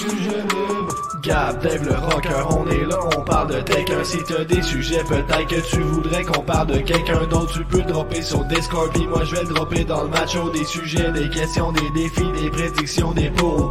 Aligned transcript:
Sujet 0.00 0.44
libre. 0.54 0.99
Gab, 1.22 1.60
Dave 1.60 1.84
le 1.84 1.94
rocker, 1.94 2.46
on 2.50 2.66
est 2.70 2.84
là, 2.84 2.98
on 3.16 3.20
parle 3.22 3.48
de 3.48 3.60
quelqu'un. 3.60 4.04
Si 4.04 4.18
t'as 4.22 4.44
des 4.44 4.62
sujets, 4.62 5.02
peut-être 5.04 5.46
que 5.48 5.60
tu 5.68 5.80
voudrais 5.80 6.24
qu'on 6.24 6.42
parle 6.42 6.68
de 6.68 6.78
quelqu'un 6.78 7.26
d'autre. 7.26 7.52
Tu 7.52 7.64
peux 7.64 7.82
dropper 7.82 8.22
sur 8.22 8.44
Discord, 8.44 8.92
pis 8.92 9.06
moi 9.06 9.24
je 9.24 9.34
vais 9.34 9.42
le 9.42 9.52
dropper 9.52 9.84
dans 9.84 10.04
le 10.04 10.08
macho. 10.08 10.50
Des 10.50 10.64
sujets, 10.64 11.10
des 11.12 11.28
questions, 11.28 11.72
des 11.72 11.90
défis, 11.90 12.32
des 12.40 12.50
prédictions, 12.50 13.12
des 13.12 13.30
pour. 13.30 13.70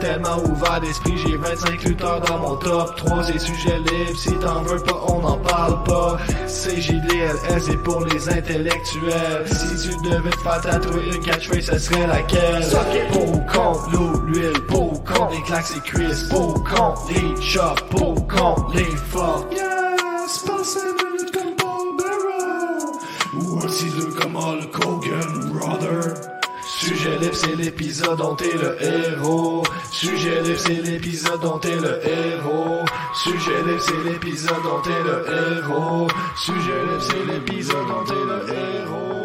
Tellement 0.00 0.38
ouvert 0.44 0.80
d'esprit, 0.80 1.14
j'ai 1.26 1.36
25 1.36 1.82
lutteurs 1.84 2.20
dans 2.20 2.38
mon 2.38 2.56
top 2.56 2.94
3. 2.96 3.24
C'est 3.24 3.38
sujet 3.38 3.78
libre, 3.78 4.18
si 4.18 4.32
t'en 4.34 4.62
veux 4.62 4.78
pas, 4.78 5.00
on 5.08 5.20
n'en 5.20 5.38
parle 5.38 5.82
pas. 5.84 6.18
CJDLS, 6.46 7.60
c'est 7.60 7.82
pour 7.82 8.04
les 8.04 8.28
intellectuels. 8.28 9.46
Si 9.46 9.88
tu 9.88 9.96
devais 10.08 10.30
te 10.30 10.38
faire 10.38 10.60
tatouer 10.60 11.06
une 11.14 11.20
catchphrase, 11.20 11.64
ce 11.64 11.78
serait 11.78 12.06
laquelle? 12.06 12.66
Pour 13.12 13.34
ou 13.34 13.40
contre 13.40 13.90
l'eau, 13.92 14.22
l'huile, 14.26 14.60
pour 14.68 14.92
ou 14.92 15.02
les 15.30 15.42
claques 15.42 15.64
et 15.76 15.80
cuisses, 15.80 16.28
contre 16.74 17.12
les 17.12 18.02
ou 18.02 18.14
contre 18.22 18.74
les 18.74 18.84
fuck. 18.84 19.52
Yes, 19.52 20.38
passez 20.46 20.80
minutes 20.80 21.32
comme 21.32 21.54
Paul 21.56 21.96
Bearer. 21.96 22.84
Ou 23.34 23.64
aussi 23.64 23.90
deux 23.90 24.10
comme 24.10 24.36
Hulk 24.36 24.86
Hogan, 24.86 25.52
brother. 25.52 26.14
Sujet 26.78 27.18
libre, 27.18 27.34
c'est 27.34 27.56
l'épisode 27.56 28.18
dont 28.18 28.34
t'es 28.34 28.52
le 28.52 28.76
héros. 28.82 29.62
Sujet 29.90 30.42
libre, 30.42 30.58
c'est 30.58 30.82
l'épisode 30.82 31.40
dont 31.40 31.58
t'es 31.58 31.76
le 31.76 32.00
héros. 32.06 32.84
Sujet 33.14 33.62
libre, 33.66 33.80
c'est 33.80 34.04
l'épisode 34.04 34.62
dont 34.62 34.80
t'es 34.82 35.02
le 35.02 35.24
héros. 35.58 36.08
Sujet 36.36 36.82
libre, 36.82 37.00
c'est 37.00 37.32
l'épisode 37.32 37.86
dont 37.88 38.04
t'es 38.04 38.14
le 38.14 38.54
héros. 38.54 39.15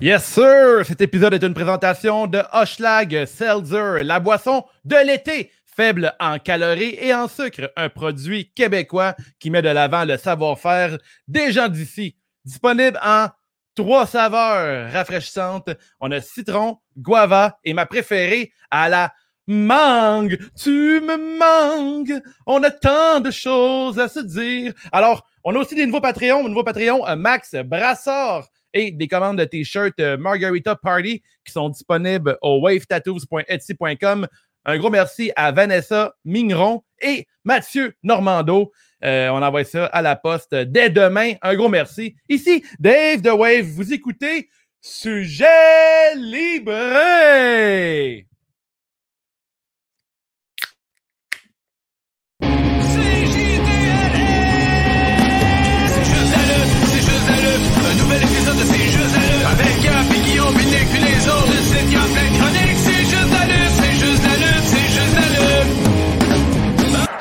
Yes, 0.00 0.24
sir! 0.24 0.84
Cet 0.84 1.00
épisode 1.00 1.34
est 1.34 1.42
une 1.42 1.54
présentation 1.54 2.26
de 2.26 2.42
Hochlag 2.52 3.24
Seltzer, 3.26 4.02
la 4.02 4.20
boisson 4.20 4.64
de 4.84 4.96
l'été, 4.96 5.50
faible 5.64 6.14
en 6.20 6.38
calories 6.38 6.96
et 7.00 7.14
en 7.14 7.28
sucre, 7.28 7.72
un 7.76 7.88
produit 7.88 8.52
québécois 8.52 9.14
qui 9.38 9.50
met 9.50 9.62
de 9.62 9.68
l'avant 9.68 10.04
le 10.04 10.16
savoir-faire 10.16 10.98
des 11.26 11.52
gens 11.52 11.68
d'ici. 11.68 12.16
Disponible 12.44 12.98
en 13.02 13.28
trois 13.74 14.06
saveurs 14.06 14.92
rafraîchissantes. 14.92 15.70
On 16.00 16.10
a 16.10 16.20
citron, 16.20 16.78
guava 16.98 17.58
et 17.64 17.72
ma 17.72 17.86
préférée 17.86 18.52
à 18.70 18.88
la 18.88 19.12
mangue. 19.46 20.38
Tu 20.56 21.00
me 21.00 21.38
mangues. 21.38 22.20
On 22.46 22.62
a 22.62 22.70
tant 22.70 23.20
de 23.20 23.30
choses 23.30 23.98
à 23.98 24.08
se 24.08 24.20
dire. 24.20 24.74
Alors, 24.92 25.26
on 25.44 25.54
a 25.54 25.58
aussi 25.58 25.74
des 25.74 25.86
nouveaux 25.86 26.00
Patreons. 26.00 26.48
Nouveau 26.48 26.64
Patreon, 26.64 27.06
euh, 27.06 27.16
Max 27.16 27.54
Brassard 27.54 28.48
et 28.74 28.90
des 28.90 29.08
commandes 29.08 29.38
de 29.38 29.44
t-shirts 29.44 29.98
euh, 30.00 30.18
Margarita 30.18 30.76
Party 30.76 31.22
qui 31.44 31.52
sont 31.52 31.70
disponibles 31.70 32.36
au 32.42 32.60
wavetattoos.etsy.com. 32.60 34.26
Un 34.66 34.78
gros 34.78 34.90
merci 34.90 35.30
à 35.36 35.52
Vanessa 35.52 36.14
Mignon 36.24 36.82
et 37.00 37.26
Mathieu 37.44 37.94
Normando. 38.02 38.72
Euh, 39.04 39.28
on 39.28 39.42
envoie 39.42 39.64
ça 39.64 39.86
à 39.86 40.02
la 40.02 40.16
poste 40.16 40.54
dès 40.54 40.90
demain. 40.90 41.34
Un 41.42 41.54
gros 41.54 41.68
merci. 41.68 42.16
Ici, 42.28 42.64
Dave 42.78 43.20
de 43.20 43.30
Wave. 43.30 43.66
Vous 43.66 43.92
écoutez 43.92 44.48
Sujet 44.80 46.14
Libre. 46.16 46.72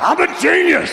I'm 0.06 0.20
a 0.20 0.28
genius! 0.42 0.92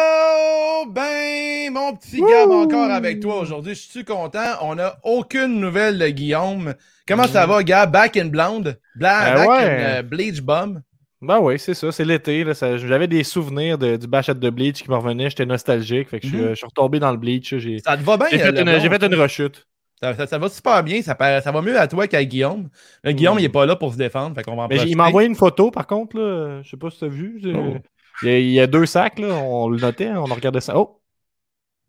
Oh, 0.00 0.84
ben, 0.88 1.72
mon 1.72 1.96
petit 1.96 2.20
Gab, 2.20 2.50
encore 2.50 2.90
avec 2.90 3.20
toi 3.20 3.40
aujourd'hui. 3.40 3.74
Je 3.74 3.80
suis 3.80 4.04
content. 4.04 4.38
On 4.62 4.76
n'a 4.76 4.96
aucune 5.02 5.58
nouvelle 5.60 5.98
de 5.98 6.08
Guillaume. 6.08 6.74
Comment 7.08 7.26
ça 7.26 7.46
va, 7.46 7.62
Gab? 7.62 7.90
Back 7.92 8.16
in 8.16 8.26
blonde? 8.26 8.78
Bla- 8.94 9.24
Ben 9.24 9.34
back 9.34 9.48
ouais. 9.48 9.56
in 9.64 9.68
euh, 9.98 10.02
bleach 10.02 10.40
bum? 10.42 10.82
Ben 11.20 11.38
oui, 11.40 11.58
c'est 11.58 11.74
ça, 11.74 11.92
c'est 11.92 12.04
l'été. 12.04 12.44
J'avais 12.54 13.06
des 13.06 13.22
souvenirs 13.24 13.78
de- 13.78 13.96
du 13.96 14.06
bachette 14.08 14.40
de 14.40 14.50
Bleach 14.50 14.82
qui 14.82 14.90
me 14.90 14.96
revenaient, 14.96 15.30
j'étais 15.30 15.46
nostalgique. 15.46 16.08
Fait 16.08 16.18
que 16.18 16.26
je, 16.26 16.32
suis- 16.32 16.42
Mhm. 16.42 16.48
je 16.50 16.54
suis 16.54 16.66
retombé 16.66 16.98
dans 16.98 17.12
le 17.12 17.16
Bleach. 17.16 17.54
Ça 17.84 17.96
te 17.96 18.02
va 18.02 18.16
bien? 18.16 18.26
j'ai 18.30 18.42
euh, 18.42 18.52
fait, 18.52 18.60
une- 18.60 18.80
j'ai 18.80 18.88
fait 18.88 19.04
une 19.04 19.14
rechute. 19.14 19.66
Ça, 20.02 20.14
ça- 20.16 20.26
ça 20.26 20.38
va 20.38 20.48
super 20.48 20.82
bien. 20.82 21.00
Ça, 21.00 21.14
va 21.14 21.62
mieux 21.62 21.78
à 21.78 21.86
toi 21.86 22.08
qu'à 22.08 22.24
Guillaume. 22.24 22.68
Là, 23.04 23.12
Guillaume, 23.12 23.38
il 23.38 23.44
est 23.44 23.48
pas 23.48 23.66
là 23.66 23.76
pour 23.76 23.92
se 23.92 23.98
défendre. 23.98 24.34
Fait 24.34 24.42
qu'on 24.42 24.56
va 24.56 24.64
en 24.64 24.68
Mais 24.68 24.78
j'ai- 24.78 24.88
il 24.88 24.96
m'a 24.96 25.06
envoyé 25.06 25.28
une 25.28 25.36
photo, 25.36 25.70
par 25.70 25.86
contre. 25.86 26.16
Là, 26.18 26.60
je 26.62 26.70
sais 26.70 26.76
pas 26.76 26.90
si 26.90 26.98
tu 26.98 27.04
as 27.04 27.08
vu. 27.08 27.40
Oh. 27.54 27.76
Il, 28.22 28.28
y 28.28 28.32
a, 28.32 28.38
il 28.38 28.50
y 28.50 28.60
a 28.60 28.66
deux 28.66 28.84
sacs, 28.86 29.18
là, 29.20 29.28
on 29.34 29.68
le 29.68 29.78
notait, 29.78 30.10
on 30.10 30.24
regardait 30.24 30.60
ça. 30.60 30.76
Oh! 30.76 31.00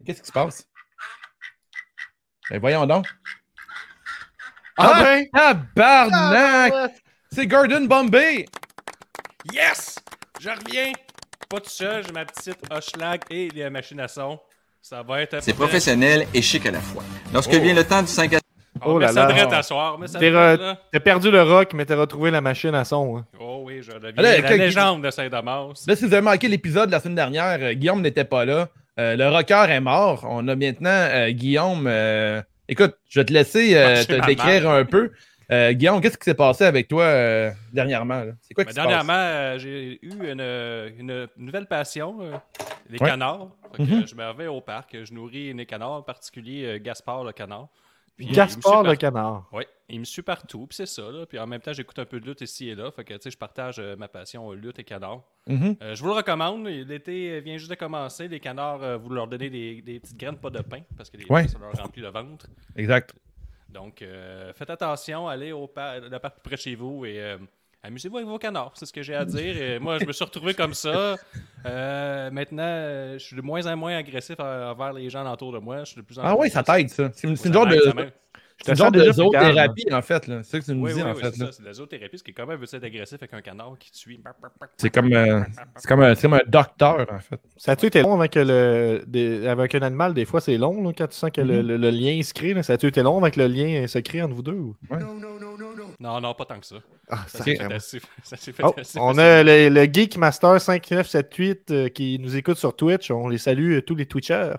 Qu'est-ce 0.05 0.21
qui 0.21 0.27
se 0.27 0.31
passe? 0.31 0.67
Ben, 2.49 2.59
voyons 2.59 2.85
donc. 2.85 3.07
Ah, 4.77 4.93
Ah, 4.95 5.03
ben! 5.03 5.25
Tabarnak! 5.33 6.91
C'est 7.31 7.47
Gordon 7.47 7.85
Bombay! 7.85 8.45
Yes! 9.51 9.95
Je 10.39 10.49
reviens. 10.49 10.91
Pas 11.49 11.59
tout 11.61 11.69
seul, 11.69 12.03
j'ai 12.05 12.11
ma 12.11 12.25
petite 12.25 12.57
Hochlag 12.71 13.21
et 13.29 13.49
les 13.49 13.69
machines 13.69 13.99
à 13.99 14.07
son. 14.07 14.39
Ça 14.85 15.01
va 15.01 15.21
être. 15.21 15.41
C'est 15.41 15.53
professionnel 15.53 16.27
et 16.33 16.41
chic 16.41 16.65
à 16.65 16.71
la 16.71 16.81
fois. 16.81 17.03
Lorsque 17.33 17.51
Oh. 17.53 17.59
vient 17.61 17.73
le 17.73 17.85
temps 17.85 18.01
du 18.01 18.09
5 18.09 18.33
à 18.33 18.39
Oh 18.85 18.95
Oh 18.95 18.99
là 18.99 19.13
là. 19.13 19.29
Ça 19.33 19.45
t'asseoir. 19.47 19.97
T'as 20.91 20.99
perdu 20.99 21.31
le 21.31 21.41
rock, 21.41 21.71
mais 21.73 21.85
t'as 21.85 21.95
retrouvé 21.95 22.31
la 22.31 22.41
machine 22.41 22.75
à 22.75 22.83
son. 22.83 23.15
hein. 23.17 23.25
Oh 23.39 23.61
oui, 23.65 23.81
je 23.81 23.93
deviens 23.93 24.11
Allez, 24.17 24.41
la 24.41 24.49
que- 24.49 24.53
légende 24.55 25.01
de 25.05 25.09
Saint-Damas. 25.09 25.85
Là, 25.87 25.95
si 25.95 26.05
vous 26.05 26.13
avez 26.13 26.21
manqué 26.21 26.49
l'épisode 26.49 26.87
de 26.87 26.91
la 26.91 26.99
semaine 26.99 27.15
dernière, 27.15 27.59
euh, 27.61 27.73
Guillaume 27.73 28.01
n'était 28.01 28.25
pas 28.25 28.43
là. 28.43 28.67
Euh, 28.99 29.15
le 29.15 29.29
rocker 29.29 29.67
est 29.69 29.79
mort. 29.79 30.25
On 30.29 30.45
a 30.49 30.55
maintenant 30.57 30.89
euh, 30.89 31.29
Guillaume. 31.31 31.85
euh, 31.87 32.41
Écoute, 32.67 32.95
je 33.09 33.19
vais 33.21 33.25
te 33.25 33.31
laisser 33.33 33.75
euh, 33.77 33.95
Ah, 34.01 34.05
te 34.05 34.25
décrire 34.25 34.69
un 34.69 34.83
peu. 34.83 35.11
Euh, 35.51 35.73
Guillaume, 35.73 35.99
qu'est-ce 36.01 36.17
qui 36.17 36.25
s'est 36.25 36.33
passé 36.33 36.63
avec 36.63 36.87
toi 36.87 37.03
euh, 37.03 37.51
dernièrement? 37.71 38.23
C'est 38.41 38.53
quoi 38.53 38.63
qui 38.65 38.71
se 38.71 38.75
passe? 38.75 38.85
dernièrement, 38.87 39.13
euh, 39.13 39.57
j'ai 39.57 39.99
eu 40.01 40.09
une, 40.31 40.41
une 40.99 41.27
nouvelle 41.37 41.67
passion, 41.67 42.17
euh, 42.21 42.33
les 42.89 42.99
Ouais. 42.99 43.09
canards. 43.09 43.49
Mhm. 43.77 44.07
Je 44.07 44.15
me 44.15 44.33
vais 44.33 44.47
au 44.47 44.61
parc, 44.61 44.95
je 45.03 45.13
nourris 45.13 45.53
les 45.53 45.65
canards, 45.65 45.91
en 45.91 46.01
particulier 46.01 46.65
euh, 46.65 46.79
Gaspard 46.81 47.23
le 47.23 47.31
canard. 47.31 47.67
Puis, 48.15 48.27
Gaspard 48.27 48.83
le 48.83 48.89
par- 48.89 48.97
canard. 48.99 49.49
Oui, 49.51 49.63
il 49.89 49.99
me 49.99 50.05
suit 50.05 50.21
partout, 50.21 50.67
puis 50.67 50.75
c'est 50.75 50.85
ça. 50.85 51.01
Là. 51.11 51.25
Puis 51.25 51.39
en 51.39 51.47
même 51.47 51.61
temps, 51.61 51.73
j'écoute 51.73 51.97
un 51.97 52.05
peu 52.05 52.19
de 52.19 52.25
lutte 52.27 52.41
ici 52.41 52.69
et 52.69 52.75
là. 52.75 52.91
Fait 52.91 53.03
que, 53.03 53.15
je 53.27 53.35
partage 53.35 53.77
euh, 53.79 53.95
ma 53.95 54.07
passion 54.07 54.51
euh, 54.51 54.55
lutte 54.55 54.77
et 54.77 54.83
canard. 54.83 55.23
Mhm. 55.47 55.77
Euh, 55.81 55.95
je 55.95 56.01
vous 56.03 56.09
le 56.09 56.13
recommande. 56.13 56.67
L'été 56.67 57.41
vient 57.41 57.57
juste 57.57 57.71
de 57.71 57.75
commencer. 57.75 58.27
Les 58.27 58.39
canards, 58.39 58.83
euh, 58.83 58.97
vous 58.97 59.09
leur 59.09 59.27
donnez 59.27 59.49
des, 59.49 59.81
des 59.81 59.99
petites 59.99 60.17
graines, 60.17 60.37
pas 60.37 60.51
de 60.51 60.61
pain, 60.61 60.81
parce 60.95 61.09
que 61.09 61.17
les 61.17 61.25
Ouais. 61.25 61.41
pains, 61.43 61.47
ça 61.47 61.57
leur 61.59 61.71
remplit 61.73 62.03
le 62.03 62.09
ventre. 62.09 62.45
Exact. 62.75 63.15
Donc, 63.73 64.01
euh, 64.01 64.53
faites 64.53 64.69
attention, 64.69 65.27
allez 65.27 65.51
au 65.51 65.67
par- 65.67 65.99
le 65.99 66.19
parc 66.19 66.35
plus 66.35 66.41
près 66.43 66.55
de 66.55 66.61
chez 66.61 66.75
vous 66.75 67.05
et 67.05 67.19
euh, 67.19 67.37
amusez-vous 67.81 68.17
avec 68.17 68.29
vos 68.29 68.37
canards. 68.37 68.71
C'est 68.75 68.85
ce 68.85 68.93
que 68.93 69.01
j'ai 69.01 69.15
à 69.15 69.25
dire. 69.25 69.61
Et 69.61 69.79
moi, 69.79 69.97
je 69.99 70.05
me 70.05 70.11
suis 70.13 70.23
retrouvé 70.23 70.53
comme 70.53 70.73
ça. 70.73 71.15
Euh, 71.65 72.29
maintenant, 72.31 73.13
je 73.13 73.17
suis 73.19 73.35
de 73.35 73.41
moins 73.41 73.65
en 73.65 73.75
moins 73.75 73.97
agressif 73.97 74.39
envers 74.39 74.93
les 74.93 75.09
gens 75.09 75.29
autour 75.31 75.51
de 75.53 75.57
moi. 75.59 75.79
Je 75.79 75.85
suis 75.91 76.01
de 76.01 76.05
plus 76.05 76.19
en 76.19 76.23
Ah 76.23 76.33
plus- 76.35 76.41
oui, 76.43 76.49
ça 76.49 76.61
t'aide, 76.63 76.89
ça. 76.89 77.09
C'est 77.13 77.27
une, 77.27 77.35
genre 77.53 77.65
de. 77.67 78.11
C'est 78.61 78.71
une 78.71 78.77
genre 78.77 78.91
de 78.91 79.11
zoothérapie, 79.11 79.85
en 79.91 80.01
fait. 80.01 80.27
là. 80.27 80.41
C'est 80.43 80.51
ça 80.51 80.59
que 80.59 80.65
tu 80.65 80.73
nous 80.75 80.83
Oui, 80.85 80.93
dis, 80.93 81.01
oui, 81.01 81.03
en 81.09 81.13
oui, 81.13 81.21
fait. 81.21 81.31
c'est 81.31 81.39
là. 81.39 81.45
ça. 81.47 81.51
C'est 81.53 81.61
de 81.63 81.67
la 81.67 81.73
zoothérapie, 81.73 82.17
ce 82.17 82.23
qui 82.23 82.31
est 82.31 82.33
quand 82.33 82.45
même 82.45 82.59
veut 82.59 82.65
être 82.71 82.83
agressif 82.83 83.17
avec 83.21 83.33
un 83.33 83.41
canard 83.41 83.75
qui 83.79 83.91
te 83.91 83.97
suit. 83.97 84.21
C'est 84.77 84.89
comme, 84.89 85.11
euh, 85.13 85.41
c'est 85.77 85.87
comme, 85.87 86.01
un- 86.01 86.15
c'est 86.15 86.21
comme 86.23 86.33
un 86.33 86.41
docteur, 86.47 87.07
en 87.11 87.19
fait. 87.19 87.39
Ça 87.57 87.71
a-tu 87.73 87.85
été 87.87 88.01
long 88.01 88.15
avec, 88.19 88.35
le, 88.35 89.03
des- 89.07 89.47
avec 89.47 89.73
un 89.75 89.81
animal? 89.81 90.13
Des 90.13 90.25
fois, 90.25 90.41
c'est 90.41 90.57
long 90.57 90.83
là, 90.83 90.91
quand 90.97 91.07
tu 91.07 91.15
sens 91.15 91.31
que 91.31 91.41
le, 91.41 91.61
Mhm. 91.61 91.67
le- 91.67 91.77
le 91.77 91.89
lien 91.89 92.21
se 92.23 92.33
crée. 92.33 92.53
là? 92.53 92.63
Ça 92.63 92.73
a-tu 92.73 92.87
été 92.87 93.01
long 93.03 93.17
avec 93.19 93.35
le 93.35 93.47
lien 93.47 93.85
se 93.87 93.99
crée 93.99 94.21
entre 94.21 94.33
vous 94.35 94.43
deux? 94.43 94.53
ou- 94.53 94.75
Non, 94.91 94.99
non, 94.99 95.57
pas 95.99 96.45
tant 96.45 96.59
que 96.59 96.65
ça. 96.65 96.75
Ah, 97.09 97.25
Ça 97.27 97.37
s'est 97.43 97.55
fait 97.55 97.63
fait 97.67 97.73
assez. 97.73 98.01
Ça 98.23 98.37
s'est 98.37 98.51
fait 98.51 98.63
Oh, 98.63 98.73
assez 98.77 98.97
on 98.99 99.07
facilement. 99.13 99.21
a 99.21 99.43
le, 99.43 99.69
le 99.69 99.83
Geek 99.93 100.17
Master 100.17 100.59
5978 100.61 101.71
euh, 101.71 101.89
qui 101.89 102.17
nous 102.19 102.35
écoute 102.35 102.57
sur 102.57 102.75
Twitch. 102.75 103.11
On 103.11 103.27
les 103.27 103.37
salue, 103.37 103.73
euh, 103.77 103.81
tous 103.81 103.95
les 103.95 104.05
Twitchers. 104.05 104.53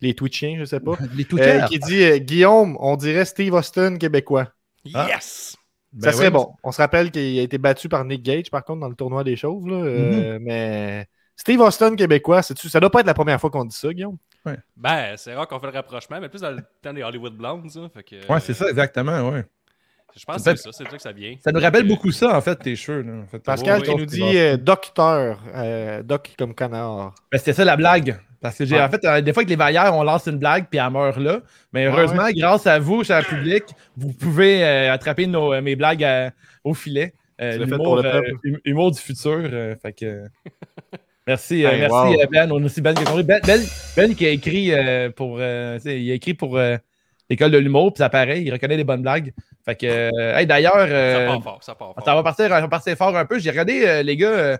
Les 0.00 0.14
Twitchiens, 0.14 0.56
je 0.58 0.64
sais 0.64 0.80
pas. 0.80 0.96
Les 1.16 1.26
Euh, 1.40 1.62
qui 1.66 1.78
dit 1.78 2.02
euh, 2.04 2.18
Guillaume, 2.18 2.76
on 2.80 2.96
dirait 2.96 3.24
Steve 3.24 3.54
Austin 3.54 3.96
québécois. 3.98 4.48
Ah. 4.94 5.06
Yes! 5.08 5.56
Ben 5.92 6.10
ça 6.10 6.16
serait 6.16 6.26
oui. 6.26 6.32
bon. 6.34 6.52
On 6.62 6.72
se 6.72 6.78
rappelle 6.82 7.10
qu'il 7.10 7.38
a 7.38 7.42
été 7.42 7.56
battu 7.58 7.88
par 7.88 8.04
Nick 8.04 8.22
Gage, 8.22 8.50
par 8.50 8.64
contre, 8.64 8.80
dans 8.80 8.88
le 8.88 8.94
tournoi 8.96 9.24
des 9.24 9.36
choses. 9.36 9.66
Là, 9.66 9.76
euh, 9.76 10.38
Mais 10.42 11.06
Steve 11.36 11.60
Austin 11.60 11.94
québécois, 11.96 12.42
c'est-tu- 12.42 12.68
ça 12.68 12.80
doit 12.80 12.90
pas 12.90 13.00
être 13.00 13.06
la 13.06 13.14
première 13.14 13.40
fois 13.40 13.50
qu'on 13.50 13.64
dit 13.64 13.76
ça, 13.76 13.92
Guillaume. 13.92 14.18
Ben, 14.76 15.16
c'est 15.16 15.34
rare 15.34 15.48
qu'on 15.48 15.58
fait 15.58 15.66
le 15.66 15.72
rapprochement, 15.72 16.20
mais 16.20 16.28
plus 16.28 16.40
dans 16.42 16.50
le 16.52 16.62
temps 16.80 16.92
des 16.92 17.02
Hollywood 17.02 17.34
Blondes. 17.36 17.68
Ça, 17.68 17.88
fait 17.92 18.04
que, 18.04 18.32
Ouais, 18.32 18.38
c'est 18.40 18.54
ça, 18.54 18.68
exactement, 18.68 19.28
ouais. 19.30 19.44
Je 20.18 20.24
pense 20.24 20.36
que 20.42 20.42
C'est 20.56 20.56
ça, 20.56 20.70
c'est 20.72 20.84
là 20.84 20.90
que 20.90 21.02
ça 21.02 21.12
vient. 21.12 21.34
Ça 21.44 21.52
nous 21.52 21.60
rappelle 21.60 21.84
euh, 21.84 21.88
beaucoup 21.88 22.10
ça, 22.10 22.36
en 22.36 22.40
fait, 22.40 22.56
tes 22.56 22.74
cheveux. 22.76 23.02
Là, 23.02 23.12
en 23.22 23.26
fait. 23.26 23.38
Pascal 23.38 23.82
qui 23.82 23.90
oui. 23.90 23.96
nous 23.98 24.06
dit 24.06 24.22
euh, 24.38 24.56
docteur, 24.56 25.40
euh, 25.54 26.02
doc 26.02 26.32
comme 26.38 26.54
canard. 26.54 27.14
Ben, 27.30 27.38
c'était 27.38 27.52
ça 27.52 27.64
la 27.64 27.76
blague. 27.76 28.18
Parce 28.40 28.56
que 28.58 28.64
j'ai 28.64 28.76
Ouais. 28.76 28.82
en 28.82 28.88
fait, 28.88 29.04
euh, 29.04 29.20
des 29.20 29.32
fois 29.32 29.40
avec 29.42 29.50
les 29.50 29.56
Vallières, 29.56 29.94
on 29.94 30.02
lance 30.02 30.26
une 30.26 30.38
blague 30.38 30.66
puis 30.70 30.78
elle 30.78 30.90
meurt 30.90 31.16
là. 31.18 31.40
Mais 31.72 31.86
Ouais, 31.86 31.92
heureusement, 31.92 32.26
grâce 32.34 32.66
à 32.66 32.78
vous, 32.78 33.02
cher 33.04 33.26
public, 33.26 33.64
vous 33.96 34.12
pouvez 34.12 34.62
euh, 34.64 34.92
attraper 34.92 35.26
nos, 35.26 35.52
euh, 35.52 35.60
mes 35.62 35.74
blagues 35.76 36.04
à- 36.04 36.30
au 36.64 36.72
filet. 36.74 37.12
Euh, 37.40 37.52
Tu 37.54 37.58
l'as 37.58 37.64
fait 37.66 37.70
l'humour, 37.72 37.84
pour 37.84 37.96
le 37.96 38.06
euh, 38.08 38.12
peuple. 38.12 38.30
hum- 38.46 38.58
humour 38.64 38.90
du 38.92 38.98
futur. 39.00 39.40
euh, 39.52 39.74
fait 39.82 39.92
que... 39.92 40.24
Merci, 41.26 41.62
Hey, 41.64 41.80
merci 41.80 41.92
wow. 41.92 42.14
Ben. 42.30 42.52
On 42.52 42.62
a 42.62 42.66
aussi 42.66 42.80
Ben 42.80 42.94
qui 42.94 43.02
a 43.02 43.06
compris. 43.06 43.24
Ben, 43.24 43.40
Ben- 43.44 43.60
Ben 43.96 44.14
qui 44.14 44.26
a 44.26 44.30
écrit 44.30 44.72
euh, 44.72 45.10
pour, 45.10 45.38
euh, 45.40 45.76
il 45.84 46.10
a 46.10 46.14
écrit 46.14 46.34
pour 46.34 46.56
euh, 46.56 46.76
l'école 47.28 47.50
de 47.50 47.58
l'humour, 47.58 47.92
puis 47.92 47.98
ça 47.98 48.08
paraît, 48.08 48.42
il 48.42 48.52
reconnaît 48.52 48.76
les 48.76 48.84
bonnes 48.84 49.02
blagues. 49.02 49.32
Fait 49.66 49.74
que, 49.74 49.86
euh, 49.86 50.38
hey, 50.38 50.46
d'ailleurs, 50.46 50.74
Ça 50.74 50.94
euh, 50.94 51.26
part 51.26 51.42
fort, 51.42 51.62
ça 51.62 51.74
part 51.74 51.94
fort. 51.94 52.04
ça 52.04 52.14
va 52.14 52.22
partir, 52.22 52.48
ça 52.48 52.60
va 52.60 52.68
partir 52.68 52.96
fort 52.96 53.16
un 53.16 53.26
peu. 53.26 53.38
J'ai 53.38 53.50
regardé, 53.50 53.84
euh, 53.84 54.02
les 54.02 54.16
gars, 54.16 54.30
euh, 54.30 54.56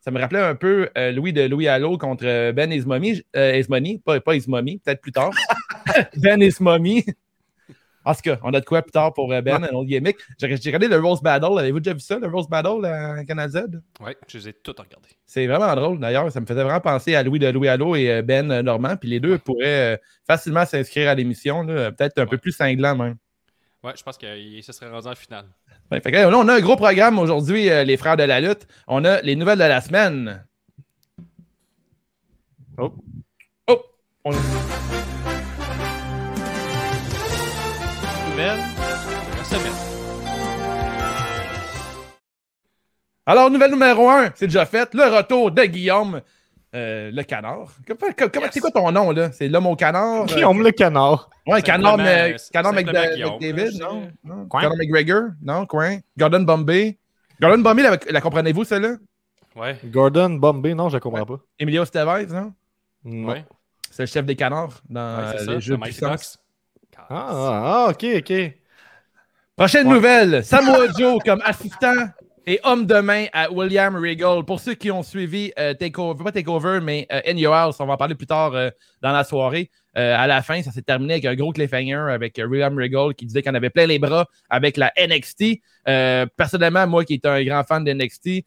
ça 0.00 0.10
me 0.10 0.18
rappelait 0.18 0.40
un 0.40 0.56
peu 0.56 0.90
euh, 0.98 1.12
Louis 1.12 1.32
de 1.32 1.42
Louis 1.42 1.68
Allo 1.68 1.96
contre 1.96 2.24
euh, 2.26 2.52
Ben 2.52 2.72
Ismomi. 2.72 3.22
Euh, 3.36 3.56
Ismoni, 3.56 3.98
pas, 3.98 4.20
pas 4.20 4.34
Ismomi, 4.34 4.78
peut-être 4.78 5.00
plus 5.00 5.12
tard. 5.12 5.30
ben 6.16 6.42
Ismomi. 6.42 7.04
En 8.04 8.14
tout 8.14 8.22
cas, 8.22 8.38
on 8.42 8.54
a 8.54 8.60
de 8.60 8.64
quoi 8.64 8.80
plus 8.80 8.90
tard 8.92 9.12
pour 9.12 9.30
euh, 9.32 9.42
Ben, 9.42 9.62
un 9.62 9.68
autre 9.74 9.86
gimmick. 9.86 10.16
J'ai 10.38 10.46
regardé 10.46 10.88
le 10.88 10.98
Rose 10.98 11.20
Battle. 11.20 11.58
Avez-vous 11.58 11.80
déjà 11.80 11.92
vu 11.92 12.00
ça, 12.00 12.18
le 12.18 12.26
Rose 12.26 12.48
Battle 12.48 12.84
à 12.86 13.22
Canal 13.26 13.50
Z? 13.50 13.56
Ouais, 14.00 14.16
je 14.26 14.38
les 14.38 14.48
ai 14.48 14.52
toutes 14.54 14.80
regardées. 14.80 15.10
C'est 15.26 15.46
vraiment 15.46 15.74
drôle 15.74 16.00
d'ailleurs. 16.00 16.32
Ça 16.32 16.40
me 16.40 16.46
faisait 16.46 16.62
vraiment 16.62 16.80
penser 16.80 17.14
à 17.14 17.22
Louis 17.22 17.38
de 17.38 17.48
Louis 17.48 17.68
Allo 17.68 17.94
et 17.96 18.10
euh, 18.10 18.22
Ben 18.22 18.50
euh, 18.50 18.62
Normand. 18.62 18.96
Puis 18.96 19.10
les 19.10 19.20
deux 19.20 19.36
pourraient 19.36 19.94
euh, 19.94 19.96
facilement 20.26 20.64
s'inscrire 20.64 21.10
à 21.10 21.14
l'émission. 21.14 21.66
Peut-être 21.66 22.18
un 22.18 22.26
peu 22.26 22.38
plus 22.38 22.52
cinglant 22.52 22.96
même. 22.96 23.16
Ouais, 23.84 23.92
je 23.96 24.02
pense 24.02 24.18
que 24.18 24.26
se 24.62 24.72
serait 24.72 24.90
rendu 24.90 25.06
en 25.06 25.14
finale. 25.14 25.46
Ouais, 25.90 26.00
fait 26.00 26.10
que 26.10 26.16
là, 26.16 26.28
on 26.28 26.48
a 26.48 26.54
un 26.54 26.60
gros 26.60 26.76
programme 26.76 27.18
aujourd'hui, 27.18 27.70
euh, 27.70 27.84
les 27.84 27.96
frères 27.96 28.16
de 28.16 28.24
la 28.24 28.40
lutte. 28.40 28.66
On 28.88 29.04
a 29.04 29.20
les 29.22 29.36
nouvelles 29.36 29.58
de 29.58 29.64
la 29.64 29.80
semaine. 29.80 30.44
Oh. 32.76 32.92
Oh! 33.68 33.80
On- 34.24 34.32
Nouvelle 38.30 38.58
de 38.58 39.36
la 39.36 39.44
semaine. 39.44 39.72
Alors, 43.26 43.50
nouvelle 43.50 43.70
numéro 43.72 44.08
1, 44.08 44.32
c'est 44.34 44.46
déjà 44.46 44.64
fait. 44.66 44.92
Le 44.94 45.04
retour 45.04 45.50
de 45.50 45.62
Guillaume, 45.64 46.22
euh, 46.74 47.10
le 47.12 47.22
canard. 47.22 47.72
Comment, 47.86 48.12
comment- 48.16 48.44
Yes. 48.44 48.50
C'est 48.52 48.60
quoi 48.60 48.70
ton 48.70 48.90
nom, 48.92 49.10
là? 49.10 49.32
C'est 49.32 49.48
l'homme 49.48 49.66
au 49.66 49.76
canard? 49.76 50.26
Guillaume 50.26 50.62
le 50.62 50.70
canard. 50.70 51.30
Ouais, 51.46 51.62
Canard, 51.62 51.96
mais, 51.96 52.34
euh, 52.34 52.36
canard 52.52 52.72
McDavid, 52.74 53.78
non? 53.80 54.10
non? 54.22 54.46
Coin? 54.46 54.60
Conor 54.62 54.76
McGregor? 54.76 55.22
Non, 55.42 55.64
Coin? 55.66 55.98
Gordon 56.18 56.40
Bombay? 56.42 56.98
Gordon 57.40 57.58
Bombay, 57.62 57.82
la, 57.82 57.96
la 58.10 58.20
comprenez-vous, 58.20 58.64
celle-là? 58.64 58.96
Ouais, 59.56 59.78
Gordon 59.86 60.30
Bombay, 60.30 60.74
non, 60.74 60.88
je 60.88 60.96
ne 60.96 61.00
comprends 61.00 61.24
pas. 61.24 61.38
Emilio 61.58 61.82
Estevez, 61.84 62.26
non? 62.26 62.52
Non. 63.04 63.28
ouais. 63.32 63.44
C'est 63.90 64.02
le 64.02 64.06
chef 64.06 64.26
des 64.26 64.36
canards 64.36 64.80
dans 64.88 65.00
ouais, 65.18 65.24
euh, 65.34 65.38
ça. 65.44 65.52
les 65.52 65.60
jeux 65.60 65.78
puissance. 65.78 66.38
Ah, 67.08 67.28
ah, 67.30 67.86
ok, 67.90 68.04
ok. 68.18 68.32
Prochaine 69.56 69.86
Ouais. 69.88 69.94
nouvelle, 69.94 70.44
Samoa 70.44 70.86
Joe 70.96 71.18
comme 71.24 71.40
assistant 71.44 71.94
et 72.48 72.58
homme 72.64 72.86
de 72.86 72.94
main 72.94 73.26
à 73.34 73.52
William 73.52 73.94
Regal. 73.94 74.42
Pour 74.42 74.58
ceux 74.58 74.72
qui 74.72 74.90
ont 74.90 75.02
suivi 75.02 75.52
euh, 75.58 75.74
Takeover, 75.74 76.24
pas 76.24 76.32
Takeover, 76.32 76.80
mais 76.82 77.06
euh, 77.12 77.20
In 77.26 77.36
Your 77.36 77.54
House, 77.54 77.76
on 77.78 77.84
va 77.84 77.92
en 77.92 77.96
parler 77.98 78.14
plus 78.14 78.26
tard 78.26 78.54
euh, 78.54 78.70
dans 79.02 79.12
la 79.12 79.22
soirée. 79.22 79.70
Euh, 79.98 80.16
à 80.16 80.26
la 80.26 80.40
fin, 80.40 80.62
ça 80.62 80.70
s'est 80.70 80.80
terminé 80.80 81.14
avec 81.14 81.26
un 81.26 81.34
gros 81.34 81.52
cliffhanger 81.52 82.10
avec 82.10 82.38
euh, 82.38 82.46
William 82.46 82.74
Regal 82.78 83.14
qui 83.14 83.26
disait 83.26 83.42
qu'on 83.42 83.54
avait 83.54 83.68
plein 83.68 83.84
les 83.84 83.98
bras 83.98 84.26
avec 84.48 84.78
la 84.78 84.90
NXT. 84.96 85.60
Euh, 85.88 86.24
personnellement, 86.38 86.86
moi 86.86 87.04
qui 87.04 87.14
est 87.14 87.26
un 87.26 87.44
grand 87.44 87.64
fan 87.64 87.84
de 87.84 87.92
NXT, 87.92 88.46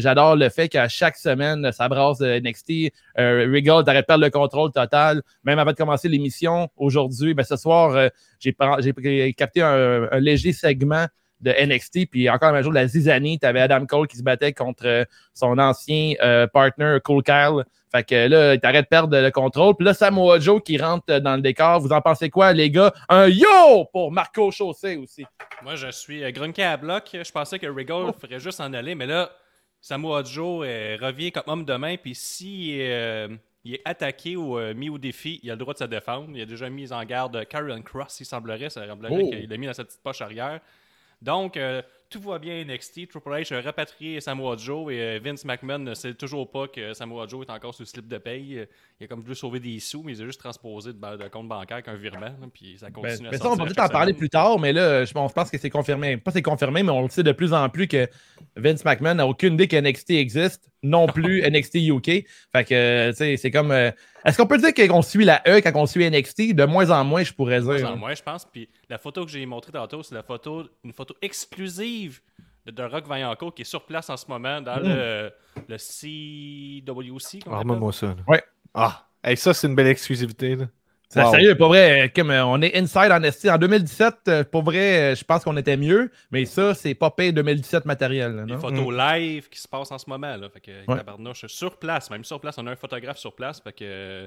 j'adore 0.00 0.36
le 0.36 0.48
fait 0.48 0.68
qu'à 0.68 0.88
chaque 0.88 1.16
semaine, 1.16 1.72
ça 1.72 1.88
brasse 1.88 2.20
NXT. 2.20 2.92
Regal 3.16 3.82
t'arrête 3.82 4.02
de 4.02 4.06
perdre 4.06 4.24
le 4.24 4.30
contrôle 4.30 4.70
total. 4.70 5.22
Même 5.42 5.58
avant 5.58 5.72
de 5.72 5.76
commencer 5.76 6.08
l'émission 6.08 6.68
aujourd'hui, 6.76 7.34
ben, 7.34 7.42
ce 7.42 7.56
soir, 7.56 8.10
j'ai 8.38 8.54
capté 9.36 9.62
un, 9.62 10.08
un 10.12 10.20
léger 10.20 10.52
segment 10.52 11.06
de 11.42 11.50
NXT. 11.52 12.10
Puis 12.10 12.30
encore 12.30 12.54
un 12.54 12.62
jour 12.62 12.70
de 12.72 12.76
la 12.76 12.86
zizanie, 12.86 13.38
tu 13.38 13.46
avais 13.46 13.60
Adam 13.60 13.84
Cole 13.86 14.06
qui 14.06 14.16
se 14.16 14.22
battait 14.22 14.52
contre 14.52 14.86
euh, 14.86 15.04
son 15.34 15.58
ancien 15.58 16.14
euh, 16.22 16.46
partner, 16.46 16.98
Cole 17.04 17.22
Kyle. 17.22 17.64
Fait 17.94 18.04
que 18.04 18.26
là, 18.28 18.54
il 18.54 18.60
t'arrête 18.60 18.84
de 18.84 18.88
perdre 18.88 19.18
le 19.18 19.30
contrôle. 19.30 19.74
Puis 19.76 19.84
là, 19.84 19.92
Samoa 19.92 20.38
Joe 20.38 20.62
qui 20.64 20.78
rentre 20.78 21.04
euh, 21.10 21.20
dans 21.20 21.36
le 21.36 21.42
décor. 21.42 21.80
Vous 21.80 21.92
en 21.92 22.00
pensez 22.00 22.30
quoi, 22.30 22.52
les 22.54 22.70
gars? 22.70 22.92
Un 23.08 23.28
yo 23.28 23.84
pour 23.92 24.10
Marco 24.10 24.50
Chaussé 24.50 24.96
aussi. 24.96 25.26
Moi, 25.62 25.74
je 25.76 25.90
suis 25.90 26.24
euh, 26.24 26.30
grunqué 26.30 26.62
à 26.62 26.76
bloc. 26.78 27.10
Je 27.12 27.30
pensais 27.30 27.58
que 27.58 27.66
Regal 27.66 28.04
Oh. 28.08 28.12
ferait 28.18 28.40
juste 28.40 28.60
en 28.60 28.72
aller, 28.72 28.94
mais 28.94 29.06
là, 29.06 29.30
Samoa 29.82 30.22
Joe 30.24 30.64
euh, 30.66 30.96
revient 31.02 31.32
comme 31.32 31.42
homme 31.48 31.64
de 31.66 31.74
main. 31.74 31.96
Puis 31.96 32.14
si 32.14 32.78
euh, 32.80 33.28
il 33.64 33.74
est 33.74 33.82
attaqué 33.84 34.36
ou 34.36 34.58
euh, 34.58 34.72
mis 34.74 34.88
au 34.88 34.96
défi, 34.96 35.38
il 35.42 35.50
a 35.50 35.54
le 35.54 35.58
droit 35.58 35.74
de 35.74 35.78
se 35.80 35.84
défendre. 35.84 36.28
Il 36.34 36.40
a 36.40 36.46
déjà 36.46 36.70
mis 36.70 36.92
en 36.92 37.04
garde 37.04 37.44
Karrion 37.46 37.82
Cross, 37.82 38.20
il 38.20 38.24
semblerait. 38.24 38.70
Ça 38.70 38.86
semblerait 38.86 39.18
Oh. 39.20 39.28
qu'il 39.30 39.50
l'a 39.50 39.56
mis 39.58 39.66
dans 39.66 39.74
sa 39.74 39.84
petite 39.84 40.02
poche 40.02 40.22
arrière. 40.22 40.60
Donc, 41.22 41.56
euh, 41.56 41.80
tout 42.10 42.20
va 42.20 42.38
bien 42.38 42.62
NXT. 42.64 43.08
Triple 43.08 43.30
H 43.30 43.54
a 43.54 43.60
rapatrié 43.62 44.20
Samoa 44.20 44.56
Joe 44.58 44.92
et 44.92 45.00
euh, 45.00 45.20
Vince 45.24 45.44
McMahon 45.46 45.78
ne 45.78 45.94
sait 45.94 46.12
toujours 46.14 46.50
pas 46.50 46.68
que 46.68 46.92
Samoa 46.92 47.26
Joe 47.26 47.46
est 47.46 47.50
encore 47.52 47.72
sous 47.74 47.82
le 47.82 47.86
slip 47.86 48.06
de 48.08 48.18
paye. 48.18 48.58
Euh, 48.58 48.66
Il 49.00 49.04
a 49.04 49.06
comme 49.06 49.22
voulu 49.22 49.34
sauver 49.34 49.60
des 49.60 49.78
sous, 49.80 50.02
mais 50.02 50.14
il 50.16 50.22
a 50.22 50.26
juste 50.26 50.40
transposé 50.40 50.92
de, 50.92 51.28
compte 51.28 51.48
bancaire 51.48 51.82
qu'un 51.82 51.94
virement. 51.94 52.34
puis 52.52 52.76
ça 52.78 52.86
Ben, 52.86 52.92
continue 52.92 53.28
à 53.28 53.30
mais 53.30 53.38
ça, 53.38 53.50
on 53.50 53.54
va 53.54 53.64
peut-être 53.64 53.82
en 53.84 53.88
parler 53.88 54.12
plus 54.14 54.28
tard, 54.28 54.58
mais 54.58 54.72
là, 54.72 55.04
je, 55.04 55.14
bon, 55.14 55.26
je 55.28 55.32
pense 55.32 55.50
que 55.50 55.56
c'est 55.58 55.70
confirmé. 55.70 56.16
Pas 56.18 56.32
c'est 56.32 56.42
confirmé, 56.42 56.82
mais 56.82 56.90
on 56.92 57.02
le 57.02 57.08
sait 57.08 57.22
de 57.22 57.32
plus 57.32 57.54
en 57.54 57.68
plus 57.70 57.86
que 57.88 58.06
Vince 58.56 58.84
McMahon 58.84 59.14
n'a 59.14 59.26
aucune 59.26 59.54
idée 59.54 59.68
que 59.68 59.76
NXT 59.76 60.10
existe, 60.10 60.70
non 60.82 61.06
plus 61.14 61.40
NXT 61.48 61.76
UK. 61.76 62.26
Fait 62.52 62.64
que, 62.64 63.10
tu 63.10 63.16
sais, 63.16 63.36
c'est 63.38 63.50
comme. 63.50 63.70
euh, 63.70 63.90
Est-ce 64.26 64.36
qu'on 64.36 64.46
peut 64.46 64.58
dire 64.58 64.74
qu'on 64.88 65.02
suit 65.02 65.24
la 65.24 65.40
E 65.48 65.60
quand 65.60 65.72
on 65.76 65.86
suit 65.86 66.08
NXT? 66.10 66.54
De 66.54 66.64
moins 66.64 66.90
en 66.90 67.04
moins, 67.04 67.22
je 67.22 67.32
pourrais 67.32 67.60
De 67.60 67.64
moins 67.64 67.76
dire. 67.76 67.90
en 67.90 67.96
moins, 67.96 68.14
je 68.14 68.22
pense. 68.22 68.44
Puis 68.44 68.68
la 68.92 68.98
photo 68.98 69.24
que 69.24 69.30
j'ai 69.30 69.44
montrée 69.46 69.72
tantôt, 69.72 70.02
c'est 70.02 70.14
la 70.14 70.22
photo, 70.22 70.68
une 70.84 70.92
photo 70.92 71.14
exclusive 71.22 72.20
de 72.66 72.70
The 72.72 72.90
Rock 72.92 73.06
Vaillancourt 73.06 73.54
qui 73.54 73.62
est 73.62 73.64
sur 73.64 73.84
place 73.86 74.10
en 74.10 74.16
ce 74.18 74.26
moment 74.28 74.60
dans 74.60 74.76
Mm. 74.76 74.82
le, 74.84 75.32
le 75.68 75.78
CWC. 75.78 77.38
appelle. 77.40 77.52
Arme-moi 77.54 77.92
ça. 77.92 78.06
là. 78.08 78.16
Ouais. 78.28 78.42
Ah, 78.74 79.08
hey, 79.24 79.36
ça, 79.36 79.54
c'est 79.54 79.66
une 79.66 79.74
belle 79.74 79.86
exclusivité. 79.88 80.56
Là. 80.56 80.66
C'est 81.12 81.22
Wow. 81.22 81.30
Sérieux, 81.30 81.54
pour 81.56 81.68
vrai, 81.68 82.06
euh, 82.06 82.08
comme 82.14 82.30
euh, 82.30 82.42
on 82.46 82.62
est 82.62 82.74
inside 82.74 83.12
en 83.12 83.20
NXT. 83.20 83.48
En 83.50 83.58
2017, 83.58 84.14
euh, 84.28 84.44
pour 84.44 84.62
vrai, 84.62 85.14
je 85.14 85.22
pense 85.24 85.44
qu'on 85.44 85.58
était 85.58 85.76
mieux, 85.76 86.10
mais 86.30 86.46
ça, 86.46 86.72
c'est 86.72 86.94
pas 86.94 87.10
payé 87.10 87.32
2017 87.32 87.84
matériel. 87.84 88.34
là, 88.34 88.46
non? 88.46 88.58
photos 88.58 88.94
live 88.94 89.50
qui 89.50 89.60
se 89.60 89.68
passent 89.68 89.92
en 89.92 89.98
ce 89.98 90.08
moment. 90.08 90.34
Là. 90.36 90.48
Fait 90.48 90.60
que, 90.60 90.70
Ouais. 90.90 90.96
tabarnouche, 90.96 91.44
sur 91.48 91.76
place, 91.76 92.10
même 92.10 92.24
sur 92.24 92.40
place, 92.40 92.56
on 92.56 92.66
a 92.66 92.70
un 92.70 92.76
photographe 92.76 93.18
sur 93.18 93.34
place. 93.34 93.60
Fait 93.60 93.72
que, 93.74 94.26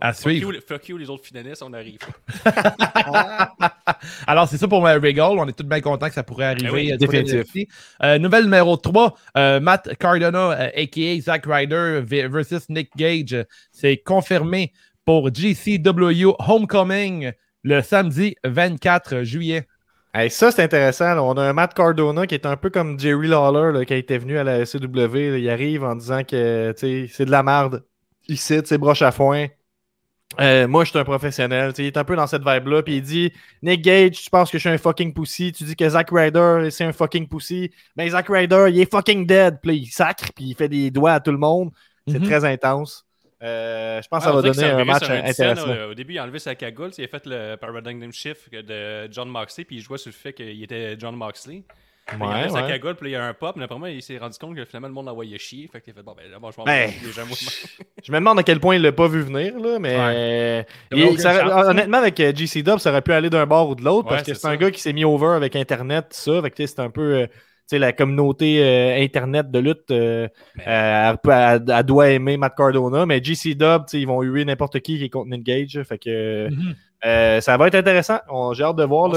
À 0.00 0.14
fuck 0.14 0.30
suivre. 0.32 0.54
you, 0.54 0.60
fuck 0.66 0.88
you, 0.88 0.96
les 0.96 1.10
autres 1.10 1.26
finalistes, 1.26 1.62
on 1.62 1.74
arrive. 1.74 1.98
Alors, 4.26 4.48
c'est 4.48 4.56
ça 4.56 4.66
pour 4.66 4.82
Regal. 4.82 5.38
On 5.38 5.46
est 5.46 5.52
tous 5.52 5.64
bien 5.64 5.82
contents 5.82 6.08
que 6.08 6.14
ça 6.14 6.22
pourrait 6.22 6.46
arriver. 6.46 6.68
Ben 6.68 6.74
oui, 6.74 6.96
du 6.96 7.06
côté 7.06 7.22
de 7.22 7.32
définitif. 7.32 7.94
Euh, 8.02 8.18
nouvelle 8.18 8.44
numéro 8.44 8.76
3, 8.78 9.14
euh, 9.36 9.60
Matt 9.60 9.94
Cardona, 9.98 10.52
euh, 10.52 10.70
a.k.a. 10.74 11.20
Zack 11.20 11.44
Ryder 11.46 12.00
versus 12.02 12.68
Nick 12.70 12.90
Gage. 12.96 13.44
C'est 13.72 13.98
confirmé 13.98 14.72
pour 15.08 15.30
GCW 15.32 16.34
Homecoming 16.38 17.32
le 17.62 17.80
samedi 17.80 18.36
24 18.44 19.22
juillet. 19.22 19.66
Hey, 20.12 20.30
ça, 20.30 20.50
c'est 20.50 20.62
intéressant. 20.62 21.14
là. 21.14 21.22
On 21.22 21.32
a 21.38 21.44
un 21.44 21.54
Matt 21.54 21.72
Cardona 21.72 22.26
qui 22.26 22.34
est 22.34 22.44
un 22.44 22.58
peu 22.58 22.68
comme 22.68 23.00
Jerry 23.00 23.26
Lawler 23.26 23.72
là, 23.78 23.86
qui 23.86 23.94
a 23.94 23.96
été 23.96 24.18
venu 24.18 24.36
à 24.36 24.44
la 24.44 24.66
SCW. 24.66 25.30
là. 25.30 25.38
Il 25.38 25.48
arrive 25.48 25.82
en 25.82 25.94
disant 25.96 26.24
que 26.24 26.74
c'est 26.76 27.24
de 27.24 27.30
la 27.30 27.42
merde. 27.42 27.84
Il 28.28 28.36
cite 28.36 28.66
ses 28.66 28.76
broches 28.76 29.00
à 29.00 29.10
foin. 29.10 29.46
Euh, 30.40 30.68
moi, 30.68 30.84
je 30.84 30.90
suis 30.90 30.98
un 30.98 31.04
professionnel. 31.04 31.72
Il 31.78 31.86
est 31.86 31.96
un 31.96 32.04
peu 32.04 32.14
dans 32.14 32.26
cette 32.26 32.42
vibe-là. 32.46 32.82
Puis 32.82 32.96
il 32.96 33.02
dit 33.02 33.32
Nick 33.62 33.80
Gage, 33.80 34.10
tu 34.24 34.28
penses 34.28 34.50
que 34.50 34.58
je 34.58 34.60
suis 34.60 34.68
un 34.68 34.76
fucking 34.76 35.14
pussy? 35.14 35.52
Tu 35.52 35.64
dis 35.64 35.74
que 35.74 35.88
Zack 35.88 36.10
Ryder, 36.12 36.68
c'est 36.70 36.84
un 36.84 36.92
fucking 36.92 37.26
pussy. 37.28 37.70
Mais 37.96 38.10
Zack 38.10 38.26
Ryder, 38.28 38.66
il 38.68 38.78
est 38.78 38.90
fucking 38.92 39.24
dead. 39.26 39.58
Puis 39.62 39.74
il 39.78 39.86
sacre. 39.86 40.34
Puis 40.36 40.44
il 40.50 40.54
fait 40.54 40.68
des 40.68 40.90
doigts 40.90 41.12
à 41.12 41.20
tout 41.20 41.32
le 41.32 41.38
monde. 41.38 41.70
C'est 42.06 42.18
Mhm. 42.18 42.26
très 42.26 42.44
intense. 42.44 43.06
Euh, 43.42 44.02
je 44.02 44.08
pense 44.08 44.24
que 44.24 44.30
ça 44.30 44.32
va 44.32 44.42
donner 44.42 44.64
un 44.64 44.84
match 44.84 45.08
intéressant. 45.08 45.68
euh, 45.68 45.90
au 45.90 45.94
début, 45.94 46.14
il 46.14 46.18
a 46.18 46.24
enlevé 46.24 46.38
sa 46.38 46.54
cagoule, 46.54 46.90
il 46.98 47.04
a 47.04 47.08
fait 47.08 47.24
le 47.26 47.56
Paradigm 47.56 48.10
Shift 48.10 48.52
de 48.52 49.08
John 49.12 49.28
Moxley, 49.28 49.64
puis 49.64 49.76
il 49.76 49.80
jouait 49.82 49.98
sur 49.98 50.08
le 50.10 50.14
fait 50.14 50.32
qu'il 50.32 50.62
était 50.62 50.96
John 50.98 51.14
Moxley. 51.14 51.62
Il 52.10 52.22
a 52.22 52.26
enlevé 52.26 52.42
Ouais, 52.44 52.48
sa 52.48 52.62
cagoule, 52.62 52.94
puis 52.96 53.10
il 53.10 53.12
y 53.12 53.16
a 53.16 53.24
un 53.24 53.34
pop, 53.34 53.54
mais 53.56 53.64
après 53.64 53.78
moi, 53.78 53.90
il 53.90 54.02
s'est 54.02 54.16
rendu 54.18 54.38
compte 54.38 54.56
que 54.56 54.64
finalement 54.64 54.88
le 54.88 54.94
monde 54.94 55.06
l'envoyait 55.06 55.38
chier. 55.38 55.68
Fait 55.70 55.80
qu'il 55.80 55.92
a 55.92 55.94
fait 55.94 56.02
bon, 56.02 56.14
ben 56.16 56.28
là, 56.30 56.38
bon, 56.38 56.50
je 56.50 56.56
m'en 56.56 56.64
Ben. 56.64 56.90
Je 58.02 58.12
me 58.12 58.16
demande 58.18 58.38
à 58.38 58.42
quel 58.42 58.60
point 58.60 58.76
il 58.76 58.82
l'a 58.82 58.92
pas 58.92 59.08
vu 59.08 59.20
venir, 59.20 59.58
là, 59.60 59.78
mais 59.78 59.94
euh, 59.98 60.62
Il 60.90 61.20
ça 61.20 61.38
chance, 61.38 61.66
honnêtement, 61.66 61.98
avec 61.98 62.16
GC 62.16 62.62
Dub, 62.62 62.78
ça 62.78 62.90
aurait 62.90 63.02
pu 63.02 63.12
aller 63.12 63.28
d'un 63.30 63.44
bord 63.46 63.68
ou 63.68 63.74
de 63.74 63.84
l'autre 63.84 64.08
Ouais, 64.08 64.16
parce 64.16 64.26
que 64.26 64.34
c'est 64.34 64.48
un 64.48 64.56
gars 64.56 64.70
qui 64.70 64.80
s'est 64.80 64.92
mis 64.94 65.04
over 65.04 65.34
avec 65.36 65.54
Internet, 65.54 66.06
tout 66.10 66.16
ça. 66.32 66.40
Fait 66.42 66.50
que, 66.50 66.56
tu 66.56 66.66
sais, 66.66 66.74
c'est 66.74 66.80
un 66.80 66.90
peu 66.90 67.14
euh, 67.14 67.26
la 67.76 67.92
communauté 67.92 68.62
euh, 68.64 69.02
Internet 69.02 69.50
de 69.50 69.58
lutte. 69.58 69.90
euh, 69.90 70.26
Mais- 70.56 70.64
euh, 70.66 71.10
elle, 71.10 71.18
peut- 71.18 71.30
elle- 71.30 71.64
elle 71.70 71.82
doit 71.84 72.08
aimer 72.10 72.38
Matt 72.38 72.54
Cardona, 72.56 73.04
mais 73.04 73.22
GC 73.22 73.54
Dub, 73.54 73.82
ils 73.92 74.06
vont 74.06 74.22
huer 74.22 74.46
n'importe 74.46 74.80
qui 74.80 74.96
qui 74.96 75.04
est 75.04 75.08
contre 75.10 75.28
Nick 75.28 75.42
Gage. 75.44 75.82
Fait 75.82 75.98
que 75.98 76.48
Mhm. 76.48 76.74
euh, 77.04 77.40
ça 77.42 77.56
va 77.58 77.66
être 77.66 77.74
intéressant. 77.74 78.18
J'ai 78.54 78.64
hâte 78.64 78.76
de 78.76 78.84
voir. 78.84 79.10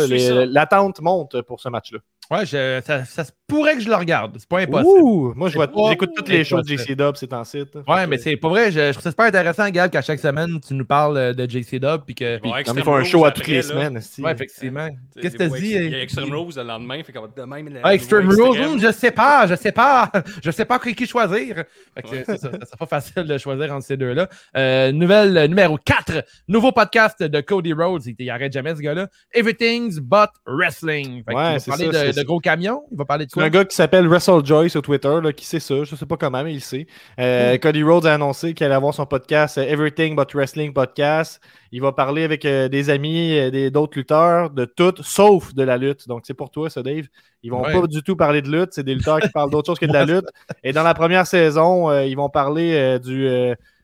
L'attente 0.51 0.99
monte 1.01 1.41
pour 1.43 1.61
ce 1.61 1.69
match-là. 1.69 1.99
Ouais, 2.31 2.45
je- 2.45 2.81
ça, 2.85 3.03
ça 3.05 3.25
se 3.25 3.31
pourrait 3.45 3.73
que 3.75 3.81
je 3.81 3.89
le 3.89 3.95
regarde. 3.95 4.37
C'est 4.39 4.47
pas 4.47 4.59
impossible. 4.61 4.87
Ouh! 5.01 5.33
Moi, 5.35 5.49
je 5.49 5.55
vois, 5.55 5.67
pas 5.67 5.89
j'écoute 5.89 6.11
toutes 6.15 6.29
les 6.29 6.45
shows 6.45 6.61
de. 6.61 6.67
JC 6.67 6.95
Dub, 6.95 7.15
c'est 7.15 7.33
en 7.33 7.43
site. 7.43 7.75
Ouais, 7.87 8.07
mais 8.07 8.17
c'est 8.17 8.37
pas 8.37 8.47
vrai. 8.47 8.71
Je, 8.71 8.79
je 8.79 8.91
trouve 8.91 9.03
ça 9.03 9.09
super 9.09 9.25
intéressant, 9.25 9.69
Gab, 9.69 9.91
qu'à 9.91 10.01
chaque 10.01 10.19
semaine, 10.19 10.59
tu 10.65 10.73
nous 10.73 10.85
parles 10.85 11.17
euh, 11.17 11.33
de 11.33 11.43
JC 11.49 11.77
Dub. 11.79 12.03
Puis 12.05 12.15
que. 12.15 12.37
Ils 12.41 12.49
vont 12.49 12.55
Ils 12.77 12.83
font 12.83 12.95
un 12.95 13.03
show 13.03 13.25
à 13.25 13.31
toutes 13.31 13.47
les 13.47 13.61
semaines. 13.61 13.99
Ouais, 14.19 14.31
effectivement. 14.31 14.87
Qu'est-ce 15.21 15.33
que 15.35 15.37
t'as 15.39 15.49
dit? 15.59 15.71
Il 15.71 15.89
y 15.91 15.93
a 15.95 15.97
euh, 15.97 16.01
Extreme 16.03 16.31
Rules 16.33 16.53
le 16.55 16.63
lendemain, 16.63 17.03
fait 17.03 17.11
qu'on 17.11 17.21
va 17.21 17.27
de 17.35 17.41
même. 17.43 17.67
la- 17.73 17.81
Ah, 17.83 17.93
Extreme 17.93 18.29
Rules, 18.29 18.61
hum, 18.61 18.79
je 18.79 18.91
sais 18.93 19.11
pas, 19.11 19.45
je 19.47 19.55
sais 19.55 19.71
pas. 19.73 20.09
Je 20.43 20.49
sais 20.51 20.65
pas 20.65 20.79
qui, 20.79 21.05
choisir. 21.05 21.55
Fait 21.93 22.01
que 22.01 22.07
c'est 22.25 22.37
ça, 22.37 22.37
ça 22.51 22.65
sera 22.65 22.77
pas 22.79 22.85
facile 22.85 23.23
de 23.23 23.37
choisir 23.37 23.73
entre 23.73 23.85
ces 23.85 23.97
deux-là. 23.97 24.27
Euh, 24.55 24.91
nouvelle 24.91 25.47
numéro 25.49 25.77
4, 25.77 26.23
nouveau 26.47 26.71
podcast 26.71 27.21
de 27.21 27.41
Cody 27.41 27.73
Rhodes. 27.73 28.05
Il, 28.05 28.15
il 28.17 28.29
arrête 28.29 28.53
jamais 28.53 28.73
ce 28.75 28.81
gars-là. 28.81 29.07
Everything's 29.33 29.99
but 29.99 30.29
wrestling. 30.47 31.23
Fait 31.25 31.33
que 31.33 31.37
Ouais, 31.37 31.59
c'est 31.59 31.69
parler 31.71 31.91
ça, 31.91 32.20
de, 32.21 32.27
gros 32.27 32.39
camions. 32.39 32.83
Il 32.91 32.97
va 32.97 33.05
parler 33.05 33.25
de 33.25 33.31
quoi? 33.31 33.43
un 33.43 33.49
gars 33.49 33.65
qui 33.65 33.75
s'appelle 33.75 34.07
Russell 34.07 34.43
Joy 34.45 34.69
sur 34.69 34.81
Twitter, 34.81 35.19
là, 35.21 35.31
qui 35.33 35.45
sait 35.45 35.59
ça. 35.59 35.83
Je 35.83 35.95
sais 35.95 36.05
pas 36.05 36.17
comment, 36.17 36.43
mais 36.43 36.53
il 36.53 36.61
sait. 36.61 36.87
Euh, 37.19 37.57
Cody 37.57 37.83
Rhodes 37.83 38.05
a 38.05 38.13
annoncé 38.13 38.53
qu'il 38.53 38.65
allait 38.65 38.75
avoir 38.75 38.93
son 38.93 39.05
podcast 39.05 39.57
euh, 39.57 39.63
Everything 39.63 40.15
But 40.15 40.33
Wrestling 40.33 40.73
Podcast. 40.73 41.41
Il 41.71 41.81
va 41.81 41.91
parler 41.91 42.23
avec 42.23 42.43
euh, 42.45 42.67
des 42.67 42.89
amis, 42.89 43.37
euh, 43.37 43.49
des- 43.51 43.71
d'autres 43.71 43.97
lutteurs, 43.97 44.49
de 44.49 44.65
tout, 44.65 44.93
sauf 45.01 45.53
de 45.53 45.63
la 45.63 45.77
lutte. 45.77 46.07
Donc, 46.07 46.23
c'est 46.25 46.33
pour 46.33 46.49
toi, 46.51 46.69
ça, 46.69 46.81
Dave. 46.83 47.05
Ils 47.43 47.51
vont 47.51 47.61
Ouais. 47.63 47.73
pas 47.79 47.87
du 47.87 48.03
tout 48.03 48.15
parler 48.15 48.41
de 48.41 48.49
lutte. 48.51 48.69
C'est 48.73 48.83
des 48.83 48.95
lutteurs 48.95 49.19
qui 49.19 49.29
parlent 49.29 49.49
d'autre 49.51 49.67
chose 49.67 49.79
que 49.79 49.85
de 49.85 49.93
la 49.93 50.05
lutte. 50.05 50.27
Et 50.63 50.73
dans 50.73 50.83
la 50.83 50.93
première 50.93 51.25
saison, 51.27 51.91
ils 52.01 52.15
vont 52.15 52.29
parler 52.29 52.99
du 52.99 53.27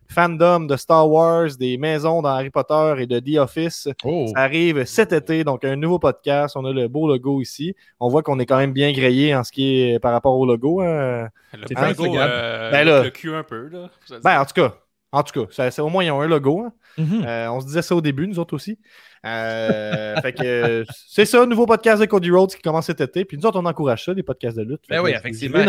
fandom 0.10 0.62
de 0.62 0.76
Star 0.78 1.10
Wars, 1.10 1.50
des 1.60 1.78
maisons 1.78 2.22
dans 2.22 2.30
Harry 2.30 2.50
Potter 2.50 2.96
et 3.00 3.08
de 3.08 3.20
The 3.20 3.38
Office. 3.40 3.88
Oh. 4.04 4.28
Ça 4.34 4.42
arrive 4.42 4.86
cet 4.86 5.14
été, 5.14 5.44
donc 5.44 5.64
un 5.66 5.76
nouveau 5.76 6.00
podcast. 6.00 6.56
On 6.58 6.66
a 6.66 6.72
le 6.72 6.88
beau 6.88 7.08
logo 7.08 7.42
ici. 7.42 7.76
On 8.00 8.10
voit 8.10 8.24
qu'on 8.24 8.40
est 8.40 8.46
quand 8.46 8.58
même 8.58 8.74
bien 8.74 8.92
grillé 8.92 9.36
en 9.36 9.44
ce 9.44 9.52
qui 9.52 9.82
est 9.82 10.00
par 10.00 10.12
rapport 10.12 10.38
au 10.38 10.46
logo. 10.46 10.82
hein. 10.82 11.30
Le 11.54 11.60
logo, 11.90 12.16
euh, 12.18 12.72
Ben 12.72 12.84
là. 12.86 13.04
le 13.04 13.10
cul 13.10 13.34
un 13.34 13.44
peu, 13.44 13.68
là. 13.70 13.90
Ben, 14.24 14.40
en 14.42 14.46
tout 14.46 14.54
cas, 14.54 14.76
en 15.12 15.24
tout 15.24 15.40
cas, 15.46 15.52
ça- 15.52 15.72
ça- 15.72 15.84
au 15.84 15.90
moins, 15.90 16.04
ils 16.04 16.12
ont 16.12 16.22
un 16.22 16.28
logo. 16.28 16.62
hein. 16.66 16.74
Mhm. 16.98 17.24
Euh, 17.26 17.52
on 17.52 17.60
se 17.62 17.68
disait 17.68 17.82
ça 17.82 17.96
au 17.96 18.02
début, 18.02 18.28
nous 18.28 18.40
autres 18.40 18.56
aussi. 18.56 18.80
Euh, 19.26 20.16
fait 20.22 20.34
que 20.34 20.44
euh, 20.44 20.86
c'est 21.08 21.26
ça, 21.26 21.46
nouveau 21.46 21.66
podcast 21.66 22.02
de 22.02 22.06
Cody 22.08 22.32
Rhodes 22.32 22.52
qui 22.52 22.62
commence 22.62 22.86
cet 22.88 23.02
été. 23.02 23.24
Puis 23.26 23.38
nous 23.38 23.46
autres, 23.46 23.60
on 23.60 23.66
encourage 23.66 24.06
ça, 24.06 24.14
les 24.14 24.24
podcasts 24.24 24.58
de 24.58 24.64
lutte. 24.64 24.82
Ben 24.90 25.02
oui, 25.02 25.12
effectivement. 25.12 25.64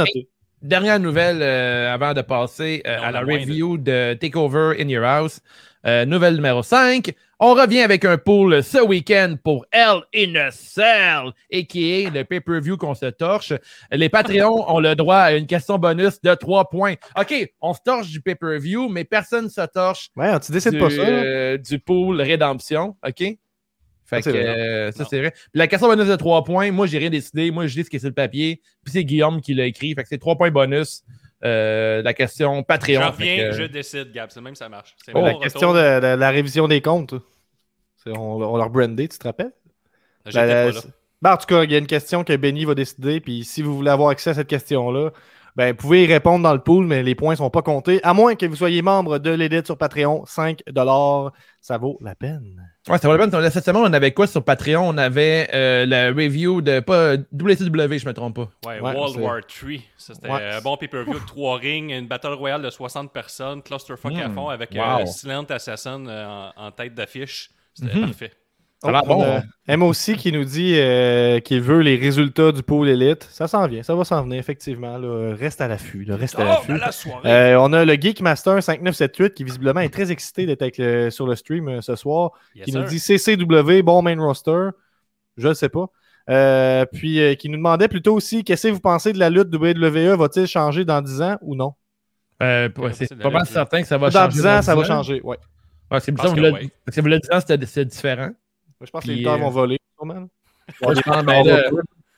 Dernière 0.63 0.99
nouvelle 0.99 1.41
euh, 1.41 1.93
avant 1.93 2.15
de 2.15 2.21
passer 2.21 2.83
euh, 2.87 2.99
à 3.01 3.13
la 3.13 3.21
review 3.21 3.79
de 3.79 4.15
Takeover 4.15 4.75
in 4.81 4.89
Your 4.89 5.05
House. 5.05 5.41
Euh, 5.87 6.05
nouvelle 6.05 6.35
numéro 6.35 6.65
5. 6.65 7.13
On 7.39 7.55
revient 7.55 7.83
avec 7.83 8.05
un 8.05 8.19
pool 8.19 8.65
ce 8.65 8.79
week-end 8.85 9.37
pour 9.45 9.65
Hell 9.71 10.01
in 10.13 10.35
a 10.35 10.51
Cell, 10.51 11.31
et 11.51 11.67
qui 11.67 11.93
est 11.93 12.11
le 12.13 12.25
pay-per-view 12.25 12.77
qu'on 12.77 12.95
se 12.97 13.07
torche. 13.07 13.53
Les 13.93 14.09
Patreons 14.09 14.69
ont 14.69 14.81
le 14.81 14.97
droit 14.97 15.19
à 15.19 15.33
une 15.35 15.47
question 15.47 15.79
bonus 15.79 16.21
de 16.21 16.35
3 16.35 16.69
points. 16.69 16.95
OK, 17.17 17.33
on 17.61 17.73
se 17.75 17.79
torche 17.85 18.09
du 18.09 18.21
pay-per-view, 18.21 18.89
mais 18.89 19.05
personne 19.05 19.45
ne 19.45 19.51
se 19.51 19.65
torche 19.67 20.09
Ouais, 20.17 20.41
tu 20.41 20.51
décides 20.51 20.73
du, 20.73 20.79
pas 20.81 20.91
ça. 20.91 21.03
euh, 21.03 21.57
du 21.59 21.79
pool 21.79 22.21
rédemption. 22.21 22.97
OK? 23.07 23.39
Fait 24.09 24.23
Ça, 24.23 24.31
c'est 24.31 24.39
que, 24.39 24.43
vrai. 24.43 24.59
euh, 24.59 24.93
ça, 24.93 25.05
c'est 25.05 25.19
vrai. 25.19 25.31
Puis 25.33 25.43
la 25.55 25.67
question 25.67 25.89
bonus 25.89 26.07
de 26.09 26.17
3 26.17 26.45
points, 26.45 26.71
moi, 26.73 26.87
j'ai 26.87 26.99
rien 26.99 27.11
décidé. 27.11 27.51
Moi, 27.51 27.67
je 27.67 27.75
dis 27.75 27.85
ce 27.85 27.91
qui 27.91 27.97
est 27.97 28.01
sur 28.01 28.09
le 28.09 28.15
papier. 28.15 28.63
Puis 28.85 28.93
c'est 28.93 29.05
Guillaume 29.05 29.41
qui 29.41 29.55
l'a 29.55 29.67
écrit. 29.67 29.95
Fait 29.95 30.03
que 30.03 30.09
c'est 30.09 30.19
3 30.19 30.37
points 30.37 30.51
bonus. 30.51 31.03
Euh, 31.45 32.03
la 32.03 32.15
question 32.15 32.63
Patreon. 32.63 33.01
Je 33.01 33.07
Fait 33.07 33.11
reviens, 33.13 33.51
que, 33.51 33.53
je 33.57 33.63
décide, 33.65 34.13
Gab. 34.13 34.31
C'est 34.31 34.41
même 34.41 34.55
ça 34.55 34.69
marche. 34.69 34.97
Oh, 35.15 35.21
la 35.21 35.27
retour. 35.29 35.41
question 35.43 35.73
de, 35.73 35.79
de 36.01 36.07
la 36.19 36.31
révision 36.31 36.67
des 36.69 36.81
comptes. 36.81 37.15
On, 38.07 38.13
on 38.43 38.57
leur 38.57 38.71
brandé, 38.71 39.07
tu 39.09 39.19
te 39.19 39.25
rappelles? 39.25 39.53
J'étais 40.27 40.47
Ben, 40.47 40.73
pas 40.73 40.75
là. 40.77 40.81
ben, 41.23 41.33
en 41.35 41.37
tout 41.37 41.47
cas, 41.47 41.65
il 41.65 41.71
y 41.71 41.75
a 41.75 41.79
une 41.79 41.87
question 41.87 42.25
que 42.25 42.35
Benny 42.35 42.65
va 42.65 42.75
décider. 42.75 43.21
Puis 43.21 43.45
si 43.45 43.61
vous 43.63 43.77
voulez 43.77 43.91
avoir 43.91 44.09
accès 44.11 44.31
à 44.31 44.35
cette 44.35 44.47
question-là, 44.49 45.11
ben, 45.59 45.71
vous 45.73 45.77
pouvez 45.77 46.05
y 46.05 46.07
répondre 46.07 46.45
dans 46.45 46.53
le 46.53 46.61
pool, 46.61 46.87
mais 46.87 47.03
les 47.03 47.17
points 47.17 47.33
ne 47.33 47.37
sont 47.37 47.51
pas 47.51 47.63
comptés. 47.63 47.99
À 48.05 48.15
moins 48.15 48.37
que 48.37 48.47
vous 48.47 48.55
soyez 48.55 48.81
membre 48.81 49.19
de 49.19 49.31
l'Edit 49.31 49.63
sur 49.65 49.77
Patreon, 49.77 50.25
5 50.25 50.63
ça 51.61 51.77
vaut 51.79 51.99
la 52.01 52.15
peine. 52.15 52.63
Ouais, 52.89 52.97
ça 52.99 53.09
va 53.09 53.17
la 53.17 53.27
peine. 53.27 53.51
Cette 53.51 53.65
semaine, 53.65 53.83
on 53.85 53.93
avait 53.93 54.13
quoi 54.13 54.29
sur 54.29 54.45
Patreon? 54.45 54.89
On 54.89 54.97
avait 54.97 55.49
euh, 55.53 55.85
la 55.85 56.09
review 56.11 56.63
de 56.63 56.79
pas 56.79 57.17
WCW, 57.33 57.99
je 57.99 58.07
me 58.07 58.13
trompe 58.13 58.37
pas. 58.37 58.49
Ouais, 58.71 58.81
Ouais, 58.81 58.95
World 58.95 59.17
War 59.17 59.41
3. 59.47 59.71
Ça, 59.97 60.15
C'était 60.15 60.31
Ouais. 60.31 60.51
un 60.53 60.61
bon 60.61 60.77
pay-per-view 60.77 61.11
avec 61.11 61.27
trois 61.27 61.59
rings, 61.59 61.91
une 61.91 62.07
battle 62.07 62.35
royale 62.35 62.63
de 62.63 62.71
60 62.71 63.13
personnes, 63.13 63.61
clusterfuck 63.63 64.13
à 64.15 64.29
Mm. 64.29 64.35
fond 64.35 64.49
avec 64.51 64.71
Wow. 64.73 65.01
euh, 65.03 65.07
Silent 65.07 65.45
Assassin 65.51 66.07
euh, 66.07 66.51
en, 66.57 66.67
en 66.67 66.71
tête 66.71 66.95
d'affiche. 66.95 67.51
C'était 67.75 67.97
Mhm. 67.97 68.07
parfait. 68.07 68.33
Ça 68.81 68.89
a 68.91 68.93
l'air 68.93 69.03
on 69.07 69.07
bon, 69.09 69.23
a 69.23 69.39
hein? 69.39 69.43
Emma 69.67 69.85
aussi 69.87 70.15
qui 70.17 70.31
nous 70.31 70.45
dit 70.45 70.75
euh, 70.77 71.41
qu'il 71.41 71.61
veut 71.61 71.81
les 71.81 71.97
résultats 71.97 72.53
du 72.53 72.63
pool 72.63 72.89
élite. 72.89 73.27
Ça 73.31 73.49
s'en 73.49 73.67
vient, 73.67 73.83
ça 73.83 73.95
va 73.97 74.05
s'en 74.05 74.23
venir, 74.23 74.39
effectivement. 74.39 74.97
là. 74.99 75.35
Reste 75.35 75.61
à 75.61 75.67
l'affût. 75.67 76.05
là, 76.05 76.15
Reste 76.17 76.39
à 76.39 76.43
Oh, 76.43 76.73
l'affût. 76.73 77.13
la! 77.25 77.31
Euh, 77.31 77.57
on 77.61 77.73
a 77.73 77.85
le 77.85 77.95
Geek 77.95 78.21
Master 78.21 78.63
5978 78.63 79.35
qui 79.35 79.43
visiblement 79.43 79.81
est 79.81 79.89
très 79.93 80.13
excité 80.13 80.47
d'être 80.47 80.63
avec 80.63 80.79
le- 80.79 81.11
sur 81.11 81.27
le 81.27 81.35
stream 81.35 81.69
euh, 81.69 81.81
ce 81.81 81.97
soir. 81.97 82.31
Yes, 82.55 82.67
qui 82.67 82.71
sir. 82.73 82.81
nous 82.81 82.87
dit 82.87 83.01
CCW, 83.01 83.83
bon 83.83 84.01
main 84.03 84.17
roster. 84.21 84.69
Je 85.37 85.49
ne 85.49 85.55
sais 85.55 85.69
pas. 85.69 85.87
Euh, 86.31 86.85
puis 86.93 87.21
euh, 87.21 87.35
qui 87.35 87.49
nous 87.49 87.57
demandait 87.57 87.89
plutôt 87.89 88.15
aussi 88.15 88.45
qu'est-ce 88.45 88.69
que 88.69 88.73
vous 88.75 88.81
pensez 88.81 89.13
de 89.13 89.19
la 89.19 89.31
lutte 89.31 89.49
WWE 89.53 90.15
Va-t-il 90.17 90.47
changer 90.47 90.85
dans 90.85 91.01
10 91.03 91.23
ans 91.23 91.37
ou 91.41 91.57
non? 91.57 91.73
Euh, 92.43 92.69
Ouais, 92.79 92.93
c'est 92.93 93.13
pas 93.19 93.31
mal 93.31 93.45
certain 93.47 93.83
que 93.83 93.89
ça 93.89 93.99
va 93.99 94.11
Dans 94.11 94.25
changer. 94.27 94.37
10 94.37 94.47
ans, 94.47 94.63
ça 94.63 94.75
va 94.77 94.83
10 94.83 94.89
changer. 94.89 95.21
Ouais. 95.25 95.37
Ouais, 95.91 96.01
c'est 96.01 96.13
bizarre, 96.13 96.27
pense 96.27 96.31
vous 96.39 96.43
que 96.43 96.47
le- 96.47 96.53
ouais. 96.53 96.71
parce 96.85 96.95
que 96.97 97.01
vous 97.01 97.09
le 97.09 97.19
10 97.19 97.31
ans, 97.33 97.41
c'était 97.41 97.67
c'était 97.67 97.85
différent. 97.87 98.31
Je 98.85 98.91
pense 98.91 99.05
que 99.05 99.09
les 99.09 99.17
lutteurs 99.17 99.35
euh, 99.35 99.39
vont 99.39 99.51
voler. 99.51 99.79
sûrement. 99.97 100.29
Ouais, 100.83 100.95
je 100.95 101.01
pense, 101.01 101.25
ben 101.25 101.43
là, 101.45 101.63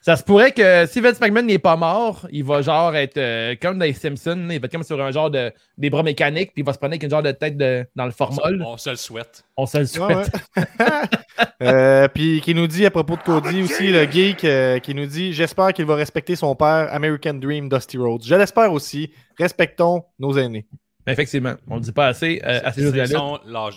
ça 0.01 0.17
se 0.17 0.25
pourrait 0.25 0.51
que 0.51 0.85
si 0.87 1.01
Vince 1.01 1.21
McMahon 1.21 1.43
n'est 1.45 1.61
pas 1.61 1.77
mort, 1.77 2.27
il 2.33 2.43
va 2.43 2.63
genre 2.63 2.97
être 2.97 3.17
euh, 3.17 3.55
comme 3.63 3.79
dans 3.79 3.85
les 3.85 3.93
Simpsons, 3.93 4.49
il 4.51 4.59
va 4.59 4.65
être 4.67 4.73
comme 4.73 4.83
sur 4.83 5.01
un 5.01 5.13
genre 5.13 5.31
de 5.31 5.53
des 5.79 5.89
bras 5.89 6.03
mécaniques, 6.03 6.53
puis 6.53 6.63
il 6.63 6.65
va 6.65 6.73
se 6.73 6.79
prendre 6.79 6.93
avec 6.93 7.05
une 7.05 7.11
genre 7.11 7.23
de 7.23 7.31
tête 7.31 7.57
de, 7.57 7.87
dans 7.95 8.07
le 8.07 8.11
formol. 8.11 8.61
On 8.67 8.77
se 8.77 8.91
le 8.91 8.97
souhaite. 8.97 9.45
On 9.57 9.67
se 9.67 9.79
le 9.79 9.87
souhaite. 9.87 10.33
ouais. 10.57 10.65
Euh, 11.63 12.09
puis 12.09 12.41
qui 12.41 12.55
nous 12.55 12.67
dit 12.67 12.87
à 12.87 12.91
propos 12.91 13.17
de 13.17 13.23
Cody 13.23 13.63
aussi, 13.63 13.93
le 13.93 14.11
geek, 14.11 14.45
euh, 14.45 14.79
qui 14.79 14.95
nous 14.95 15.07
dit 15.07 15.33
J'espère 15.35 15.73
qu'il 15.75 15.85
va 15.85 15.95
respecter 15.95 16.35
son 16.35 16.55
père, 16.55 16.89
American 16.93 17.35
Dream, 17.35 17.69
Dusty 17.69 17.99
Rhodes. 17.99 18.25
Je 18.25 18.35
l'espère 18.35 18.73
aussi. 18.73 19.13
Respectons 19.39 20.05
nos 20.19 20.37
aînés. 20.39 20.67
Effectivement, 21.07 21.55
on 21.69 21.77
le 21.77 21.81
dit 21.83 21.93
pas 21.93 22.09
assez. 22.09 22.41
euh, 22.45 22.61
assez 22.65 22.81
juste 22.83 22.95
de 22.95 22.99
la 22.99 23.71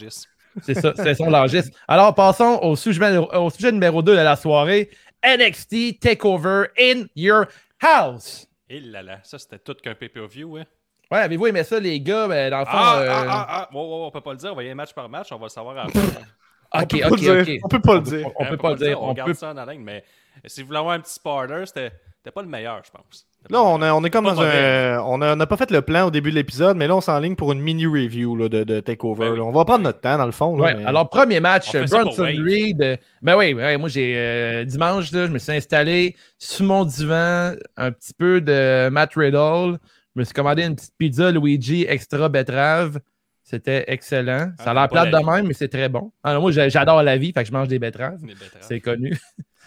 C'est 0.61 0.75
ça, 0.75 0.93
c'est 0.95 1.15
son 1.15 1.29
largiste. 1.29 1.73
Alors, 1.87 2.13
passons 2.13 2.59
au 2.61 2.75
sujet, 2.75 3.17
au 3.17 3.49
sujet 3.49 3.71
numéro 3.71 4.01
2 4.01 4.11
de 4.11 4.17
la 4.17 4.35
soirée. 4.35 4.89
NXT 5.23 5.99
Takeover 5.99 6.65
in 6.79 7.05
Your 7.15 7.45
House. 7.81 8.47
Et 8.69 8.79
là 8.79 9.01
là, 9.01 9.19
ça 9.23 9.39
c'était 9.39 9.59
tout 9.59 9.75
qu'un 9.75 9.95
pay-per-view, 9.95 10.57
hein? 10.57 10.65
Ouais, 11.11 11.19
avez-vous 11.19 11.47
aimé 11.47 11.63
ça, 11.63 11.79
les 11.79 11.99
gars? 12.01 12.27
Ben, 12.27 12.49
dans 12.49 12.59
le 12.59 12.65
fond, 12.65 12.71
Ah, 12.73 12.99
euh, 12.99 13.07
ah, 13.09 13.25
ah, 13.27 13.45
ah, 13.49 13.69
wow, 13.73 13.81
wow, 13.81 14.05
on 14.07 14.11
peut 14.11 14.21
pas 14.21 14.31
le 14.31 14.37
dire, 14.37 14.51
on 14.51 14.55
va 14.55 14.63
y 14.63 14.65
aller 14.65 14.75
match 14.75 14.93
par 14.93 15.07
match, 15.09 15.31
on 15.31 15.37
va 15.37 15.45
le 15.45 15.49
savoir 15.49 15.77
après. 15.77 15.99
ok, 16.73 16.87
peut 16.89 16.99
pas 16.99 17.07
ok, 17.09 17.21
le 17.21 17.39
ok. 17.39 17.45
dire. 17.45 17.59
On 17.63 17.67
peut 17.67 17.79
pas 17.79 17.93
le 17.95 18.01
dire. 18.01 18.31
On, 18.35 18.45
peut 18.45 18.57
pas 18.57 18.69
le 18.71 18.77
dire. 18.77 19.01
On, 19.01 19.09
On 19.09 19.13
garde 19.13 19.29
peut... 19.29 19.35
ça 19.35 19.51
en 19.51 19.57
haleine, 19.57 19.83
mais 19.83 20.03
si 20.45 20.61
vous 20.61 20.67
voulez 20.67 20.79
avoir 20.79 20.95
un 20.95 20.99
petit 20.99 21.13
spoiler, 21.13 21.65
c'était 21.65 21.91
c'était 22.17 22.31
pas 22.31 22.41
le 22.41 22.47
meilleur, 22.47 22.81
je 22.85 22.89
pense. 22.89 23.27
Là, 23.49 23.61
on, 23.61 23.77
le 23.77 23.85
a- 23.85 23.95
on 23.95 24.03
est 24.03 24.09
comme 24.09 24.25
dans 24.25 24.39
un. 24.41 24.99
On 24.99 25.17
n'a 25.17 25.45
pas 25.45 25.57
fait 25.57 25.69
le 25.71 25.81
plan 25.81 26.07
au 26.07 26.11
début 26.11 26.29
de 26.31 26.35
l'épisode, 26.35 26.77
mais 26.77 26.87
là, 26.87 26.95
on 26.95 27.01
s'enligne 27.01 27.35
pour 27.35 27.51
une 27.51 27.59
mini 27.59 27.85
review 27.85 28.35
là, 28.37 28.47
de, 28.49 28.63
de 28.63 28.79
Takeover. 28.79 29.29
Ben 29.31 29.35
là. 29.37 29.43
On 29.43 29.51
va 29.51 29.65
prendre 29.65 29.83
notre 29.83 29.99
temps, 29.99 30.17
dans 30.17 30.25
le 30.25 30.31
fond. 30.31 30.55
Là, 30.55 30.63
Ouais, 30.63 30.75
mais- 30.75 30.85
alors 30.85 31.09
premier 31.09 31.39
match, 31.39 31.71
Bronson. 31.75 32.23
Reed. 32.23 32.81
euh, 32.81 32.95
Ben 33.21 33.35
oui, 33.37 33.53
ouais, 33.53 33.77
moi 33.77 33.89
j'ai 33.89 34.13
euh, 34.15 34.63
dimanche, 34.63 35.11
là, 35.11 35.27
je 35.27 35.31
me 35.31 35.39
suis 35.39 35.51
installé 35.51 36.15
sous 36.37 36.63
mon 36.63 36.85
divan, 36.85 37.53
un 37.77 37.91
petit 37.91 38.13
peu 38.13 38.39
de 38.41 38.89
Matt 38.89 39.11
Riddle. 39.15 39.77
Je 40.15 40.19
me 40.19 40.23
suis 40.23 40.33
commandé 40.33 40.63
une 40.63 40.75
petite 40.75 40.93
pizza 40.97 41.31
Luigi 41.31 41.85
extra 41.89 42.29
betterave. 42.29 42.99
C'était 43.43 43.83
excellent. 43.87 44.51
Ça 44.57 44.67
a 44.67 44.69
Ah, 44.69 44.73
l'air 44.73 44.81
pas 44.83 44.87
plate 45.01 45.11
la 45.11 45.19
de 45.19 45.25
même, 45.25 45.47
mais 45.47 45.53
c'est 45.53 45.67
très 45.67 45.89
bon. 45.89 46.11
Alors, 46.23 46.41
moi, 46.41 46.51
j'ai- 46.51 46.69
j'adore 46.69 47.03
la 47.03 47.17
vie, 47.17 47.33
fait 47.33 47.43
que 47.43 47.47
je 47.49 47.53
mange 47.53 47.67
des 47.67 47.77
betteraves. 47.77 48.21
Des 48.21 48.27
betteraves. 48.33 48.61
C'est 48.61 48.79
connu. 48.79 49.17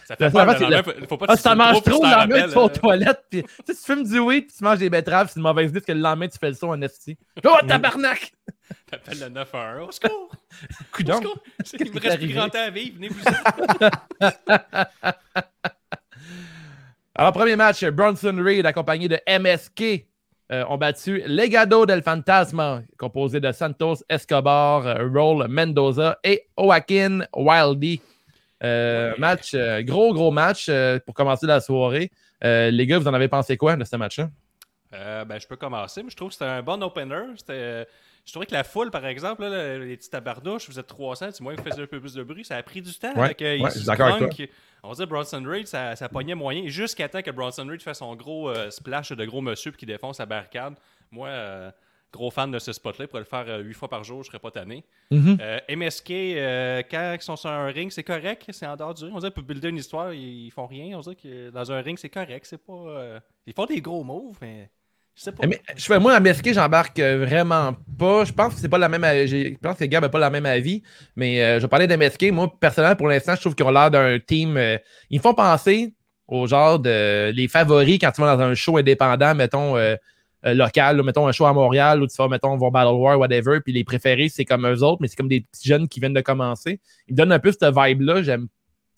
Ça 0.07 0.15
fait 0.17 0.31
peur, 0.31 0.57
fois, 0.57 0.69
le 0.69 1.07
faut- 1.09 1.17
pas 1.17 1.27
Ah, 1.29 1.37
si 1.37 1.43
tu 1.43 1.55
manges 1.57 1.83
trop, 1.83 2.03
le 2.05 2.11
lendemain, 2.11 2.43
tu 2.49 2.55
vas 2.55 2.61
aux 2.63 2.69
toilettes. 2.69 3.25
Puis, 3.29 3.43
tu 3.43 3.49
sais, 3.67 3.75
tu 3.75 3.81
fumes 3.93 4.05
du 4.05 4.21
weed, 4.21 4.47
puis 4.47 4.57
tu 4.57 4.63
manges 4.65 4.79
des 4.79 4.89
betteraves, 4.89 5.29
c'est 5.29 5.41
une 5.41 5.43
mauvaise 5.43 5.71
idée, 5.71 5.81
parce 5.81 5.87
que 5.87 5.93
le 5.93 6.01
lendemain, 6.01 6.29
tu 6.29 6.39
fais 6.39 6.49
le 6.49 6.55
son 6.55 6.69
en 6.69 6.81
esti. 6.83 7.19
Oh, 7.45 7.57
tabarnak! 7.67 8.33
T'appelles 8.91 9.19
le 9.21 9.29
911. 9.31 9.89
Au 9.89 9.93
secours! 9.93 10.31
Au 10.81 10.85
Coudonc. 10.93 11.17
secours! 11.21 11.39
Il 11.81 11.93
me 11.93 12.01
reste 12.01 12.19
plus 12.19 12.33
grand 12.35 12.49
temps 12.49 12.59
à 12.67 12.71
vivre, 12.71 12.95
venez-vous 12.97 13.21
Alors, 17.15 17.33
premier 17.33 17.57
match, 17.57 17.85
Bronson 17.87 18.37
Reed, 18.39 18.67
accompagné 18.67 19.09
de 19.09 19.19
MSK, 19.27 20.07
euh, 20.53 20.65
ont 20.69 20.77
battu 20.77 21.23
Legado 21.27 21.87
del 21.87 22.03
Fantasma, 22.03 22.83
composé 22.99 23.41
de 23.41 23.51
Santos 23.53 23.97
Escobar, 24.09 24.87
euh, 24.87 25.09
Roll 25.13 25.47
Mendoza 25.49 26.19
et 26.23 26.43
Joaquin 26.59 27.21
Wildy. 27.35 28.01
Euh, 28.63 29.13
Ouais. 29.13 29.19
Match, 29.19 29.53
euh, 29.55 29.83
gros, 29.83 30.15
gros 30.15 30.31
match 30.31 30.67
euh, 30.69 30.99
pour 31.05 31.15
commencer 31.15 31.47
la 31.47 31.61
soirée. 31.61 32.11
Les 32.43 32.87
gars, 32.87 32.99
vous 32.99 33.09
en 33.09 33.15
avez 33.15 33.29
pensé 33.29 33.57
quoi 33.57 33.77
de 33.77 33.85
ce 33.85 33.97
match-là? 33.97 34.31
Ben, 34.93 35.39
je 35.39 35.47
peux 35.47 35.57
commencer, 35.57 36.03
mais 36.03 36.11
je 36.11 36.17
trouve 36.17 36.29
que 36.29 36.35
c'était 36.35 36.47
un 36.47 36.63
bon 36.63 36.83
opener. 36.83 37.35
Je 37.49 38.33
trouvais 38.33 38.47
que 38.47 38.55
la 38.55 38.65
foule, 38.65 38.91
par 38.91 39.07
exemple, 39.07 39.43
là, 39.43 39.79
les 39.79 39.97
petits 39.97 40.11
tabardouches, 40.11 40.69
vous 40.69 40.81
êtes 40.81 40.87
300, 40.87 41.33
tu 41.33 41.43
moi, 41.43 41.55
ils 41.55 41.61
faisaient 41.63 41.83
un 41.83 41.87
peu 41.87 42.01
plus 42.01 42.15
de 42.15 42.23
bruit. 42.23 42.45
Ça 42.45 42.57
a 42.57 42.63
pris 42.63 42.83
du 42.83 42.93
temps 42.95 43.13
Ouais, 43.15 43.25
avec 43.27 43.41
ouais, 43.41 43.59
je 43.67 43.79
suis 43.79 43.87
d'accord 43.87 44.15
avec. 44.15 44.51
On 44.83 44.93
dire 44.93 45.07
Bronson 45.07 45.43
Reed, 45.45 45.67
ça, 45.67 45.97
ça 45.97 46.09
pognait 46.09 46.35
moyen. 46.35 46.67
Jusqu'à 46.69 47.09
temps 47.09 47.23
que 47.23 47.31
Bronson 47.31 47.67
Reed 47.69 47.83
fasse 47.83 47.99
son 47.99 48.15
gros 48.17 48.53
splash 48.71 49.13
de 49.13 49.25
gros 49.25 49.43
monsieur 49.43 49.71
qu'il 49.73 49.89
défonce 49.89 50.19
la 50.19 50.27
barricade. 50.27 50.75
Moi, 51.11 51.29
euh, 51.29 51.71
gros 52.13 52.31
fan 52.31 52.51
de 52.51 52.59
ce 52.59 52.73
spot-là, 52.73 53.07
pour 53.07 53.19
le 53.19 53.25
faire 53.25 53.45
euh, 53.49 53.61
huit 53.61 53.75
fois 53.75 53.89
par 53.89 54.05
jour, 54.05 54.23
je 54.23 54.29
serais 54.29 54.39
pas 54.39 54.51
tanné. 54.51 54.85
Mhm. 55.11 55.39
Euh, 55.41 55.59
MSK, 55.69 56.11
euh, 56.11 56.83
quand 56.91 57.17
ils 57.19 57.23
sont 57.23 57.37
sur 57.37 57.51
un 57.51 57.67
ring, 57.67 57.91
c'est 57.91 58.05
correct, 58.05 58.45
c'est 58.51 58.67
en 58.67 58.77
dehors 58.77 58.95
du 58.95 59.05
ring. 59.05 59.15
On 59.15 59.19
dirait 59.19 59.31
pour 59.31 59.43
builder 59.43 59.69
une 59.69 59.77
histoire, 59.77 60.13
ils, 60.13 60.51
font 60.51 60.67
rien. 60.67 60.97
On 60.97 61.01
dirait 61.01 61.17
que 61.17 61.51
dans 61.51 61.71
un 61.73 61.81
ring, 61.81 61.99
c'est 61.99 62.09
correct. 62.09 62.47
C'est 62.49 62.65
pas. 62.65 63.21
Ils 63.47 63.53
font 63.53 63.67
des 63.67 63.81
gros 63.81 64.05
moves, 64.05 64.37
mais. 64.41 64.71
Je 65.17 65.23
sais 65.23 65.33
pas. 65.33 65.47
Mais, 65.47 65.61
je 65.75 65.85
fais, 65.85 65.99
moi, 65.99 66.13
à 66.15 66.21
MSK, 66.21 66.53
j'embarque 66.53 67.01
vraiment 67.01 67.75
pas. 67.99 68.25
Je 68.27 68.33
pense 68.33 68.55
que 68.55 68.61
c'est 68.61 68.69
pas 68.69 68.79
la 68.79 68.89
même. 68.89 69.03
Je 69.27 69.57
pense 69.57 69.79
que 69.79 69.85
Gab 69.85 70.03
n'a 70.03 70.11
pas 70.11 70.19
la 70.19 70.29
même 70.29 70.45
avis. 70.45 70.83
Mais 71.17 71.43
euh, 71.43 71.57
je 71.57 71.63
vais 71.63 71.69
parler 71.69 71.87
d'MSK. 71.87 72.31
Moi, 72.33 72.53
personnellement, 72.61 72.97
pour 72.97 73.09
l'instant, 73.09 73.35
je 73.35 73.41
trouve 73.41 73.55
qu'ils 73.55 73.65
ont 73.65 73.71
l'air 73.71 73.91
d'un 73.91 74.19
team. 74.19 74.59
euh, 74.59 74.77
ils 75.09 75.19
me 75.19 75.23
font 75.23 75.33
penser 75.33 75.95
au 76.29 76.47
genre 76.47 76.79
de 76.79 77.31
les 77.31 77.49
favoris 77.49 77.99
quand 77.99 78.11
tu 78.11 78.21
vas 78.21 78.37
dans 78.37 78.43
un 78.43 78.55
show 78.55 78.77
indépendant, 78.77 79.35
mettons. 79.35 79.77
euh, 79.79 79.97
euh, 80.47 80.55
local, 80.55 80.97
là, 80.97 81.03
mettons 81.03 81.27
un 81.27 81.33
show 81.33 81.47
à 81.47 81.53
Montréal 81.53 82.03
où 82.03 82.07
tu 82.07 82.17
vas, 82.17 82.29
mettons, 82.29 82.57
voir 82.57 82.71
Battle 82.71 82.95
War, 82.95 83.19
whatever, 83.19 83.61
puis 83.61 83.73
les 83.73 83.85
préférés, 83.85 84.29
c'est 84.29 84.45
comme 84.45 84.67
eux 84.67 84.83
autres, 84.83 84.99
mais 85.01 85.09
c'est 85.09 85.17
comme 85.17 85.29
des 85.29 85.41
petits 85.41 85.69
jeunes 85.69 85.89
qui 85.89 86.01
viennent 86.01 86.15
de 86.15 86.21
commencer. 86.21 86.81
Ils 87.09 87.13
me 87.13 87.17
donnent 87.17 87.33
un 87.33 87.39
peu 87.39 87.53
cette 87.53 87.65
vibe-là. 87.65 88.23
J'aime 88.23 88.49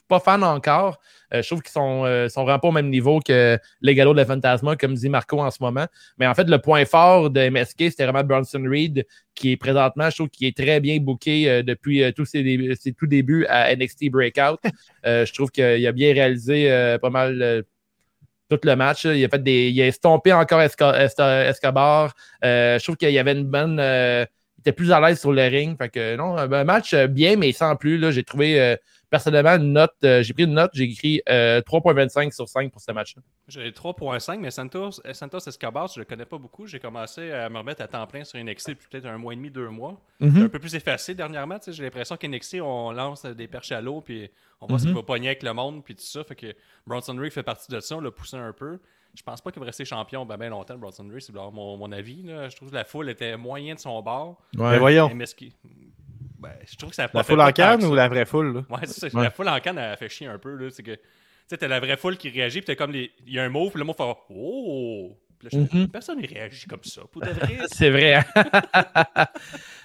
pas 0.08 0.18
fan 0.18 0.42
encore. 0.42 0.98
Euh, 1.34 1.42
je 1.42 1.46
trouve 1.46 1.60
qu'ils 1.60 1.72
sont, 1.72 2.04
euh, 2.04 2.28
sont 2.28 2.42
vraiment 2.42 2.58
pas 2.58 2.68
au 2.68 2.72
même 2.72 2.88
niveau 2.88 3.20
que 3.20 3.58
les 3.82 3.94
galops 3.94 4.14
de 4.14 4.20
la 4.20 4.26
Fantasma, 4.26 4.76
comme 4.76 4.94
dit 4.94 5.08
Marco 5.08 5.38
en 5.40 5.50
ce 5.50 5.58
moment. 5.60 5.86
Mais 6.18 6.26
en 6.26 6.34
fait, 6.34 6.48
le 6.48 6.58
point 6.58 6.84
fort 6.86 7.30
de 7.30 7.48
MSK, 7.48 7.90
c'était 7.90 8.04
vraiment 8.04 8.24
Bronson 8.24 8.64
Reed, 8.66 9.06
qui 9.34 9.52
est 9.52 9.56
présentement, 9.56 10.10
je 10.10 10.16
trouve 10.16 10.28
qu'il 10.30 10.46
est 10.46 10.56
très 10.56 10.80
bien 10.80 10.98
booké 10.98 11.48
euh, 11.48 11.62
depuis 11.62 12.02
tous 12.14 12.24
ses, 12.24 12.74
ses 12.80 12.92
tout 12.92 13.06
débuts 13.06 13.44
à 13.46 13.74
NXT 13.76 14.10
Breakout. 14.10 14.58
Je 15.04 15.32
trouve 15.32 15.50
qu'il 15.50 15.86
a 15.86 15.92
bien 15.92 16.12
réalisé 16.12 16.96
pas 17.00 17.10
mal 17.10 17.64
tout 18.48 18.58
le 18.62 18.76
match. 18.76 19.04
Il 19.04 19.24
a 19.24 19.28
fait 19.28 19.42
des. 19.42 19.70
Il 19.70 19.80
a 19.82 19.86
estompé 19.86 20.32
encore 20.32 20.60
Escobar. 20.62 22.14
Euh, 22.44 22.78
je 22.78 22.82
trouve 22.82 22.96
qu'il 22.96 23.10
y 23.10 23.18
avait 23.18 23.32
une 23.32 23.44
bonne. 23.44 23.78
euh, 23.80 24.24
il 24.58 24.60
était 24.62 24.72
plus 24.72 24.90
à 24.90 25.00
l'aise 25.00 25.20
sur 25.20 25.32
le 25.32 25.42
ring. 25.42 25.76
Fait 25.78 25.88
que 25.88 26.16
non, 26.16 26.36
un 26.36 26.64
match 26.64 26.94
bien, 26.94 27.36
mais 27.36 27.52
sans 27.52 27.76
plus. 27.76 28.12
J'ai 28.12 28.24
trouvé 28.24 28.60
euh, 28.60 28.76
personnellement 29.10 29.50
une 29.56 29.72
note. 29.72 29.92
euh, 30.04 30.22
j'ai 30.22 30.32
pris 30.34 30.44
une 30.44 30.54
note, 30.54 30.70
j'ai 30.74 30.84
écrit 30.84 31.22
euh, 31.28 31.60
3.25 31.62 32.32
sur 32.32 32.48
5 32.48 32.70
pour 32.70 32.80
ce 32.80 32.92
match-là. 32.92 33.22
J'ai 33.48 33.70
3.5, 33.70 34.38
mais 34.38 34.50
Santos, 34.50 35.00
euh, 35.06 35.12
Santos 35.14 35.38
Escobar, 35.46 35.88
je 35.88 36.00
le 36.00 36.04
connais 36.04 36.24
pas 36.26 36.38
beaucoup. 36.38 36.66
J'ai 36.66 36.78
commencé 36.80 37.30
à 37.32 37.48
me 37.48 37.58
remettre 37.58 37.82
à 37.82 37.88
temps 37.88 38.06
plein 38.06 38.24
sur 38.24 38.38
NXT 38.42 38.70
depuis 38.70 38.88
peut-être 38.90 39.06
un 39.06 39.18
mois 39.18 39.32
et 39.32 39.36
demi, 39.36 39.50
deux 39.50 39.68
mois. 39.68 40.00
Mhm. 40.20 40.42
Un 40.44 40.48
peu 40.48 40.58
plus 40.58 40.74
effacé 40.74 41.14
dernièrement. 41.14 41.58
tu 41.58 41.66
sais, 41.66 41.72
J'ai 41.72 41.84
l'impression 41.84 42.16
qu'NXT, 42.16 42.56
on 42.62 42.92
lance 42.92 43.24
des 43.24 43.48
perches 43.48 43.72
à 43.72 43.80
l'eau, 43.80 44.00
puis 44.00 44.28
on 44.60 44.66
voit 44.66 44.78
ce 44.78 44.84
Mhm. 44.84 44.90
qu'il 44.90 44.96
va 44.96 45.02
pogner 45.04 45.28
avec 45.28 45.42
le 45.42 45.52
monde, 45.52 45.84
puis 45.84 45.94
tout 45.94 46.02
ça. 46.02 46.24
Fait 46.24 46.34
que 46.36 46.54
Bronson 46.86 47.16
Reed 47.16 47.32
fait 47.32 47.42
partie 47.42 47.70
de 47.70 47.80
ça. 47.80 47.96
On 47.96 48.00
l'a 48.00 48.10
poussé 48.10 48.36
un 48.36 48.52
peu. 48.52 48.78
Je 49.14 49.22
pense 49.22 49.40
pas 49.40 49.50
qu'il 49.50 49.58
va 49.60 49.66
rester 49.66 49.84
champion 49.84 50.26
ben, 50.26 50.36
ben 50.36 50.50
longtemps, 50.50 50.76
Bronson 50.76 51.08
Reed. 51.10 51.22
C'est 51.22 51.32
mon, 51.34 51.76
mon 51.76 51.92
avis. 51.92 52.22
là. 52.22 52.48
Je 52.50 52.56
trouve 52.56 52.68
que 52.70 52.74
la 52.74 52.84
foule 52.84 53.08
était 53.08 53.36
moyen 53.36 53.74
de 53.74 53.80
son 53.80 54.00
bord. 54.02 54.38
Mais 54.56 54.78
voyons. 54.78 55.08
Ben, 56.38 56.50
je 56.70 56.76
trouve 56.76 56.90
que 56.90 56.96
ça 56.96 57.02
a 57.02 57.06
la 57.06 57.08
pas 57.12 57.22
foule 57.24 57.40
en 57.40 57.46
que 57.48 57.52
canne 57.52 57.84
ou 57.84 57.94
la 57.94 58.08
vraie 58.08 58.24
foule? 58.26 58.54
là? 58.54 58.64
Ouais, 58.70 58.80
c'est 58.86 59.10
ça. 59.10 59.16
Ouais. 59.16 59.24
La 59.24 59.30
foule 59.30 59.48
en 59.48 59.58
canne, 59.60 59.78
elle 59.78 59.92
a 59.92 59.96
fait 59.96 60.08
chier 60.08 60.26
un 60.28 60.38
peu. 60.38 60.54
là. 60.54 60.68
C'est 60.70 60.82
que, 60.84 60.92
tu 60.94 61.00
sais, 61.48 61.56
t'as 61.56 61.66
la 61.68 61.80
vraie 61.80 61.96
foule 61.96 62.16
qui 62.16 62.28
réagit, 62.30 62.60
puis 62.60 62.66
t'as 62.66 62.74
comme 62.76 62.92
les. 62.92 63.10
Il 63.26 63.32
y 63.34 63.38
a 63.38 63.44
un 63.44 63.48
mot, 63.48 63.68
puis 63.70 63.78
le 63.78 63.84
mot 63.84 63.92
fait 63.92 64.04
Oh! 64.30 65.16
Puis 65.38 65.48
là, 65.52 65.60
je 65.60 65.66
fais, 65.66 65.78
Mhm. 65.78 65.88
Personne 65.88 66.20
ne 66.20 66.26
réagit 66.26 66.66
comme 66.66 66.82
ça. 66.84 67.02
Pour 67.12 67.22
de 67.22 67.30
vrai. 67.30 67.58
C'est 67.72 67.90
vrai. 67.90 68.14
hein? 68.14 68.24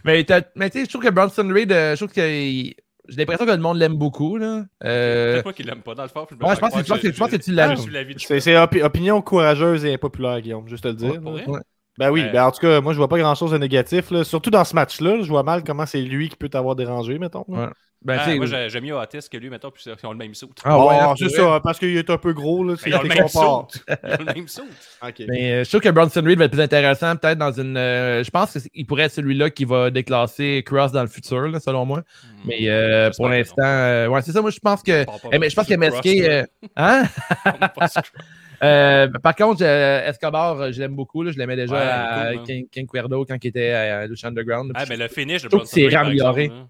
mais 0.04 0.26
mais 0.56 0.70
tu 0.70 0.80
sais, 0.80 0.86
je 0.86 0.90
trouve 0.90 1.04
que 1.04 1.10
Bronson 1.10 1.48
Reed, 1.50 1.72
euh, 1.72 1.92
je 1.96 2.04
trouve 2.06 2.14
que 2.14 2.22
j'ai 2.22 2.76
l'impression 3.18 3.46
que 3.46 3.52
le 3.52 3.58
monde 3.58 3.78
l'aime 3.78 3.96
beaucoup. 3.96 4.38
Là. 4.38 4.66
Euh, 4.84 5.34
Peut-être 5.34 5.44
moi 5.46 5.54
qui 5.54 5.64
l'aime 5.64 5.82
pas 5.82 5.94
dans 5.96 6.04
le 6.04 6.10
fort. 6.10 6.28
Ouais, 6.32 6.56
je 6.56 6.60
pense 6.60 6.74
que- 6.74 7.08
que- 7.08 7.18
pense 7.18 7.32
que 7.32 7.36
tu 7.38 7.52
l'aimes. 7.52 7.76
C'est 8.18 8.40
c'est 8.40 8.56
opi- 8.56 8.82
opinion 8.84 9.22
courageuse 9.22 9.86
et 9.86 9.94
impopulaire, 9.94 10.40
Guillaume, 10.42 10.68
juste 10.68 10.84
te 10.84 10.88
le 10.90 10.94
dire. 10.96 11.22
Ouais? 11.24 11.60
Ben 11.98 12.10
oui, 12.12 12.22
Ouais. 12.24 12.32
ben 12.32 12.46
en 12.46 12.52
tout 12.52 12.60
cas, 12.60 12.82
moi 12.82 12.94
je 12.94 12.98
vois 12.98 13.08
pas 13.08 13.20
grand 13.20 13.36
chose 13.36 13.52
de 13.52 13.58
négatif. 13.58 14.10
Là. 14.12 14.24
Surtout 14.24 14.50
dans 14.50 14.64
ce 14.64 14.74
match-là, 14.74 15.18
je 15.22 15.28
vois 15.30 15.44
mal 15.44 15.64
comment 15.64 15.86
c'est 15.86 16.02
lui 16.02 16.30
qui 16.30 16.36
peut 16.36 16.50
t'avoir 16.50 16.76
dérangé, 16.76 17.20
mettons. 17.20 17.46
Ouais. 17.48 17.68
ben, 18.02 18.20
Ah, 18.20 18.36
moi, 18.36 18.46
j'ai- 18.48 18.68
j'aime 18.70 18.84
mieux 18.84 18.96
Otis 18.96 19.30
que 19.32 19.38
lui, 19.38 19.50
mettons, 19.50 19.72
puis 19.72 19.84
ils 19.86 20.06
ont 20.08 20.12
le 20.12 20.18
même 20.18 20.34
saut. 20.34 20.50
Ah 20.66 20.78
ouais, 20.78 20.86
Oh, 20.88 20.90
là, 20.92 21.14
c'est 21.18 21.30
ça, 21.30 21.60
parce 21.64 21.80
qu'il 21.80 21.96
est 21.96 22.10
un 22.10 22.18
peu 22.18 22.34
gros. 22.34 22.64
Là, 22.64 22.74
Ils 22.86 22.96
ont 22.96 23.02
le 23.04 23.08
même 23.08 23.28
saut. 23.30 23.68
Ils 23.88 23.94
ont 24.14 24.26
le 24.28 24.34
même 24.34 24.48
saut. 24.50 24.64
Ok. 25.08 25.24
Mais 25.30 25.52
euh, 25.54 25.64
je 25.64 25.70
trouve 25.70 25.80
que 25.82 25.90
Bronson 25.90 26.22
Reed 26.26 26.38
va 26.40 26.46
être 26.46 26.52
plus 26.52 26.60
intéressant, 26.62 27.16
peut-être 27.16 27.38
dans 27.38 27.52
une. 27.54 27.78
euh, 27.78 28.22
je 28.24 28.30
pense 28.32 28.58
qu'il 28.74 28.86
pourrait 28.88 29.04
être 29.04 29.14
celui-là 29.14 29.52
qui 29.52 29.64
va 29.64 29.90
déclasser 29.90 30.64
Cross 30.66 30.92
dans 30.92 31.02
le 31.04 31.08
futur, 31.08 31.48
là, 31.48 31.60
selon 31.62 31.86
moi. 31.86 32.02
Mais 32.44 32.68
euh, 32.70 33.10
pour 33.16 33.30
l'instant, 33.30 33.56
euh, 33.64 34.08
ouais, 34.08 34.22
c'est 34.24 34.32
ça. 34.34 34.42
Moi, 34.42 34.50
je 34.52 34.60
pense 34.60 34.82
que. 34.84 35.06
Eh, 35.32 35.38
mais 35.40 35.50
je 35.50 35.56
pense 35.56 35.68
que 35.68 35.76
MSK. 35.76 36.02
Cross, 36.02 36.28
euh, 36.28 36.44
hein? 36.76 37.04
Euh, 38.64 39.08
par 39.22 39.36
contre, 39.36 39.62
euh, 39.64 40.08
Escobar, 40.08 40.60
euh, 40.62 40.72
je 40.72 40.80
l'aime 40.80 40.96
beaucoup. 40.96 41.22
là. 41.24 41.32
je 41.32 41.38
l'aimais 41.38 41.56
déjà 41.56 41.74
Ouais, 41.76 41.82
à 41.82 42.28
cool, 42.32 42.40
hein. 42.40 42.44
King, 42.46 42.68
King 42.70 42.88
Cuerdo 42.88 43.26
quand 43.26 43.38
il 43.44 43.48
était 43.48 43.72
à 43.72 44.08
Lucha 44.08 44.28
Underground. 44.30 44.72
Ah, 44.76 44.86
mais 44.88 44.98
le 44.98 45.08
finish 45.08 45.44
de 45.44 45.50
Bronson 45.50 45.66
c'est 45.66 45.86
Reed, 45.86 45.96
amélioré. 45.96 46.44
exemple, 46.46 46.62
là. 46.62 46.68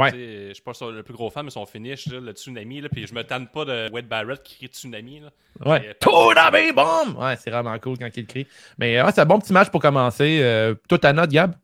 Ouais. 0.00 0.10
Je 0.12 0.52
suis 0.54 0.62
pas 0.62 0.74
sur 0.74 0.92
le 0.92 1.02
plus 1.02 1.14
gros 1.14 1.28
fan, 1.28 1.44
mais 1.44 1.50
son 1.50 1.66
finish, 1.66 2.06
là, 2.06 2.20
le 2.20 2.30
tsunami, 2.32 2.80
là, 2.80 2.88
puis 2.88 3.04
je 3.06 3.12
me 3.14 3.24
tanne 3.24 3.48
pas 3.48 3.64
de 3.64 3.90
Wade 3.92 4.06
Barrett 4.06 4.40
qui 4.44 4.56
crie 4.58 4.66
tsunami. 4.68 5.20
Là. 5.20 5.30
Ouais. 5.72 5.80
C'est- 6.00 6.08
Tsunami 6.08 6.72
Bomb! 6.72 7.16
Ouais, 7.20 7.34
c'est 7.36 7.50
vraiment 7.50 7.76
cool 7.80 7.98
quand 7.98 8.08
il 8.16 8.26
crie. 8.26 8.46
Mais 8.78 9.02
ouais, 9.02 9.10
c'est 9.12 9.20
un 9.22 9.26
bon 9.26 9.40
petit 9.40 9.52
match 9.52 9.70
pour 9.70 9.80
commencer. 9.80 10.38
Euh, 10.40 10.74
toi, 10.88 10.98
ta 10.98 11.12
note, 11.12 11.30
Gab? 11.30 11.54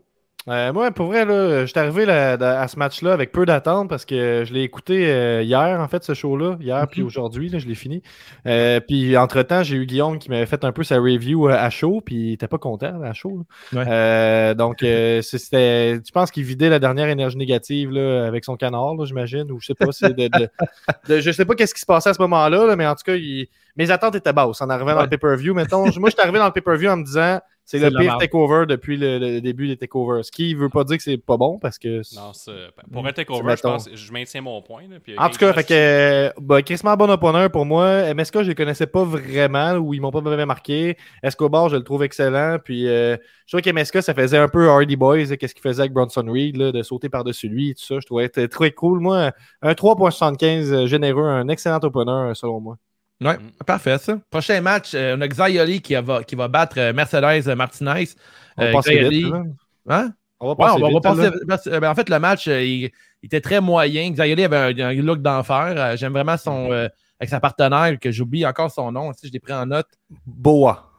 Euh, 0.46 0.74
moi, 0.74 0.90
pour 0.90 1.06
vrai, 1.06 1.24
là, 1.24 1.60
je 1.62 1.66
suis 1.70 1.78
arrivé 1.78 2.04
là, 2.04 2.32
à 2.60 2.68
ce 2.68 2.78
match-là 2.78 3.14
avec 3.14 3.32
peu 3.32 3.46
d'attente 3.46 3.88
parce 3.88 4.04
que 4.04 4.44
je 4.46 4.52
l'ai 4.52 4.60
écouté 4.60 5.10
euh, 5.10 5.42
hier, 5.42 5.80
en 5.80 5.88
fait, 5.88 6.04
ce 6.04 6.12
show-là. 6.12 6.56
Hier, 6.60 6.80
Mhm. 6.82 6.86
puis 6.88 7.02
aujourd'hui, 7.02 7.48
là, 7.48 7.58
je 7.58 7.66
l'ai 7.66 7.74
fini. 7.74 8.02
Euh, 8.46 8.78
puis, 8.80 9.16
entre-temps, 9.16 9.62
j'ai 9.62 9.76
eu 9.76 9.86
Guillaume 9.86 10.18
qui 10.18 10.28
m'avait 10.28 10.44
fait 10.44 10.62
un 10.64 10.72
peu 10.72 10.82
sa 10.82 10.96
review 10.98 11.48
euh, 11.48 11.52
à 11.54 11.70
chaud, 11.70 12.02
puis 12.04 12.14
il 12.16 12.32
était 12.34 12.46
pas 12.46 12.58
content 12.58 13.00
à 13.02 13.12
chaud. 13.14 13.46
Ouais. 13.72 13.84
Euh, 13.88 14.52
donc, 14.52 14.82
euh, 14.82 15.22
c'était. 15.22 15.94
Je 16.06 16.12
pense 16.12 16.30
qu'il 16.30 16.44
vidait 16.44 16.68
la 16.68 16.78
dernière 16.78 17.08
énergie 17.08 17.38
négative 17.38 17.90
là, 17.90 18.26
avec 18.26 18.44
son 18.44 18.56
canard, 18.56 19.02
j'imagine, 19.06 19.50
ou 19.50 19.60
je 19.60 19.68
sais 19.68 19.74
pas. 19.74 19.92
c'est 19.92 20.12
de, 20.14 20.28
de- 20.28 20.48
de- 21.08 21.20
je 21.20 21.30
sais 21.30 21.46
pas 21.46 21.54
qu'est-ce 21.54 21.72
qui 21.72 21.80
se 21.80 21.86
passait 21.86 22.10
à 22.10 22.14
ce 22.14 22.20
moment-là, 22.20 22.66
là, 22.66 22.76
mais 22.76 22.86
en 22.86 22.94
tout 22.94 23.04
cas, 23.06 23.14
il- 23.14 23.48
mes 23.76 23.90
attentes 23.90 24.14
étaient 24.16 24.34
basses 24.34 24.60
en 24.60 24.68
arrivant 24.68 24.94
dans 24.94 25.02
le 25.02 25.08
pay-per-view. 25.08 25.54
Mettons, 25.54 25.84
moi, 25.98 26.10
je 26.10 26.14
suis 26.16 26.20
arrivé 26.22 26.38
dans 26.38 26.46
le 26.46 26.52
pay-per-view 26.52 26.90
en 26.90 26.98
me 26.98 27.04
disant. 27.04 27.40
C'est 27.64 27.78
le 27.78 27.90
pire 27.98 28.18
takeover 28.18 28.66
depuis 28.66 28.98
le, 28.98 29.18
le 29.18 29.40
début 29.40 29.66
des 29.68 29.76
takeovers. 29.76 30.24
Ce 30.24 30.30
qui 30.30 30.54
veut 30.54 30.68
pas 30.68 30.84
dire 30.84 30.98
que 30.98 31.02
c'est 31.02 31.16
pas 31.16 31.38
bon 31.38 31.58
parce 31.58 31.78
que. 31.78 32.02
Non, 32.14 32.32
c'est- 32.34 32.50
pour 32.92 33.04
un 33.04 33.08
C'est 33.08 33.14
takeover, 33.14 33.56
je, 33.56 33.62
pense, 33.62 33.88
je 33.92 34.12
maintiens 34.12 34.42
mon 34.42 34.60
point. 34.60 34.82
Là, 34.82 34.96
puis, 35.02 35.18
En 35.18 35.30
tout 35.30 35.38
cas, 35.38 35.52
fait 35.54 35.64
que, 35.64 35.74
euh, 35.74 36.30
bah, 36.40 36.60
bon 36.96 37.10
opponent 37.10 37.48
pour 37.48 37.64
moi. 37.64 38.12
MSK, 38.12 38.42
je 38.42 38.48
les 38.48 38.54
connaissais 38.54 38.86
pas 38.86 39.04
vraiment 39.04 39.72
ou 39.76 39.94
ils 39.94 40.00
m'ont 40.00 40.10
pas 40.10 40.20
vraiment 40.20 40.46
marqué. 40.46 40.96
Escobar, 41.22 41.70
je 41.70 41.76
le 41.76 41.84
trouve 41.84 42.02
excellent. 42.02 42.58
Puis, 42.62 42.86
euh, 42.86 43.16
je 43.46 43.56
trouvais 43.56 43.62
qu'MSK, 43.62 44.02
ça 44.02 44.12
faisait 44.14 44.38
un 44.38 44.48
peu 44.48 44.68
Hardy 44.68 44.96
Boys, 44.96 45.36
qu'est-ce 45.38 45.54
qu'il 45.54 45.62
faisait 45.62 45.80
avec 45.80 45.92
Bronson 45.92 46.24
Reed, 46.28 46.56
là, 46.58 46.70
de 46.70 46.82
sauter 46.82 47.08
par-dessus 47.08 47.48
lui 47.48 47.70
et 47.70 47.74
tout 47.74 47.84
ça. 47.84 47.98
Je 47.98 48.06
trouvais 48.06 48.28
très, 48.28 48.48
très 48.48 48.72
cool. 48.72 49.00
Moi, 49.00 49.32
un 49.62 49.72
3.75 49.72 50.70
euh, 50.72 50.86
généreux, 50.86 51.24
un 51.26 51.48
excellent 51.48 51.80
opponent, 51.82 52.28
euh, 52.30 52.34
selon 52.34 52.60
moi. 52.60 52.76
Ouais, 53.20 53.36
Mm. 53.38 53.64
parfait, 53.66 53.98
ça. 53.98 54.18
Prochain 54.30 54.60
match, 54.60 54.92
euh, 54.94 55.16
on 55.16 55.20
a 55.20 55.28
Xayoli 55.28 55.80
qui 55.80 55.94
va, 55.94 56.24
qui 56.24 56.34
va 56.34 56.48
battre 56.48 56.78
euh, 56.78 56.92
Mercedes 56.92 57.46
Martinez. 57.56 58.08
On 58.56 58.64
va 58.72 58.80
Euh, 58.88 59.08
vite. 59.08 59.30
là. 59.30 59.42
Hein? 59.88 60.12
On 60.40 60.46
va 60.46 60.50
Ouais, 60.52 60.56
passer 60.58 60.74
on 60.76 60.80
va, 60.80 60.88
on 60.88 61.00
passer- 61.00 61.70
ben, 61.80 61.90
en 61.90 61.94
fait, 61.94 62.08
le 62.10 62.18
match, 62.18 62.48
euh, 62.48 62.62
il, 62.62 62.82
il 63.22 63.26
était 63.26 63.40
très 63.40 63.60
moyen. 63.60 64.10
Xayoli 64.10 64.44
avait 64.44 64.82
un, 64.82 64.86
un 64.90 64.94
look 64.94 65.22
d'enfer. 65.22 65.74
Euh, 65.76 65.96
J'aime 65.96 66.12
vraiment 66.12 66.36
son. 66.36 66.70
euh, 66.72 66.88
avec 67.20 67.30
sa 67.30 67.38
partenaire, 67.40 67.96
que 68.00 68.10
j'oublie 68.10 68.44
encore 68.44 68.70
son 68.72 68.90
nom. 68.90 69.12
Sais, 69.12 69.28
je 69.28 69.32
l'ai 69.32 69.38
pris 69.38 69.52
en 69.52 69.64
note. 69.66 69.86
Boa 70.26 70.90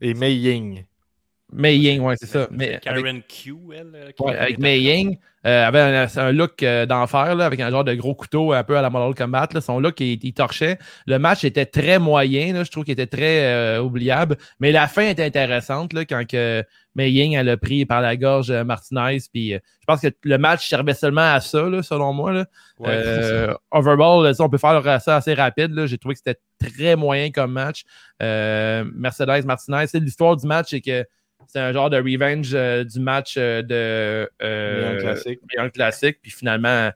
et 0.00 0.12
Mei 0.12 0.34
Ying. 0.36 0.84
Mei 1.52 1.78
Ying, 1.78 2.00
ouais, 2.02 2.16
c'est 2.18 2.26
ça. 2.26 2.48
Mais, 2.50 2.70
avec, 2.70 2.80
Karen 2.82 3.22
Q, 3.22 3.54
elle. 3.72 4.12
ouais, 4.18 4.36
avec 4.36 4.58
Mei 4.58 4.80
Ying, 4.80 5.18
euh, 5.46 5.66
avait 5.66 5.80
un, 5.80 6.06
un 6.16 6.32
look 6.32 6.62
euh, 6.62 6.84
d'enfer, 6.86 7.34
là, 7.36 7.46
avec 7.46 7.60
un 7.60 7.70
genre 7.70 7.84
de 7.84 7.94
gros 7.94 8.14
couteau 8.14 8.52
un 8.52 8.64
peu 8.64 8.76
à 8.76 8.82
la 8.82 8.90
Mortal 8.90 9.14
Kombat. 9.14 9.48
là. 9.54 9.60
Son 9.60 9.78
look, 9.80 10.00
il, 10.00 10.18
il 10.24 10.32
torchait. 10.32 10.78
Le 11.06 11.18
match 11.18 11.44
était 11.44 11.66
très 11.66 11.98
moyen. 11.98 12.52
là. 12.52 12.64
Je 12.64 12.70
trouve 12.70 12.84
qu'il 12.84 12.92
était 12.92 13.06
très 13.06 13.44
euh, 13.46 13.80
oubliable. 13.80 14.36
Mais 14.60 14.72
la 14.72 14.88
fin 14.88 15.02
était 15.02 15.24
intéressante 15.24 15.92
là, 15.92 16.04
quand 16.04 16.26
que 16.26 16.64
Mei 16.94 17.12
Ying 17.12 17.34
elle 17.34 17.48
a 17.50 17.56
pris 17.56 17.86
par 17.86 18.00
la 18.00 18.16
gorge 18.16 18.50
euh, 18.50 18.64
Martinez. 18.64 19.18
Puis, 19.32 19.54
euh, 19.54 19.58
je 19.80 19.84
pense 19.86 20.00
que 20.00 20.08
le 20.24 20.38
match 20.38 20.68
servait 20.68 20.94
seulement 20.94 21.32
à 21.32 21.40
ça, 21.40 21.62
là, 21.62 21.82
selon 21.82 22.12
moi. 22.12 22.32
Là. 22.32 22.46
Ouais, 22.78 22.88
Euh, 23.28 23.54
overall, 23.70 24.32
on 24.40 24.48
peut 24.48 24.58
faire 24.58 25.00
ça 25.00 25.16
assez 25.16 25.34
rapide. 25.34 25.72
là. 25.72 25.86
J'ai 25.86 25.98
trouvé 25.98 26.14
que 26.16 26.20
c'était 26.24 26.40
très 26.60 26.96
moyen 26.96 27.30
comme 27.30 27.52
match. 27.52 27.84
Euh, 28.22 28.84
Mercedes 28.94 29.44
Martinez, 29.44 29.84
l'histoire 29.94 30.36
du 30.36 30.46
match, 30.46 30.70
c'est 30.70 30.80
que 30.80 31.04
c'est 31.48 31.58
un 31.60 31.72
genre 31.72 31.90
de 31.90 31.96
revenge 31.96 32.50
euh, 32.54 32.84
du 32.84 33.00
match 33.00 33.34
euh, 33.36 33.62
de 33.62 34.30
euh, 34.42 34.94
Un 34.96 35.00
classique. 35.00 35.40
un 35.58 35.68
classique. 35.70 36.18
Puis 36.22 36.30
finalement, 36.30 36.90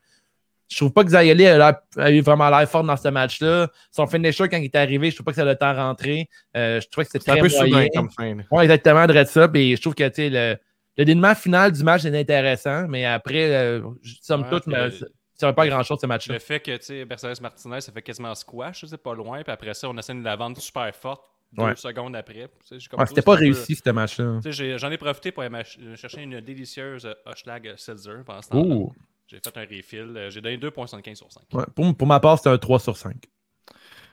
je 0.70 0.76
trouve 0.76 0.92
pas 0.92 1.04
que 1.04 1.10
Zayeli 1.10 1.46
a, 1.46 1.58
l'air- 1.58 1.80
a 1.96 2.10
eu 2.10 2.20
vraiment 2.20 2.48
l'air 2.48 2.68
fort 2.68 2.84
dans 2.84 2.96
ce 2.96 3.08
match-là. 3.08 3.68
Son 3.90 4.06
finisher, 4.06 4.48
quand 4.48 4.56
il 4.58 4.64
est 4.64 4.76
arrivé, 4.76 5.10
je 5.10 5.16
trouve 5.16 5.24
pas 5.24 5.32
que 5.32 5.36
ça 5.36 5.42
a 5.42 5.46
le 5.46 5.56
temps 5.56 5.74
rentré. 5.74 6.28
Euh, 6.56 6.80
je 6.80 6.88
trouvais 6.88 7.04
que 7.04 7.10
c'était 7.12 7.24
C'est 7.24 7.30
un 7.32 7.34
très 7.36 7.48
peu 7.48 7.54
moyen. 7.56 7.72
soudain 7.74 7.88
comme 7.94 8.10
fin. 8.10 8.36
Ouais, 8.50 8.62
exactement, 8.64 9.06
de 9.06 9.24
ça. 9.24 9.48
Puis 9.48 9.76
je 9.76 9.80
trouve 9.80 9.94
que 9.94 10.06
tu 10.08 10.14
sais, 10.14 10.30
le, 10.30 10.56
le 10.98 11.04
dénouement 11.04 11.34
final 11.34 11.72
du 11.72 11.82
match 11.82 12.04
est 12.04 12.18
intéressant, 12.18 12.86
mais 12.88 13.04
après, 13.04 13.50
euh, 13.54 13.80
somme 14.22 14.42
Ouais, 14.42 14.50
toute, 14.50 14.66
mais 14.66 14.90
ça 15.34 15.52
pas 15.52 15.66
grand-chose 15.66 15.98
ce 16.00 16.06
match-là. 16.06 16.34
Le 16.34 16.40
fait 16.40 16.60
que, 16.60 16.76
tu 16.76 16.84
sais, 16.84 17.04
Mercedes 17.04 17.40
Martinez, 17.40 17.80
ça 17.80 17.90
fait 17.90 18.02
quasiment 18.02 18.34
squash, 18.34 18.84
c'est 18.86 19.02
pas 19.02 19.14
loin, 19.14 19.42
puis 19.42 19.52
après 19.52 19.74
ça, 19.74 19.88
on 19.88 19.98
essaie 19.98 20.14
de 20.14 20.22
la 20.22 20.36
vendre 20.36 20.56
super 20.60 20.94
forte 20.94 21.24
deux 21.52 21.62
Ouais. 21.62 21.76
secondes 21.76 22.16
après. 22.16 22.48
Ouais, 22.70 23.06
C'était 23.06 23.22
pas 23.22 23.34
réussi, 23.34 23.74
ce 23.76 23.90
match-là. 23.90 24.40
J'en 24.78 24.90
ai, 24.90 24.96
profité 24.98 25.32
pour 25.32 25.42
aller 25.42 25.50
m'ach- 25.50 25.78
chercher 25.96 26.22
une 26.22 26.40
délicieuse 26.40 27.04
euh, 27.06 27.14
Hochlag 27.26 27.74
Seltzer 27.76 28.22
pendant 28.24 28.42
ce 28.42 28.48
temps-là. 28.50 28.74
Ouh. 28.74 28.92
J'ai 29.28 29.38
fait 29.38 29.56
un 29.56 29.60
refill. 29.62 30.14
euh, 30.16 30.30
J'ai 30.30 30.40
donné 30.40 30.56
2.75 30.58 31.14
sur 31.16 31.30
5. 31.32 31.42
Ouais, 31.52 31.64
pour, 31.74 31.94
pour 31.96 32.06
ma 32.06 32.20
part, 32.20 32.36
c'était 32.38 32.50
un 32.50 32.58
3 32.58 32.80
sur 32.80 32.96
5. 32.96 33.16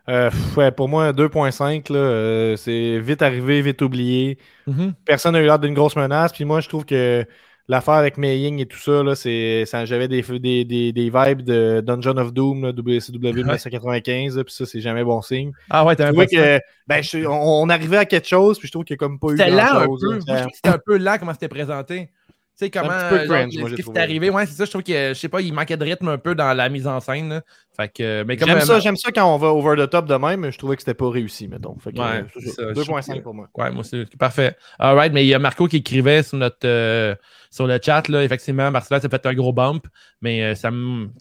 Euh, 0.07 0.29
pff, 0.31 0.57
ouais, 0.57 0.71
pour 0.71 0.89
moi, 0.89 1.11
2.5, 1.13 1.89
là, 1.91 1.99
euh, 1.99 2.55
c'est 2.55 2.99
vite 2.99 3.21
arrivé, 3.21 3.61
vite 3.61 3.81
oublié. 3.81 4.37
Mhm. 4.65 4.93
Personne 5.05 5.33
n'a 5.33 5.41
eu 5.41 5.45
l'air 5.45 5.59
d'une 5.59 5.73
grosse 5.73 5.95
menace. 5.95 6.31
Puis 6.31 6.45
moi, 6.45 6.61
je 6.61 6.67
trouve 6.69 6.85
que 6.85 7.25
l'affaire 7.69 7.93
avec 7.93 8.17
Maying 8.17 8.59
et 8.59 8.65
tout 8.65 8.77
ça, 8.79 9.01
là, 9.03 9.15
c'est, 9.15 9.63
ça 9.65 9.85
j'avais 9.85 10.09
des, 10.09 10.21
des, 10.21 10.65
des, 10.65 10.91
des 10.91 11.09
vibes 11.09 11.43
de 11.43 11.81
Dungeon 11.85 12.17
of 12.17 12.33
Doom, 12.33 12.63
là, 12.63 12.71
WCW 12.73 13.31
1995. 13.33 14.35
là, 14.37 14.43
Puis 14.43 14.53
ça, 14.53 14.65
c'est 14.65 14.81
jamais 14.81 15.03
bon 15.05 15.21
signe. 15.21 15.53
Ah 15.69 15.85
ouais, 15.85 15.95
t'avais 15.95 16.25
que, 16.27 16.59
ben, 16.87 17.01
je- 17.01 17.25
on, 17.25 17.61
on 17.63 17.69
arrivait 17.69 17.97
à 17.97 18.05
quelque 18.05 18.27
chose, 18.27 18.59
puis 18.59 18.67
je 18.67 18.71
trouve 18.73 18.83
qu'il 18.83 18.95
n'y 18.95 18.97
a 18.97 19.05
comme 19.07 19.19
pas 19.19 19.27
eu 19.29 19.37
C'était 19.37 19.51
lent 19.51 19.75
un 19.77 19.85
peu. 19.85 20.19
C'était 20.53 20.69
un 20.69 20.79
peu 20.83 20.97
lent 20.97 21.15
comment 21.19 21.33
c'était 21.33 21.47
présenté. 21.47 22.09
Tu 22.59 22.65
sais, 22.65 22.71
comment. 22.71 22.89
un 22.91 22.99
petit 22.99 23.09
peu 23.09 23.15
euh, 23.21 23.25
cringe, 23.37 23.53
genre, 23.53 23.61
moi, 23.61 23.69
ce 23.69 23.75
qui 23.75 23.83
s'est 23.83 23.99
arrivé, 23.99 24.29
ouais, 24.29 24.45
c'est 24.45 24.53
ça. 24.53 24.65
Je 24.65 24.69
trouve 24.69 24.83
que, 24.83 25.09
je 25.09 25.13
sais 25.13 25.29
pas, 25.29 25.39
il 25.39 25.53
manquait 25.53 25.77
de 25.77 25.85
rythme 25.85 26.09
un 26.09 26.17
peu 26.17 26.35
dans 26.35 26.53
la 26.53 26.67
mise 26.67 26.87
en 26.87 26.99
scène. 26.99 27.29
là. 27.29 27.41
Fait 27.77 27.87
que, 27.87 28.23
mais 28.23 28.35
comme 28.35 28.49
J'aime 28.49 28.57
euh, 28.57 28.61
ça, 28.61 28.79
j'aime 28.81 28.97
ça 28.97 29.09
quand 29.13 29.33
on 29.33 29.37
va 29.37 29.47
over 29.53 29.81
the 29.81 29.89
top 29.89 30.05
de 30.05 30.15
même, 30.15 30.41
mais 30.41 30.51
je 30.51 30.57
trouvais 30.57 30.75
que 30.75 30.81
c'était 30.81 30.93
pas 30.93 31.09
réussi, 31.09 31.47
mettons. 31.47 31.77
Fait 31.79 31.93
que, 31.93 31.99
Ouais, 31.99 32.05
euh, 32.05 32.23
c'est 32.33 32.41
c'est 32.41 32.49
ça, 32.49 32.63
ça, 32.63 32.73
je 32.75 32.81
2.5 32.81 33.03
trouve 33.11 33.21
pour 33.21 33.33
moi. 33.33 33.47
Ouais, 33.57 33.71
moi 33.71 33.79
aussi. 33.79 34.03
Parfait. 34.19 34.57
All 34.77 34.97
right, 34.97 35.13
mais 35.13 35.23
il 35.23 35.29
y 35.29 35.33
a 35.33 35.39
Marco 35.39 35.69
qui 35.69 35.77
écrivait 35.77 36.21
sur 36.21 36.37
notre 36.37 36.57
euh, 36.65 37.15
sur 37.49 37.65
le 37.65 37.79
chat, 37.81 38.09
là, 38.09 38.21
effectivement, 38.25 38.69
Marcel 38.71 38.97
a 38.97 38.99
fait 38.99 39.25
un 39.25 39.33
gros 39.33 39.53
bump, 39.53 39.87
mais 40.21 40.43
euh, 40.43 40.55
ça 40.55 40.69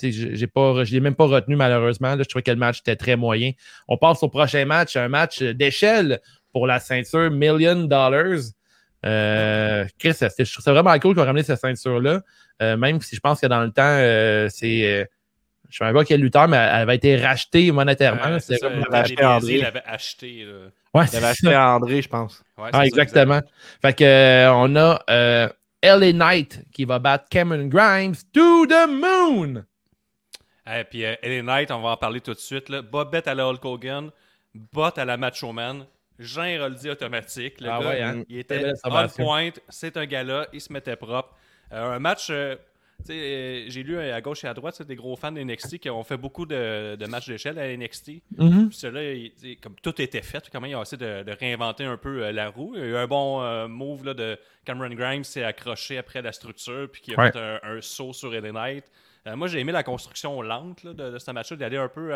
j'ai 0.03 0.35
j'ai 0.35 0.47
pas. 0.49 0.83
Je 0.83 0.93
l'ai 0.93 1.01
même 1.01 1.15
pas 1.15 1.27
retenu 1.27 1.55
malheureusement. 1.55 2.17
Là, 2.17 2.25
je 2.25 2.29
trouvais 2.29 2.43
que 2.43 2.51
le 2.51 2.57
match 2.57 2.81
était 2.81 2.97
très 2.97 3.15
moyen. 3.15 3.53
On 3.87 3.97
passe 3.97 4.25
au 4.25 4.29
prochain 4.29 4.65
match, 4.65 4.97
un 4.97 5.09
match 5.09 5.41
d'échelle 5.41 6.21
pour 6.53 6.67
la 6.67 6.81
ceinture 6.81 7.31
Million 7.31 7.85
Dollars. 7.85 8.41
Euh, 9.07 9.85
Chris, 9.99 10.13
je 10.21 10.53
trouve 10.53 10.65
ça 10.65 10.73
vraiment 10.73 10.99
cool 10.99 11.15
qu'on 11.15 11.25
ramené 11.25 11.43
cette 11.43 11.61
ceinture-là. 11.61 12.23
Euh, 12.63 12.77
même 12.77 13.01
si 13.01 13.15
je 13.15 13.21
pense 13.21 13.41
que 13.41 13.47
dans 13.47 13.63
le 13.63 13.71
temps, 13.71 13.83
euh, 13.85 14.49
c'est. 14.51 14.85
euh, 14.85 15.05
je 15.71 15.75
ne 15.75 15.79
sais 15.79 15.85
même 15.85 15.95
pas 15.95 16.05
quel 16.05 16.21
lutteur, 16.21 16.49
mais 16.49 16.57
elle 16.57 16.81
avait 16.81 16.97
été 16.97 17.17
rachetée 17.17 17.71
monétairement. 17.71 18.39
c'est 18.41 18.59
comme- 18.59 18.81
l'avait 18.81 18.97
acheté 18.97 19.23
à 19.23 19.37
André. 19.37 19.53
il 19.55 19.61
l'avait 19.61 19.83
acheté. 19.87 20.47
Ouais, 20.95 21.03
avait 21.17 21.27
acheté 21.27 21.55
André, 21.57 22.01
je 22.03 22.09
pense. 22.09 22.43
Ouais, 22.57 22.71
Ah, 22.73 22.79
ça, 22.79 22.87
exactement. 22.87 23.41
Fait 23.83 23.93
que, 23.93 24.03
euh, 24.05 24.53
on 24.55 24.75
a 24.77 25.01
euh, 25.11 25.49
LA 25.83 26.13
Knight 26.15 26.65
qui 26.73 26.85
va 26.87 26.99
battre 26.99 27.27
Cameron 27.31 27.67
Grimes 27.67 28.15
to 28.33 28.67
the 28.67 28.89
moon. 28.89 29.65
Et 30.67 30.85
puis 30.85 31.05
euh, 31.05 31.15
LA 31.23 31.43
Knight, 31.43 31.71
on 31.71 31.83
va 31.83 31.91
en 31.91 31.97
parler 31.99 32.21
tout 32.23 32.33
de 32.35 32.39
suite. 32.39 32.69
Là. 32.71 32.81
Bobette 32.83 33.29
à 33.29 33.35
la 33.35 33.47
Hulk 33.47 33.65
Hogan, 33.65 34.11
Bot 34.55 34.99
à 34.99 35.05
la 35.05 35.17
Macho 35.19 35.53
Man, 35.53 35.85
Jean 36.19 36.59
Roldi 36.59 36.91
automatique. 36.91 37.61
Le 37.61 37.69
Ah 37.71 37.81
gars, 37.81 37.89
ouais, 37.89 38.03
hein? 38.03 38.25
il 38.29 38.39
était 38.39 38.73
on 38.85 39.09
point, 39.09 39.51
c'est 39.69 39.97
un 39.97 40.07
gars-là, 40.07 40.49
il 40.53 40.61
se 40.61 40.73
mettait 40.73 40.97
propre. 40.97 41.35
Euh, 41.73 41.93
un 41.93 41.99
match, 41.99 42.29
euh, 42.31 42.57
euh, 43.11 43.65
j'ai 43.69 43.83
lu 43.85 43.99
à 43.99 44.21
gauche 44.21 44.43
et 44.45 44.49
à 44.49 44.55
droite, 44.55 44.75
c'est 44.77 44.87
des 44.87 44.97
gros 44.97 45.15
fans 45.17 45.31
de 45.33 45.41
NXT 45.41 45.79
qui 45.79 45.91
ont 45.91 46.03
fait 46.03 46.17
beaucoup 46.17 46.47
de, 46.47 46.97
de 46.97 47.07
matchs 47.07 47.29
d'échelle 47.29 47.59
à 47.59 47.69
NXT. 47.77 48.23
Mhm. 48.37 48.69
Il- 48.71 48.73
sais, 48.73 49.57
comme 49.63 49.77
tout 49.83 50.01
était 50.03 50.23
fait, 50.23 50.53
même, 50.61 50.71
ils 50.71 50.75
ont 50.77 50.83
essayé 50.83 50.97
de, 50.99 51.23
de 51.23 51.33
réinventer 51.39 51.85
un 51.85 51.97
peu 51.97 52.31
la 52.31 52.49
roue. 52.49 52.73
Il 52.75 52.81
y 52.81 52.85
a 52.85 52.87
eu 52.87 52.97
un 52.97 53.07
bon 53.07 53.69
move 53.69 54.05
là, 54.05 54.15
de 54.15 54.37
Cameron 54.65 54.91
Grimes 54.95 55.25
s'est 55.25 55.45
accroché 55.45 55.99
après 55.99 56.23
la 56.23 56.33
structure, 56.33 56.89
puis 56.91 57.01
qui 57.03 57.15
a 57.15 57.19
Ouais. 57.21 57.31
fait 57.33 57.39
un, 57.39 57.61
un 57.63 57.81
saut 57.81 58.13
sur 58.13 58.33
LA 58.33 58.51
Knight. 58.53 58.85
Moi, 59.27 59.47
j'ai 59.47 59.61
aimé 59.61 59.73
la 59.73 59.83
construction 59.83 60.41
lente 60.41 60.83
là, 60.85 60.93
de, 60.95 61.11
de 61.11 61.19
ce 61.19 61.31
match-là, 61.31 61.57
d'aller 61.59 61.77
un 61.77 61.89
peu 61.89 62.13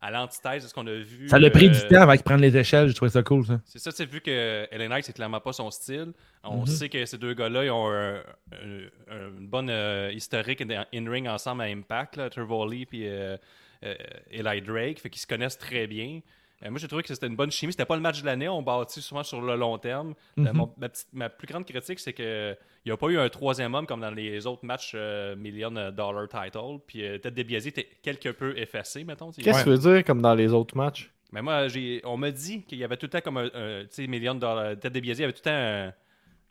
à, 0.00 0.10
l'antithèse 0.10 0.62
de 0.64 0.68
ce 0.68 0.74
qu'on 0.74 0.86
a 0.86 0.92
vu. 0.94 1.28
Ça 1.28 1.38
l'a 1.38 1.50
pris 1.50 1.66
euh, 1.66 1.70
du 1.70 1.80
temps 1.88 2.02
avant 2.02 2.12
qu'il 2.12 2.22
prenne 2.22 2.40
les 2.40 2.56
échelles. 2.56 2.88
J'ai 2.88 2.94
trouvé 2.94 3.10
ça 3.10 3.22
cool, 3.22 3.44
ça. 3.46 3.60
C'est 3.64 3.78
ça, 3.78 3.90
c'est 3.90 4.04
vu 4.06 4.20
que 4.20 4.66
LA 4.70 4.88
Knight, 4.88 5.04
c'est 5.04 5.12
clairement 5.12 5.40
pas 5.40 5.52
son 5.52 5.70
style. 5.70 6.12
On 6.44 6.60
Mhm. 6.60 6.66
sait 6.66 6.88
que 6.88 7.04
ces 7.04 7.18
deux 7.18 7.34
gars-là, 7.34 7.64
ils 7.64 7.70
ont 7.70 7.90
un- 7.90 8.22
un- 8.52 9.28
une 9.38 9.46
bonne 9.48 9.70
euh, 9.70 10.10
historique 10.12 10.60
in- 10.62 10.84
in-ring 10.94 11.26
ensemble 11.28 11.62
à 11.62 11.64
Impact, 11.66 12.16
là, 12.16 12.30
Trevor 12.30 12.68
Lee 12.68 12.86
et 12.92 13.08
euh, 13.08 13.36
euh, 13.84 13.94
Eli 14.30 14.62
Drake, 14.62 15.00
fait 15.00 15.10
qu'ils 15.10 15.20
se 15.20 15.26
connaissent 15.26 15.58
très 15.58 15.86
bien. 15.86 16.20
Euh, 16.66 16.70
moi, 16.70 16.78
j'ai 16.78 16.88
trouvé 16.88 17.02
que 17.02 17.08
c'était 17.14 17.26
une 17.26 17.36
bonne 17.36 17.50
chimie. 17.50 17.72
C'était 17.72 17.84
pas 17.84 17.96
le 17.96 18.02
match 18.02 18.20
de 18.20 18.26
l'année, 18.26 18.48
on 18.48 18.62
bâtit 18.62 19.00
souvent 19.00 19.22
sur 19.22 19.40
le 19.40 19.56
long 19.56 19.78
terme. 19.78 20.14
Euh, 20.38 20.42
Mhm. 20.42 20.52
mon- 20.52 20.72
ma, 20.76 20.88
petite- 20.88 21.08
ma 21.12 21.28
plus 21.28 21.46
grande 21.46 21.64
critique, 21.64 21.98
c'est 22.00 22.12
qu'il 22.12 22.56
n'y 22.84 22.92
a 22.92 22.96
pas 22.96 23.06
eu 23.08 23.18
un 23.18 23.28
troisième 23.28 23.74
homme 23.74 23.86
comme 23.86 24.00
dans 24.00 24.10
les 24.10 24.46
autres 24.46 24.64
matchs 24.64 24.92
euh, 24.94 25.36
Million 25.36 25.70
Dollar 25.70 26.26
Title. 26.28 26.78
Puis 26.86 27.00
Ted 27.20 27.30
DiBiase 27.30 27.66
était 27.68 27.88
quelque 28.02 28.30
peu 28.30 28.56
effacé, 28.58 29.04
mettons. 29.04 29.30
Qu'est-ce 29.30 29.58
que 29.64 29.64
tu 29.64 29.70
veux 29.76 29.94
dire 29.94 30.04
comme 30.04 30.20
dans 30.22 30.34
les 30.34 30.52
autres 30.52 30.76
matchs? 30.76 31.10
Mais 31.32 31.42
moi, 31.42 31.68
j'ai, 31.68 32.00
on 32.04 32.16
m'a 32.16 32.30
dit 32.30 32.62
qu'il 32.62 32.78
y 32.78 32.84
avait 32.84 32.96
tout 32.96 33.06
le 33.06 33.10
temps 33.10 33.20
comme 33.20 33.36
un, 33.38 33.48
tu 33.50 33.86
sais, 33.90 34.06
million 34.06 34.34
de 34.34 34.40
dollars. 34.40 34.78
Ted 34.78 34.90
DiBiase, 34.90 35.18
il 35.18 35.22
y 35.22 35.24
avait 35.24 35.32
tout 35.32 35.42
le 35.44 35.50
temps 35.50 35.56
un- 35.56 35.92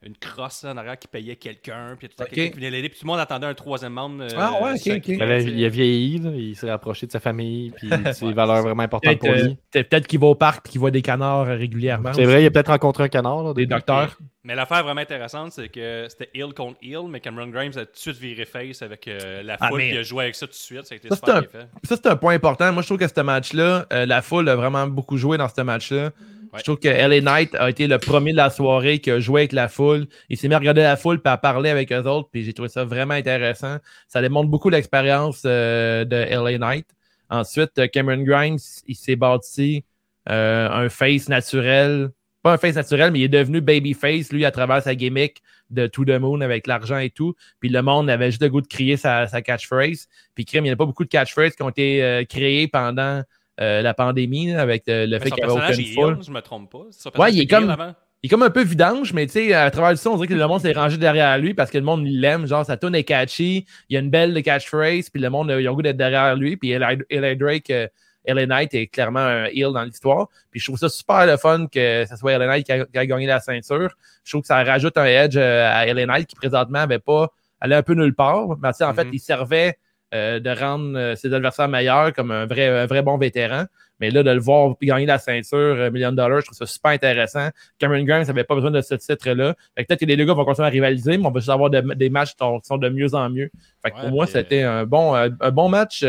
une 0.05 0.15
crosse 0.17 0.63
là, 0.63 0.71
en 0.73 0.77
arrière 0.77 0.99
qui 0.99 1.07
payait 1.07 1.35
quelqu'un, 1.35 1.95
puis 1.97 2.07
tout 2.07 2.13
le 2.19 2.23
temps 2.25 2.29
Ok. 2.29 2.35
quelqu'un 2.35 2.51
qui 2.51 2.57
venait 2.57 2.69
l'aider, 2.69 2.89
puis 2.89 2.99
tout 2.99 3.05
le 3.05 3.11
monde 3.11 3.19
attendait 3.19 3.47
un 3.47 3.53
troisième 3.53 3.93
membre. 3.93 4.23
euh, 4.23 4.27
Ah 4.37 4.53
ouais, 4.61 4.73
ok, 4.73 4.97
ok. 4.97 5.17
là, 5.17 5.39
il 5.39 5.65
a 5.65 5.69
vieilli, 5.69 6.19
là, 6.19 6.29
il 6.35 6.55
s'est 6.55 6.69
rapproché 6.69 7.07
de 7.07 7.11
sa 7.11 7.19
famille, 7.19 7.71
puis 7.71 7.89
de 8.09 8.11
ses 8.13 8.25
Ouais, 8.25 8.33
valeurs 8.33 8.57
c'est 8.57 8.61
vraiment 8.63 8.83
importantes 8.83 9.17
pour 9.19 9.29
euh, 9.29 9.35
lui. 9.35 9.57
peut-être- 9.71 9.89
peut-être 9.89 10.07
qu'il 10.07 10.19
va 10.19 10.27
au 10.27 10.35
parc 10.35 10.67
et 10.67 10.71
qu'il 10.71 10.79
voit 10.79 10.91
des 10.91 11.01
canards 11.01 11.47
euh, 11.49 11.55
régulièrement. 11.55 12.13
C'est 12.13 12.25
vrai, 12.25 12.43
il 12.43 12.45
a 12.45 12.51
peut-être 12.51 12.69
rencontré 12.71 13.03
un 13.03 13.09
canard. 13.09 13.43
Là, 13.43 13.53
Des 13.53 13.65
docteurs. 13.65 14.17
Mais 14.43 14.53
l'affaire 14.53 14.83
vraiment 14.83 15.01
intéressante, 15.01 15.53
c'est 15.53 15.69
que 15.69 16.05
c'était 16.07 16.29
heel 16.35 16.53
contre 16.53 16.77
heel, 16.83 17.07
mais 17.09 17.19
Cameron 17.19 17.47
Grimes 17.47 17.71
a 17.77 17.85
tout 17.85 17.93
de 17.93 17.97
suite 17.97 18.17
viré 18.17 18.45
face 18.45 18.83
avec 18.83 19.07
euh, 19.07 19.41
la 19.41 19.57
Ah, 19.59 19.69
foule, 19.69 19.79
mais- 19.79 19.85
puis 19.87 19.95
il 19.95 19.99
a 19.99 20.03
joué 20.03 20.23
avec 20.25 20.35
ça 20.35 20.45
tout 20.45 20.51
de 20.51 20.55
suite. 20.55 20.85
Ça 20.85 20.93
a 20.93 20.97
été 20.97 21.09
Ça, 21.09 21.15
super 21.15 21.33
c'est 21.35 21.51
bien 21.51 21.61
fait. 21.61 21.67
Ça, 21.87 21.95
c'est 21.95 22.07
un 22.07 22.15
point 22.15 22.35
important. 22.35 22.71
Moi, 22.71 22.83
je 22.83 22.87
trouve 22.87 22.99
que 22.99 23.07
ce 23.07 23.21
match-là, 23.21 23.87
euh, 23.91 24.05
la 24.05 24.21
foule 24.21 24.47
a 24.49 24.55
vraiment 24.55 24.85
beaucoup 24.85 25.17
joué 25.17 25.37
dans 25.39 25.49
ce 25.49 25.61
match-là. 25.61 26.11
Je 26.57 26.63
trouve 26.63 26.79
que 26.79 26.87
LA 26.87 27.21
Knight 27.21 27.55
a 27.55 27.69
été 27.69 27.87
le 27.87 27.97
premier 27.97 28.31
de 28.31 28.37
la 28.37 28.49
soirée 28.49 28.99
qui 28.99 29.11
a 29.11 29.19
joué 29.19 29.41
avec 29.41 29.51
la 29.51 29.67
foule. 29.67 30.07
Il 30.29 30.37
s'est 30.37 30.47
mis 30.47 30.53
à 30.53 30.59
regarder 30.59 30.81
la 30.81 30.95
foule 30.95 31.21
puis 31.21 31.31
à 31.31 31.37
parler 31.37 31.69
avec 31.69 31.91
eux 31.91 32.03
autres. 32.03 32.29
Puis 32.31 32.43
j'ai 32.43 32.53
trouvé 32.53 32.69
ça 32.69 32.85
vraiment 32.85 33.13
intéressant. 33.13 33.77
Ça 34.07 34.21
démontre 34.21 34.49
beaucoup 34.49 34.69
l'expérience 34.69 35.43
euh, 35.45 36.05
de 36.05 36.15
LA 36.15 36.57
Knight. 36.57 36.87
Ensuite, 37.29 37.77
euh, 37.79 37.87
Cameron 37.87 38.23
Grimes, 38.23 38.59
il 38.87 38.95
s'est 38.95 39.15
bâti 39.15 39.83
euh, 40.29 40.69
un 40.69 40.89
face 40.89 41.29
naturel. 41.29 42.11
Pas 42.43 42.53
un 42.53 42.57
face 42.57 42.75
naturel, 42.75 43.11
mais 43.11 43.19
il 43.19 43.23
est 43.23 43.29
devenu 43.29 43.61
babyface, 43.61 44.31
lui, 44.31 44.45
à 44.45 44.51
travers 44.51 44.83
sa 44.83 44.95
gimmick 44.95 45.41
de 45.71 45.87
To 45.87 46.05
the 46.05 46.19
Moon 46.19 46.41
avec 46.41 46.67
l'argent 46.67 46.97
et 46.97 47.09
tout. 47.09 47.35
Puis 47.59 47.69
le 47.69 47.81
monde 47.81 48.09
avait 48.09 48.29
juste 48.29 48.41
le 48.41 48.49
goût 48.49 48.61
de 48.61 48.67
crier 48.67 48.97
sa, 48.97 49.27
sa 49.27 49.41
catchphrase. 49.41 50.07
Puis 50.35 50.45
crime, 50.45 50.65
il 50.65 50.69
n'y 50.69 50.73
a 50.73 50.75
pas 50.75 50.85
beaucoup 50.85 51.03
de 51.03 51.09
catchphrases 51.09 51.55
qui 51.55 51.63
ont 51.63 51.69
été 51.69 52.03
euh, 52.03 52.23
créées 52.23 52.67
pendant 52.67 53.23
euh, 53.61 53.81
la 53.81 53.93
pandémie, 53.93 54.53
avec 54.53 54.87
euh, 54.89 55.05
le 55.07 55.17
fait 55.19 55.31
qu'il 55.31 55.43
n'y 55.45 55.51
avait 55.51 55.69
aucune 55.71 55.85
foule. 55.93 56.17
je 56.25 56.31
me 56.31 56.41
trompe 56.41 56.71
pas. 56.71 56.85
Son 56.91 57.09
Ouais, 57.09 57.11
personnage 57.13 57.35
il 57.35 57.41
est 57.41 57.47
comme- 57.47 57.69
avant. 57.69 57.93
Il 58.23 58.27
est 58.27 58.29
comme 58.29 58.41
un 58.43 58.49
peu 58.49 58.63
vidange, 58.63 59.13
mais 59.13 59.27
tu 59.27 59.33
sais, 59.33 59.53
à 59.53 59.69
travers 59.69 59.95
ça, 59.99 60.09
on 60.09 60.15
dirait 60.15 60.27
que 60.27 60.33
le 60.33 60.47
monde 60.47 60.59
s'est 60.59 60.71
rangé 60.71 60.97
derrière 60.97 61.37
lui 61.37 61.53
parce 61.53 61.69
que 61.69 61.77
le 61.77 61.83
monde 61.83 62.05
l'aime. 62.07 62.47
Genre, 62.47 62.65
sa 62.65 62.75
tune 62.75 62.95
est 62.95 63.03
catchy, 63.03 63.65
il 63.87 63.93
y 63.93 63.97
a 63.97 63.99
une 63.99 64.09
belle 64.09 64.41
catchphrase, 64.41 65.11
puis 65.11 65.21
le 65.21 65.29
monde 65.29 65.51
euh, 65.51 65.61
il 65.61 65.67
a 65.67 65.69
le 65.69 65.75
goût 65.75 65.83
d'être 65.83 65.97
derrière 65.97 66.35
lui. 66.35 66.57
Puis 66.57 66.71
Eli 66.71 67.35
Drake, 67.37 67.69
euh, 67.69 67.87
LA 68.27 68.47
Knight 68.47 68.73
est 68.73 68.87
clairement 68.87 69.19
un 69.19 69.45
heel 69.45 69.71
dans 69.73 69.83
l'histoire. 69.83 70.29
Puis 70.49 70.59
je 70.59 70.65
trouve 70.65 70.79
ça 70.79 70.89
super 70.89 71.27
le 71.27 71.37
fun 71.37 71.67
que 71.67 72.05
ce 72.09 72.15
soit 72.15 72.35
LA 72.39 72.47
Knight 72.47 72.65
qui 72.65 72.71
a, 72.71 72.85
qui 72.85 72.97
a 72.97 73.05
gagné 73.05 73.27
la 73.27 73.39
ceinture. 73.39 73.91
Je 74.23 74.31
trouve 74.31 74.41
que 74.41 74.47
ça 74.47 74.63
rajoute 74.63 74.97
un 74.97 75.05
edge 75.05 75.35
euh, 75.37 75.69
à 75.71 75.85
LA 75.85 76.07
Knight 76.07 76.25
qui 76.27 76.35
présentement 76.35 76.79
n'avait 76.79 76.97
pas, 76.97 77.31
allait 77.61 77.75
un 77.75 77.83
peu 77.83 77.93
nulle 77.93 78.15
part. 78.15 78.47
Mais 78.59 78.71
tu 78.71 78.77
sais, 78.77 78.85
en 78.85 78.93
fait, 78.95 79.03
Mhm. 79.05 79.13
il 79.13 79.19
servait 79.19 79.77
euh, 80.15 80.39
de 80.39 80.49
rendre 80.49 80.97
euh, 80.97 81.15
ses 81.15 81.33
adversaires 81.33 81.67
meilleurs 81.67 82.13
comme 82.13 82.31
un 82.31 82.45
vrai, 82.45 82.67
un 82.67 82.85
vrai 82.85 83.01
bon 83.01 83.17
vétéran. 83.17 83.65
Mais 83.99 84.09
là, 84.09 84.23
de 84.23 84.31
le 84.31 84.39
voir 84.39 84.75
gagner 84.81 85.05
la 85.05 85.19
ceinture, 85.19 85.57
euh, 85.57 85.89
million 85.91 86.11
de 86.11 86.17
dollars, 86.17 86.41
je 86.41 86.45
trouve 86.47 86.57
ça 86.57 86.65
super 86.65 86.91
intéressant. 86.91 87.49
Cameron 87.79 88.03
Grimes 88.03 88.23
n'avait 88.25 88.43
pas 88.43 88.55
besoin 88.55 88.71
de 88.71 88.81
ce 88.81 88.95
titre-là. 88.95 89.55
Peut-être 89.75 89.99
que 89.99 90.05
les 90.05 90.17
deux 90.17 90.25
gars 90.25 90.33
vont 90.33 90.43
continuer 90.45 90.67
à 90.67 90.71
rivaliser, 90.71 91.17
mais 91.17 91.25
on 91.27 91.31
va 91.31 91.39
juste 91.39 91.49
avoir 91.49 91.69
de- 91.69 91.93
des 91.93 92.09
matchs 92.09 92.31
qui 92.31 92.45
sont, 92.63 92.77
de 92.77 92.89
mieux 92.89 93.13
en 93.13 93.29
mieux. 93.29 93.49
Fait 93.83 93.91
que 93.91 93.95
Ouais, 93.95 94.01
pour 94.01 94.11
moi, 94.11 94.27
c'était 94.27 94.63
un 94.63 94.85
bon, 94.85 95.13
un 95.15 95.51
bon 95.51 95.69
match, 95.69 96.03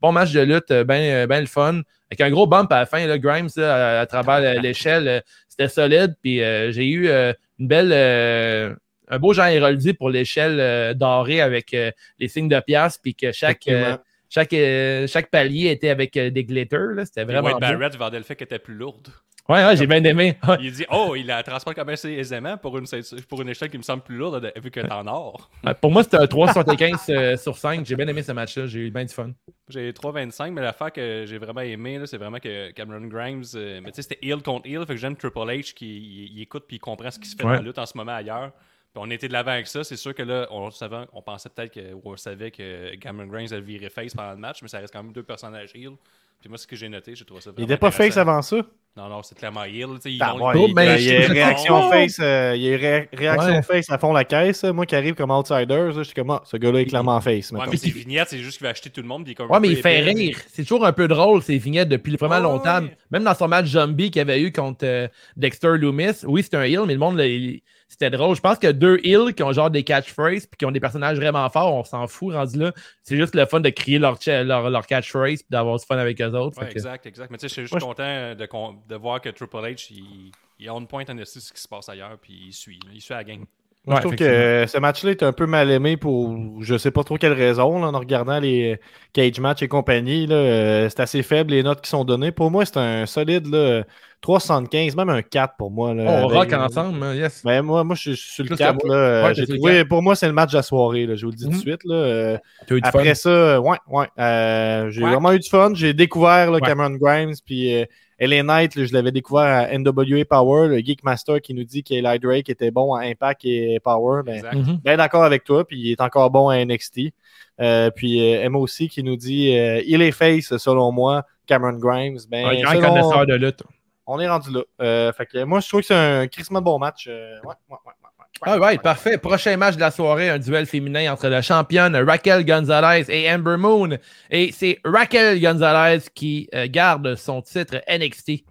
bon 0.00 0.12
match 0.12 0.32
de 0.32 0.40
lutte, 0.40 0.72
bien 0.72 1.26
ben 1.26 1.40
le 1.40 1.46
fun. 1.46 1.80
Avec 2.12 2.20
un 2.20 2.30
gros 2.30 2.46
bump 2.46 2.70
à 2.70 2.80
la 2.80 2.86
fin, 2.86 3.06
là, 3.06 3.16
Grimes, 3.18 3.48
là, 3.56 3.98
à, 3.98 4.00
à 4.02 4.06
travers 4.06 4.36
euh, 4.36 4.60
l'échelle, 4.60 5.22
c'était 5.48 5.68
solide. 5.68 6.14
Puis 6.22 6.42
euh, 6.42 6.70
j'ai 6.70 6.86
eu 6.86 7.08
euh, 7.08 7.32
une 7.58 7.68
belle, 7.68 7.90
euh, 7.92 8.74
un 9.12 9.18
beau 9.18 9.32
Jean 9.34 9.46
Héroldi 9.46 9.92
pour 9.92 10.08
l'échelle 10.10 10.58
euh, 10.58 10.94
dorée 10.94 11.40
avec 11.42 11.74
euh, 11.74 11.90
les 12.18 12.28
signes 12.28 12.48
de 12.48 12.58
pièce, 12.60 12.98
puis 12.98 13.14
que 13.14 13.30
chaque, 13.30 13.68
euh, 13.68 13.96
chaque, 14.30 14.52
euh, 14.54 15.06
chaque 15.06 15.30
palier 15.30 15.68
était 15.70 15.90
avec 15.90 16.16
euh, 16.16 16.30
des 16.30 16.44
glitters. 16.44 16.94
là. 16.94 17.04
C'était 17.04 17.24
vraiment 17.24 17.50
Wade. 17.50 17.60
Barrett 17.60 17.94
vendait 17.96 18.18
le 18.18 18.24
fait 18.24 18.34
qu'elle 18.36 18.46
était 18.46 18.58
plus 18.58 18.74
lourde. 18.74 19.08
Ouais, 19.48 19.64
ouais, 19.66 19.76
j'ai 19.76 19.88
bien 19.88 20.02
aimé. 20.04 20.38
Ouais. 20.46 20.56
Il 20.62 20.70
dit 20.70 20.86
Oh, 20.88 21.14
il 21.16 21.26
la 21.26 21.42
transporte 21.42 21.74
quand 21.76 21.84
même 21.84 21.94
assez 21.94 22.12
aisément 22.12 22.56
pour 22.56 22.78
une, 22.78 22.86
pour 23.28 23.42
une 23.42 23.48
échelle 23.48 23.70
qui 23.70 23.76
me 23.76 23.82
semble 23.82 24.04
plus 24.04 24.16
lourde 24.16 24.52
vu 24.62 24.70
qu'elle 24.70 24.86
est 24.86 24.92
en 24.92 25.04
or. 25.08 25.50
Ouais, 25.66 25.74
Pour 25.74 25.90
moi, 25.90 26.04
c'était 26.04 26.18
un 26.18 26.26
3,75 26.26 27.10
euh, 27.10 27.36
sur 27.36 27.58
5. 27.58 27.84
J'ai 27.84 27.96
bien 27.96 28.06
aimé 28.06 28.22
ce 28.22 28.30
match-là. 28.30 28.66
J'ai 28.66 28.78
eu 28.86 28.90
bien 28.92 29.04
du 29.04 29.12
fun. 29.12 29.32
J'ai 29.68 29.90
3,25, 29.90 30.52
mais 30.52 30.62
l'affaire 30.62 30.92
que 30.92 31.24
j'ai 31.26 31.38
vraiment 31.38 31.60
aimé, 31.62 31.98
là, 31.98 32.06
c'est 32.06 32.18
vraiment 32.18 32.38
que 32.38 32.70
Cameron 32.70 33.06
Grimes, 33.08 33.42
euh, 33.56 33.80
mais 33.82 33.90
tu 33.90 33.96
sais, 33.96 34.02
c'était 34.08 34.24
heel 34.24 34.42
contre 34.42 34.68
heel, 34.68 34.86
fait 34.86 34.94
que 34.94 35.00
j'aime 35.00 35.16
Triple 35.16 35.38
H 35.40 35.74
qui 35.74 35.86
il, 35.88 36.36
il 36.38 36.42
écoute 36.42 36.64
puis 36.68 36.76
il 36.76 36.80
comprend 36.80 37.10
ce 37.10 37.18
qui 37.18 37.28
se 37.28 37.34
fait 37.34 37.42
Ouais. 37.42 37.56
dans 37.56 37.62
la 37.62 37.66
lutte 37.66 37.78
en 37.80 37.86
ce 37.86 37.96
moment 37.98 38.12
ailleurs. 38.14 38.52
Puis 38.94 39.02
on 39.02 39.10
était 39.10 39.28
de 39.28 39.32
l'avant 39.32 39.52
avec 39.52 39.66
ça. 39.66 39.82
C'est 39.84 39.96
sûr 39.96 40.14
que 40.14 40.22
là, 40.22 40.46
on, 40.50 40.70
savait, 40.70 40.96
on 41.14 41.22
pensait 41.22 41.48
peut-être 41.48 41.72
que, 41.72 41.92
ou 41.94 42.02
on 42.04 42.16
savait 42.16 42.50
que 42.50 42.94
Cameron 42.96 43.26
Grimes 43.26 43.48
allait 43.50 43.60
virer 43.62 43.88
face 43.88 44.12
pendant 44.14 44.32
le 44.32 44.36
match, 44.36 44.58
mais 44.62 44.68
ça 44.68 44.78
reste 44.78 44.92
quand 44.92 45.02
même 45.02 45.12
deux 45.12 45.22
personnages 45.22 45.70
heel. 45.74 45.92
Puis 46.40 46.48
moi, 46.48 46.58
ce 46.58 46.66
que 46.66 46.74
j'ai 46.76 46.88
noté, 46.88 47.14
j'ai 47.14 47.24
trouvé 47.24 47.40
ça 47.40 47.50
Il 47.50 47.52
vraiment 47.52 47.66
était 47.66 47.76
pas 47.78 47.90
face 47.92 48.16
avant 48.16 48.42
ça. 48.42 48.56
Non, 48.96 49.08
non, 49.08 49.22
c'est 49.22 49.38
clairement 49.38 49.60
ouais, 49.62 49.84
Oh, 49.84 50.66
il, 50.68 50.74
mais 50.74 51.00
il 51.00 51.06
y 51.08 51.12
a 51.16 51.22
je- 51.22 51.32
réaction 51.32 51.88
face, 51.88 52.18
euh, 52.20 52.52
il 52.56 52.62
y 52.62 52.74
a 52.74 52.76
ré- 52.76 53.08
réaction 53.12 53.52
Ouais. 53.54 53.62
face 53.62 53.88
à 53.88 53.96
fond 53.96 54.12
la 54.12 54.24
caisse. 54.24 54.64
Moi 54.64 54.84
qui 54.84 54.94
arrive 54.96 55.14
comme 55.14 55.30
outsider, 55.30 55.90
je 55.94 56.02
suis 56.02 56.12
comme 56.12 56.30
ah, 56.30 56.42
ce 56.44 56.56
gars-là 56.58 56.80
est 56.80 56.84
clairement 56.86 57.18
face. 57.20 57.52
Ouais, 57.52 57.60
mais 57.70 57.76
ses 57.78 57.90
vignettes, 57.90 58.28
c'est 58.28 58.40
juste 58.40 58.58
qu'il 58.58 58.64
va 58.66 58.70
acheter 58.72 58.90
tout 58.90 59.00
le 59.00 59.06
monde. 59.08 59.24
Puis 59.24 59.34
comme 59.34 59.50
Ouais, 59.50 59.60
mais 59.60 59.68
il 59.68 59.76
fait 59.76 60.00
épais. 60.00 60.10
rire. 60.12 60.38
C'est 60.48 60.62
toujours 60.64 60.84
un 60.84 60.92
peu 60.92 61.08
drôle, 61.08 61.42
ces 61.42 61.56
vignettes, 61.56 61.88
depuis 61.88 62.16
vraiment 62.16 62.34
Ouais, 62.36 62.42
longtemps. 62.42 62.80
Même 63.10 63.24
dans 63.24 63.34
son 63.34 63.48
match 63.48 63.66
Zombie 63.68 64.10
qu'il 64.10 64.20
avait 64.20 64.42
eu 64.42 64.52
contre 64.52 64.84
euh, 64.84 65.08
Dexter 65.36 65.78
Loomis. 65.78 66.24
Oui, 66.24 66.42
c'était 66.42 66.58
un 66.58 66.64
heel, 66.64 66.80
mais 66.86 66.92
le 66.94 66.98
monde, 66.98 67.16
là, 67.16 67.26
il- 67.26 67.62
c'était 67.92 68.10
drôle. 68.10 68.34
Je 68.34 68.40
pense 68.40 68.58
que 68.58 68.66
deux 68.72 68.98
heels 69.04 69.34
qui 69.34 69.42
ont 69.42 69.52
genre 69.52 69.70
des 69.70 69.82
catchphrases 69.84 70.46
puis 70.46 70.56
qui 70.58 70.64
ont 70.64 70.70
des 70.70 70.80
personnages 70.80 71.18
vraiment 71.18 71.48
forts, 71.50 71.74
on 71.74 71.84
s'en 71.84 72.06
fout 72.06 72.34
rendu 72.34 72.58
là. 72.58 72.72
C'est 73.02 73.16
juste 73.16 73.34
le 73.34 73.44
fun 73.46 73.60
de 73.60 73.68
crier 73.68 73.98
leur, 73.98 74.18
leur, 74.26 74.70
leur 74.70 74.86
catchphrase 74.86 75.42
puis 75.42 75.48
d'avoir 75.50 75.78
du 75.78 75.84
fun 75.84 75.98
avec 75.98 76.20
eux 76.20 76.26
autres. 76.32 76.58
Ouais, 76.60 76.66
que- 76.68 76.72
exact, 76.72 77.06
exact. 77.06 77.30
Mais 77.30 77.36
tu 77.38 77.42
sais, 77.42 77.48
je 77.48 77.52
suis 77.52 77.62
juste 77.62 77.78
content 77.80 78.34
de, 78.34 78.46
con- 78.46 78.78
de 78.88 78.96
voir 78.96 79.20
que 79.20 79.28
Triple 79.28 79.56
H, 79.58 79.88
il, 79.90 80.32
il 80.58 80.70
on 80.70 80.84
point 80.86 81.04
en 81.08 81.18
esti 81.18 81.40
ce 81.40 81.52
qui 81.52 81.60
se 81.60 81.68
passe 81.68 81.88
ailleurs, 81.88 82.16
puis 82.20 82.32
il 82.46 82.52
suit. 82.52 82.80
Il 82.94 83.00
suit 83.00 83.12
la 83.14 83.24
gang. 83.24 83.44
Moi, 83.84 83.96
Ouais, 83.96 84.00
je 84.02 84.06
trouve 84.06 84.16
que 84.16 84.64
ce 84.68 84.78
match-là 84.78 85.10
est 85.10 85.22
un 85.24 85.32
peu 85.32 85.46
mal 85.46 85.68
aimé 85.68 85.96
pour 85.96 86.36
je 86.62 86.78
sais 86.78 86.92
pas 86.92 87.02
trop 87.02 87.16
quelle 87.16 87.32
raison. 87.32 87.80
là, 87.80 87.88
en 87.88 87.98
regardant 87.98 88.38
les 88.38 88.78
cage 89.12 89.40
match 89.40 89.60
et 89.62 89.66
compagnie, 89.68 90.28
là, 90.28 90.36
euh, 90.36 90.88
c'est 90.88 91.00
assez 91.00 91.22
faible 91.24 91.50
les 91.50 91.64
notes 91.64 91.80
qui 91.80 91.90
sont 91.90 92.04
données. 92.04 92.30
Pour 92.30 92.52
moi, 92.52 92.64
c'est 92.64 92.76
un 92.76 93.06
solide 93.06 93.48
là, 93.48 93.82
3,75, 94.20 94.94
même 94.94 95.08
un 95.08 95.20
4 95.22 95.56
pour 95.58 95.72
moi. 95.72 95.94
Là, 95.94 96.04
on 96.04 96.28
avec- 96.28 96.52
rock 96.52 96.52
ensemble, 96.52 97.02
hein, 97.02 97.14
yes. 97.14 97.42
Ben, 97.44 97.60
moi, 97.62 97.82
moi, 97.82 97.96
je 97.96 98.12
suis 98.12 98.16
sur 98.16 98.44
le 98.44 98.50
Plus 98.50 98.54
que 98.56 98.62
4. 98.62 98.84
moi. 98.86 98.94
Là, 98.94 99.02
euh, 99.02 99.22
Ouais, 99.26 99.34
j'ai 99.34 99.42
t'es 99.42 99.46
sur 99.46 99.54
le 99.54 99.58
trouvé, 99.58 99.84
pour 99.84 100.00
moi, 100.00 100.14
c'est 100.14 100.28
le 100.28 100.32
match 100.32 100.52
de 100.52 100.56
la 100.58 100.62
soirée. 100.62 101.06
Là, 101.06 101.16
je 101.16 101.26
vous 101.26 101.32
le 101.32 101.36
dis 101.36 101.44
tout 101.46 101.50
Mhm. 101.50 101.56
de 101.56 101.60
suite. 101.60 101.80
Là, 101.84 101.94
euh, 101.96 102.38
eu 102.70 102.80
après 102.84 103.04
fun? 103.08 103.14
ça, 103.14 103.60
ouais, 103.60 103.78
ouais. 103.90 104.06
euh, 104.20 104.90
j'ai 104.90 105.00
vraiment 105.00 105.32
eu 105.32 105.40
du 105.40 105.48
fun. 105.50 105.72
J'ai 105.74 105.92
découvert. 105.92 106.56
Cameron 106.60 106.90
Grimes, 107.00 107.34
puis 107.44 107.74
euh, 107.74 107.84
LA 108.26 108.42
Knight, 108.44 108.76
là, 108.76 108.84
je 108.84 108.92
l'avais 108.92 109.10
découvert 109.10 109.44
à 109.68 109.76
NWA 109.76 110.24
Power, 110.24 110.68
le 110.68 110.78
Geek 110.78 111.02
Master 111.02 111.40
qui 111.40 111.54
nous 111.54 111.64
dit 111.64 111.82
qu'Eli 111.82 112.18
Drake 112.20 112.48
était 112.48 112.70
bon 112.70 112.94
à 112.94 113.02
Impact 113.06 113.44
et 113.44 113.80
Power. 113.82 114.22
Ben. 114.24 114.42
Mhm. 114.52 114.76
bien 114.84 114.96
d'accord 114.96 115.24
avec 115.24 115.42
toi, 115.44 115.66
puis 115.66 115.78
il 115.80 115.90
est 115.92 116.00
encore 116.00 116.30
bon 116.30 116.48
à 116.48 116.56
NXT. 116.64 117.12
Euh, 117.60 117.90
puis 117.90 118.34
euh, 118.36 118.48
MOC 118.48 118.88
qui 118.88 119.02
nous 119.02 119.16
dit 119.16 119.56
euh, 119.56 119.82
il 119.86 120.00
est 120.02 120.12
face, 120.12 120.56
selon 120.56 120.92
moi, 120.92 121.24
Cameron 121.46 121.78
Grimes. 121.78 122.18
Ben, 122.30 122.46
Un 122.46 122.60
grand 122.62 122.72
selon- 122.74 122.88
connaisseur 122.88 123.26
de 123.26 123.34
lutte. 123.34 123.62
on 124.06 124.20
est 124.20 124.28
rendu 124.28 124.50
là. 124.52 124.60
Euh, 124.80 125.12
fait 125.12 125.26
que 125.26 125.42
moi, 125.44 125.60
je 125.60 125.68
trouve 125.68 125.80
que 125.80 125.86
c'est 125.88 125.94
un 125.94 126.26
crissement 126.28 126.62
bon 126.62 126.78
match. 126.78 127.06
Euh, 127.08 127.34
ouais, 127.40 127.48
ouais, 127.48 127.54
ouais, 127.70 127.76
ouais, 127.86 127.92
ouais. 128.04 128.08
All 128.40 128.58
right, 128.58 128.82
parfait. 128.82 129.18
Prochain 129.18 129.56
match 129.56 129.76
de 129.76 129.80
la 129.80 129.90
soirée, 129.92 130.28
un 130.28 130.38
duel 130.38 130.66
féminin 130.66 131.12
entre 131.12 131.28
la 131.28 131.42
championne 131.42 131.94
Raquel 131.94 132.44
Gonzalez 132.44 133.04
et 133.08 133.30
Amber 133.30 133.56
Moon. 133.56 133.98
Et 134.30 134.50
c'est 134.52 134.80
Raquel 134.84 135.40
Gonzalez 135.40 136.00
qui 136.12 136.48
euh, 136.54 136.66
garde 136.68 137.14
son 137.14 137.42
titre 137.42 137.82
NXT. 137.88 138.44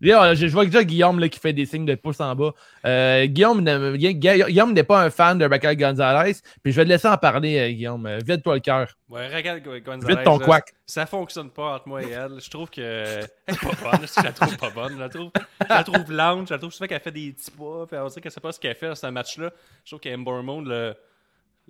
Là, 0.00 0.34
je, 0.34 0.46
vois 0.46 0.64
déjà 0.64 0.84
Guillaume 0.84 1.18
là, 1.18 1.28
qui 1.28 1.38
fait 1.40 1.52
des 1.52 1.66
signes 1.66 1.84
de 1.86 1.94
pouce 1.96 2.20
en 2.20 2.34
bas. 2.34 2.52
Euh, 2.86 3.26
Guillaume 3.26 3.60
ne- 3.62 3.96
Gui- 3.96 4.14
Gui- 4.14 4.44
Guillaume 4.44 4.72
n'est 4.72 4.84
pas 4.84 5.02
un 5.02 5.10
fan 5.10 5.38
de 5.38 5.44
Raquel 5.44 5.76
Gonzalez. 5.76 6.34
Puis 6.62 6.72
je 6.72 6.76
vais 6.76 6.84
te 6.84 6.88
laisser 6.88 7.08
en 7.08 7.16
parler, 7.16 7.58
euh, 7.58 7.68
Guillaume. 7.70 8.06
Euh, 8.06 8.18
Vide-toi 8.24 8.54
le 8.54 8.60
cœur. 8.60 8.88
Ouais, 9.08 9.28
Gon- 9.42 9.78
Gonzalez. 9.84 10.14
Vide 10.14 10.24
ton 10.24 10.38
couac. 10.38 10.72
Ça 10.86 11.04
fonctionne 11.06 11.50
pas 11.50 11.74
entre 11.76 11.88
moi 11.88 12.02
et 12.02 12.10
elle. 12.10 12.40
Je 12.42 12.48
trouve 12.48 12.70
que. 12.70 12.80
Elle 12.80 13.24
est 13.54 13.60
pas 13.60 13.90
bonne. 13.90 14.06
Je 14.16 14.22
la 14.22 14.32
trouve 14.32 14.56
pas 14.56 14.70
bonne. 14.70 14.92
Je 14.94 14.98
la 15.00 15.08
trouve, 15.08 15.30
je 15.62 15.66
la 15.68 15.84
trouve 15.84 16.12
lente. 16.12 16.48
Je 16.48 16.54
la 16.54 16.58
trouve 16.58 16.72
souvent 16.72 16.86
qu'elle 16.86 17.00
fait 17.00 17.10
des 17.12 17.32
petits 17.32 17.50
pas. 17.50 17.86
Puis 17.88 17.98
on 17.98 18.06
dirait 18.06 18.20
qu'elle 18.20 18.32
sait 18.32 18.40
pas 18.40 18.52
ce 18.52 18.60
qu'elle 18.60 18.74
fait 18.76 18.88
dans 18.88 18.94
ce 18.94 19.06
match-là. 19.08 19.50
Je 19.84 19.90
trouve 19.90 20.00
qu'Ember 20.00 20.42
Moon, 20.44 20.62
le, 20.62 20.94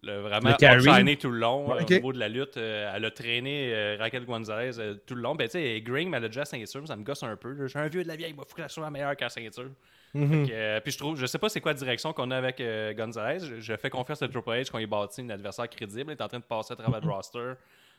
le 0.03 0.21
vraiment 0.21 0.51
Le 0.51 1.17
tout 1.17 1.31
le 1.31 1.39
long 1.39 1.73
euh, 1.73 1.81
au 1.81 1.85
niveau 1.89 2.13
de 2.13 2.19
la 2.19 2.29
lutte. 2.29 2.57
Euh, 2.57 2.93
elle 2.95 3.05
a 3.05 3.11
traîné 3.11 3.73
euh, 3.75 3.97
Raquel 3.99 4.25
Gonzalez 4.25 4.79
euh, 4.79 4.95
tout 5.07 5.15
le 5.15 5.23
long. 5.23 5.35
Ben, 5.35 5.47
tu 5.49 5.53
sais, 5.53 5.81
Green, 5.81 6.13
elle 6.15 6.25
a 6.25 6.29
déjà 6.29 6.41
la 6.41 6.45
ceinture. 6.47 6.87
Ça 6.87 6.97
me 6.97 7.03
gosse 7.05 7.23
un 7.23 7.37
peu. 7.37 7.67
suis 7.69 7.79
un 7.79 7.89
vieux 7.89 8.03
de 8.03 8.09
la 8.09 8.17
vieille. 8.17 8.35
Il 8.37 8.37
faut 8.37 8.55
qu'elle 8.57 8.69
soit 8.71 8.91
meilleure 8.91 9.17
qu'à 9.17 9.27
la 9.27 9.31
ceinture. 9.31 9.71
Mhm. 10.15 10.47
Que, 10.47 10.53
euh, 10.53 10.81
puis 10.81 10.93
je 10.93 10.99
trouve, 10.99 11.19
je 11.19 11.27
sais 11.27 11.39
pas 11.39 11.49
c'est 11.49 11.61
quoi 11.61 11.73
la 11.73 11.79
direction 11.79 12.13
qu'on 12.13 12.31
a 12.31 12.37
avec 12.37 12.61
euh, 12.61 12.95
Gonzalez. 12.95 13.41
Je, 13.41 13.61
je 13.61 13.77
fais 13.77 13.91
confiance 13.91 14.23
à 14.23 14.29
Triple 14.29 14.49
H 14.51 14.71
qu'on 14.71 14.79
ait 14.79 14.87
bâti 14.87 15.21
un 15.21 15.31
adversaire 15.31 15.69
crédible. 15.69 16.13
Il 16.13 16.17
est 16.17 16.23
en 16.23 16.29
train 16.29 16.39
de 16.39 16.45
passer 16.45 16.73
à 16.73 16.77
travers 16.77 17.01
le 17.01 17.11
roster. 17.11 17.53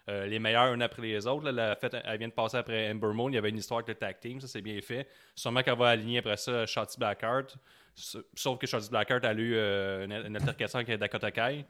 euh, 0.09 0.25
les 0.25 0.39
meilleurs 0.39 0.63
un 0.73 0.81
après 0.81 1.01
les 1.03 1.27
autres. 1.27 1.45
Là, 1.45 1.51
la 1.51 1.75
fête, 1.75 1.95
elle 2.03 2.17
vient 2.17 2.27
de 2.29 2.33
passer 2.33 2.57
après 2.57 2.89
Ember 2.91 3.13
Moon. 3.13 3.29
Il 3.29 3.35
y 3.35 3.37
avait 3.37 3.49
une 3.49 3.57
histoire 3.57 3.79
avec 3.79 3.89
le 3.89 3.95
tag 3.95 4.19
team. 4.19 4.39
Ça, 4.41 4.47
c'est 4.47 4.61
bien 4.61 4.79
fait. 4.81 5.07
Sûrement 5.35 5.61
qu'elle 5.61 5.77
va 5.77 5.89
aligner 5.89 6.19
après 6.19 6.37
ça 6.37 6.65
Shotzi 6.65 6.97
Blackheart. 6.97 7.55
Sauf 7.93 8.57
que 8.57 8.65
Shotzi 8.65 8.89
Blackheart 8.89 9.25
a 9.25 9.33
eu 9.33 9.53
euh, 9.55 10.05
une, 10.05 10.13
une 10.27 10.35
altercation 10.37 10.79
avec 10.79 10.97
Dakota 10.97 11.31
Kai. 11.31 11.65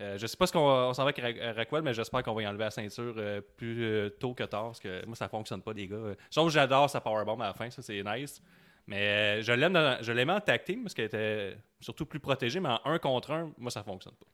Euh, 0.00 0.18
je 0.18 0.26
sais 0.26 0.36
pas 0.36 0.46
ce 0.46 0.52
qu'on 0.52 0.92
s'en 0.92 1.04
va 1.04 1.10
avec 1.10 1.18
Ra- 1.18 1.52
Raquel, 1.52 1.82
mais 1.82 1.94
j'espère 1.94 2.22
qu'on 2.22 2.34
va 2.34 2.42
y 2.42 2.46
enlever 2.46 2.64
la 2.64 2.70
ceinture 2.70 3.14
euh, 3.16 3.40
plus 3.56 3.84
euh, 3.84 4.08
tôt 4.10 4.34
que 4.34 4.42
tard. 4.44 4.66
Parce 4.66 4.80
que 4.80 5.06
moi, 5.06 5.14
ça 5.14 5.28
fonctionne 5.28 5.62
pas, 5.62 5.72
les 5.72 5.86
gars. 5.86 6.14
Sauf 6.30 6.46
que 6.46 6.52
j'adore 6.52 6.90
sa 6.90 7.00
powerbomb 7.00 7.40
à 7.40 7.46
la 7.48 7.54
fin. 7.54 7.70
Ça, 7.70 7.80
c'est 7.82 8.02
nice. 8.02 8.42
Mais 8.86 9.38
euh, 9.40 9.42
je 9.42 9.52
l'aime 9.52 9.78
je 10.02 10.12
l'aimais 10.12 10.34
en 10.34 10.40
team 10.40 10.82
parce 10.82 10.94
qu'elle 10.94 11.06
était 11.06 11.56
surtout 11.80 12.06
plus 12.06 12.20
protégée, 12.20 12.60
mais 12.60 12.68
en 12.68 12.80
un 12.84 12.98
contre 12.98 13.30
un, 13.30 13.50
moi 13.56 13.70
ça 13.70 13.82
fonctionne 13.82 14.14
pas. 14.14 14.26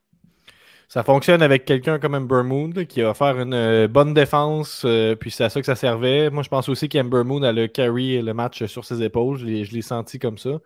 Ça 0.89 1.05
fonctionne 1.05 1.41
avec 1.41 1.65
quelqu'un 1.65 2.01
comme 2.01 2.17
Ember 2.17 2.43
Moon 2.43 2.73
qui 2.89 3.03
va 3.03 3.15
faire 3.15 3.39
une 3.39 3.55
euh, 3.55 3.87
bonne 3.87 4.13
défense, 4.13 4.83
euh, 4.85 5.15
puis 5.15 5.31
c'est 5.31 5.45
à 5.45 5.49
ça 5.49 5.61
que 5.61 5.67
ça 5.67 5.77
servait. 5.77 6.31
Moi, 6.31 6.43
je 6.43 6.49
pense 6.49 6.69
aussi 6.69 6.89
qu'Ember 6.89 7.23
Moon 7.23 7.45
a 7.45 7.53
le 7.53 7.69
carry 7.69 8.21
le 8.21 8.35
match 8.35 8.65
sur 8.65 8.85
ses 8.85 9.01
épaules. 9.05 9.39
Je 9.39 9.47
l'ai, 9.47 9.83
senti 9.83 10.19
comme 10.19 10.37
ça. 10.37 10.59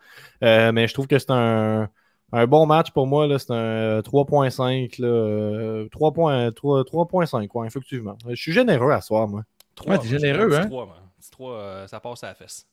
Euh, 0.43 0.73
mais 0.73 0.89
je 0.89 0.95
trouve 0.95 1.07
que 1.09 1.19
c'est 1.19 1.31
un, 1.31 1.91
un 2.35 2.47
bon 2.47 2.67
match 2.67 2.91
pour 2.91 3.07
moi. 3.07 3.27
là. 3.27 3.39
C'est 3.39 3.51
un 3.53 3.55
euh, 3.57 4.03
3.5. 4.03 5.01
là, 5.01 5.07
euh, 5.09 5.89
3.3 5.89 6.51
3.5, 6.85 7.49
ouais, 7.55 7.67
effectivement. 7.67 8.17
Je 8.29 8.35
suis 8.35 8.53
généreux 8.53 8.91
à 8.91 9.01
soir, 9.01 9.29
moi. 9.29 9.43
Ouais, 9.87 9.99
t'es 9.99 10.09
généreux, 10.09 10.55
hein? 10.55 10.67
3, 11.33 11.53
euh, 11.55 11.87
ça 11.87 12.01
passe 12.01 12.23
à 12.25 12.29
la 12.29 12.35
fesse. 12.35 12.67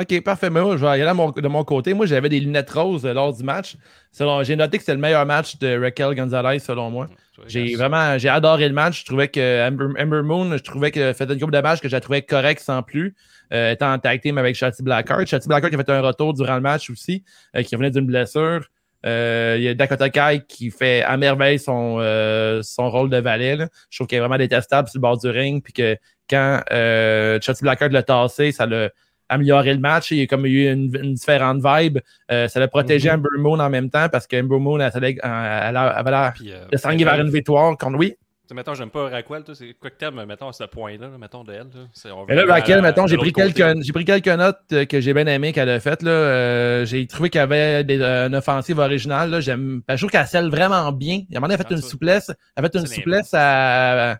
OK, 0.00 0.20
parfait. 0.22 0.48
Mais 0.50 0.60
moi, 0.60 0.76
je 0.76 0.84
vais 0.86 0.98
y 0.98 1.02
aller 1.02 1.12
mon- 1.12 1.30
de 1.32 1.48
mon 1.48 1.64
côté. 1.64 1.92
Moi, 1.92 2.06
j'avais 2.06 2.28
des 2.28 2.38
lunettes 2.38 2.70
roses 2.70 3.04
euh, 3.04 3.12
lors 3.12 3.32
du 3.36 3.42
match. 3.42 3.76
Selon- 4.12 4.42
J'ai 4.44 4.54
noté 4.54 4.76
que 4.78 4.82
c'était 4.82 4.94
le 4.94 5.00
meilleur 5.00 5.26
match 5.26 5.58
de 5.58 5.76
Raquel 5.80 6.14
Gonzalez, 6.14 6.60
selon 6.60 6.90
moi. 6.90 7.08
J'ai 7.46 7.74
vraiment 7.76 8.16
j'ai 8.18 8.28
adoré 8.28 8.68
le 8.68 8.74
match. 8.74 9.00
Je 9.00 9.06
trouvais 9.06 9.28
que 9.28 9.68
Amber, 9.68 9.86
Amber 10.00 10.22
Moon, 10.22 10.56
je 10.56 10.62
trouvais 10.62 10.90
que 10.90 11.12
fait 11.12 11.24
une 11.30 11.38
couple 11.38 11.52
de 11.52 11.60
matchs 11.60 11.80
que 11.80 11.88
j'ai 11.88 12.00
trouvé 12.00 12.22
correct 12.22 12.60
sans 12.60 12.82
plus. 12.82 13.14
Euh, 13.52 13.72
étant 13.72 13.92
en 13.92 13.98
tag 13.98 14.20
team 14.20 14.38
avec 14.38 14.54
Shotzi 14.56 14.82
Blackheart. 14.82 15.26
Shotzi 15.26 15.48
Blackheart 15.48 15.70
qui 15.72 15.80
a 15.80 15.84
fait 15.84 15.90
un 15.92 16.00
retour 16.02 16.34
durant 16.34 16.56
le 16.56 16.60
match 16.60 16.90
aussi, 16.90 17.24
euh, 17.56 17.62
qui 17.62 17.74
revenait 17.76 17.90
d'une 17.90 18.06
blessure. 18.06 18.66
Euh, 19.06 19.54
Il 19.58 19.62
y 19.64 19.68
a 19.68 19.74
Dakota 19.74 20.10
Kai 20.10 20.42
qui 20.48 20.70
fait 20.70 21.02
à 21.02 21.16
merveille 21.16 21.58
son, 21.58 21.98
euh, 22.00 22.62
son 22.62 22.90
rôle 22.90 23.10
de 23.10 23.18
valet. 23.18 23.56
là. 23.56 23.68
Je 23.90 23.98
trouve 23.98 24.06
qu'elle 24.06 24.18
est 24.18 24.20
vraiment 24.20 24.38
détestable 24.38 24.88
sur 24.88 24.98
le 24.98 25.02
bord 25.02 25.18
du 25.18 25.28
ring. 25.28 25.62
Puis 25.62 25.72
que 25.72 25.96
quand 26.28 26.60
euh, 26.72 27.38
Shotzi 27.40 27.62
Blackheart 27.62 27.92
l'a 27.92 28.02
tassé, 28.02 28.52
ça 28.52 28.66
l'a 28.66 28.90
amélioré 29.28 29.72
le 29.74 29.80
match. 29.80 30.10
Il 30.10 30.18
y 30.18 30.22
a 30.22 30.26
comme 30.26 30.46
eu 30.46 30.70
une, 30.70 30.90
une 31.00 31.14
différente 31.14 31.60
vibe. 31.64 31.98
Euh, 32.30 32.48
ça 32.48 32.60
l'a 32.60 32.68
protégé 32.68 33.08
Mhm. 33.10 33.14
Amber 33.16 33.28
Moon 33.38 33.58
en 33.60 33.70
même 33.70 33.90
temps 33.90 34.08
parce 34.08 34.26
que 34.26 34.40
Amber 34.40 34.58
Moon, 34.58 34.80
elle, 34.80 34.90
elle, 34.94 35.04
elle, 35.04 35.20
elle 35.22 35.76
avait 35.76 36.10
l'air 36.10 36.32
euh, 36.46 36.66
de 36.72 36.76
s'enligner 36.76 37.04
vers 37.04 37.20
une 37.20 37.30
victoire 37.30 37.76
contre 37.76 37.98
oui. 37.98 38.14
Sais, 38.48 38.54
mettons, 38.54 38.74
j'aime 38.74 38.90
pas 38.90 39.08
Raquel, 39.08 39.42
c'est 39.54 39.74
quoi 39.74 39.90
que 39.90 39.96
t'aimes, 39.96 40.24
mettons, 40.24 40.48
à 40.48 40.52
ce 40.52 40.64
point-là, 40.64 41.08
là, 41.08 41.18
mettons, 41.18 41.44
de 41.44 41.52
elle. 41.52 41.68
là? 42.04 42.14
On 42.14 42.26
là, 42.26 42.44
Raquel, 42.46 42.82
mettons, 42.82 43.06
j'ai 43.06 43.16
pris, 43.16 43.32
quelques, 43.32 43.82
j'ai 43.82 43.92
pris 43.92 44.04
quelques 44.04 44.28
notes 44.28 44.58
euh, 44.72 44.84
que 44.84 45.00
j'ai 45.00 45.14
bien 45.14 45.26
aimées 45.26 45.52
qu'elle 45.52 45.68
a 45.68 45.80
faites. 45.80 46.02
Là. 46.02 46.10
Euh, 46.10 46.84
j'ai 46.84 47.06
trouvé 47.06 47.30
qu'elle 47.30 47.42
avait 47.42 47.84
des, 47.84 48.00
euh, 48.00 48.28
une 48.28 48.34
offensive 48.34 48.78
originale. 48.78 49.30
Là. 49.30 49.40
J'aime, 49.40 49.82
ben, 49.86 49.96
je 49.96 50.00
trouve 50.00 50.10
qu'elle 50.10 50.26
scelle 50.26 50.48
vraiment 50.50 50.90
bien. 50.92 51.22
Moment 51.30 51.46
donné, 51.46 51.54
elle 51.54 51.60
a 51.60 51.64
fait 51.64 51.66
Ah, 51.70 51.74
une 51.74 51.82
ça. 51.82 51.88
souplesse. 51.88 52.30
Elle 52.56 52.64
a 52.64 52.68
fait 52.68 52.78
une 52.78 52.86
souplesse 52.86 53.30
à, 53.34 54.18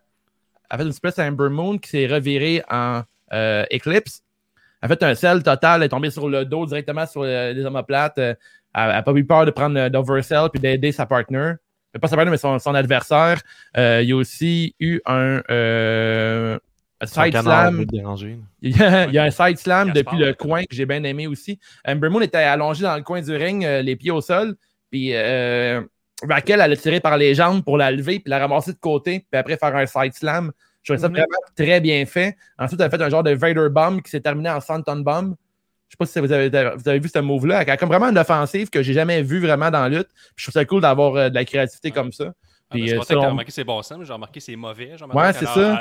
elle 0.71 0.75
a 0.75 0.79
fait 0.79 0.85
une 0.85 0.93
souplesse 0.93 1.19
à 1.19 1.25
Amber 1.25 1.49
Moon 1.49 1.79
qui 1.79 1.89
s'est 1.89 2.07
revirée 2.07 2.63
en 2.71 3.03
euh, 3.33 3.65
Eclipse. 3.73 4.23
Elle 4.83 4.93
a 4.93 4.97
fait 4.97 5.03
un 5.03 5.15
sell 5.15 5.43
total. 5.43 5.81
Elle 5.81 5.87
est 5.87 5.89
tombée 5.89 6.11
sur 6.11 6.29
le 6.29 6.45
dos 6.45 6.67
directement 6.67 7.07
sur 7.07 7.23
euh, 7.23 7.53
les 7.53 7.65
omoplates. 7.65 8.19
Euh, 8.19 8.35
elle 8.75 8.89
n'a 8.89 9.03
pas 9.03 9.13
eu 9.13 9.25
peur 9.25 9.47
de 9.47 9.51
prendre 9.51 9.89
d'oversell 9.89 10.49
puis 10.53 10.61
d'aider 10.61 10.93
sa 10.93 11.07
partner. 11.07 11.55
Euh, 11.99 12.01
Pas 12.01 12.09
sa 12.09 12.17
partner, 12.17 12.31
mais 12.31 12.37
son, 12.39 12.59
son 12.59 12.75
adversaire. 12.75 13.41
Euh, 13.77 14.01
il 14.03 14.09
y 14.09 14.13
a 14.13 14.17
aussi 14.17 14.75
eu 14.81 15.01
un 15.07 15.43
euh, 15.51 16.59
side 17.05 17.37
slam. 17.37 17.85
Il 18.61 18.77
y 18.77 18.83
a, 18.83 19.07
il 19.07 19.15
y 19.15 19.19
a 19.19 19.23
un 19.23 19.31
side 19.31 19.57
slam 19.59 19.93
Gaspard, 19.93 19.95
depuis 19.95 20.19
le 20.19 20.27
ouais. 20.31 20.35
coin 20.35 20.63
que 20.65 20.75
j'ai 20.75 20.85
bien 20.85 21.05
aimé 21.05 21.29
aussi. 21.29 21.61
Amber 21.87 22.09
Moon 22.09 22.21
était 22.21 22.39
allongé 22.39 22.83
dans 22.83 22.97
le 22.97 23.03
coin 23.05 23.21
du 23.23 23.37
ring, 23.37 23.65
euh, 23.65 23.83
les 23.83 23.95
pieds 23.95 24.11
au 24.11 24.21
sol. 24.21 24.57
Puis 24.91 25.11
euh, 25.15 25.81
Raquel, 26.29 26.61
elle 26.61 26.73
a 26.73 26.77
tiré 26.77 26.99
par 26.99 27.17
les 27.17 27.37
jambes 27.37 27.63
pour 27.63 27.79
la 27.79 27.93
lever, 27.93 28.19
puis 28.19 28.29
la 28.31 28.41
ramasser 28.41 28.73
de 28.73 28.79
côté, 28.79 29.25
puis 29.31 29.39
après 29.39 29.57
faire 29.57 29.77
un 29.77 29.87
side 29.87 30.13
slam. 30.15 30.51
Je 30.83 30.93
trouvais 30.93 31.01
ça 31.01 31.09
Mhm. 31.09 31.15
vraiment 31.15 31.39
très 31.57 31.81
bien 31.81 32.05
fait. 32.07 32.37
Ensuite, 32.59 32.81
elle 32.81 32.87
a 32.87 32.91
fait 32.91 33.01
un 33.03 33.11
genre 33.11 33.23
de 33.23 33.31
Vader 33.33 33.69
Bomb 33.71 34.01
qui 34.03 34.11
s'est 34.11 34.21
terminé 34.21 34.51
en 34.51 34.61
Santon 34.61 34.97
Bomb. 34.97 35.37
Je 35.89 35.95
sais 35.95 35.97
pas 35.99 36.07
si 36.07 36.21
vous 36.21 36.33
avez, 36.33 36.49
vous 36.77 36.89
avez 36.89 36.99
vu 36.99 37.09
ce 37.09 37.19
move-là. 37.19 37.63
Elle 37.63 37.71
a 37.71 37.77
comme 37.79 37.89
vraiment 37.89 38.11
une 38.11 38.19
offensive 38.19 38.69
que 38.69 38.83
j'ai 38.83 38.93
jamais 38.93 39.23
vue 39.23 39.41
vraiment 39.41 39.71
dans 39.71 39.81
la 39.83 39.89
lutte. 39.89 40.09
Puis 40.37 40.45
je 40.45 40.45
trouve 40.45 40.53
ça 40.53 40.65
cool 40.67 40.83
d'avoir 40.83 41.15
euh, 41.17 41.29
de 41.31 41.35
la 41.35 41.45
créativité 41.47 41.91
comme 41.91 42.13
ça. 42.13 42.27
Ah, 42.29 42.33
Puis, 42.71 42.83
ben, 42.83 42.89
c'est 43.03 43.15
euh, 43.17 43.21
t'as 43.21 43.29
remarqué 43.29 43.51
ses 43.51 43.65
bons 43.65 43.83
sens, 43.83 43.97
mais 43.99 44.05
j'ai 44.05 44.13
remarqué 44.13 44.41
ses 44.41 44.55
mauvais. 44.57 44.93
Ouais, 45.15 45.33
c'est 45.33 45.47
ça. 45.47 45.75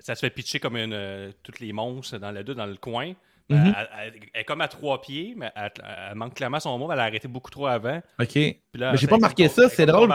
ça 0.00 0.14
se 0.14 0.20
fait 0.20 0.30
pitcher 0.30 0.58
comme 0.58 0.76
une, 0.76 0.92
euh, 0.92 1.30
toutes 1.42 1.60
les 1.60 1.72
monstres 1.72 2.18
dans 2.18 2.32
le 2.32 2.42
deux 2.42 2.54
dans 2.54 2.66
le 2.66 2.74
coin. 2.76 3.12
Mhm. 3.50 3.74
Elle, 3.76 3.88
elle- 4.06 4.12
elle 4.32 4.40
est 4.40 4.44
comme 4.44 4.62
à 4.62 4.68
trois 4.68 5.00
pieds, 5.00 5.34
mais 5.36 5.52
elle, 5.54 5.70
elle 6.08 6.14
manque 6.16 6.34
clairement 6.34 6.58
son 6.58 6.76
move. 6.78 6.90
Elle 6.92 6.98
a 7.00 7.04
arrêté 7.04 7.28
beaucoup 7.28 7.50
trop 7.50 7.66
avant. 7.66 8.00
OK. 8.18 8.26
Puis 8.32 8.56
là, 8.74 8.92
Mais 8.92 8.96
j'ai 8.98 9.06
pas 9.06 9.18
marqué 9.18 9.48
ça, 9.48 9.68
c'est 9.68 9.86
drôle. 9.86 10.08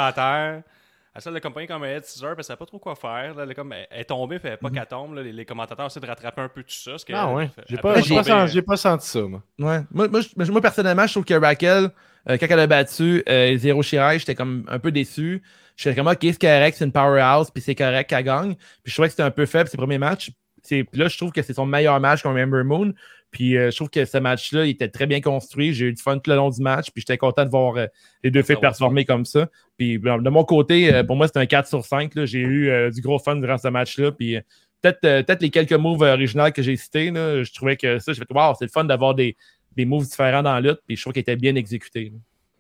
Elle 1.14 1.20
essaie 1.20 1.30
de 1.30 1.34
l'accompagner 1.36 1.68
comme 1.68 1.84
un 1.84 1.88
head 1.88 2.02
parce 2.04 2.22
qu'elle 2.22 2.44
savait 2.44 2.58
pas 2.58 2.66
trop 2.66 2.78
quoi 2.80 2.96
faire. 2.96 3.34
Là, 3.34 3.44
elle, 3.44 3.52
est 3.52 3.56
comme, 3.56 3.74
elle 3.74 3.88
est 4.02 4.06
tombée, 4.06 4.38
puis 4.40 4.48
elle 4.48 4.54
Mhm. 4.62 4.70
pas 4.70 4.70
qu'elle 4.80 4.88
tombe. 4.88 5.16
là. 5.16 5.24
Les, 5.24 5.32
les 5.32 5.46
commentateurs 5.46 5.88
essaient 5.88 6.00
de 6.00 6.06
rattraper 6.06 6.42
un 6.42 6.50
peu 6.50 6.62
tout 6.62 6.70
ça. 6.70 6.92
parce 6.92 7.04
que- 7.06 7.14
Ah 7.14 7.34
ouais. 7.34 7.50
elle- 7.58 7.64
J'ai 7.68 7.76
elle 7.76 7.82
pas, 7.82 7.94
pas 7.94 8.02
senti, 8.02 8.62
pas 8.62 8.78
ça, 9.00 9.22
moi. 9.22 9.42
Ouais. 9.60 9.82
Moi, 9.92 10.08
moi, 10.08 10.22
je- 10.22 10.52
moi, 10.52 10.62
personnellement, 10.62 11.08
je 11.08 11.14
trouve 11.14 11.26
que 11.26 11.34
Raquel, 11.34 11.90
euh, 12.30 12.38
quand 12.38 12.48
elle 12.50 12.60
a 12.60 12.68
battu 12.68 13.24
euh, 13.28 13.58
Zero 13.58 13.82
Shirai, 13.82 14.20
j'étais 14.20 14.36
comme 14.36 14.66
un 14.68 14.78
peu 14.80 14.92
déçu. 14.92 15.42
Je 15.76 15.90
suis 15.90 15.96
comme, 15.96 16.08
OK, 16.08 16.18
c'est 16.22 16.40
correct, 16.42 16.76
c'est 16.78 16.86
une 16.86 16.92
powerhouse, 16.92 17.50
puis 17.52 17.64
c'est 17.64 17.74
correct 17.76 18.10
qu'elle 18.10 18.24
gagne. 18.26 18.56
Puis 18.56 18.92
je 18.92 18.94
trouvais 18.94 19.08
que 19.08 19.12
c'était 19.14 19.24
un 19.24 19.32
peu 19.32 19.46
faible 19.46 19.70
ses 19.70 19.78
premiers 19.78 19.98
matchs. 19.98 20.32
Puis 20.68 20.86
là, 20.94 21.08
je 21.08 21.18
trouve 21.18 21.32
que 21.32 21.42
c'est 21.42 21.54
son 21.54 21.66
meilleur 21.66 22.00
match 22.02 22.22
contre 22.22 22.38
Ember 22.40 22.64
Moon. 22.66 22.94
Puis 23.32 23.58
euh, 23.58 23.70
je 23.72 23.76
trouve 23.76 23.90
que 23.90 24.06
ce 24.06 24.18
match-là, 24.18 24.66
il 24.66 24.72
était 24.72 24.88
très 24.90 25.06
bien 25.06 25.22
construit. 25.22 25.74
J'ai 25.74 25.86
eu 25.88 25.94
du 25.94 26.02
fun 26.02 26.18
tout 26.18 26.30
le 26.30 26.36
long 26.36 26.50
du 26.50 26.62
match. 26.62 26.92
Puis 26.92 27.02
j'étais 27.02 27.18
content 27.18 27.46
de 27.46 27.50
voir 27.50 27.76
euh, 27.76 27.86
les 28.24 28.32
deux 28.32 28.42
filles 28.42 28.56
Ça 28.56 28.62
va, 28.62 28.70
performer 28.70 29.06
comme 29.06 29.26
ça. 29.26 29.50
Puis 29.78 29.98
bon, 29.98 30.22
de 30.22 30.30
mon 30.30 30.44
côté, 30.44 30.94
euh, 30.94 31.04
pour 31.04 31.16
moi, 31.16 31.28
c'était 31.28 31.40
un 31.40 31.46
4 31.46 31.68
sur 31.68 31.86
5. 31.86 32.16
là. 32.16 32.26
J'ai 32.26 32.40
eu 32.40 32.70
euh, 32.70 32.90
du 32.90 33.02
gros 33.02 33.20
fun 33.20 33.36
durant 33.36 33.58
ce 33.58 33.68
match-là. 33.68 34.12
Puis 34.12 34.38
euh, 34.38 34.42
peut-être 34.82 35.04
euh, 35.06 35.24
peut-être 35.24 35.42
les 35.42 35.50
quelques 35.50 35.74
moves 35.74 36.02
originaux 36.02 36.52
que 36.52 36.62
j'ai 36.62 36.76
cités, 36.76 37.12
là, 37.12 37.44
je 37.44 37.54
trouvais 37.54 37.78
que 37.78 38.00
ça, 38.00 38.14
j'ai 38.14 38.20
fait 38.20 38.34
Wow, 38.34 38.54
c'est 38.58 38.66
le 38.66 38.72
fun 38.72 38.84
d'avoir 38.84 39.14
des, 39.16 39.36
des 39.76 39.86
moves 39.86 40.08
différents 40.08 40.44
dans 40.44 40.54
la 40.54 40.62
lutte. 40.62 40.80
Puis 40.88 40.96
je 40.96 41.02
trouve 41.02 41.14
qu'ils 41.14 41.22
étaient 41.22 41.36
bien 41.36 41.56
exécutés. 41.56 42.12
là. 42.14 42.20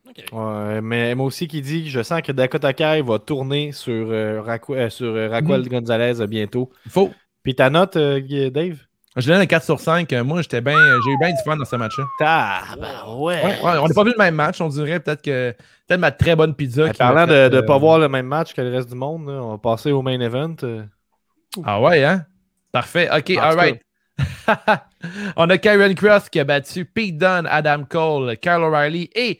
Ok. 0.09 0.23
Ouais, 0.31 0.81
mais 0.81 1.13
moi 1.13 1.27
aussi 1.27 1.47
qui 1.47 1.61
dit 1.61 1.89
je 1.89 2.01
sens 2.01 2.21
que 2.21 2.31
Dakota 2.31 2.73
Kai 2.73 3.01
va 3.01 3.19
tourner 3.19 3.71
sur, 3.71 4.09
euh, 4.09 4.41
Raquel, 4.41 4.89
Raquel 5.29 5.69
Gonzalez 5.69 6.25
bientôt. 6.27 6.71
Faux. 6.87 7.11
Puis 7.43 7.55
ta 7.55 7.69
note, 7.69 7.95
euh, 7.95 8.49
Dave? 8.49 8.77
Je 9.19 9.27
donne 9.27 9.41
un 9.41 9.45
4 9.45 9.63
sur 9.63 9.79
5. 9.79 10.11
Euh, 10.13 10.23
Moi, 10.23 10.41
j'étais 10.41 10.61
bien. 10.61 10.77
J'ai 11.05 11.11
eu 11.11 11.17
bien 11.19 11.29
du 11.29 11.37
fun 11.45 11.55
dans 11.57 11.65
ce 11.65 11.75
match-là. 11.75 12.05
Ah, 12.21 12.61
ben 12.79 13.13
ouais. 13.15 13.43
Ouais, 13.43 13.61
ouais, 13.61 13.77
on 13.81 13.87
n'a 13.87 13.93
pas 13.93 14.03
vu 14.03 14.11
le 14.11 14.17
même 14.17 14.35
match, 14.35 14.61
on 14.61 14.69
dirait 14.69 14.99
peut-être 14.99 15.21
que 15.21 15.51
peut-être 15.87 15.99
ma 15.99 16.11
très 16.11 16.35
bonne 16.35 16.53
pizza. 16.55 16.85
En 16.85 16.91
parlant 16.91 17.25
de 17.27 17.49
ne 17.49 17.55
euh, 17.57 17.61
pas 17.63 17.77
voir 17.77 17.99
le 17.99 18.07
même 18.09 18.25
match 18.27 18.53
que 18.53 18.61
le 18.61 18.71
reste 18.71 18.89
du 18.89 18.95
monde, 18.95 19.27
là, 19.27 19.33
on 19.43 19.51
va 19.51 19.57
passer 19.57 19.91
au 19.91 20.01
main 20.01 20.19
event. 20.19 20.55
euh. 20.63 20.83
Ah 21.65 21.81
ouais, 21.81 22.03
hein? 22.03 22.25
Parfait. 22.71 23.09
OK, 23.15 23.31
all 23.37 23.55
right. 23.55 23.81
on 25.37 25.49
a 25.49 25.57
Karen 25.57 25.95
Cross 25.95 26.29
qui 26.29 26.39
a 26.39 26.43
battu 26.43 26.85
Pete 26.85 27.17
Dunne, 27.17 27.47
Adam 27.49 27.83
Cole, 27.89 28.37
Kyle 28.37 28.61
O'Reilly 28.63 29.09
et 29.15 29.39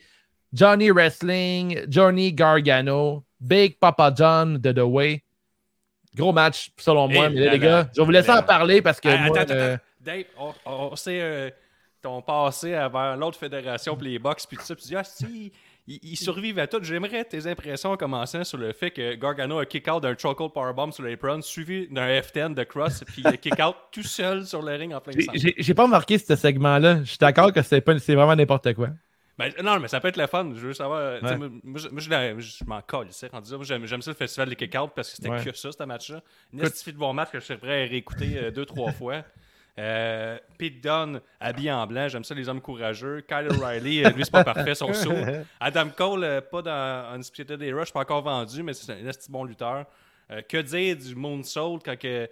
Johnny 0.52 0.90
Wrestling, 0.90 1.80
Johnny 1.88 2.32
Gargano, 2.32 3.24
Big 3.40 3.78
Papa 3.78 4.12
John 4.16 4.58
de 4.58 4.72
The 4.72 4.82
Way. 4.84 5.22
Gros 6.16 6.32
match, 6.32 6.70
selon 6.78 7.08
moi. 7.08 7.26
Et 7.26 7.30
mais 7.30 7.40
là, 7.46 7.52
les 7.52 7.58
gars, 7.58 7.88
je 7.94 8.00
vais 8.00 8.04
vous 8.04 8.10
laisser 8.10 8.30
en 8.32 8.42
parler 8.42 8.82
parce 8.82 9.00
que 9.00 9.08
Ah, 9.08 9.18
moi, 9.28 9.38
attends, 9.38 9.54
euh, 9.54 9.74
attends, 9.74 9.82
Dave, 10.00 10.24
on, 10.38 10.52
on 10.66 10.96
sait 10.96 11.20
euh, 11.20 11.50
ton 12.02 12.20
passé 12.22 12.70
vers 12.70 13.16
l'autre 13.16 13.38
fédération, 13.38 13.96
puis 13.96 14.12
les 14.12 14.18
box, 14.18 14.46
puis 14.46 14.56
tout 14.56 14.64
ça. 14.64 14.74
Puis 14.74 14.82
tu 14.82 14.88
dis, 14.88 14.96
ah, 14.96 15.04
si, 15.04 15.52
ils, 15.86 16.00
ils 16.02 16.16
survivent 16.16 16.58
à 16.58 16.66
tout. 16.66 16.78
J'aimerais 16.82 17.24
tes 17.24 17.46
impressions 17.46 17.90
en 17.92 17.96
commençant 17.96 18.42
sur 18.44 18.58
le 18.58 18.72
fait 18.72 18.90
que 18.90 19.14
Gargano 19.14 19.58
a 19.58 19.66
kick-out 19.66 20.02
d'un 20.02 20.16
chokehold 20.16 20.52
powerbomb 20.52 20.90
sur 20.92 21.04
l'apron, 21.04 21.42
suivi 21.42 21.86
d'un 21.88 22.08
F10 22.20 22.54
de 22.54 22.64
Cross, 22.64 23.04
puis 23.06 23.22
il 23.22 23.26
a 23.26 23.36
kick-out 23.36 23.76
tout 23.92 24.02
seul 24.02 24.46
sur 24.46 24.62
le 24.62 24.72
ring 24.74 24.92
en 24.94 25.00
plein 25.00 25.12
centre. 25.12 25.32
j'ai 25.34 25.74
pas 25.74 25.84
remarqué 25.84 26.18
ce 26.18 26.34
segment-là. 26.34 27.00
Je 27.04 27.10
suis 27.10 27.18
d'accord 27.18 27.52
que 27.52 27.62
c'est 27.62 27.80
pas- 27.80 27.98
c'est 27.98 28.14
vraiment 28.14 28.34
n'importe 28.36 28.72
quoi. 28.74 28.88
Ben, 29.40 29.52
non, 29.64 29.80
mais 29.80 29.88
ça 29.88 30.00
peut 30.00 30.08
être 30.08 30.16
le 30.16 30.26
fun. 30.26 30.50
Je 30.54 30.60
veux 30.66 30.72
savoir. 30.74 31.22
Ouais. 31.22 31.36
Moi, 31.36 31.48
moi, 31.64 31.80
je- 31.80 31.88
moi, 31.88 32.00
m'en 32.66 32.82
colle, 32.82 33.08
rendu 33.32 33.50
là. 33.52 33.58
J'aime, 33.62 34.02
ça 34.02 34.10
le 34.10 34.16
festival 34.16 34.48
des 34.48 34.56
kick-out 34.56 34.90
parce 34.94 35.10
que 35.10 35.16
c'était 35.16 35.28
Ouais. 35.30 35.44
que 35.44 35.52
ça, 35.56 35.70
ce 35.72 35.82
match-là. 35.84 36.20
Une 36.52 36.60
estifie 36.62 36.92
de 36.92 36.98
bon 36.98 37.12
match 37.12 37.30
que 37.30 37.40
je 37.40 37.44
serais 37.46 37.58
prêt 37.58 37.84
à 37.84 37.88
réécouter 37.88 38.38
euh, 38.38 38.50
deux, 38.50 38.64
trois 38.66 38.92
fois. 38.92 39.22
Euh, 39.78 40.36
Pete 40.58 40.82
Dunne, 40.82 41.20
habillé 41.38 41.72
en 41.72 41.86
blanc, 41.86 42.08
j'aime 42.08 42.24
ça 42.24 42.34
les 42.34 42.48
hommes 42.48 42.60
courageux. 42.60 43.22
Kyle 43.26 43.48
O'Reilly, 43.50 44.04
euh, 44.04 44.10
lui, 44.10 44.24
c'est 44.24 44.30
pas 44.32 44.44
parfait, 44.44 44.74
son 44.74 44.92
saut. 44.92 45.12
Adam 45.60 45.88
Cole, 45.96 46.24
euh, 46.24 46.40
pas 46.40 46.60
dans 46.60 47.14
Undisputed 47.14 47.62
Era, 47.62 47.80
je 47.80 47.84
suis 47.86 47.92
pas 47.92 48.00
encore 48.00 48.22
vendu, 48.22 48.62
mais 48.62 48.74
c'est 48.74 48.92
un 48.92 49.06
esti 49.06 49.30
bon 49.30 49.44
lutteur. 49.44 49.86
Euh, 50.30 50.42
que 50.42 50.58
dire 50.58 50.96
du 50.96 51.14
Moonsault 51.14 51.78
quand 51.84 51.98
que, 51.98 52.28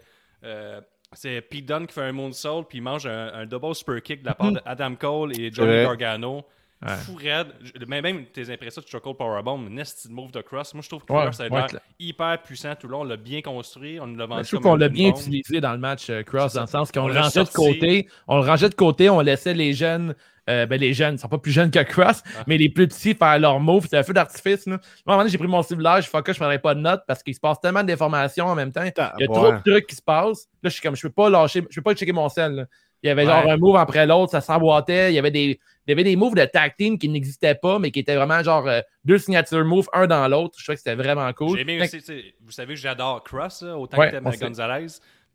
c'est 1.14 1.40
Pete 1.40 1.64
Dunne 1.64 1.86
qui 1.86 1.94
fait 1.94 2.02
un 2.02 2.12
Moonsault 2.12 2.64
puis 2.64 2.78
il 2.78 2.82
mange 2.82 3.06
un, 3.06 3.32
un 3.32 3.46
double 3.46 3.74
super 3.74 4.02
kick 4.02 4.20
de 4.22 4.26
la 4.26 4.34
part 4.34 4.52
d'Adam 4.64 4.94
Cole 4.94 5.32
et 5.40 5.50
Johnny. 5.50 5.84
Gargano. 5.84 6.44
Ouais. 6.86 6.94
Fou 6.94 7.16
raide. 7.16 7.48
Je- 7.60 7.84
Même, 7.86 8.02
même 8.04 8.24
tes 8.26 8.50
impressions 8.52 8.80
de 8.80 8.86
Chocolate 8.86 9.18
Powerbomb, 9.18 9.58
de 9.68 10.12
move 10.12 10.30
de 10.30 10.40
Cross. 10.40 10.74
Moi, 10.74 10.82
je 10.84 10.88
trouve 10.88 11.04
que 11.04 11.12
Ouais, 11.12 11.24
Cross 11.24 11.40
a 11.40 11.48
ouais, 11.48 11.66
hyper 11.98 12.40
puissant 12.42 12.74
tout 12.76 12.86
le 12.86 12.92
long. 12.92 13.00
On 13.00 13.04
l'a 13.04 13.16
bien 13.16 13.42
construit. 13.42 13.98
On 14.00 14.06
l'a 14.06 14.26
vendu 14.26 14.44
Je 14.44 14.48
trouve 14.50 14.60
qu'on 14.60 14.76
l'a 14.76 14.88
bien 14.88 15.10
bombe. 15.10 15.18
utilisé 15.18 15.60
dans 15.60 15.72
le 15.72 15.78
match 15.78 16.08
euh, 16.08 16.22
Cross, 16.22 16.52
C'est 16.52 16.58
dans 16.58 16.62
le 16.62 16.66
ça. 16.68 16.78
sens 16.78 16.92
qu'on 16.92 17.00
On 17.02 17.08
le 17.08 17.18
rangeait 17.18 17.42
de 17.42 17.48
côté. 17.48 18.08
On 18.28 18.36
le 18.40 18.46
rangeait 18.46 18.68
de 18.68 18.74
côté, 18.76 19.10
on 19.10 19.20
laissait 19.20 19.54
les 19.54 19.72
jeunes, 19.72 20.14
euh, 20.48 20.66
ben 20.66 20.78
les 20.80 20.94
jeunes, 20.94 21.16
ils 21.16 21.18
sont 21.18 21.28
pas 21.28 21.38
plus 21.38 21.50
jeunes 21.50 21.72
que 21.72 21.82
Cross, 21.82 22.22
Ah. 22.38 22.44
mais 22.46 22.56
les 22.56 22.68
plus 22.68 22.86
petits 22.86 23.12
faire 23.14 23.38
leur 23.40 23.58
move. 23.58 23.82
C'était 23.82 23.96
un 23.98 24.02
feu 24.04 24.12
d'artifice. 24.12 24.64
là. 24.66 24.74
Moi, 24.76 24.78
à 24.78 24.78
un 24.78 25.02
moment 25.06 25.18
donné, 25.22 25.30
j'ai 25.30 25.38
pris 25.38 25.48
mon 25.48 25.62
ciblage, 25.64 26.08
fuck, 26.08 26.24
que 26.24 26.32
je 26.32 26.36
ne 26.36 26.42
prendrais 26.42 26.60
pas 26.60 26.76
de 26.76 26.80
notes 26.80 27.02
parce 27.08 27.24
qu'il 27.24 27.34
se 27.34 27.40
passe 27.40 27.60
tellement 27.60 27.82
d'informations 27.82 28.46
en 28.46 28.54
même 28.54 28.70
temps. 28.70 28.84
Il 28.84 28.92
y 28.96 29.00
a 29.00 29.12
ouais. 29.18 29.26
trop 29.26 29.50
de 29.52 29.58
trucs 29.68 29.88
qui 29.88 29.96
se 29.96 30.02
passent. 30.02 30.46
Là, 30.62 30.70
je 30.70 30.74
suis 30.74 30.82
comme, 30.82 30.94
je 30.94 31.02
peux 31.02 31.12
pas 31.12 31.28
lâcher, 31.28 31.64
je 31.68 31.74
peux 31.80 31.82
pas 31.82 31.94
checker 31.96 32.12
mon 32.12 32.28
sel. 32.28 32.52
là. 32.52 32.64
Il 33.02 33.06
y 33.06 33.10
avait 33.10 33.26
genre 33.26 33.44
Ouais. 33.44 33.50
un 33.52 33.56
move 33.56 33.76
après 33.76 34.06
l'autre, 34.06 34.32
ça 34.32 34.40
s'emboîtait. 34.40 35.12
Il 35.12 35.14
y 35.14 35.18
avait 35.18 35.30
des. 35.30 35.60
Il 35.88 35.92
y 35.92 35.94
avait 35.94 36.04
des 36.04 36.16
moves 36.16 36.34
de 36.34 36.44
tag 36.44 36.74
team 36.76 36.98
qui 36.98 37.08
n'existaient 37.08 37.54
pas, 37.54 37.78
mais 37.78 37.90
qui 37.90 38.00
étaient 38.00 38.14
vraiment 38.14 38.42
genre 38.42 38.68
euh, 38.68 38.82
deux 39.06 39.16
signature 39.16 39.64
moves, 39.64 39.88
un 39.94 40.06
dans 40.06 40.28
l'autre. 40.28 40.56
Je 40.58 40.64
trouvais 40.64 40.76
que 40.76 40.82
c'était 40.82 40.94
vraiment 40.94 41.32
cool. 41.32 41.56
J'ai 41.56 41.62
aimé 41.62 41.80
aussi, 41.82 42.34
vous 42.42 42.52
savez 42.52 42.74
que 42.74 42.80
j'adore 42.80 43.24
Cross, 43.24 43.62
autant 43.62 43.96
Ouais, 43.96 44.10
que 44.10 44.16
t'aimes. 44.16 44.30
Gonzalez. 44.38 44.86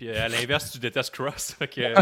Puis 0.03 0.09
euh, 0.09 0.25
à 0.25 0.27
l'inverse, 0.27 0.71
tu 0.71 0.79
détestes 0.79 1.13
Cross. 1.13 1.55
Fait 1.59 1.67
que, 1.67 1.81
euh, 1.81 1.93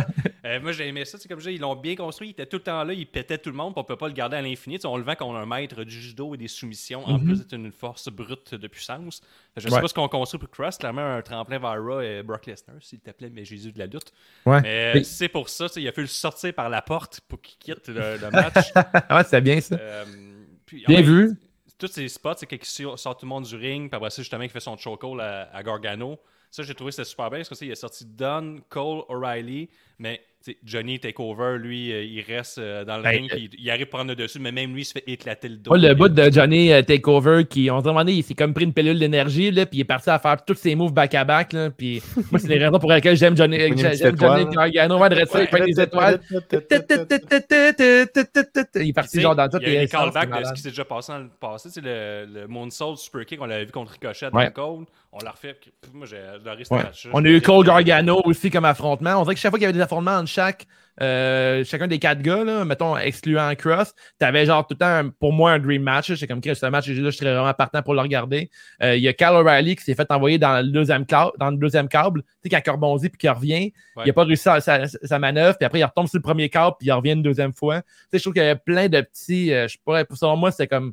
euh, 0.46 0.60
moi, 0.60 0.72
j'ai 0.72 0.88
aimé 0.88 1.06
ça. 1.06 1.18
C'est 1.20 1.28
comme 1.28 1.40
je 1.40 1.50
dis, 1.50 1.56
ils 1.56 1.62
l'ont 1.62 1.76
bien 1.76 1.96
construit. 1.96 2.30
Il 2.30 2.32
était 2.32 2.46
tout 2.48 2.58
le 2.58 2.64
temps 2.64 2.84
là. 2.84 2.94
Il 2.94 3.06
pétait 3.06 3.38
tout 3.38 3.50
le 3.52 3.56
monde. 3.56 3.74
puis 3.74 3.82
on 3.82 3.84
peut 3.84 3.96
pas 3.96 4.08
le 4.08 4.14
garder 4.14 4.38
à 4.38 4.42
l'infini. 4.42 4.78
Tu 4.78 4.82
sais, 4.82 4.88
on 4.88 4.98
le 4.98 5.04
vend 5.04 5.14
qu'on 5.16 5.36
a 5.36 5.40
un 5.40 5.46
maître 5.46 5.84
du 5.84 6.02
judo 6.02 6.34
et 6.34 6.38
des 6.38 6.48
soumissions. 6.48 7.06
En 7.08 7.20
Mhm. 7.20 7.26
plus 7.26 7.40
d'être 7.40 7.54
une 7.54 7.72
force 7.72 8.10
brute 8.10 8.56
de 8.56 8.68
puissance. 8.68 9.22
Je 9.56 9.68
sais 9.68 9.74
Ouais. 9.74 9.82
pas 9.82 9.88
ce 9.88 9.94
qu'on 9.94 10.08
construit 10.08 10.40
pour 10.40 10.50
Cross. 10.50 10.78
Clairement, 10.78 11.16
un 11.16 11.22
tremplin 11.22 11.60
vers 11.60 11.82
Raw 11.84 12.02
et 12.02 12.24
Brock 12.24 12.48
Lesnar, 12.48 12.78
s'il 12.82 13.00
t'appelait, 13.02 13.30
mais 13.30 13.46
Jésus 13.46 13.72
de 13.72 13.78
la 13.80 13.86
lutte. 13.86 14.12
Ouais. 14.46 14.62
Mais 14.62 15.04
c'est 15.04 15.30
pour 15.30 15.48
ça. 15.50 15.68
tu 15.68 15.76
sais, 15.76 15.82
Il 15.82 15.88
a 15.88 15.92
fallu 15.92 16.06
le 16.06 16.10
sortir 16.10 16.54
par 16.54 16.70
la 16.70 16.82
porte 16.82 17.22
pour 17.28 17.40
qu'il 17.42 17.58
quitte 17.60 17.88
le, 17.90 18.18
le 18.18 18.32
match. 18.32 18.72
Ah 19.10 19.18
ouais, 19.18 19.24
c'était 19.24 19.42
bien 19.42 19.62
ça. 19.62 19.76
Euh, 19.80 20.06
puis, 20.66 20.84
Bien 20.88 20.98
ouais, 20.98 21.04
vu. 21.04 21.36
tous 21.78 21.88
ces 21.88 22.08
spots, 22.08 22.34
c'est 22.38 22.48
qu'il 22.48 22.64
sort 22.64 22.98
sort 22.98 23.18
tout 23.18 23.26
le 23.26 23.30
monde 23.30 23.44
du 23.46 23.56
ring, 23.56 23.90
puis 23.90 23.96
après 23.96 24.10
ça, 24.10 24.22
justement, 24.22 24.44
il 24.44 24.50
fait 24.50 24.60
son 24.60 24.76
chokehold 24.78 25.20
à, 25.22 25.50
à 25.54 25.62
Gargano. 25.64 26.20
Ça, 26.52 26.64
j'ai 26.64 26.76
trouvé 26.76 26.92
c'était 26.92 27.06
super 27.06 27.30
bien 27.30 27.40
parce 27.40 27.50
que 27.50 27.66
il 27.66 27.72
a 27.72 27.76
sorti 27.76 28.06
Dunn, 28.06 28.62
Cole, 28.70 29.04
O'Reilly, 29.08 29.70
mais 30.00 30.22
Johnny 30.64 31.00
Takeover, 31.00 31.58
lui, 31.58 31.92
euh, 31.92 32.04
il 32.04 32.22
reste 32.22 32.58
euh, 32.58 32.84
dans 32.84 32.98
le 32.98 33.04
Ben, 33.04 33.10
ring, 33.10 33.30
puis 33.30 33.50
il, 33.54 33.60
il 33.64 33.70
arrive 33.70 33.84
à 33.84 33.86
prendre 33.90 34.10
le 34.10 34.16
dessus, 34.16 34.40
mais 34.40 34.52
même 34.52 34.74
lui, 34.74 34.82
il 34.82 34.86
se 34.86 34.94
fait 34.94 35.04
éclater 35.08 35.50
le 35.50 35.58
dos. 35.58 35.76
Le 35.76 35.94
bout 35.94 36.10
de 36.10 36.32
Johnny 36.32 36.72
euh, 36.72 36.82
Takeover, 36.82 37.46
qui, 37.50 37.70
on 37.70 37.80
se 37.80 37.86
demandait, 37.86 38.16
il 38.16 38.24
s'est 38.24 38.34
comme 38.34 38.54
pris 38.54 38.66
une 38.66 38.74
pilule 38.74 38.98
d'énergie, 38.98 39.52
là, 39.52 39.66
puis 39.66 39.80
il 39.80 39.82
est 39.82 39.86
parti 39.86 40.10
à 40.10 40.20
faire 40.20 40.44
tous 40.44 40.56
ses 40.56 40.76
moves 40.76 40.94
back-à-back, 40.94 41.54
là, 41.54 41.70
puis 41.70 42.02
moi, 42.32 42.40
c'est 42.40 42.48
les 42.48 42.58
raisons 42.58 42.80
pour 42.80 42.92
lesquelles 42.92 43.18
j'aime 43.18 43.38
Johnny, 43.38 43.58
j'aime. 43.58 44.16
Gargano, 44.16 44.98
ouais, 45.00 45.10
de 45.10 45.16
rester, 45.16 45.42
il 45.42 45.48
peint 45.48 45.66
des 45.66 45.80
étoiles. 45.80 46.20
Il 48.76 48.90
est 48.90 48.94
parti 48.94 49.22
genre 49.22 49.36
dans 49.36 49.50
toutes 49.50 49.62
Il 49.62 49.68
y 49.68 49.72
a 49.72 49.74
les 49.74 49.82
les 49.82 49.88
callbacks 49.88 50.40
de 50.40 50.46
ce 50.46 50.54
qui 50.54 50.62
s'est 50.62 50.70
déjà 50.70 50.86
passé 50.86 51.12
dans 51.12 51.20
le 51.20 51.30
passé. 51.40 51.70
Le, 51.82 52.26
le 52.32 52.48
Moonsault 52.48 52.96
Super 52.96 53.26
Kick, 53.26 53.42
on 53.42 53.46
l'avait 53.46 53.66
vu 53.66 53.72
contre 53.72 53.92
Ricochet 53.92 54.30
dans 54.32 54.52
Cole. 54.52 54.86
On 55.14 55.20
l'a 55.24 55.32
refait. 55.32 55.58
puis 55.60 55.72
Moi, 55.94 56.06
j'ai. 56.06 56.22
On 57.12 57.26
a 57.26 57.28
eu 57.28 57.42
Cole 57.42 57.66
Gargano 57.66 58.22
aussi 58.24 58.50
comme 58.50 58.64
affrontement. 58.64 59.18
On 59.18 59.24
dirait 59.24 59.36
que 59.36 59.42
chaque 59.42 59.52
fois 59.52 59.60
qu'il 59.60 59.64
y 59.64 59.70
avait 59.70 59.78
des 59.78 59.82
affrontements 59.82 60.26
chaque, 60.32 60.66
euh, 61.02 61.64
chacun 61.64 61.88
des 61.88 62.00
quatre 62.00 62.22
gars, 62.22 62.44
là, 62.44 62.64
mettons, 62.66 62.96
excluant 62.98 63.54
Cross, 63.56 63.94
t'avais 64.20 64.46
genre 64.46 64.68
tout 64.68 64.76
le 64.76 64.78
temps, 64.80 65.10
pour 65.20 65.34
moi, 65.34 65.52
un 65.54 65.60
dream 65.60 65.82
match. 65.82 66.08
J'étais 66.14 66.28
comme, 66.28 66.42
Chris, 66.42 66.56
ce 66.56 66.66
match, 66.68 66.88
là, 66.88 67.10
je 67.10 67.16
serais 67.16 67.34
vraiment 67.34 67.54
partant 67.54 67.82
pour 67.82 67.94
le 67.94 68.02
regarder. 68.02 68.50
Euh, 68.84 68.96
Il 68.96 69.02
y 69.02 69.08
a 69.08 69.14
Kyle 69.14 69.30
O'Reilly 69.30 69.76
qui 69.76 69.84
s'est 69.84 69.96
fait 69.96 70.12
envoyer 70.12 70.38
dans 70.38 70.64
le 70.64 70.72
deuxième, 70.72 71.06
dans 71.40 71.50
le 71.50 71.58
deuxième 71.58 71.88
câble. 71.88 72.22
Tu 72.44 72.50
sais, 72.52 72.62
il 72.66 72.70
rebondit 72.72 73.10
puis 73.10 73.18
qu'il 73.18 73.30
revient, 73.30 73.74
Ouais. 73.96 74.04
il 74.06 74.08
n'a 74.08 74.14
pas 74.14 74.24
réussi 74.26 74.44
sa, 74.44 74.60
sa- 74.62 74.86
sa 74.88 75.20
manœuvre, 75.20 75.58
puis 75.58 75.66
après, 75.66 75.80
il 75.80 75.84
retombe 75.84 76.08
sur 76.08 76.18
le 76.20 76.24
premier 76.24 76.50
câble, 76.50 76.76
puis 76.78 76.88
il 76.88 76.92
revient 76.92 77.14
une 77.14 77.24
deuxième 77.24 77.54
fois. 77.54 77.82
Tu 77.82 77.88
sais, 78.12 78.18
je 78.18 78.24
trouve 78.24 78.34
qu'il 78.34 78.44
y 78.44 78.46
avait 78.46 78.60
plein 78.60 78.88
de 78.88 79.02
petits. 79.02 79.54
euh, 79.54 79.68
je 79.68 79.78
pourrais, 79.84 80.06
selon 80.14 80.36
moi, 80.38 80.52
c'était 80.52 80.68
comme. 80.68 80.92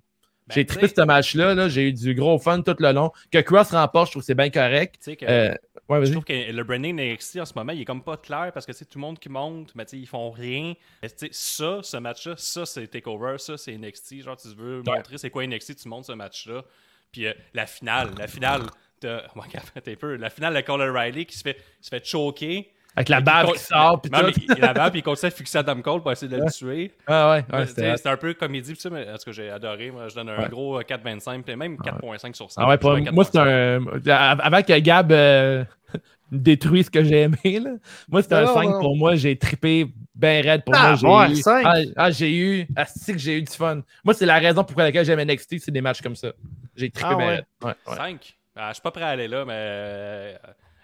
Ben, 0.48 0.55
J'ai 0.55 0.64
trippé 0.64 0.88
ce 0.88 1.03
match-là. 1.03 1.55
Là. 1.55 1.68
J'ai 1.68 1.88
eu 1.88 1.92
du 1.92 2.14
gros 2.14 2.38
fun 2.38 2.62
tout 2.62 2.74
le 2.79 2.92
long. 2.92 3.11
Que 3.31 3.37
Cross 3.38 3.72
remporte, 3.72 4.07
je 4.07 4.12
trouve 4.12 4.22
que 4.22 4.27
c'est 4.27 4.35
bien 4.35 4.48
correct. 4.48 4.94
Tu 4.98 5.11
sais 5.11 5.16
que- 5.16 5.27
Euh, 5.29 5.55
ouais, 5.88 6.05
Je 6.07 6.12
trouve 6.12 6.24
que 6.24 6.53
le 6.53 6.64
branding 6.64 6.94
NXT 6.96 7.38
en 7.40 7.44
ce 7.44 7.53
moment, 7.57 7.72
il 7.72 7.81
est 7.81 7.85
comme 7.85 8.03
pas 8.03 8.16
clair 8.16 8.51
parce 8.53 8.66
que 8.66 8.72
c'est 8.72 8.85
tout 8.85 8.98
le 8.98 9.03
monde 9.03 9.18
qui 9.18 9.29
monte, 9.29 9.74
mais 9.74 9.85
tu 9.85 9.90
sais, 9.90 9.98
ils 9.98 10.07
font 10.07 10.31
rien. 10.31 10.74
Mais 11.03 11.09
tu 11.11 11.14
sais, 11.18 11.29
ça, 11.33 11.81
ce 11.83 11.96
match-là, 11.96 12.35
ça 12.37 12.66
c'est 12.66 12.87
Takeover, 12.88 13.37
ça 13.39 13.57
c'est 13.57 13.76
NXT. 13.76 14.22
Genre, 14.22 14.36
tu 14.36 14.49
veux 14.57 14.82
montrer 14.86 15.18
c'est 15.18 15.30
quoi 15.30 15.47
NXT, 15.47 15.76
tu 15.82 15.89
montes 15.89 16.05
ce 16.07 16.12
match-là. 16.12 16.62
Puis 17.12 17.26
euh, 17.26 17.32
la 17.55 17.66
finale, 17.66 18.11
la 18.18 18.26
finale 18.26 18.62
de. 19.01 19.18
Ouais, 19.36 19.45
attends 19.55 19.91
un 19.91 19.95
peu. 19.95 20.16
La 20.16 20.28
finale 20.30 20.55
de 20.55 20.61
Colin 20.61 20.93
Riley 20.93 21.24
qui 21.24 21.36
se 21.39 21.43
fait, 21.43 21.57
se 21.80 21.89
fait 21.89 22.05
choquer. 22.05 22.72
Avec 22.97 23.11
la 23.11 23.20
Puis 23.20 23.32
il 23.47 23.53
qui 23.53 23.59
sort, 23.61 24.01
puis 24.03 24.11
tout. 24.11 24.41
il- 24.57 24.61
la 24.61 24.72
bave, 24.72 24.91
puis 24.91 25.01
il 25.01 25.03
continue 25.05 25.28
à 25.28 25.30
fixer 25.30 25.59
Adam 25.59 25.80
Cole 25.82 26.03
pour 26.03 26.11
essayer 26.11 26.26
de 26.36 26.43
le 26.43 26.51
tuer. 26.51 26.91
Ah 27.07 27.30
ouais, 27.53 27.66
c'est 27.66 28.07
un 28.09 28.16
peu 28.16 28.34
comédie, 28.34 28.74
pis 28.74 28.80
ça, 28.80 28.91
mais 28.91 29.07
ce 29.16 29.24
que 29.24 29.30
j'ai 29.30 29.51
adoré. 29.51 29.93
Moi, 29.93 30.09
je 30.09 30.16
donne 30.16 30.30
un 30.30 30.43
Ouais. 30.43 30.49
gros 30.49 30.80
euh, 30.80 30.82
4,25, 30.82 31.43
puis 31.45 31.55
même 31.55 31.76
4,5 31.76 32.34
sur 32.34 32.51
5. 32.51 32.61
Ah 32.61 32.68
ouais, 32.68 32.76
pour 32.78 32.97
moi, 33.12 33.24
c'est 33.24 33.39
un. 33.39 33.84
Avant 34.09 34.62
que 34.62 34.78
Gab 34.80 35.12
euh, 35.12 35.64
détruise 36.31 36.87
ce 36.87 36.91
que 36.91 37.03
j'ai 37.05 37.22
aimé, 37.22 37.61
là. 37.61 37.70
moi, 38.09 38.22
c'était 38.22 38.35
un 38.37 38.45
non, 38.45 38.55
5 38.55 38.68
non. 38.70 38.81
pour 38.81 38.97
moi. 38.97 39.14
J'ai 39.16 39.37
trippé 39.37 39.87
ben 40.14 40.45
raide 40.45 40.64
pour 40.64 40.74
Ah, 40.76 40.97
moi. 41.03 41.22
ouais, 41.22 41.29
J'ai 41.35 41.39
eu, 41.41 41.43
cinq. 41.43 41.62
ah, 41.66 41.74
ah, 41.97 42.11
j'ai 42.11 42.37
eu, 42.37 42.66
ah, 42.76 42.85
c'est 42.87 43.12
que 43.12 43.18
j'ai 43.18 43.39
eu 43.39 43.43
du 43.43 43.53
fun. 43.53 43.83
Moi, 44.05 44.14
c'est 44.14 44.26
la 44.26 44.39
raison 44.39 44.64
pour 44.64 44.81
laquelle 44.81 45.05
j'aime 45.05 45.20
NXT, 45.22 45.59
c'est 45.61 45.70
des 45.70 45.81
matchs 45.81 46.03
comme 46.03 46.16
ça. 46.16 46.33
J'ai 46.76 46.91
trippé 46.91 47.09
Ah, 47.12 47.14
ben 47.16 47.26
ouais. 47.26 47.35
raide. 47.37 47.45
Ouais, 47.64 47.74
ouais. 47.87 47.97
5. 47.97 48.37
je 48.57 48.72
suis 48.72 48.83
pas 48.83 48.91
prêt 48.91 49.05
à 49.05 49.09
aller 49.09 49.29
là, 49.29 49.45
mais 49.45 49.53
euh, 49.55 50.35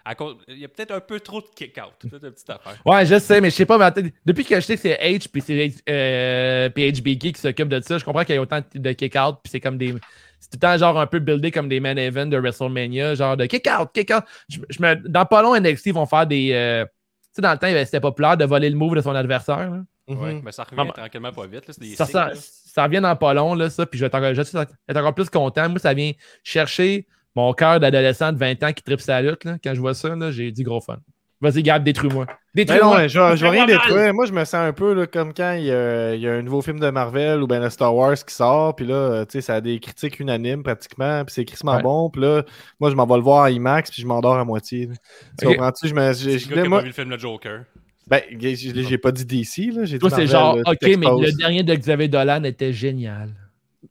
à 0.05 0.15
cause- 0.15 0.37
il 0.47 0.59
y 0.59 0.65
a 0.65 0.67
peut-être 0.67 0.91
un 0.91 0.99
peu 0.99 1.19
trop 1.19 1.41
de 1.41 1.47
kick-out. 1.55 1.93
C'est 2.01 2.13
une 2.13 2.31
petite 2.31 2.49
affaire. 2.49 2.75
Ouais, 2.85 3.05
je 3.05 3.19
sais, 3.19 3.41
mais 3.41 3.49
je 3.49 3.55
sais 3.55 3.65
pas, 3.65 3.77
mais 3.77 3.85
attends, 3.85 4.01
depuis 4.25 4.45
que 4.45 4.55
je 4.55 4.61
sais 4.61 4.75
que 4.75 4.81
c'est 4.81 4.97
H 5.01 5.27
puis 5.31 5.41
c'est 5.41 5.73
euh, 5.89 6.69
HBK 6.69 7.33
qui 7.33 7.41
s'occupe 7.41 7.67
de 7.67 7.81
ça, 7.81 7.97
je 7.97 8.05
comprends 8.05 8.23
qu'il 8.23 8.35
y 8.35 8.37
a 8.37 8.41
autant 8.41 8.61
de 8.73 8.91
kick-out 8.93 9.37
puis 9.43 9.51
c'est 9.51 9.59
comme 9.59 9.77
des. 9.77 9.95
C'est 10.39 10.49
tout 10.51 10.55
le 10.55 10.59
temps 10.59 10.77
genre 10.77 10.99
un 10.99 11.07
peu 11.07 11.19
buildé 11.19 11.51
comme 11.51 11.67
des 11.69 11.79
main 11.79 11.95
events 11.97 12.27
de 12.27 12.37
WrestleMania, 12.37 13.15
genre 13.15 13.35
de 13.37 13.45
kick-out, 13.45 13.89
kick-out. 13.93 14.23
Je, 14.49 14.59
je 14.69 14.81
me, 14.81 14.95
dans 15.07 15.25
pas 15.25 15.41
long, 15.41 15.55
NXT 15.59 15.87
ils 15.87 15.93
vont 15.93 16.05
faire 16.05 16.27
des. 16.27 16.51
euh, 16.53 16.85
tu 16.85 16.91
sais, 17.33 17.41
dans 17.41 17.51
le 17.51 17.57
temps, 17.57 17.67
c'était 17.85 17.99
populaire 17.99 18.37
de 18.37 18.45
voler 18.45 18.69
le 18.69 18.75
move 18.77 18.95
de 18.95 19.01
son 19.01 19.15
adversaire. 19.15 19.69
là. 19.71 19.81
Ouais, 20.07 20.35
Mhm. 20.35 20.41
mais 20.45 20.51
ça 20.51 20.63
revient 20.63 20.87
Ah, 20.87 20.93
tranquillement 20.93 21.31
pas 21.31 21.47
vite. 21.47 21.67
là, 21.67 21.73
C'est 21.73 21.81
des 21.81 21.95
Ça, 21.95 22.05
cycles, 22.05 22.17
ça, 22.19 22.27
là. 22.27 22.33
ça 22.35 22.83
revient 22.83 23.01
dans 23.01 23.15
pas 23.15 23.33
long, 23.33 23.55
là, 23.55 23.71
ça, 23.71 23.85
puis 23.87 23.97
je 23.97 24.03
vais 24.03 24.07
être 24.07 24.15
encore, 24.15 24.33
je 24.35 24.41
vais 24.41 24.61
être 24.87 24.97
encore 24.97 25.15
plus 25.15 25.29
content. 25.29 25.67
Moi, 25.67 25.79
ça 25.79 25.93
vient 25.95 26.11
chercher 26.43 27.07
mon 27.35 27.51
cœur 27.53 27.79
d'adolescent 27.79 28.31
de 28.31 28.37
20 28.37 28.61
ans 28.63 28.71
qui 28.71 28.83
tripe 28.83 29.01
sa 29.01 29.21
lutte. 29.21 29.43
Là. 29.45 29.57
Quand 29.63 29.73
je 29.73 29.79
vois 29.81 29.93
ça, 29.95 30.15
là, 30.15 30.31
j'ai 30.31 30.51
du 30.51 30.63
gros 30.63 30.79
fun. 30.79 30.97
Vas-y, 31.41 31.63
Gab, 31.63 31.83
détruis-moi. 31.83 32.25
Non, 32.25 32.33
Détruis-moi. 32.55 32.97
mais 32.97 33.09
je, 33.09 33.19
je 33.35 33.41
vais 33.43 33.49
rien 33.49 33.65
détruire. 33.65 34.13
Moi, 34.13 34.25
je 34.25 34.31
me 34.31 34.45
sens 34.45 34.55
un 34.55 34.71
peu 34.71 34.93
là, 34.93 35.05
comme 35.05 35.33
quand 35.33 35.51
il 35.53 35.65
y, 35.65 35.71
a, 35.71 36.15
il 36.15 36.21
y 36.21 36.27
a 36.27 36.33
un 36.33 36.41
nouveau 36.41 36.61
film 36.61 36.79
de 36.79 36.89
Marvel 36.89 37.43
ou 37.43 37.47
bien 37.47 37.59
le 37.59 37.69
Star 37.69 37.93
Wars 37.93 38.15
qui 38.15 38.33
sort, 38.33 38.73
puis 38.75 38.85
là, 38.85 38.95
euh, 38.95 39.25
tu 39.25 39.33
sais, 39.33 39.41
ça 39.41 39.55
a 39.55 39.61
des 39.61 39.79
critiques 39.79 40.19
unanimes 40.21 40.63
pratiquement, 40.63 41.25
puis 41.25 41.33
c'est 41.33 41.43
crissement 41.45 41.75
Ouais. 41.75 41.83
bon, 41.83 42.09
puis 42.09 42.21
là, 42.21 42.43
moi, 42.79 42.89
je 42.89 42.95
m'en 42.95 43.05
vais 43.05 43.15
le 43.17 43.21
voir 43.21 43.43
en 43.43 43.47
IMAX, 43.47 43.91
puis 43.91 44.01
je 44.01 44.07
m'endors 44.07 44.37
à 44.37 44.45
moitié. 44.45 44.89
Tu 45.37 45.45
comprends-tu? 45.45 45.87
Je 45.89 45.93
me, 45.93 46.67
moi, 46.67 46.79
pas 46.79 46.83
vu 46.83 46.87
le 46.87 46.93
film 46.93 47.09
Le 47.09 47.17
Joker. 47.17 47.63
ben, 48.07 48.21
j'ai 48.39 48.55
j'ai 48.55 48.97
pas 48.97 49.11
dit 49.11 49.25
DC, 49.25 49.73
là, 49.73 49.83
j'ai 49.83 49.99
Toi, 49.99 50.09
c'est 50.09 50.25
genre, 50.27 50.55
là, 50.55 50.63
tu 50.79 50.89
ok, 50.91 50.97
mais 50.97 51.07
le 51.07 51.37
dernier 51.37 51.63
de 51.63 51.75
Xavier 51.75 52.07
Dolan 52.07 52.43
était 52.45 52.71
génial. 52.71 53.29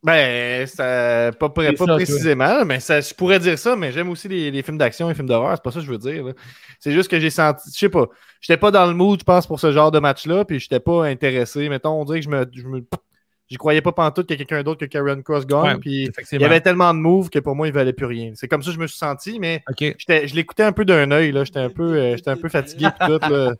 Ben, 0.03 0.65
ça, 0.67 1.31
pas, 1.39 1.49
pas 1.49 1.65
ça, 1.65 1.73
toi. 1.73 1.95
précisément, 1.95 2.65
mais 2.65 2.79
ça, 2.79 3.01
je 3.01 3.13
pourrais 3.13 3.39
dire 3.39 3.57
ça, 3.57 3.75
mais 3.75 3.91
j'aime 3.91 4.09
aussi 4.09 4.27
les, 4.27 4.51
les 4.51 4.61
films 4.63 4.77
d'action 4.77 5.07
et 5.07 5.11
les 5.11 5.15
films 5.15 5.27
d'horreur, 5.27 5.55
c'est 5.55 5.63
pas 5.63 5.71
ça 5.71 5.79
que 5.79 5.85
je 5.85 5.91
veux 5.91 5.97
dire. 5.97 6.33
C'est 6.79 6.91
juste 6.91 7.09
que 7.09 7.19
j'ai 7.19 7.29
senti, 7.29 7.69
je 7.73 7.77
sais 7.79 7.89
pas, 7.89 8.07
j'étais 8.41 8.57
pas 8.57 8.71
dans 8.71 8.85
le 8.85 8.93
mood, 8.93 9.19
je 9.19 9.23
pense, 9.23 9.47
pour 9.47 9.59
ce 9.59 9.71
genre 9.71 9.91
de 9.91 9.99
match-là, 9.99 10.45
puis 10.45 10.59
j'étais 10.59 10.79
pas 10.79 11.05
intéressé. 11.05 11.69
Mettons, 11.69 12.01
on 12.01 12.05
dirait 12.05 12.19
que 12.19 12.25
je 12.25 12.29
me. 12.29 12.45
Je 12.53 12.67
me 12.67 12.81
J'y 13.47 13.57
croyais 13.57 13.81
pas 13.81 13.91
pantoute 13.91 14.25
qu'il 14.25 14.39
y 14.39 14.41
a 14.41 14.43
quelqu'un 14.43 14.63
d'autre 14.63 14.79
que 14.79 14.85
Karen 14.85 15.21
Cross 15.21 15.45
gagne, 15.45 15.73
Ouais, 15.73 15.77
puis 15.77 16.09
il 16.31 16.41
y 16.41 16.43
avait 16.43 16.61
tellement 16.61 16.91
de 16.95 16.99
moves 16.99 17.29
que 17.29 17.37
pour 17.37 17.55
moi, 17.55 17.67
il 17.67 17.73
valait 17.73 17.93
plus 17.93 18.07
rien. 18.07 18.31
C'est 18.33 18.47
comme 18.47 18.63
ça 18.63 18.71
que 18.71 18.75
je 18.75 18.79
me 18.79 18.87
suis 18.87 18.97
senti, 18.97 19.37
mais 19.39 19.61
je 19.79 20.33
l'écoutais 20.35 20.63
un 20.63 20.71
peu 20.71 20.83
d'un 20.83 21.11
œil, 21.11 21.31
là. 21.31 21.43
J'étais 21.43 21.59
un 21.59 21.69
peu, 21.69 21.93
euh, 21.95 22.15
un 22.25 22.37
peu 22.37 22.49
fatigué 22.49 22.87
tout, 23.05 23.19
là. 23.29 23.51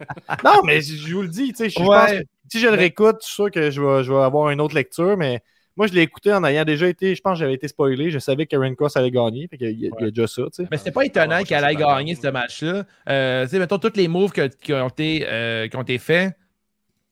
Non, 0.44 0.64
mais 0.66 0.82
je 0.82 1.14
vous 1.14 1.22
le 1.22 1.28
dis, 1.28 1.54
tu 1.54 1.70
sais, 1.70 1.82
Ouais. 1.84 2.22
que 2.22 2.26
si 2.52 2.60
je 2.60 2.66
le 2.68 2.74
réécoute, 2.74 3.18
je 3.22 3.26
suis 3.28 3.36
sûr 3.36 3.52
que 3.52 3.70
je 3.70 3.80
vais, 3.80 4.04
je 4.04 4.12
vais 4.12 4.22
avoir 4.24 4.50
une 4.50 4.60
autre 4.60 4.74
lecture, 4.74 5.18
mais 5.18 5.44
moi, 5.78 5.88
je 5.88 5.94
l'ai 5.94 6.02
écouté 6.02 6.34
en 6.34 6.44
ayant 6.44 6.64
déjà 6.64 6.88
été, 6.88 7.16
je 7.16 7.22
pense 7.22 7.34
que 7.34 7.40
j'avais 7.40 7.54
été 7.54 7.68
spoilé, 7.68 8.10
je 8.12 8.20
savais 8.20 8.46
que 8.46 8.52
Karen 8.56 8.76
Cross 8.76 8.96
allait 8.98 9.12
gagner, 9.12 9.48
fait 9.48 9.58
qu'il 9.58 9.68
y, 9.68 9.88
a- 9.88 9.92
il 10.00 10.04
y 10.06 10.08
a 10.08 10.12
déjà 10.12 10.28
ça, 10.28 10.44
tu 10.44 10.50
sais. 10.64 10.68
Mais 10.72 10.78
c'était 10.78 10.92
pas 10.92 11.06
étonnant 11.06 11.44
qu'elle 11.44 11.62
pas 11.64 11.74
gagner 11.74 12.16
ce 12.16 12.28
match-là. 12.28 12.84
Euh, 13.10 13.44
tu 13.46 13.50
sais, 13.52 13.60
mettons, 13.60 13.78
tous 13.78 13.96
les 13.96 14.08
moves 14.08 14.32
que- 14.32 14.48
qui, 14.48 14.74
ont 14.74 14.88
été, 14.88 15.26
euh, 15.28 15.68
qui 15.68 15.76
ont 15.76 15.82
été 15.82 15.98
faits, 15.98 16.34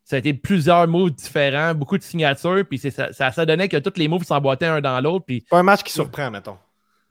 ça 0.06 0.16
a 0.18 0.20
été 0.20 0.34
plusieurs 0.34 0.88
moves 0.88 1.12
différents, 1.12 1.74
beaucoup 1.74 1.98
de 1.98 2.04
signatures, 2.04 2.64
puis 2.68 2.78
c'est- 2.78 2.92
ça, 2.92 3.12
ça, 3.14 3.32
ça 3.32 3.46
donnait 3.46 3.70
que 3.70 3.78
tous 3.78 3.98
les 3.98 4.08
moves 4.08 4.24
s'emboîtaient 4.24 4.66
un 4.66 4.82
dans 4.82 5.00
l'autre, 5.02 5.26
puis 5.26 5.42
Pas 5.50 5.60
un 5.60 5.64
match 5.64 5.84
qui 5.84 5.94
surprend, 5.94 6.30
mettons. 6.32 6.58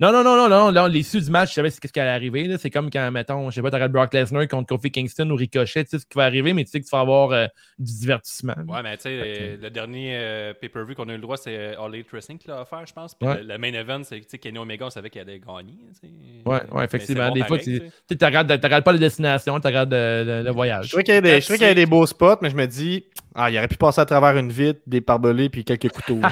Non, 0.03 0.11
non, 0.11 0.25
non, 0.25 0.37
non, 0.37 0.49
non. 0.49 0.71
Là, 0.73 0.89
l'issue 0.89 1.21
du 1.21 1.31
match, 1.31 1.51
je 1.51 1.55
savais 1.55 1.71
ce 1.71 1.79
qui 1.81 2.01
allait 2.01 2.11
arriver. 2.11 2.57
C'est 2.59 2.71
comme 2.71 2.91
quand, 2.91 3.09
mettons, 3.13 3.49
je 3.51 3.55
sais 3.55 3.63
pas, 3.63 3.71
t'aurais 3.71 3.89
Brock 3.89 4.13
Lesnar 4.13 4.49
contre 4.49 4.67
Kofi 4.75 4.91
Kingston 4.91 5.31
ou 5.31 5.37
Ricochet, 5.37 5.85
tu 5.85 5.91
sais 5.91 5.99
ce 6.01 6.07
qui 6.07 6.17
va 6.17 6.25
arriver, 6.25 6.53
mais 6.55 6.65
tu 6.65 6.71
sais 6.73 6.81
que 6.81 6.85
tu 6.85 6.91
vas 6.91 6.99
avoir 7.01 7.31
euh, 7.31 7.47
du 7.79 7.93
divertissement. 8.01 8.55
là. 8.57 8.65
Ouais, 8.75 8.83
mais 8.83 8.97
tu 8.97 9.05
sais, 9.05 9.59
le 9.63 9.71
dernier 9.71 10.17
euh, 10.17 10.55
pay-per-view 10.55 10.97
qu'on 10.97 11.09
a 11.09 11.13
eu 11.13 11.17
le 11.17 11.23
droit, 11.23 11.37
c'est 11.37 11.57
euh, 11.57 11.81
All 11.81 11.95
Elite 11.95 12.11
Wrestling 12.13 12.37
qui 12.39 12.49
l'a 12.49 12.63
offert, 12.63 12.85
je 12.85 12.93
pense. 12.93 13.15
Puis 13.15 13.29
Ouais. 13.29 13.43
le, 13.43 13.47
le 13.47 13.59
main 13.59 13.73
event, 13.75 14.03
c'est 14.03 14.19
tu 14.19 14.27
sais, 14.29 14.39
Kenny 14.39 14.59
Omega, 14.59 14.87
on 14.87 14.91
savait 14.91 15.09
qu'il 15.09 15.21
allait 15.21 15.39
gagner. 15.39 15.75
tu 16.01 16.09
sais. 16.09 16.13
Ouais, 16.51 16.61
ouais, 16.73 16.85
effectivement. 16.85 17.29
bon 17.29 17.35
Des 17.35 17.45
fois, 17.45 17.59
pareil, 17.59 17.81
tu 17.81 17.91
tu 18.09 18.19
tu 18.19 18.25
regardes, 18.25 18.49
tu 18.61 18.67
regardes 18.67 18.85
pas 18.85 18.93
la 18.93 18.99
destination, 18.99 19.61
tu 19.61 19.67
regardes 19.69 19.93
le, 19.93 20.25
le- 20.27 20.41
le 20.43 20.47
Je 20.49 20.53
voyage. 20.53 20.89
trouvais 20.89 21.05
qu'il 21.05 21.15
y, 21.15 21.19
avait 21.19 21.35
des- 21.35 21.41
je 21.41 21.45
trouvais 21.45 21.59
qu'il 21.59 21.67
y 21.69 21.71
avait 21.71 21.77
des 21.81 21.87
beaux 21.87 22.07
spots, 22.07 22.39
mais 22.43 22.51
je 22.51 22.57
me 22.57 22.67
dis, 22.67 23.05
ah, 23.37 23.51
il 23.53 23.57
aurait 23.57 23.69
pu 23.69 23.77
passer 23.77 24.01
à 24.01 24.05
travers 24.05 24.37
une 24.37 24.51
vitre, 24.51 24.81
des 24.87 25.01
parbelés 25.01 25.49
puis 25.49 25.65
quelques 25.65 25.91
couteaux. 25.91 26.19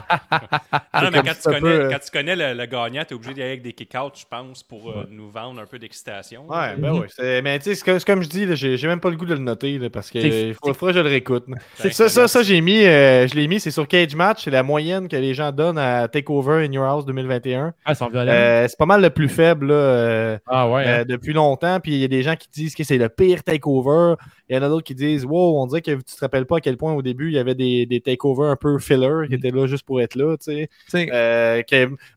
Ah 0.93 1.03
non, 1.05 1.11
mais 1.13 1.23
quand 1.23 1.35
tu, 1.35 1.43
connais, 1.49 1.61
peu, 1.61 1.89
quand 1.91 1.99
tu 1.99 2.11
connais 2.11 2.37
le, 2.37 2.55
le 2.59 2.67
gagnant, 2.67 3.05
t'es 3.05 3.15
obligé 3.15 3.35
d'y 3.35 3.43
aller 3.43 3.53
avec 3.61 3.63
des 3.63 3.73
kick-outs, 3.73 4.13
je 4.17 4.25
pense, 4.29 4.63
pour 4.63 4.91
euh, 4.91 5.05
nous 5.11 5.31
vendre 5.31 5.61
un 5.61 5.67
peu 5.67 5.79
d'excitation. 5.79 6.47
Ouais, 6.49 6.77
ben 6.77 6.93
oui. 6.93 7.07
Mais 7.43 7.59
tu 7.59 7.75
sais, 7.75 7.75
c'est 7.75 8.05
comme- 8.05 8.23
je 8.23 8.29
dis, 8.29 8.47
j'ai 8.57 8.89
même 8.89 9.01
pas 9.01 9.11
le 9.11 9.17
goût 9.17 9.27
de 9.27 9.35
le 9.35 9.41
noter 9.41 9.79
là, 9.79 9.89
parce 9.91 10.11
que 10.11 10.21
C'est- 10.21 10.49
il 10.49 10.55
faut- 10.55 10.73
faudrait 10.75 10.93
que 10.93 10.99
je 10.99 11.03
le 11.05 11.09
réécoute. 11.11 11.45
C'est- 11.75 11.91
Ça, 12.01 12.09
ça, 12.09 12.29
ça 12.29 12.43
j'ai 12.43 12.61
mis, 12.61 12.85
euh, 12.85 13.27
je 13.29 13.35
l'ai 13.35 13.47
mis, 13.49 13.61
c'est 13.61 13.71
sur 13.71 13.87
Cage 13.87 14.15
Match, 14.15 14.45
c'est 14.45 14.51
la 14.51 14.63
moyenne 14.63 15.09
que 15.09 15.17
les 15.17 15.35
gens 15.35 15.53
donnent 15.53 15.79
à 15.79 16.09
Takeover 16.09 16.65
in 16.67 16.73
Your 16.73 16.85
House 16.85 17.05
2021. 17.05 17.75
Ah. 17.85 17.93
Euh, 18.15 18.67
c'est 18.69 18.79
pas 18.79 18.87
mal 18.87 19.03
le 19.03 19.11
plus 19.11 19.29
faible 19.29 19.67
là, 19.69 19.75
euh, 19.75 20.39
ah, 20.47 20.69
ouais. 20.71 20.85
euh, 20.87 21.01
hein. 21.01 21.05
depuis 21.07 21.33
longtemps. 21.33 21.79
Puis 21.81 21.93
il 21.93 21.99
y 21.99 22.05
a 22.05 22.09
des 22.09 22.23
gens 22.23 22.37
qui 22.37 22.49
disent 22.53 22.75
que 22.75 22.85
c'est 22.85 22.99
le 22.99 23.09
pire 23.09 23.43
takeover. 23.43 24.15
Il 24.49 24.57
y 24.57 24.59
en 24.59 24.63
a 24.63 24.69
d'autres 24.69 24.85
qui 24.87 24.95
disent 24.95 25.25
Wow, 25.25 25.61
on 25.63 25.67
dirait 25.67 25.83
que 25.83 25.93
tu 25.93 26.03
te 26.03 26.21
rappelles 26.21 26.47
pas 26.47 26.57
à 26.57 26.61
quel 26.61 26.77
point 26.77 26.93
au 26.93 27.03
début 27.03 27.29
il 27.29 27.35
y 27.35 27.39
avait 27.39 27.55
des, 27.55 27.87
des 27.87 28.01
takeovers 28.01 28.51
un 28.51 28.57
peu 28.57 28.79
filler 28.79 29.29
qui 29.29 29.35
étaient 29.35 29.51
là 29.51 29.67
juste 29.67 29.85
pour 29.87 30.01
être 30.01 30.15
là. 30.17 30.37
tu 30.37 30.67
sais. 30.89 31.09
Euh, 31.13 31.63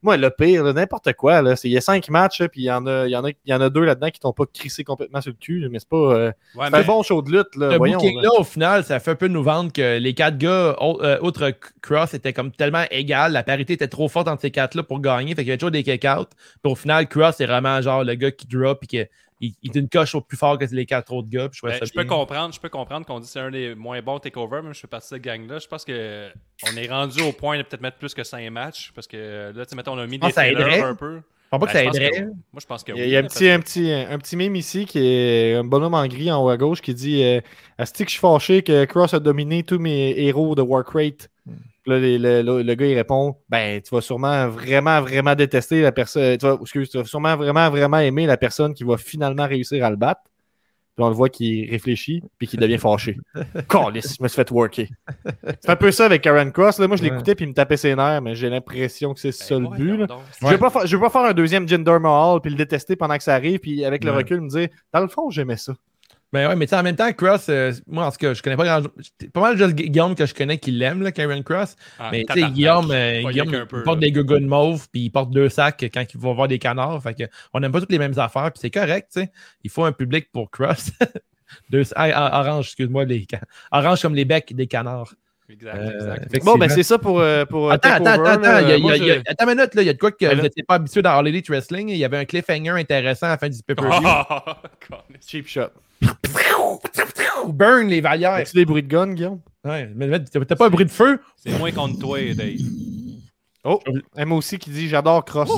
moi, 0.02 0.16
le 0.16 0.30
pire, 0.30 0.64
n'importe 0.74 1.12
quoi, 1.14 1.33
là, 1.42 1.54
il 1.64 1.70
y 1.72 1.76
a 1.76 1.80
cinq 1.80 2.08
matchs, 2.10 2.42
puis 2.46 2.62
il 2.62 2.64
y 2.64 2.70
en 2.70 2.86
a, 2.86 3.06
il 3.06 3.10
y 3.10 3.16
en 3.16 3.24
a, 3.24 3.30
il 3.30 3.36
y 3.46 3.54
en 3.54 3.60
a 3.60 3.70
deux 3.70 3.84
là-dedans 3.84 4.10
qui 4.10 4.20
t'ont 4.20 4.32
pas 4.32 4.44
crissé 4.52 4.84
complètement 4.84 5.20
sur 5.20 5.30
le 5.32 5.36
cul, 5.38 5.68
mais 5.70 5.78
c'est 5.78 5.88
pas. 5.88 5.96
euh, 5.96 6.32
Ouais, 6.54 6.66
c'est 6.68 6.74
un 6.74 6.78
mais- 6.78 6.84
bon 6.84 7.02
show 7.02 7.22
de 7.22 7.30
lutte, 7.30 7.54
là. 7.56 7.76
Voyons. 7.78 7.98
là. 8.20 8.28
au 8.38 8.44
final, 8.44 8.84
ça 8.84 9.00
fait 9.00 9.12
un 9.12 9.14
peu 9.16 9.28
nous 9.28 9.42
vendre 9.42 9.72
que 9.72 9.98
les 9.98 10.14
quatre 10.14 10.38
gars, 10.38 10.76
euh, 10.80 11.18
outre 11.22 11.52
Cross, 11.82 12.14
étaient 12.14 12.32
comme 12.32 12.50
tellement 12.52 12.84
égal. 12.90 13.32
La 13.32 13.42
parité 13.42 13.72
était 13.74 13.88
trop 13.88 14.08
forte 14.08 14.28
entre 14.28 14.42
ces 14.42 14.50
quatre-là 14.50 14.82
pour 14.82 15.00
gagner. 15.00 15.30
Fait 15.34 15.42
qu'il 15.42 15.48
y 15.48 15.50
avait 15.50 15.58
toujours 15.58 15.70
des 15.70 15.82
kick-outs. 15.82 16.26
Puis 16.62 16.72
au 16.72 16.74
final, 16.74 17.08
Cross, 17.08 17.36
c'est 17.38 17.46
vraiment 17.46 17.80
genre 17.82 18.04
le 18.04 18.14
gars 18.14 18.30
qui 18.30 18.46
drop 18.46 18.82
et 18.82 18.86
qui 18.86 19.04
il, 19.46 19.54
il 19.62 19.70
est 19.70 19.80
une 19.80 19.88
coche 19.88 20.14
au 20.14 20.20
plus 20.20 20.36
fort 20.36 20.58
que 20.58 20.64
les 20.64 20.86
quatre 20.86 21.12
autres 21.12 21.28
gars. 21.28 21.48
Puis 21.48 21.56
je 21.56 21.60
trouvais 21.60 21.72
Ben, 21.74 21.78
ça 21.80 21.84
je 21.84 21.92
peux 21.92 22.04
comprendre, 22.04 22.54
je 22.54 22.60
peux 22.60 22.68
comprendre 22.68 23.06
qu'on 23.06 23.18
dit 23.20 23.26
que 23.26 23.32
c'est 23.32 23.40
un 23.40 23.50
des 23.50 23.74
moins 23.74 24.00
bons 24.02 24.18
takeovers, 24.18 24.62
même 24.62 24.74
je 24.74 24.80
fais 24.80 24.86
partie 24.86 25.06
de 25.06 25.16
cette 25.16 25.22
gang-là. 25.22 25.58
Je 25.58 25.68
pense 25.68 25.84
que 25.84 26.30
on 26.70 26.76
est 26.76 26.88
rendu 26.88 27.22
au 27.22 27.32
point 27.32 27.58
de 27.58 27.62
peut-être 27.62 27.82
mettre 27.82 27.98
plus 27.98 28.14
que 28.14 28.24
5 28.24 28.48
matchs 28.50 28.92
parce 28.94 29.06
que 29.06 29.52
là, 29.54 29.64
tu 29.64 29.70
sais, 29.70 29.76
mettons, 29.76 29.92
on 29.92 29.98
a 29.98 30.06
mis 30.06 30.18
pense 30.18 30.30
des 30.30 30.34
trailers 30.34 30.60
aiderait. 30.60 30.80
un 30.80 30.94
peu. 30.94 31.20
Je 31.54 31.58
pense 31.58 31.60
pas 31.60 31.66
que 31.66 31.72
Ben, 31.72 31.78
ça 31.78 31.80
je 31.80 31.86
pense 31.86 31.96
aiderait. 31.96 32.10
que- 32.10 32.26
Moi, 32.26 32.60
je 32.60 32.66
pense 32.66 32.84
que 32.84 32.92
Il 32.92 32.98
y 32.98 33.00
a, 33.00 33.04
oui, 33.04 33.08
il 33.08 33.12
y 33.12 33.16
a 33.16 33.20
un, 33.20 33.22
petit, 33.24 33.48
un, 33.48 33.60
petit, 33.60 33.92
un 33.92 34.18
petit 34.18 34.36
meme 34.36 34.56
ici 34.56 34.84
qui 34.86 34.98
est 34.98 35.54
un 35.54 35.64
bonhomme 35.64 35.94
en 35.94 36.06
gris 36.06 36.30
en 36.30 36.42
haut 36.44 36.48
à 36.48 36.56
gauche 36.56 36.80
qui 36.80 36.94
dit 36.94 37.22
euh, 37.22 37.40
Asti 37.78 38.04
que 38.04 38.08
je 38.10 38.12
suis 38.14 38.20
fâché 38.20 38.62
que 38.62 38.84
Cross 38.84 39.14
a 39.14 39.20
dominé 39.20 39.62
tous 39.62 39.78
mes 39.78 40.14
héros 40.18 40.54
de 40.54 40.62
Warcrate. 40.62 41.28
Puis 41.46 41.92
Là, 41.92 41.98
le, 41.98 42.42
le- 42.42 42.62
le 42.62 42.74
gars 42.74 42.86
il 42.86 42.94
répond 42.94 43.36
Ben, 43.50 43.80
tu 43.82 43.94
vas 43.94 44.00
sûrement 44.00 44.48
vraiment, 44.48 45.02
vraiment 45.02 45.34
détester 45.34 45.82
la 45.82 45.92
personne. 45.92 46.38
Tu 46.38 46.46
vas, 46.46 46.56
excuse, 46.60 46.88
tu 46.88 46.96
vas 46.98 47.04
sûrement 47.04 47.36
vraiment, 47.36 47.68
vraiment 47.70 47.98
aimer 47.98 48.26
la 48.26 48.36
personne 48.38 48.72
qui 48.72 48.84
va 48.84 48.96
finalement 48.96 49.46
réussir 49.46 49.84
à 49.84 49.90
le 49.90 49.96
battre. 49.96 50.22
Puis 50.96 51.04
on 51.04 51.08
le 51.08 51.14
voit 51.14 51.28
qu'il 51.28 51.68
réfléchit 51.70 52.22
puis 52.38 52.46
qu'il 52.46 52.60
devient 52.60 52.78
fâché. 52.78 53.16
Calisse, 53.68 54.16
je 54.18 54.22
me 54.22 54.28
suis 54.28 54.36
fait 54.36 54.48
worker. 54.52 54.86
C'est 55.60 55.70
un 55.70 55.74
peu 55.76 55.90
ça 55.90 56.06
avec 56.06 56.22
Karen 56.22 56.52
Cross. 56.52 56.78
Là. 56.78 56.86
Moi, 56.86 56.96
je 56.96 57.02
l'écoutais 57.02 57.34
puis 57.34 57.46
il 57.46 57.48
me 57.48 57.54
tapait 57.54 57.76
ses 57.76 57.96
nerfs, 57.96 58.22
mais 58.22 58.34
j'ai 58.36 58.48
l'impression 58.48 59.12
que 59.12 59.18
c'est 59.20 59.28
Ben, 59.30 59.34
ça 59.44 59.58
le 59.58 59.68
but. 59.68 59.96
là. 59.96 60.06
Je 60.40 60.46
je 60.86 60.96
veux 60.96 61.02
pas 61.02 61.10
faire 61.10 61.22
un 61.24 61.32
deuxième 61.32 61.66
Jinder 61.68 61.98
Mahal 62.00 62.40
puis 62.40 62.50
le 62.52 62.56
détester 62.56 62.94
pendant 62.94 63.16
que 63.16 63.24
ça 63.24 63.34
arrive, 63.34 63.58
puis 63.58 63.84
avec 63.84 64.04
le 64.04 64.12
Ouais. 64.12 64.18
recul 64.18 64.40
me 64.40 64.48
dire, 64.48 64.68
dans 64.92 65.00
le 65.00 65.08
fond, 65.08 65.30
j'aimais 65.30 65.56
ça. 65.56 65.74
Mais 66.34 66.46
ouais, 66.46 66.56
mais 66.56 66.66
tu 66.66 66.70
sais, 66.70 66.76
en 66.76 66.82
même 66.82 66.96
temps, 66.96 67.10
Cross, 67.12 67.46
euh, 67.48 67.72
moi, 67.86 68.06
en 68.06 68.10
tout 68.10 68.18
cas, 68.18 68.34
je 68.34 68.42
connais 68.42 68.56
pas 68.56 68.64
grand 68.64 68.82
C'est 69.20 69.30
pas 69.32 69.40
mal 69.40 69.56
juste 69.56 69.74
Gu- 69.74 69.88
Guillaume 69.88 70.14
que 70.14 70.26
je 70.26 70.34
connais 70.34 70.58
qui 70.58 70.72
l'aime, 70.72 71.00
là, 71.02 71.12
Karen 71.12 71.42
Cross. 71.42 71.76
Ah, 71.98 72.08
mais 72.12 72.24
tu 72.28 72.40
sais. 72.40 72.50
Guillaume, 72.50 72.90
euh, 72.90 73.22
Guillaume 73.30 73.48
il 73.54 73.82
porte 73.84 73.86
là. 73.86 74.06
des 74.06 74.12
gougounes 74.12 74.46
mauves, 74.46 74.86
puis 74.92 75.02
il 75.02 75.10
porte 75.10 75.30
deux 75.30 75.48
sacs 75.48 75.84
quand 75.94 76.04
il 76.12 76.20
va 76.20 76.32
voir 76.32 76.48
des 76.48 76.58
canards. 76.58 77.02
Fait 77.02 77.14
que 77.14 77.22
on 77.54 77.60
n'aime 77.60 77.72
pas 77.72 77.80
toutes 77.80 77.92
les 77.92 77.98
mêmes 77.98 78.18
affaires, 78.18 78.50
puis 78.52 78.58
c'est 78.60 78.70
correct, 78.70 79.08
tu 79.14 79.20
sais. 79.22 79.32
Il 79.62 79.70
faut 79.70 79.84
un 79.84 79.92
public 79.92 80.28
pour 80.32 80.50
Cross. 80.50 80.90
deux, 81.70 81.84
ah, 81.94 82.08
ah, 82.12 82.40
orange, 82.40 82.66
excuse-moi, 82.66 83.04
les 83.04 83.26
can- 83.26 83.38
orange 83.70 84.02
comme 84.02 84.14
les 84.16 84.24
becs 84.24 84.52
des 84.54 84.66
canards. 84.66 85.14
Exact, 85.50 85.76
Euh, 85.76 86.14
exact. 86.16 86.42
Bon, 86.44 86.56
ben 86.56 86.70
c'est 86.70 86.82
ça 86.82 86.96
pour, 86.96 87.22
pour 87.50 87.70
Attends, 87.70 87.90
attends, 87.90 88.06
attends, 88.06 88.22
là. 88.22 88.30
attends, 88.32 88.58
il 88.66 88.68
y 88.70 88.72
a- 88.72 88.76
il 88.76 88.78
y 88.78 88.82
Moi, 88.82 88.92
a- 88.92 88.96
il 88.96 89.04
y 89.04 89.10
a- 89.10 89.14
je- 89.16 89.20
attends 89.26 89.44
une 89.50 89.56
minute, 89.56 89.74
là, 89.74 89.82
il 89.82 89.84
y 89.84 89.88
a 89.90 89.92
de 89.92 89.98
quoi 89.98 90.10
que 90.10 90.24
Ben 90.24 90.34
vous 90.36 90.42
n'étiez 90.42 90.62
pas 90.62 90.76
habitué 90.76 91.02
dans 91.02 91.10
All 91.18 91.28
Elite 91.28 91.48
Wrestling. 91.50 91.90
Il 91.90 91.98
y 91.98 92.04
avait 92.04 92.16
un 92.16 92.24
cliffhanger 92.24 92.70
intéressant 92.70 93.26
à 93.26 93.30
la 93.30 93.38
fin 93.38 93.48
du 93.50 93.62
pay-per-view. 93.62 93.92
Ah, 94.06 94.62
câlisse. 94.80 95.28
Cheap 95.28 95.46
shot. 95.46 95.68
Burn 97.52 97.88
les 97.88 98.00
valières. 98.00 98.32
As-tu 98.32 98.56
des 98.56 98.64
bruits 98.64 98.82
de 98.82 98.88
gun, 98.88 99.12
Guillaume? 99.12 99.40
Ouais, 99.64 99.90
mais 99.94 100.20
t'as 100.24 100.56
pas 100.56 100.66
un 100.66 100.70
bruit 100.70 100.84
de 100.84 100.90
feu? 100.90 101.20
C'est 101.36 101.56
moins 101.58 101.72
contre 101.72 101.98
toi, 101.98 102.18
Dave. 102.34 102.58
Oh, 103.64 103.80
Emma 104.16 104.34
aussi 104.34 104.58
qui 104.58 104.70
dit 104.70 104.88
j'adore 104.88 105.24
Cross. 105.24 105.50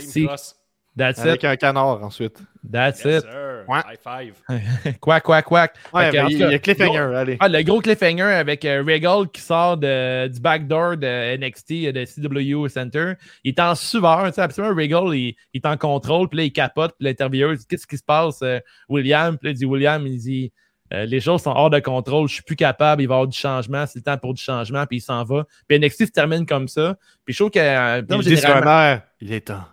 Si, 0.00 0.26
Cross. 0.26 0.56
that's 0.98 1.18
it, 1.18 1.24
Avec 1.26 1.44
un 1.44 1.54
canard 1.56 2.02
ensuite. 2.02 2.38
that's 2.72 3.04
Yes, 3.04 3.18
it. 3.18 3.22
sir. 3.22 3.64
Ouais. 3.68 3.78
High 3.86 3.98
five. 4.02 4.96
Quack, 5.00 5.22
quack, 5.22 5.44
quack. 5.44 5.74
Ouais, 5.94 6.08
il 6.10 6.38
y 6.38 6.42
a 6.42 6.58
cliffhanger, 6.58 6.98
gros- 6.98 7.14
allez. 7.14 7.36
Ah, 7.38 7.48
le 7.48 7.62
gros 7.62 7.78
cliffhanger 7.80 8.22
avec 8.24 8.64
euh, 8.64 8.82
Regal 8.84 9.28
qui 9.28 9.40
sort 9.40 9.76
de, 9.76 10.26
du 10.26 10.40
backdoor 10.40 10.96
de 10.96 11.36
NXT, 11.36 11.70
euh, 11.86 11.92
de 11.92 12.04
CW 12.04 12.68
Center. 12.68 13.12
Il 13.44 13.50
est 13.50 13.60
en 13.60 13.76
sueur, 13.76 14.24
tu 14.26 14.32
sais, 14.32 14.40
absolument. 14.40 14.74
Regal, 14.74 15.14
il, 15.14 15.36
il 15.54 15.60
est 15.62 15.66
en 15.66 15.76
contrôle, 15.76 16.28
puis 16.28 16.38
là, 16.38 16.42
il 16.44 16.52
capote, 16.52 16.96
puis 16.98 17.06
l'intervieweuse 17.06 17.60
dit 17.60 17.66
Qu'est-ce 17.68 17.86
qui 17.86 17.96
se 17.96 18.02
passe, 18.02 18.40
euh, 18.42 18.58
William? 18.88 19.38
Puis 19.38 19.46
là, 19.46 19.50
il 19.52 19.56
dit 19.56 19.66
William, 19.66 20.04
il 20.04 20.18
dit 20.18 20.52
Euh, 20.92 21.04
les 21.06 21.20
choses 21.20 21.42
sont 21.42 21.50
hors 21.50 21.70
de 21.70 21.78
contrôle, 21.78 22.28
je 22.28 22.34
suis 22.34 22.42
plus 22.42 22.56
capable, 22.56 23.02
il 23.02 23.06
va 23.06 23.14
y 23.14 23.16
avoir 23.16 23.28
du 23.28 23.38
changement, 23.38 23.86
c'est 23.86 24.00
le 24.00 24.02
temps 24.02 24.18
pour 24.18 24.34
du 24.34 24.42
changement, 24.42 24.84
puis 24.86 24.98
il 24.98 25.00
s'en 25.00 25.22
va. 25.24 25.44
Puis 25.68 25.78
NXT 25.78 26.06
se 26.06 26.10
termine 26.10 26.46
comme 26.46 26.66
ça. 26.68 26.96
Puis 27.24 27.32
je 27.34 27.38
trouve 27.38 27.50
que. 27.50 27.58
euh, 27.60 28.02
généralement- 28.22 28.82
air, 28.82 29.02
il 29.20 29.32
est 29.32 29.42
temps. 29.46 29.64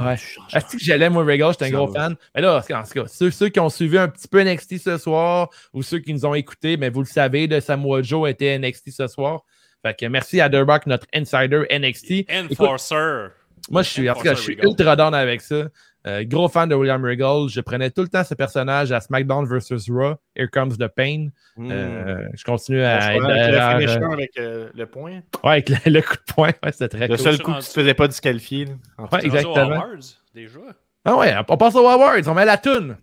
Ouais. 0.00 0.14
Est-ce 0.14 0.76
que 0.76 0.82
j'allais, 0.82 1.08
moi, 1.08 1.22
Regal, 1.24 1.52
j'étais 1.52 1.66
un 1.66 1.70
gros 1.70 1.86
va. 1.86 2.00
fan. 2.00 2.16
Mais 2.34 2.40
là, 2.40 2.56
en 2.56 2.60
tout 2.60 2.66
cas, 2.66 3.04
ceux, 3.06 3.30
ceux 3.30 3.48
qui 3.48 3.60
ont 3.60 3.68
suivi 3.68 3.96
un 3.96 4.08
petit 4.08 4.26
peu 4.26 4.42
NXT 4.42 4.78
ce 4.78 4.98
soir 4.98 5.50
ou 5.72 5.82
ceux 5.84 6.00
qui 6.00 6.12
nous 6.12 6.26
ont 6.26 6.34
écoutés, 6.34 6.76
mais 6.76 6.88
vous 6.90 7.00
le 7.00 7.06
savez, 7.06 7.46
de 7.46 7.60
Samoa 7.60 8.02
Joe 8.02 8.28
était 8.28 8.58
NXT 8.58 8.90
ce 8.90 9.06
soir. 9.06 9.42
Fait 9.82 9.94
que 9.96 10.06
merci 10.06 10.40
à 10.40 10.48
Durbach, 10.48 10.80
notre 10.86 11.06
insider 11.14 11.62
NXT. 11.70 12.10
Écoute, 12.28 12.52
Enforcer. 12.58 13.28
moi, 13.70 13.82
je 13.82 13.90
suis, 13.90 14.10
en 14.10 14.14
tout 14.14 14.22
cas, 14.22 14.34
je 14.34 14.40
suis 14.40 14.58
ultra 14.62 14.96
down 14.96 15.14
avec 15.14 15.40
ça. 15.42 15.66
Euh, 16.06 16.22
gros 16.26 16.48
fan 16.48 16.68
de 16.68 16.74
William 16.74 17.02
Regal. 17.02 17.48
Je 17.48 17.60
prenais 17.62 17.90
tout 17.90 18.02
le 18.02 18.08
temps 18.08 18.24
ce 18.24 18.34
personnage 18.34 18.92
à 18.92 19.00
SmackDown 19.00 19.46
vs. 19.46 19.90
Raw. 19.90 20.16
Here 20.36 20.48
comes 20.50 20.76
the 20.76 20.88
pain. 20.88 21.28
Hmm. 21.56 21.70
Euh, 21.70 22.28
je 22.34 22.44
continue 22.44 22.82
On 22.82 22.84
à 22.84 23.00
se 23.00 23.08
être. 23.10 23.20
prenait 23.20 23.40
avec 23.40 23.88
le 23.88 23.94
euh, 23.94 24.08
euh, 24.08 24.12
avec 24.12 24.38
euh, 24.38 24.68
le 24.74 24.86
point. 24.86 25.12
ouais, 25.12 25.50
avec 25.50 25.68
le, 25.70 25.76
le 25.90 26.00
coup 26.02 26.14
de 26.16 26.32
poing. 26.34 26.50
Ouais, 26.62 26.72
c'était 26.72 26.88
très 26.88 27.08
Le 27.08 27.16
cool. 27.16 27.24
seul 27.24 27.38
coup 27.42 27.50
rendu- 27.52 27.62
qui 27.64 27.70
se 27.70 27.80
faisait 27.80 27.94
pas 27.94 28.06
disqualifier. 28.08 28.66
Ouais, 28.98 29.24
exactement. 29.24 29.56
Awards, 29.56 29.96
déjà. 30.34 30.58
Ah 31.06 31.16
ouais, 31.16 31.34
on 31.48 31.56
passe 31.56 31.74
aux 31.74 31.86
Awards. 31.86 32.16
On 32.26 32.34
met 32.34 32.44
la 32.44 32.58
toune. 32.58 32.96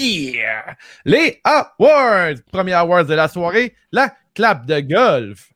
Yeah! 0.00 0.76
Les 1.04 1.40
Awards! 1.44 2.36
Premier 2.52 2.74
Awards 2.74 3.04
de 3.04 3.14
la 3.14 3.28
soirée, 3.28 3.74
la 3.92 4.12
clap 4.34 4.66
de 4.66 4.80
golf. 4.80 5.48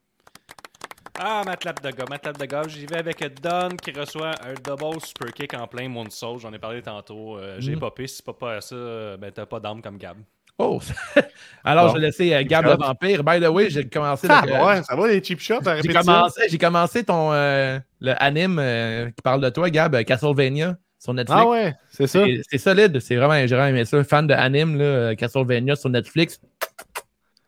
Ah, 1.18 1.42
ma 1.46 1.54
clap 1.56 1.80
de 1.80 1.90
golf, 1.92 2.08
ma 2.10 2.18
clap 2.18 2.36
de 2.38 2.44
golf. 2.46 2.68
J'y 2.68 2.86
vais 2.86 2.96
avec 2.96 3.40
Don 3.40 3.68
qui 3.80 3.92
reçoit 3.92 4.32
un 4.44 4.54
double 4.54 5.00
super 5.00 5.32
kick 5.32 5.54
en 5.54 5.66
plein 5.68 5.88
moonsault. 5.88 6.38
J'en 6.40 6.52
ai 6.52 6.58
parlé 6.58 6.82
tantôt. 6.82 7.38
Euh, 7.38 7.56
J'ai 7.60 7.72
Mhm. 7.74 7.78
popé. 7.80 8.06
Si 8.08 8.16
c'est 8.16 8.24
pas 8.26 8.32
pas 8.32 8.60
ça, 8.60 8.74
euh, 8.74 9.16
ben 9.16 9.30
t'as 9.30 9.46
pas 9.46 9.60
d'âme 9.60 9.80
comme 9.80 9.96
Gab. 9.96 10.16
Oh! 10.58 10.80
Alors, 11.64 11.86
Bon. 11.86 11.94
je 11.94 11.94
vais 12.00 12.06
laisser 12.06 12.34
euh, 12.34 12.42
Gab 12.44 12.64
le 12.64 12.76
vampire. 12.76 13.22
By 13.22 13.40
the 13.40 13.46
way, 13.48 13.70
j'ai 13.70 13.88
commencé. 13.88 14.26
Ah, 14.28 14.42
le- 14.44 14.52
euh, 14.54 14.66
ouais, 14.66 14.82
ça 14.82 14.96
va 14.96 15.06
les 15.08 15.22
cheap 15.22 15.40
shots 15.40 15.54
à 15.54 15.62
J'ai 15.62 15.70
répétition? 15.82 16.00
commencé, 16.02 16.48
j'ai 16.48 16.58
commencé 16.58 17.04
ton 17.04 17.32
euh, 17.32 17.78
le 18.00 18.20
anime 18.22 18.58
euh, 18.58 19.06
qui 19.10 19.22
parle 19.22 19.40
de 19.40 19.50
toi, 19.50 19.70
Gab, 19.70 20.00
Castlevania 20.04 20.76
sur 21.04 21.14
Netflix. 21.14 21.40
Ah 21.44 21.48
ouais, 21.48 21.74
c'est 21.90 22.06
ça. 22.06 22.24
C'est- 22.50 22.58
solide, 22.58 22.98
c'est 23.00 23.16
vraiment, 23.16 23.34
j'ai 23.46 23.54
vraiment 23.54 23.68
aimé 23.68 23.84
ça. 23.84 24.02
Fan 24.02 24.26
de 24.26 24.34
anime, 24.34 24.78
là, 24.78 25.14
Castlevania 25.14 25.76
sur 25.76 25.90
Netflix. 25.90 26.40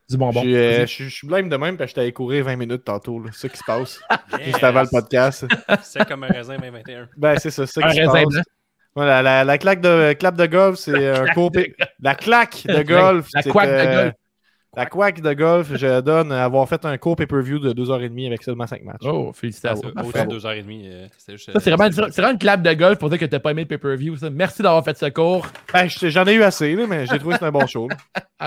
Du 0.09 0.17
bonbon. 0.17 0.41
Je 0.43 0.47
suis, 0.47 0.57
euh, 0.57 0.81
je 0.83 0.87
suis- 0.87 1.09
je 1.11 1.27
blême 1.27 1.49
de 1.49 1.57
même 1.57 1.77
parce 1.77 1.89
que 1.89 1.91
j'étais 1.93 2.01
allé 2.03 2.13
courir 2.13 2.45
20 2.45 2.55
minutes 2.57 2.85
tantôt. 2.85 3.19
là. 3.19 3.31
C'est 3.33 3.41
ça 3.43 3.49
qui 3.49 3.57
se 3.57 3.65
passe. 3.67 4.01
Yes. 4.39 4.45
Juste 4.47 4.63
avant 4.65 4.83
le 4.83 4.89
podcast. 4.89 5.47
C'est 5.83 6.07
comme 6.07 6.23
un 6.25 6.29
raisin 6.29 6.57
2021. 6.59 7.09
Ben, 7.17 7.37
c'est 7.39 7.51
ça, 7.51 7.67
c'est 7.67 7.81
ça 7.81 7.87
Un 7.87 7.91
qui 7.91 7.97
se 7.99 8.05
passe. 8.05 8.25
blanc. 8.27 8.43
Voilà, 8.95 9.23
la, 9.23 9.45
la 9.45 9.59
claque 9.59 9.81
de, 9.81 10.13
clap 10.13 10.37
de 10.37 10.47
golf, 10.47 10.79
c'est 10.79 11.09
un 11.19 11.27
court. 11.35 11.51
de- 11.51 11.67
La 12.01 12.15
claque 12.15 12.63
de 12.67 12.83
golf. 12.83 13.29
La 13.35 13.43
c'est, 13.43 13.51
couac 13.51 13.69
de 13.69 13.95
golf. 13.95 14.13
La 14.77 14.85
couac 14.87 15.23
de 15.23 15.33
golf, 15.33 15.75
je 15.75 16.01
donne 16.01 16.31
avoir 16.33 16.69
fait 16.69 16.85
un 16.85 16.99
court 16.99 17.17
pay-per-view 17.17 17.59
de 17.59 17.73
2h30 17.73 18.27
avec 18.27 18.43
seulement 18.43 18.67
5 18.67 18.83
matchs. 18.85 19.03
Oh, 19.05 19.33
félicitations. 19.33 19.91
Ah, 19.97 20.05
Au-dessus 20.05 20.25
de 20.27 20.31
deux 20.31 20.45
heures 20.45 20.53
et 20.53 20.63
demie. 20.63 20.83
euh, 20.87 21.07
c'était 21.17 21.33
juste, 21.39 21.51
Ça, 21.53 21.61
c'est 21.61 21.71
vraiment, 21.71 22.31
une 22.33 22.39
clap 22.39 22.61
de 22.63 22.73
golf 22.75 22.99
pour 22.99 23.09
dire 23.09 23.19
que 23.19 23.25
t'as 23.25 23.39
pas 23.39 23.53
aimé 23.53 23.63
le 23.63 23.69
pay-per-view. 23.69 24.17
Merci 24.31 24.63
d'avoir 24.63 24.85
fait 24.85 24.97
ce 24.99 25.07
cours. 25.07 25.47
Ben, 25.73 25.89
je- 25.89 26.09
j'en 26.11 26.27
ai 26.27 26.35
eu 26.35 26.43
assez, 26.43 26.75
là, 26.77 26.87
mais 26.87 27.07
j'ai 27.07 27.19
trouvé 27.19 27.31
que 27.31 27.33
c'était 27.37 27.47
un 27.47 27.53
bon 27.53 27.67
show. 27.67 27.89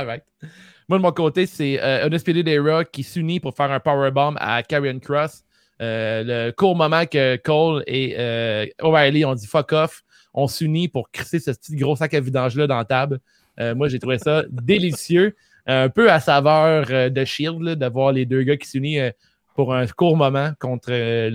Moi, 0.87 0.97
de 0.97 1.03
mon 1.03 1.11
côté, 1.11 1.45
c'est 1.47 1.79
euh, 1.81 2.05
Undisputed 2.05 2.47
Era 2.47 2.83
qui 2.85 3.03
s'unit 3.03 3.39
pour 3.39 3.55
faire 3.55 3.71
un 3.71 3.79
powerbomb 3.79 4.35
à 4.39 4.61
Karrion 4.63 4.99
Cross. 4.99 5.43
Euh, 5.81 6.23
le 6.47 6.51
court 6.51 6.75
moment 6.75 7.05
que 7.05 7.37
Cole 7.37 7.83
et 7.87 8.15
euh, 8.19 8.65
O'Reilly 8.81 9.23
ont 9.25 9.33
dit 9.33 9.47
fuck 9.47 9.71
off, 9.71 10.03
on 10.33 10.47
s'unit 10.47 10.89
pour 10.89 11.09
crisser 11.11 11.39
ce 11.39 11.51
petit 11.51 11.75
gros 11.75 11.95
sac 11.95 12.13
à 12.13 12.19
vidange-là 12.19 12.67
dans 12.67 12.77
la 12.77 12.85
table. 12.85 13.19
Euh, 13.59 13.73
moi, 13.75 13.87
j'ai 13.87 13.97
trouvé 13.99 14.17
ça 14.19 14.43
délicieux. 14.51 15.35
Un 15.71 15.89
peu 15.89 16.11
à 16.11 16.19
saveur 16.19 16.85
euh, 16.89 17.09
de 17.09 17.23
Shield, 17.25 17.61
là, 17.61 17.75
de 17.75 17.85
voir 17.85 18.11
les 18.11 18.25
deux 18.25 18.43
gars 18.43 18.57
qui 18.57 18.67
s'unissent 18.67 18.99
euh, 19.01 19.11
pour 19.55 19.73
un 19.73 19.85
court 19.87 20.17
moment 20.17 20.51
contre 20.59 20.89
euh, 20.91 21.29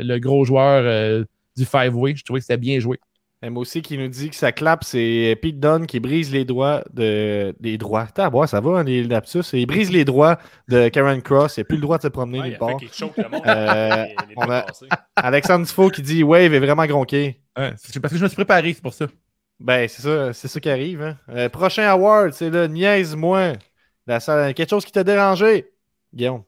le, 0.00 0.04
le 0.06 0.18
gros 0.18 0.44
joueur 0.44 0.82
euh, 0.84 1.24
du 1.56 1.64
Five-Way. 1.64 2.16
Je 2.16 2.24
trouvais 2.24 2.40
que 2.40 2.44
c'était 2.46 2.56
bien 2.56 2.80
joué. 2.80 2.98
M 3.42 3.56
aussi 3.58 3.82
qui 3.82 3.98
nous 3.98 4.08
dit 4.08 4.30
que 4.30 4.34
sa 4.34 4.50
clap, 4.50 4.82
c'est 4.82 5.38
Pete 5.42 5.60
Dunne 5.60 5.86
qui 5.86 6.00
brise 6.00 6.32
les 6.32 6.46
doigts 6.46 6.82
de. 6.94 7.54
Les 7.60 7.76
droits. 7.76 8.08
T'as 8.12 8.24
à 8.24 8.30
boire, 8.30 8.48
ça 8.48 8.60
va, 8.60 8.78
hein, 8.78 8.82
les 8.82 9.04
lapsus. 9.04 9.42
Il 9.52 9.66
brise 9.66 9.92
les 9.92 10.06
droits 10.06 10.38
de 10.68 10.88
Karen 10.88 11.20
Cross. 11.20 11.58
Il 11.58 11.60
n'a 11.60 11.64
plus 11.64 11.76
le 11.76 11.82
droit 11.82 11.98
de 11.98 12.02
se 12.02 12.08
promener 12.08 12.40
Ouais, 12.40 12.48
nulle. 12.48 12.56
Euh, 13.46 14.06
a-. 14.38 14.66
Alexandre 15.16 15.66
Tifo 15.66 15.90
qui 15.90 16.00
dit 16.02 16.22
Wave 16.22 16.54
est 16.54 16.58
vraiment 16.60 16.86
gronqué. 16.86 17.40
Ouais, 17.58 17.74
c'est 17.76 18.00
parce 18.00 18.12
que 18.12 18.18
je 18.18 18.24
me 18.24 18.28
suis 18.28 18.36
préparé, 18.36 18.72
c'est 18.72 18.82
pour 18.82 18.94
ça. 18.94 19.06
Ben, 19.60 19.86
c'est 19.86 20.02
ça, 20.02 20.32
c'est 20.32 20.48
ça 20.48 20.58
qui 20.58 20.70
arrive. 20.70 21.02
hein. 21.02 21.16
Euh, 21.28 21.48
prochain 21.50 21.84
award, 21.88 22.32
c'est 22.32 22.50
le 22.50 22.66
Niaise-moi. 22.66 23.52
La 24.06 24.20
salle- 24.20 24.54
Quelque 24.54 24.70
chose 24.70 24.84
qui 24.84 24.92
t'a 24.92 25.04
dérangé, 25.04 25.70
Guillaume. 26.14 26.42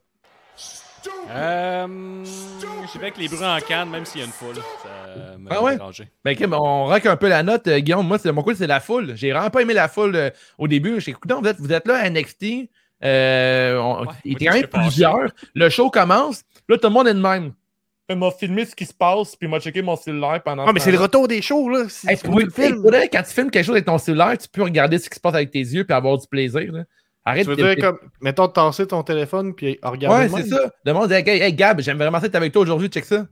Euh, 1.30 1.86
je 2.24 2.98
vais 2.98 3.04
avec 3.06 3.18
les 3.18 3.28
bruits 3.28 3.44
en 3.44 3.58
canne, 3.60 3.90
même 3.90 4.04
s'il 4.04 4.20
y 4.20 4.24
a 4.24 4.26
une 4.26 4.32
foule. 4.32 4.54
Ça 4.54 5.36
m'a 5.38 5.50
Ah 5.52 5.62
ouais? 5.62 5.76
dérangé. 5.76 6.08
Ben, 6.24 6.34
ben, 6.38 6.54
on 6.54 6.86
rock 6.86 7.04
un 7.06 7.16
peu 7.16 7.28
la 7.28 7.42
note, 7.42 7.66
euh, 7.68 7.78
Guillaume. 7.80 8.06
Moi, 8.06 8.18
c'est 8.18 8.32
mon 8.32 8.42
coup, 8.42 8.54
c'est 8.54 8.66
la 8.66 8.80
foule. 8.80 9.12
J'ai 9.14 9.32
vraiment 9.32 9.50
pas 9.50 9.60
aimé 9.62 9.74
la 9.74 9.88
foule 9.88 10.16
euh, 10.16 10.30
au 10.56 10.66
début. 10.68 11.00
J'ai 11.00 11.10
écouté, 11.10 11.34
vous 11.34 11.46
êtes, 11.46 11.58
vous 11.60 11.72
êtes 11.72 11.86
là 11.86 11.96
à 11.98 12.08
NXT. 12.08 12.70
Euh, 13.04 13.76
on- 13.78 14.00
Ouais, 14.06 14.06
il 14.24 14.32
était 14.32 14.46
quand 14.46 14.54
même 14.54 14.66
plusieurs. 14.68 15.28
Le 15.54 15.68
show 15.68 15.90
commence. 15.90 16.42
Là, 16.68 16.78
tout 16.78 16.88
le 16.88 16.94
monde 16.94 17.08
est 17.08 17.14
de 17.14 17.20
même. 17.20 17.52
Il 18.10 18.16
m'a 18.16 18.30
filmé 18.30 18.64
ce 18.64 18.74
qui 18.74 18.86
se 18.86 18.94
passe, 18.94 19.36
puis 19.36 19.46
il 19.46 19.50
m'a 19.50 19.60
checké 19.60 19.82
mon 19.82 19.94
cellulaire 19.94 20.42
pendant. 20.42 20.64
Ah, 20.66 20.72
mais 20.72 20.80
ce 20.80 20.86
c'est 20.86 20.92
le 20.92 20.98
retour 20.98 21.28
des 21.28 21.42
shows, 21.42 21.68
là. 21.68 21.84
Hey, 22.06 22.16
tu 22.16 22.26
vrai, 22.78 23.10
quand 23.12 23.22
tu 23.22 23.32
filmes 23.34 23.50
quelque 23.50 23.66
chose 23.66 23.74
avec 23.74 23.84
ton 23.84 23.98
cellulaire, 23.98 24.36
tu 24.38 24.48
peux 24.48 24.62
regarder 24.62 24.98
ce 24.98 25.10
qui 25.10 25.16
se 25.16 25.20
passe 25.20 25.34
avec 25.34 25.50
tes 25.50 25.58
yeux 25.58 25.84
puis 25.84 25.94
avoir 25.94 26.16
du 26.16 26.26
plaisir. 26.26 26.72
là. 26.72 26.84
Arrête 27.28 27.44
Tu 27.44 27.50
veux 27.50 27.56
de- 27.56 27.74
dire, 27.74 27.84
comme, 27.84 27.98
mettons, 28.20 28.46
de 28.46 28.52
tasser 28.52 28.86
ton 28.86 29.02
téléphone 29.02 29.54
puis 29.54 29.78
regarder. 29.82 30.32
Ouais, 30.32 30.42
c'est 30.42 30.48
ça. 30.48 30.70
Le 30.84 30.92
monde 30.92 31.08
dit 31.08 31.14
Hey, 31.14 31.28
hey, 31.42 31.52
Gab, 31.52 31.80
j'aime 31.80 31.98
vraiment 31.98 32.20
ça 32.20 32.26
être 32.26 32.34
avec 32.34 32.52
toi 32.52 32.62
aujourd'hui, 32.62 32.88
check 32.88 33.04
ça. 33.04 33.26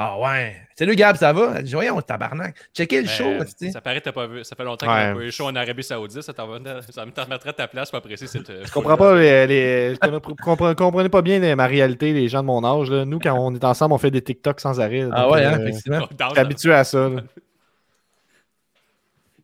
Ah 0.00 0.16
ouais. 0.20 0.56
Salut 0.78 0.94
Gab, 0.94 1.16
ça 1.16 1.32
va? 1.32 1.60
Dit, 1.60 1.72
Voyons, 1.72 2.00
tabarnak. 2.00 2.54
Checker 2.72 2.98
le 2.98 3.08
Ben, 3.08 3.08
show, 3.10 3.44
tu 3.58 3.72
ça 3.72 3.80
paraît 3.80 3.98
que 3.98 4.04
t'as 4.04 4.12
pas 4.12 4.28
vu. 4.28 4.44
Ça 4.44 4.54
fait 4.54 4.62
longtemps 4.62 4.86
Ouais. 4.86 4.92
qu'on 5.06 5.10
a 5.10 5.14
pas 5.14 5.20
eu 5.22 5.24
le 5.24 5.30
show 5.32 5.46
en 5.46 5.56
Arabie 5.56 5.82
Saoudite. 5.82 6.22
Ça, 6.22 6.32
t'en 6.32 6.46
va- 6.46 6.80
ça 6.88 7.04
me 7.04 7.10
permettrait 7.10 7.50
de 7.50 7.56
ta 7.56 7.66
place 7.66 7.90
pour 7.90 7.98
apprécier 7.98 8.28
cette. 8.28 8.46
Je 8.64 8.72
comprends 8.72 8.96
pas 8.96 9.16
les. 9.16 9.46
les 9.48 9.94
je 9.96 10.18
comprenez, 10.40 10.76
comprenez 10.76 11.08
pas 11.08 11.20
bien 11.20 11.40
les- 11.40 11.56
ma 11.56 11.66
réalité, 11.66 12.12
les 12.12 12.28
gens 12.28 12.42
de 12.42 12.46
mon 12.46 12.64
âge. 12.64 12.90
là. 12.92 13.04
Nous, 13.04 13.18
quand 13.18 13.34
on 13.36 13.52
est 13.56 13.64
ensemble, 13.64 13.92
on 13.92 13.98
fait 13.98 14.12
des 14.12 14.22
TikTok 14.22 14.60
sans 14.60 14.78
arrêt. 14.80 15.04
Ah 15.12 15.22
donc, 15.24 15.32
ouais, 15.34 15.44
hein, 15.44 15.58
euh, 15.58 15.66
effectivement. 15.66 15.98
Dans 16.16 16.26
je 16.28 16.32
suis 16.34 16.40
habitué 16.40 16.72
à 16.74 16.84
ça. 16.84 17.08
là. 17.08 17.20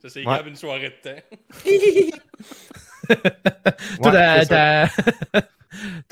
Ça, 0.03 0.11
c'est 0.11 0.21
Ouais. 0.27 0.37
Gab 0.37 0.47
une 0.47 0.55
soirée 0.57 0.95
de 1.03 1.11
temps. 1.11 1.21
Toi, 4.03 4.13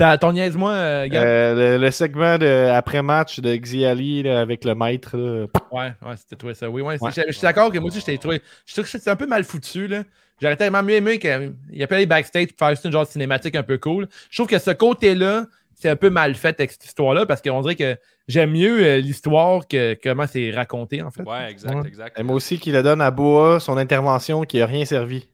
Ouais, 0.01 0.17
ton 0.19 0.33
niaise-moi, 0.33 0.71
euh, 0.71 1.07
Gab? 1.07 1.23
Euh, 1.23 1.77
le, 1.77 1.85
le 1.85 1.91
segment 1.91 2.37
de 2.37 2.69
après-match 2.71 3.39
de 3.39 3.55
Xiali 3.55 4.27
avec 4.27 4.65
le 4.65 4.75
maître. 4.75 5.17
là. 5.17 5.45
Ouais, 5.71 5.93
ouais, 6.05 6.15
c'était 6.17 6.35
toi 6.35 6.53
ça. 6.53 6.69
Oui, 6.69 6.81
ouais. 6.81 6.97
Je, 7.01 7.31
suis 7.31 7.41
d'accord 7.41 7.71
que 7.71 7.79
moi 7.79 7.87
aussi, 7.89 7.99
je 7.99 8.05
t'ai 8.05 8.17
trouvé. 8.17 8.41
Je 8.65 8.73
trouve 8.73 8.85
que 8.89 8.97
c'est 8.99 9.09
un 9.09 9.15
peu 9.15 9.27
mal 9.27 9.43
foutu, 9.43 9.87
là. 9.87 10.03
J'aurais 10.41 10.57
tellement 10.57 10.83
mieux 10.83 10.95
aimé 10.95 11.19
qu'il 11.19 11.53
y 11.71 11.83
ait 11.83 11.87
les 11.91 12.05
backstage 12.05 12.47
pour 12.47 12.57
faire 12.59 12.69
juste 12.71 12.85
une 12.85 12.91
genre 12.91 13.05
de 13.05 13.09
cinématique 13.09 13.55
un 13.55 13.63
peu 13.63 13.77
cool. 13.77 14.07
Je 14.29 14.37
trouve 14.37 14.47
que 14.47 14.59
ce 14.59 14.71
côté-là, 14.71 15.45
c'est 15.75 15.89
un 15.89 15.95
peu 15.95 16.09
mal 16.09 16.35
fait 16.35 16.59
avec 16.59 16.71
cette 16.71 16.85
histoire-là 16.85 17.25
parce 17.25 17.41
qu'on 17.41 17.61
dirait 17.61 17.75
que 17.75 17.97
j'aime 18.27 18.51
mieux 18.51 18.83
euh, 18.83 18.97
l'histoire 18.97 19.67
que 19.67 19.97
comment 20.03 20.25
c'est 20.27 20.51
raconté, 20.51 21.01
en 21.01 21.11
fait. 21.11 21.23
Ouais, 21.23 21.51
exact, 21.51 21.75
Ouais. 21.75 21.87
exact. 21.87 22.19
Et 22.19 22.23
moi 22.23 22.35
aussi, 22.35 22.59
qui 22.59 22.71
le 22.71 22.83
donne 22.83 23.01
à 23.01 23.11
Boa, 23.11 23.59
son 23.59 23.77
intervention 23.77 24.43
qui 24.43 24.57
n'a 24.57 24.65
rien 24.65 24.85
servi. 24.85 25.29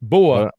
Voilà. 0.00 0.52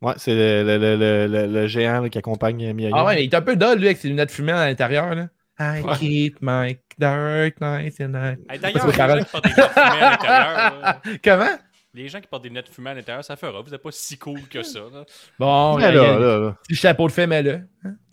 Ouais, 0.00 0.12
c'est 0.16 0.34
le, 0.34 0.62
le- 0.64 0.78
le- 0.78 0.96
le- 0.96 1.26
le- 1.26 1.52
le 1.52 1.66
géant 1.66 2.00
là, 2.00 2.08
qui 2.08 2.18
accompagne 2.18 2.72
Mia 2.72 2.90
Ah 2.92 3.04
ouais, 3.04 3.16
mais 3.16 3.24
il 3.24 3.30
est 3.32 3.34
un 3.36 3.42
peu 3.42 3.56
dull, 3.56 3.78
lui, 3.78 3.86
avec 3.86 3.96
ses 3.98 4.08
lunettes 4.08 4.30
fumées 4.30 4.52
à 4.52 4.66
l'intérieur, 4.66 5.14
là. 5.14 5.28
I 5.60 5.82
Ouais. 5.82 5.92
keep 5.98 6.36
my 6.40 6.78
dark 6.98 7.60
nights 7.60 8.00
and 8.00 8.08
night. 8.10 8.38
Hey, 8.48 8.60
D'ailleurs, 8.60 8.86
les 8.86 8.92
gens 8.92 9.18
qui 9.18 9.24
portent 9.32 9.44
des 9.44 9.50
lunettes 9.50 9.68
fumées 9.74 9.82
à 9.84 10.10
l'intérieur, 10.10 10.80
là, 10.80 11.00
Comment? 11.24 11.58
les 11.94 12.08
gens 12.08 12.20
qui 12.20 12.26
portent 12.28 12.42
des 12.44 12.48
lunettes 12.48 12.68
fumées 12.68 12.90
à 12.90 12.94
l'intérieur, 12.94 13.24
ça 13.24 13.34
fera. 13.34 13.60
Vous 13.60 13.70
n'êtes 13.70 13.82
pas 13.82 13.90
si 13.90 14.16
cool 14.18 14.40
que 14.48 14.62
ça. 14.62 14.78
Là. 14.78 15.04
Bon, 15.40 15.78
là, 15.78 15.90
là, 15.90 16.16
là, 16.18 16.38
là. 16.38 16.56
petit 16.62 16.76
chapeau 16.76 17.08
de 17.08 17.12
fait, 17.12 17.26
mais 17.26 17.42
là, 17.42 17.58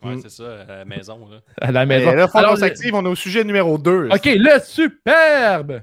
Ouais, 0.02 0.16
Mm. 0.16 0.22
c'est 0.24 0.30
ça, 0.32 0.62
à 0.68 0.76
la 0.78 0.86
maison. 0.86 1.28
Là. 1.30 1.38
à 1.62 1.72
la 1.72 1.84
Et 1.84 1.86
maison. 1.86 2.12
là, 2.16 2.28
faut 2.28 2.38
Alors, 2.40 2.52
qu'on 2.52 2.56
s'active, 2.58 2.96
on 2.96 3.06
est 3.06 3.10
au 3.10 3.16
sujet 3.16 3.44
numéro 3.44 3.78
2. 3.78 4.10
OK, 4.12 4.26
le 4.26 4.60
superbe! 4.64 5.82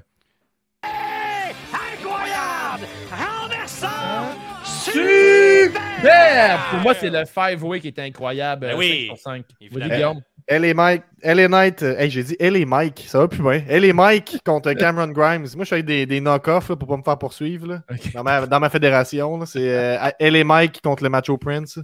Superbe! 6.03 6.59
Pour 6.71 6.79
moi, 6.79 6.93
c'est 6.95 7.09
le 7.09 7.23
five-way 7.25 7.79
qui 7.79 7.87
est 7.87 7.99
incroyable. 7.99 8.61
Ben 8.67 8.73
euh, 8.73 8.77
oui, 8.77 9.07
5 9.09 9.15
sur 9.15 9.23
5. 9.23 9.45
évidemment. 9.61 9.87
Vas-y, 9.87 9.97
Guillaume. 9.97 10.21
Elle 10.45 10.65
et 10.65 10.73
Mike, 10.73 11.03
elle 11.21 11.39
et 11.39 11.47
Knight, 11.47 11.83
euh, 11.83 11.95
hey, 11.97 12.09
j'ai 12.11 12.21
dit 12.23 12.35
elle 12.37 12.57
et 12.57 12.65
Mike, 12.65 13.05
ça 13.07 13.19
va 13.19 13.29
plus 13.29 13.41
bien. 13.41 13.63
Elle 13.69 13.85
et 13.85 13.93
Mike 13.93 14.39
contre 14.45 14.73
Cameron 14.73 15.07
Grimes. 15.07 15.47
Moi, 15.55 15.63
je 15.63 15.69
fais 15.69 15.83
des, 15.83 16.05
des 16.05 16.19
knock-offs 16.19 16.67
là, 16.67 16.75
pour 16.75 16.89
pas 16.89 16.97
me 16.97 17.03
faire 17.03 17.17
poursuivre. 17.17 17.65
là. 17.67 17.79
Dans, 18.13 18.23
ma, 18.23 18.45
dans 18.45 18.59
ma 18.59 18.69
fédération, 18.69 19.37
là, 19.37 19.45
c'est 19.45 19.69
euh, 19.69 19.97
elle 20.19 20.35
et 20.35 20.43
Mike 20.43 20.81
contre 20.81 21.01
le 21.03 21.09
Macho 21.09 21.37
Prince. 21.37 21.79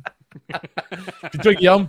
Puis 1.31 1.39
toi, 1.39 1.53
Guillaume, 1.53 1.87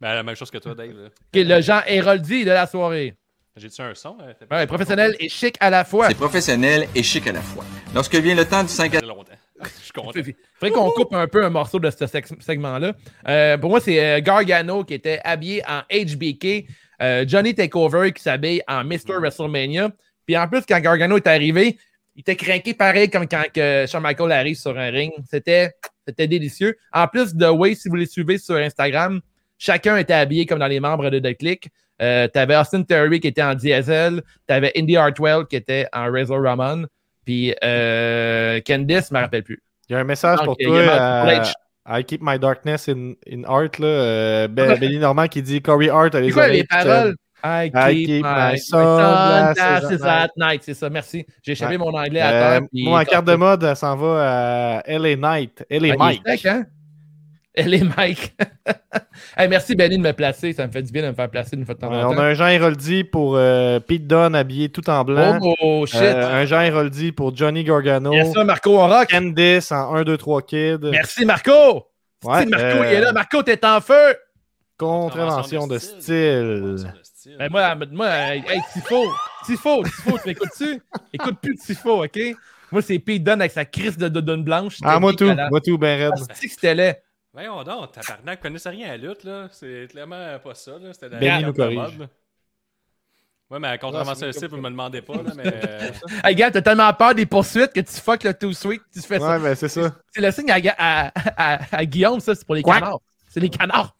Ben, 0.00 0.14
la 0.14 0.22
même 0.22 0.36
chose 0.36 0.50
que 0.50 0.58
toi, 0.58 0.74
Dave. 0.74 0.90
là. 0.90 1.08
Le 1.34 1.60
Jean 1.62 1.80
Héroldi 1.86 2.44
de 2.44 2.50
la 2.50 2.66
soirée. 2.66 3.14
J'ai-tu 3.56 3.80
un 3.82 3.94
son? 3.94 4.16
t'as- 4.48 4.56
Ouais, 4.56 4.66
professionnel 4.66 5.14
et 5.20 5.28
chic 5.28 5.56
à 5.60 5.70
la 5.70 5.84
fois. 5.84 6.08
C'est 6.08 6.14
professionnel 6.14 6.88
et 6.94 7.02
chic 7.02 7.26
à 7.26 7.32
la 7.32 7.40
fois. 7.42 7.64
Lorsque 7.94 8.14
vient 8.16 8.34
le 8.34 8.44
temps 8.46 8.62
du 8.62 8.68
5 8.70 8.94
à 8.94 9.00
longtemps. 9.00 9.32
Je 9.78 9.84
suis 9.84 9.92
content. 9.92 10.12
Il 10.14 10.34
faudrait 10.54 10.70
qu'on 10.70 10.90
coupe 10.90 11.14
un 11.14 11.26
peu 11.26 11.44
un 11.44 11.50
morceau 11.50 11.78
de 11.78 11.90
ce 11.90 12.06
segment-là. 12.06 12.92
Euh, 13.28 13.58
pour 13.58 13.70
moi, 13.70 13.80
c'est 13.80 14.04
euh, 14.04 14.20
Gargano 14.20 14.84
qui 14.84 14.94
était 14.94 15.20
habillé 15.24 15.62
en 15.66 15.80
HBK, 15.90 16.66
euh, 17.00 17.24
Johnny 17.26 17.54
Takeover 17.54 18.12
qui 18.12 18.22
s'habille 18.22 18.62
en 18.68 18.84
Mr. 18.84 19.18
WrestleMania. 19.20 19.90
Puis 20.26 20.36
en 20.36 20.48
plus, 20.48 20.62
quand 20.68 20.80
Gargano 20.80 21.16
est 21.16 21.26
arrivé, 21.26 21.78
il 22.14 22.20
était 22.20 22.36
craqué 22.36 22.74
pareil 22.74 23.08
comme 23.08 23.26
quand 23.26 23.44
que 23.52 23.86
Shawn 23.88 24.02
Michaels 24.02 24.32
arrive 24.32 24.56
sur 24.56 24.76
un 24.78 24.90
ring. 24.90 25.12
C'était 25.30 25.72
c'était 26.06 26.26
délicieux. 26.26 26.76
En 26.92 27.06
plus 27.06 27.34
de 27.34 27.46
Way, 27.46 27.74
si 27.74 27.88
vous 27.88 27.96
les 27.96 28.06
suivez 28.06 28.38
sur 28.38 28.56
Instagram, 28.56 29.20
chacun 29.58 29.96
était 29.96 30.14
habillé 30.14 30.46
comme 30.46 30.58
dans 30.58 30.66
les 30.66 30.80
membres 30.80 31.10
de 31.10 31.18
The 31.18 31.36
Click. 31.36 31.68
Euh, 32.00 32.26
t'avais 32.26 32.56
Austin 32.56 32.82
Theory 32.82 33.20
qui 33.20 33.28
était 33.28 33.42
en 33.42 33.54
diesel, 33.54 34.22
t'avais 34.46 34.72
Indy 34.76 34.96
Hartwell 34.96 35.46
qui 35.48 35.56
était 35.56 35.86
en 35.92 36.10
Razor 36.10 36.42
Ramon, 36.42 36.86
puis 37.24 37.54
euh, 37.62 38.60
Candice, 38.66 39.08
je 39.10 39.14
me 39.14 39.20
rappelle 39.20 39.42
plus. 39.42 39.62
Il 39.88 39.92
y 39.92 39.96
a 39.96 39.98
un 40.00 40.04
message 40.04 40.38
Donc, 40.38 40.46
pour 40.46 40.56
toi. 40.56 40.76
euh. 40.76 41.42
I 41.88 42.04
keep 42.04 42.20
my 42.22 42.38
darkness 42.38 42.88
in, 42.88 43.14
in 43.30 43.42
art. 43.44 43.70
Là, 43.80 43.86
euh, 43.86 44.48
Be- 44.48 44.78
Benny 44.78 44.98
Normand 44.98 45.26
qui 45.26 45.42
dit 45.42 45.60
Corey 45.60 45.88
Hart 45.90 46.14
a 46.14 46.20
les 46.20 46.28
C'est 46.28 46.34
quoi 46.34 46.48
les 46.48 46.64
paroles? 46.64 47.16
I 47.44 47.70
keep, 47.72 47.74
I 47.74 48.04
keep 48.06 48.24
my, 48.24 48.52
my 48.52 48.58
sunglasses 48.58 49.54
glasses 49.56 50.02
at 50.04 50.28
night. 50.36 50.62
C'est 50.62 50.74
ça, 50.74 50.88
merci. 50.88 51.26
J'ai 51.42 51.52
échappé 51.52 51.72
Ouais. 51.72 51.78
mon 51.78 51.92
anglais 51.92 52.20
à 52.20 52.28
Euh, 52.28 52.58
terre. 52.60 52.68
puis- 52.72 52.84
moi, 52.84 53.00
en 53.00 53.04
carte 53.04 53.26
de 53.26 53.34
mode, 53.34 53.64
elle 53.64 53.74
s'en 53.74 53.96
va 53.96 54.78
à 54.78 54.82
LA 54.86 55.16
Knight. 55.16 55.64
LA 55.68 55.94
Ah, 55.94 55.96
Mike. 55.98 56.46
hein? 56.46 56.64
Elle 57.54 57.74
est 57.74 57.96
Mike. 57.96 58.34
Hey, 59.36 59.48
merci 59.48 59.74
Benny 59.74 59.96
de 59.96 60.02
me 60.02 60.12
placer. 60.12 60.52
Ça 60.52 60.66
me 60.66 60.72
fait 60.72 60.82
du 60.82 60.92
bien 60.92 61.02
de 61.02 61.08
me 61.08 61.14
faire 61.14 61.30
placer 61.30 61.56
une 61.56 61.64
fois 61.64 61.74
de 61.74 61.80
temps 61.80 61.90
Ouais, 61.90 62.02
en 62.02 62.10
on 62.10 62.14
temps. 62.14 62.20
a 62.20 62.24
un 62.26 62.34
Jean 62.34 62.48
Héroldi 62.48 63.04
pour 63.04 63.36
euh, 63.36 63.80
Pete 63.80 64.06
Dunne 64.06 64.34
habillé 64.34 64.68
tout 64.68 64.88
en 64.90 65.04
blanc. 65.04 65.38
Oh, 65.42 65.54
oh, 65.60 65.86
shit. 65.86 66.00
Euh, 66.00 66.42
un 66.42 66.44
Jean 66.44 66.60
Héroldi 66.60 67.12
pour 67.12 67.34
Johnny 67.34 67.64
Gargano. 67.64 68.12
Ça, 68.32 68.44
Marco 68.44 68.78
on 68.78 68.86
rock. 68.88 69.08
Candice 69.10 69.72
en 69.72 69.94
1, 69.94 70.02
2, 70.04 70.16
3 70.18 70.42
Kid. 70.42 70.84
Merci 70.90 71.24
Marco. 71.24 71.86
Ouais, 72.24 72.42
Si, 72.42 72.46
Marco, 72.48 72.64
euh, 72.66 72.86
il 72.86 72.92
est 72.94 73.00
là. 73.00 73.12
Marco, 73.12 73.42
t'es 73.42 73.64
en 73.66 73.80
feu. 73.80 74.14
Contravention 74.76 75.66
de 75.66 75.78
style. 75.78 76.76
De 76.76 76.76
style. 77.02 77.36
Ben, 77.38 77.48
moi, 77.50 77.74
moi, 77.90 78.08
hey, 78.08 78.42
Tifo, 78.72 79.04
Tifo, 79.46 79.82
Tifo, 79.84 80.18
tu 80.18 80.28
m'écoutes-tu? 80.28 80.82
Écoute 81.12 81.36
plus 81.40 81.54
de 81.54 81.60
Tifo, 81.60 82.04
OK? 82.04 82.18
Moi, 82.70 82.82
c'est 82.82 82.98
Pete 82.98 83.22
Dunne 83.24 83.40
avec 83.40 83.52
sa 83.52 83.64
crise 83.64 83.96
de 83.96 84.08
donne 84.08 84.42
blanche. 84.44 84.78
Ah, 84.82 84.98
moi 84.98 85.12
tout. 85.12 85.30
Moi 85.50 85.60
tout, 85.60 85.78
ben 85.78 85.98
raide. 85.98 86.12
Ah, 86.16 86.34
c'est 86.34 86.46
que 86.46 86.52
c'était 86.52 86.74
laid. 86.74 87.02
Voyons 87.32 87.62
donc, 87.64 87.92
tabarnak, 87.92 88.40
connaissais 88.40 88.68
rien 88.68 88.88
à 88.88 88.96
la 88.96 89.08
lutte, 89.08 89.24
là. 89.24 89.48
C'est 89.52 89.86
clairement 89.90 90.38
pas 90.38 90.54
ça, 90.54 90.72
là. 90.78 90.92
C'était 90.92 91.08
la 91.08 91.18
carte 91.18 91.42
nous 91.44 91.52
de 91.52 91.56
corrige. 91.56 91.98
mode. 91.98 92.08
Ouais, 93.50 93.58
mais 93.58 93.68
la 93.68 93.78
contravention 93.78 94.26
de 94.26 94.32
style, 94.32 94.48
vous 94.48 94.56
me 94.58 94.68
demandez 94.70 95.00
pas, 95.02 95.14
là, 95.14 95.32
mais. 95.36 95.92
Hey, 96.24 96.34
gars, 96.34 96.50
t'as 96.50 96.62
tellement 96.62 96.92
peur 96.92 97.14
des 97.14 97.26
poursuites 97.26 97.72
que 97.72 97.80
tu 97.80 97.92
fuck 98.00 98.22
le 98.24 98.34
too 98.34 98.52
sweet, 98.52 98.82
tu 98.92 99.00
fais 99.00 99.18
ça. 99.18 99.36
Ouais, 99.36 99.42
ben 99.42 99.54
c'est 99.54 99.68
ça. 99.68 99.94
C'est 100.10 100.20
le 100.20 100.30
signe 100.30 100.50
à, 100.50 100.58
à, 100.78 101.12
à- 101.36 101.76
à 101.76 101.84
Guillaume, 101.86 102.20
ça, 102.20 102.34
c'est 102.34 102.44
pour 102.44 102.54
les 102.54 102.62
Quack. 102.62 102.80
canards. 102.80 103.00
C'est 103.28 103.40
les 103.40 103.50
canards. 103.50 103.94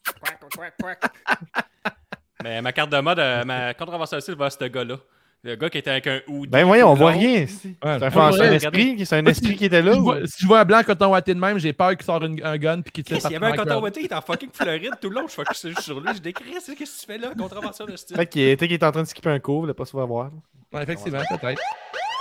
mais 2.43 2.61
ma 2.61 2.71
carte 2.71 2.91
de 2.91 2.99
mode, 2.99 3.19
euh, 3.19 3.43
ma 3.45 3.73
contravention 3.73 4.17
va 4.35 4.45
à 4.45 4.49
ce 4.49 4.63
gars-là. 4.65 4.97
Le 5.45 5.55
gars 5.55 5.69
qui 5.69 5.77
était 5.77 5.89
avec 5.89 6.07
un 6.07 6.21
hoodie. 6.27 6.49
Ben 6.49 6.63
voyons, 6.65 6.87
on 6.89 6.93
voit 6.93 7.11
rien 7.11 7.41
ici. 7.41 7.75
Ouais, 7.83 7.97
C'est 7.99 8.05
un, 8.17 8.51
esprit, 8.53 9.05
c'est 9.05 9.15
un 9.17 9.25
esprit 9.25 9.55
qui 9.57 9.65
était 9.65 9.81
là. 9.81 9.91
Si 9.91 9.97
je 9.99 10.03
ou- 10.03 10.13
je 10.39 10.47
vois 10.47 10.61
un 10.61 10.65
blanc 10.65 10.81
coton 10.85 11.11
ouaté 11.11 11.33
de 11.33 11.39
même, 11.39 11.59
j'ai 11.59 11.73
peur 11.73 11.89
qu'il 11.97 12.03
sort 12.05 12.23
une- 12.23 12.41
un 12.45 12.57
gun 12.57 12.79
puis 12.81 12.93
qu'il 12.93 13.03
tire 13.03 13.17
il 13.25 13.31
y 13.31 13.35
avait 13.35 13.47
un 13.47 13.51
coton 13.51 13.81
ouaté, 13.81 13.99
il 13.99 14.05
est 14.05 14.13
en 14.13 14.21
fucking 14.21 14.49
Floride 14.53 14.91
tout 15.01 15.09
le 15.09 15.15
long. 15.15 15.27
Je 15.27 15.33
focus 15.33 15.67
juste 15.67 15.81
sur 15.81 15.99
lui. 15.99 16.07
Je 16.15 16.19
décris, 16.21 16.45
qu'est-ce 16.51 16.71
que 16.71 16.77
tu 16.77 17.05
fais 17.05 17.17
là, 17.17 17.33
contravention 17.37 17.85
de 17.85 17.95
style? 17.97 18.15
Fait 18.15 18.25
qu'il 18.25 18.41
était, 18.43 18.67
qu'il 18.67 18.75
était 18.75 18.85
en 18.85 18.91
train 18.93 19.01
de 19.03 19.07
skipper 19.07 19.31
un 19.31 19.39
cours, 19.39 19.57
il 19.57 19.61
voulait 19.61 19.73
pas 19.73 19.85
se 19.85 19.91
voir. 19.91 20.09
Ouais, 20.09 20.83
effectivement, 20.83 21.19
peut-être. 21.29 21.61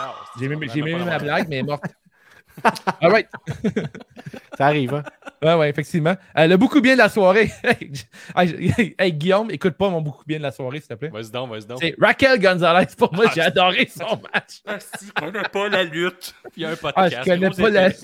Ah, 0.00 0.14
J'ai 0.40 0.48
pas 0.48 1.04
ma 1.04 1.18
blague, 1.18 1.46
mais 1.48 1.58
elle 1.58 1.66
morte. 2.64 2.82
Alright. 3.00 3.28
Ça 4.58 4.66
arrive, 4.66 4.94
hein. 4.94 5.02
Ouais, 5.42 5.54
ouais, 5.54 5.70
effectivement. 5.70 6.14
Euh, 6.38 6.46
le 6.46 6.56
beaucoup 6.56 6.80
bien 6.80 6.92
de 6.92 6.98
la 6.98 7.08
soirée. 7.08 7.50
hey, 8.36 9.12
Guillaume, 9.12 9.50
écoute 9.50 9.74
pas 9.74 9.88
mon 9.88 10.00
beaucoup 10.00 10.24
bien 10.26 10.38
de 10.38 10.42
la 10.42 10.52
soirée, 10.52 10.78
s'il 10.78 10.88
te 10.88 10.94
plaît. 10.94 11.08
Vas-y 11.08 11.30
donc, 11.30 11.50
vas-y 11.50 11.66
donc. 11.66 11.78
C'est 11.80 11.94
Raquel 12.00 12.38
Gonzalez. 12.40 12.86
Pour 12.96 13.12
moi, 13.14 13.24
j'ai 13.34 13.40
adoré 13.40 13.88
son 13.94 14.20
match. 14.32 14.60
Ah, 14.66 14.78
si, 14.78 15.06
je 15.06 15.12
connais 15.12 15.42
pas 15.42 15.68
la 15.68 15.82
lutte. 15.84 16.34
Puis 16.52 16.52
il 16.58 16.62
y 16.62 16.66
a 16.66 16.70
un 16.70 16.72
Ah, 16.72 16.76
podcast. 16.76 17.16
je 17.18 17.30
connais 17.30 17.50
pas 17.50 17.70
la. 17.70 17.88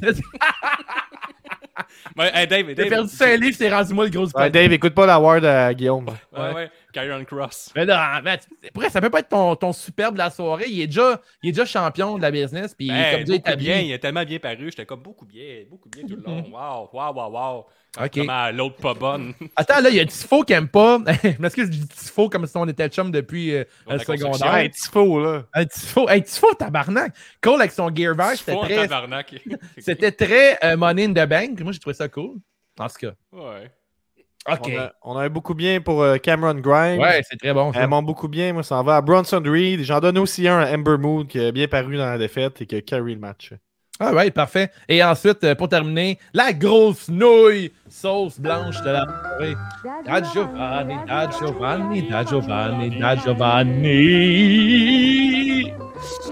Ouais, 2.17 2.31
hey, 2.35 2.47
Dave, 2.49 2.67
J'ai 2.69 2.75
Dave. 2.75 2.89
perdu 2.89 3.09
5 3.09 3.37
livres, 3.37 3.57
c'est 3.57 3.73
rendu 3.73 3.95
moi 3.95 4.05
le 4.05 4.11
gros 4.11 4.27
Ouais. 4.35 4.51
Dave, 4.51 4.73
écoute 4.73 4.95
pas 4.95 5.07
la 5.07 5.21
word 5.21 5.45
à 5.45 5.73
Guillaume. 5.73 6.07
Ouais, 6.37 6.53
ouais. 6.53 6.71
Kyron 6.93 7.25
Cross. 7.25 7.73
Mais 7.77 7.85
là, 7.85 8.21
mais 8.25 8.39
après, 8.69 8.91
ça 8.91 9.01
peut 9.01 9.11
pas 9.11 9.21
être 9.21 9.29
ton, 9.29 9.55
ton 9.57 9.73
superbe 9.73 10.15
de 10.15 10.19
la 10.19 10.31
soirée. 10.31 10.67
Il 10.69 10.81
est 10.81 10.87
déjà, 10.87 11.21
il 11.43 11.51
est 11.51 11.53
déjà 11.53 11.65
champion 11.65 12.17
de 12.17 12.23
la 12.23 12.31
business. 12.31 12.75
Puis, 12.75 12.89
Ben, 12.89 13.25
comme 13.25 13.25
dit, 13.25 13.65
bien, 13.65 13.81
il 13.81 13.93
a 13.93 13.99
tellement 13.99 14.25
bien 14.25 14.39
paru. 14.39 14.67
J'étais 14.71 14.87
comme 14.87 15.03
beaucoup 15.03 15.27
bien, 15.27 15.65
beaucoup 15.69 15.89
bien 15.89 16.05
tout 16.07 16.17
le 16.17 16.23
long. 16.23 16.45
Wow, 16.51 16.91
wow, 16.93 17.13
wow, 17.15 17.31
wow. 17.31 17.67
Ok. 18.01 18.11
Comment 18.15 18.51
l'autre 18.51 18.77
pas 18.77 18.95
bonne. 18.95 19.35
Attends, 19.57 19.81
là, 19.81 19.91
il 19.91 19.97
y 19.97 20.01
a 20.01 20.07
Tifo 20.07 20.43
qui 20.43 20.53
aime 20.53 20.69
pas. 20.69 20.99
Je 21.25 21.41
m'excuse, 21.41 21.67
je 21.67 21.79
dis 21.79 21.89
Tifo 21.89 22.29
comme 22.29 22.47
si 22.47 22.57
on 22.57 22.67
était 22.69 22.89
chum 22.89 23.11
depuis 23.11 23.55
euh, 23.55 23.65
le 23.89 23.99
secondaire. 23.99 24.53
Ouais, 24.53 24.69
Tifo, 24.69 25.21
là. 25.21 25.45
Un 25.55 25.65
Tifo, 25.67 26.09
hey, 26.09 26.23
Tifo, 26.23 26.55
tabarnak. 26.55 27.15
Cole 27.41 27.61
avec 27.61 27.73
son 27.73 27.95
gear 27.95 28.15
vert, 28.15 28.37
c'était 28.37 28.59
très, 28.61 28.89
tabarnak. 28.89 29.35
c'était 29.79 30.13
très 30.13 30.59
euh, 30.65 30.77
money 30.77 31.05
in 31.05 31.13
the 31.13 31.29
bank. 31.29 31.61
Moi, 31.61 31.73
j'ai 31.73 31.79
trouvé 31.79 31.95
ça 31.95 32.09
cool. 32.09 32.37
En 32.79 32.89
tout 32.89 32.99
cas. 33.01 33.13
Ouais. 33.33 33.71
OK. 34.51 34.73
On 34.75 34.79
a, 34.79 34.93
on 35.03 35.17
a 35.17 35.23
un 35.25 35.29
beaucoup 35.29 35.55
bien 35.55 35.81
pour 35.81 36.03
euh, 36.03 36.17
Cameron 36.17 36.55
Grimes. 36.55 37.01
Ouais, 37.01 37.23
c'est 37.29 37.37
très 37.37 37.53
bon. 37.53 37.73
ça. 37.73 37.83
Euh, 37.83 37.89
mon 37.89 38.03
beaucoup 38.03 38.29
bien, 38.29 38.53
moi, 38.53 38.63
ça 38.63 38.77
en 38.77 38.83
va 38.83 38.97
à 38.97 39.01
Bronson 39.01 39.43
Reed. 39.45 39.83
J'en 39.83 40.01
donne 40.01 40.19
aussi 40.19 40.49
un 40.49 40.61
à 40.61 40.75
Ember 40.75 40.99
Mood 40.99 41.27
qui 41.29 41.41
a 41.41 41.53
bien 41.53 41.69
paru 41.69 41.97
dans 41.97 42.07
la 42.07 42.19
défaite 42.19 42.61
et 42.63 42.67
qui 42.67 42.77
a 42.77 42.81
carry 42.81 43.15
le 43.15 43.21
match. 43.21 43.53
Ah 44.01 44.15
ouais, 44.15 44.31
parfait. 44.31 44.71
Et 44.89 45.03
ensuite, 45.03 45.43
euh, 45.43 45.57
pour 45.57 45.69
terminer, 45.69 46.21
la 46.33 46.53
grosse 46.53 47.09
nouille 47.09 47.73
sauce 47.89 48.39
blanche 48.39 48.81
de 48.83 48.91
la 48.91 49.05
soirée. 49.05 49.57
Da 50.07 50.23
Giovanni, 50.23 50.95
da 51.07 51.29
Giovanni, 51.29 52.09
da 52.09 52.25
Giovanni, 52.25 52.99
da 53.01 53.17
Giovanni. 53.17 53.99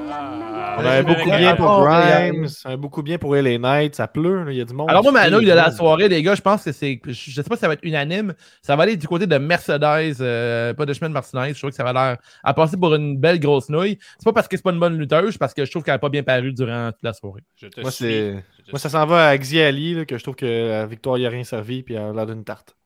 Ah, 0.08 0.45
On 0.76 0.84
a 0.84 0.88
un 0.88 0.92
j'aime 0.92 1.06
beaucoup 1.06 1.30
bien 1.30 1.56
pour 1.56 1.84
Grimes, 1.84 2.46
un 2.64 2.76
beaucoup 2.76 3.02
bien 3.02 3.18
pour 3.18 3.34
LA 3.34 3.58
Knight. 3.58 3.94
Ça 3.94 4.08
pleut, 4.08 4.44
il 4.48 4.56
y 4.56 4.60
a 4.60 4.64
du 4.64 4.74
monde. 4.74 4.90
Alors 4.90 5.02
moi, 5.02 5.12
ma 5.12 5.24
qui 5.24 5.32
nouille 5.32 5.46
de 5.46 5.50
crie, 5.50 5.56
la 5.56 5.70
soirée, 5.70 6.08
les 6.08 6.22
gars, 6.22 6.34
je 6.34 6.42
pense 6.42 6.64
que 6.64 6.72
c'est... 6.72 7.00
Je 7.06 7.12
sais 7.12 7.42
pas 7.42 7.56
si 7.56 7.60
ça 7.60 7.68
va 7.68 7.74
être 7.74 7.84
unanime. 7.84 8.34
Ça 8.62 8.76
va 8.76 8.82
aller 8.82 8.96
du 8.96 9.08
côté 9.08 9.26
de 9.26 9.38
Mercedes, 9.38 10.16
euh, 10.20 10.74
pas 10.74 10.86
de 10.86 10.92
chemin 10.92 11.08
de 11.08 11.14
Martinez. 11.14 11.54
Je 11.54 11.58
trouve 11.58 11.70
que 11.70 11.76
ça 11.76 11.84
va 11.84 11.92
l'air 11.92 12.18
à 12.44 12.54
passer 12.54 12.76
pour 12.76 12.94
une 12.94 13.16
belle 13.18 13.40
grosse 13.40 13.68
nouille. 13.68 13.98
C'est 14.18 14.24
pas 14.24 14.32
parce 14.32 14.48
que 14.48 14.56
c'est 14.56 14.62
pas 14.62 14.72
une 14.72 14.80
bonne 14.80 14.98
lutteuse, 14.98 15.32
c'est 15.32 15.38
parce 15.38 15.54
que 15.54 15.64
je 15.64 15.70
trouve 15.70 15.82
qu'elle 15.82 15.94
a 15.94 15.98
pas 15.98 16.10
bien 16.10 16.22
paru 16.22 16.52
durant 16.52 16.92
toute 16.92 17.02
la 17.02 17.12
soirée. 17.12 17.42
Je 17.56 17.68
te 17.68 17.80
Moi, 17.80 17.90
suis. 17.90 18.04
c'est... 18.04 18.44
Je 18.58 18.64
te 18.64 18.70
Moi, 18.72 18.78
ça 18.78 18.88
s'en 18.88 19.06
va 19.06 19.28
à 19.28 19.38
Xi 19.38 19.60
Ali, 19.60 19.94
là, 19.94 20.04
que 20.04 20.18
je 20.18 20.22
trouve 20.22 20.36
que 20.36 20.68
la 20.68 20.86
victoire 20.86 21.16
n'y 21.16 21.26
a 21.26 21.30
rien 21.30 21.44
servi, 21.44 21.82
puis 21.82 21.94
elle 21.94 22.02
a 22.02 22.12
l'air 22.12 22.26
d'une 22.26 22.44
tarte. 22.44 22.76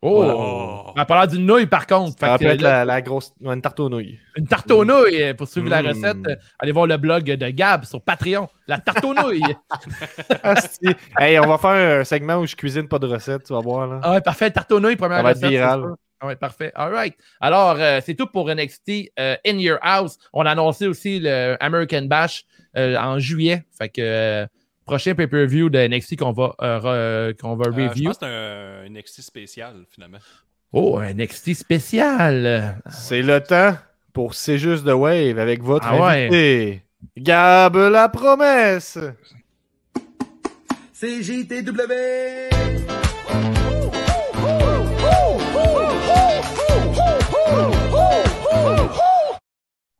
Oh! 0.00 0.22
Oh. 0.24 0.92
Elle 0.94 1.02
a 1.02 1.04
pas 1.04 1.18
l'air 1.18 1.26
d'une 1.28 1.44
nouille, 1.44 1.66
par 1.66 1.86
contre. 1.86 2.16
Fait 2.18 2.26
Ça 2.26 2.38
que, 2.38 2.44
peut 2.44 2.50
être 2.50 2.60
là, 2.62 2.78
la, 2.78 2.84
la 2.84 3.02
grosse. 3.02 3.32
une 3.40 3.60
tarte 3.60 3.80
aux 3.80 3.88
nouilles. 3.88 4.18
Une 4.36 4.46
tarte 4.46 4.70
aux 4.70 4.84
nouilles, 4.84 5.22
euh, 5.22 5.34
pour 5.34 5.48
suivre 5.48 5.68
la 5.68 5.82
Mm. 5.82 5.86
recette, 5.88 6.16
euh, 6.28 6.36
allez 6.60 6.70
voir 6.72 6.86
le 6.86 6.96
blog 6.96 7.24
de 7.24 7.48
Gab 7.50 7.84
sur 7.84 8.00
Patreon. 8.00 8.48
La 8.68 8.78
tarte 8.78 9.04
aux 9.04 9.14
nouilles. 9.14 9.42
Asti. 10.42 10.88
hey, 11.18 11.38
on 11.40 11.46
va 11.48 11.58
faire 11.58 12.00
un 12.00 12.04
segment 12.04 12.36
où 12.36 12.46
je 12.46 12.54
cuisine 12.54 12.86
pas 12.88 12.98
de 12.98 13.06
recettes, 13.06 13.44
tu 13.44 13.52
vas 13.52 13.60
voir. 13.60 13.86
Là. 13.88 14.00
Ah 14.02 14.12
ouais, 14.12 14.20
parfait. 14.20 14.50
Tarte 14.50 14.70
aux 14.72 14.80
nouilles, 14.80 14.96
première 14.96 15.18
Ça 15.18 15.22
va 15.24 15.30
être 15.30 15.36
recette, 15.38 15.50
viral. 15.50 15.84
Ah 16.20 16.26
ouais, 16.26 16.36
parfait. 16.36 16.72
All 16.74 16.92
right. 16.92 17.14
Alors, 17.40 17.76
euh, 17.78 18.00
c'est 18.04 18.14
tout 18.14 18.26
pour 18.26 18.48
NXT 18.52 19.10
euh, 19.20 19.36
In 19.46 19.58
Your 19.58 19.78
House. 19.82 20.18
On 20.32 20.44
a 20.46 20.50
annoncé 20.50 20.88
aussi 20.88 21.20
le 21.20 21.56
American 21.60 22.02
Bash 22.02 22.44
euh, 22.76 22.96
en 22.96 23.18
juillet. 23.20 23.62
Fait 23.78 23.88
que 23.88 24.00
euh, 24.02 24.46
prochain 24.88 25.14
pay-per-view 25.14 25.68
de 25.70 25.78
NXT 25.86 26.16
qu'on 26.18 26.32
va, 26.32 26.54
euh, 26.62 27.32
qu'on 27.40 27.54
va 27.56 27.66
Euh, 27.68 27.72
je 27.72 27.88
review. 27.88 28.04
pense 28.06 28.18
que 28.18 28.24
c'est 28.26 28.26
un, 28.26 28.84
un 28.86 28.88
NXT 28.90 29.22
spécial, 29.22 29.84
finalement. 29.90 30.18
Oh, 30.72 30.98
un 30.98 31.12
NXT 31.14 31.54
spécial. 31.54 32.80
C'est 32.90 33.22
le 33.22 33.40
temps 33.42 33.76
pour 34.12 34.34
C'est 34.34 34.58
juste 34.58 34.84
de 34.84 34.92
Wave 34.92 35.38
avec 35.38 35.62
votre 35.62 35.86
Ah 35.86 35.96
ouais. 36.00 36.26
invité, 36.26 36.82
Gab 37.16 37.76
la 37.76 38.08
promesse. 38.08 38.98
C'est 40.92 41.22
JTW! 41.22 42.48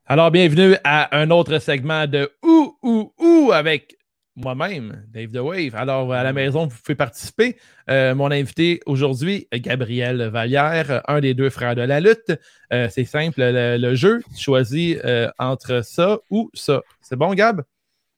Alors, 0.06 0.30
bienvenue 0.30 0.74
à 0.84 1.16
un 1.18 1.30
autre 1.30 1.58
segment 1.58 2.06
de 2.06 2.30
Ou, 2.42 2.74
ou, 2.82 3.12
ou 3.18 3.52
avec 3.52 3.96
moi-même, 4.38 5.04
Dave 5.08 5.32
The 5.32 5.38
Wave. 5.38 5.74
Alors, 5.74 6.12
à 6.12 6.22
la 6.22 6.32
maison, 6.32 6.66
vous 6.66 6.76
pouvez 6.82 6.94
participer. 6.94 7.58
Euh, 7.90 8.14
mon 8.14 8.30
invité 8.30 8.80
aujourd'hui, 8.86 9.48
Gabriel 9.52 10.22
Vallière, 10.28 11.02
un 11.08 11.20
des 11.20 11.34
deux 11.34 11.50
frères 11.50 11.74
de 11.74 11.82
la 11.82 12.00
lutte. 12.00 12.32
Euh, 12.72 12.88
c'est 12.90 13.04
simple, 13.04 13.40
le, 13.40 13.76
le 13.78 13.94
jeu, 13.94 14.22
tu 14.36 14.42
choisis 14.42 14.98
euh, 15.04 15.28
entre 15.38 15.82
ça 15.84 16.18
ou 16.30 16.50
ça. 16.54 16.82
C'est 17.00 17.16
bon, 17.16 17.34
Gab? 17.34 17.62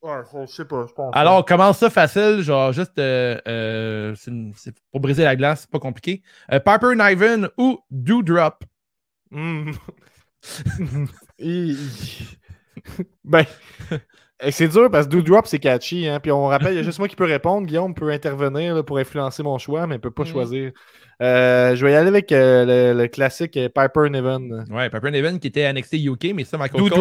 Ouais, 0.02 0.22
je 0.46 0.52
sais 0.52 0.64
pas, 0.64 0.86
je 0.88 0.94
pense. 0.94 1.14
Alors, 1.14 1.44
commence 1.44 1.78
ça 1.78 1.90
facile, 1.90 2.40
genre 2.40 2.72
juste 2.72 2.98
euh, 2.98 3.38
euh, 3.46 4.14
c'est 4.16 4.30
une- 4.30 4.54
c'est 4.56 4.74
pour 4.90 5.00
briser 5.00 5.24
la 5.24 5.36
glace, 5.36 5.62
c'est 5.62 5.70
pas 5.70 5.78
compliqué. 5.78 6.22
Euh, 6.52 6.58
Piper 6.58 6.94
Niven 6.96 7.48
ou 7.58 7.78
Doodrop? 7.90 8.64
Il- 11.38 11.76
ben, 13.24 13.44
c'est 14.50 14.68
dur 14.68 14.90
parce 14.90 15.06
que 15.06 15.10
Doodrop 15.12 15.46
c'est 15.46 15.58
catchy. 15.58 16.06
Hein? 16.08 16.20
Puis 16.20 16.32
on 16.32 16.46
rappelle, 16.46 16.72
il 16.72 16.76
y 16.76 16.80
a 16.80 16.82
juste 16.82 16.98
moi 16.98 17.08
qui 17.08 17.16
peux 17.16 17.24
répondre. 17.24 17.66
Guillaume 17.66 17.94
peut 17.94 18.10
intervenir 18.10 18.74
là, 18.74 18.82
pour 18.82 18.98
influencer 18.98 19.42
mon 19.42 19.58
choix, 19.58 19.86
mais 19.86 19.96
il 19.96 20.00
peut 20.00 20.10
pas 20.10 20.22
Mhm. 20.22 20.28
choisir. 20.28 20.72
Euh, 21.22 21.74
je 21.76 21.84
vais 21.84 21.92
y 21.92 21.94
aller 21.94 22.08
avec 22.08 22.32
euh, 22.32 22.92
le, 22.94 22.98
le 23.02 23.06
classique 23.08 23.54
euh, 23.58 23.68
Piper 23.68 24.08
Niven. 24.08 24.64
Ouais, 24.70 24.88
Piper 24.88 25.10
Niven 25.10 25.38
qui 25.38 25.48
était 25.48 25.64
annexé 25.66 25.98
UK, 25.98 26.32
mais 26.34 26.44
ça, 26.44 26.56
Michael 26.56 26.80
Cole. 26.80 26.90
Sais 26.90 26.96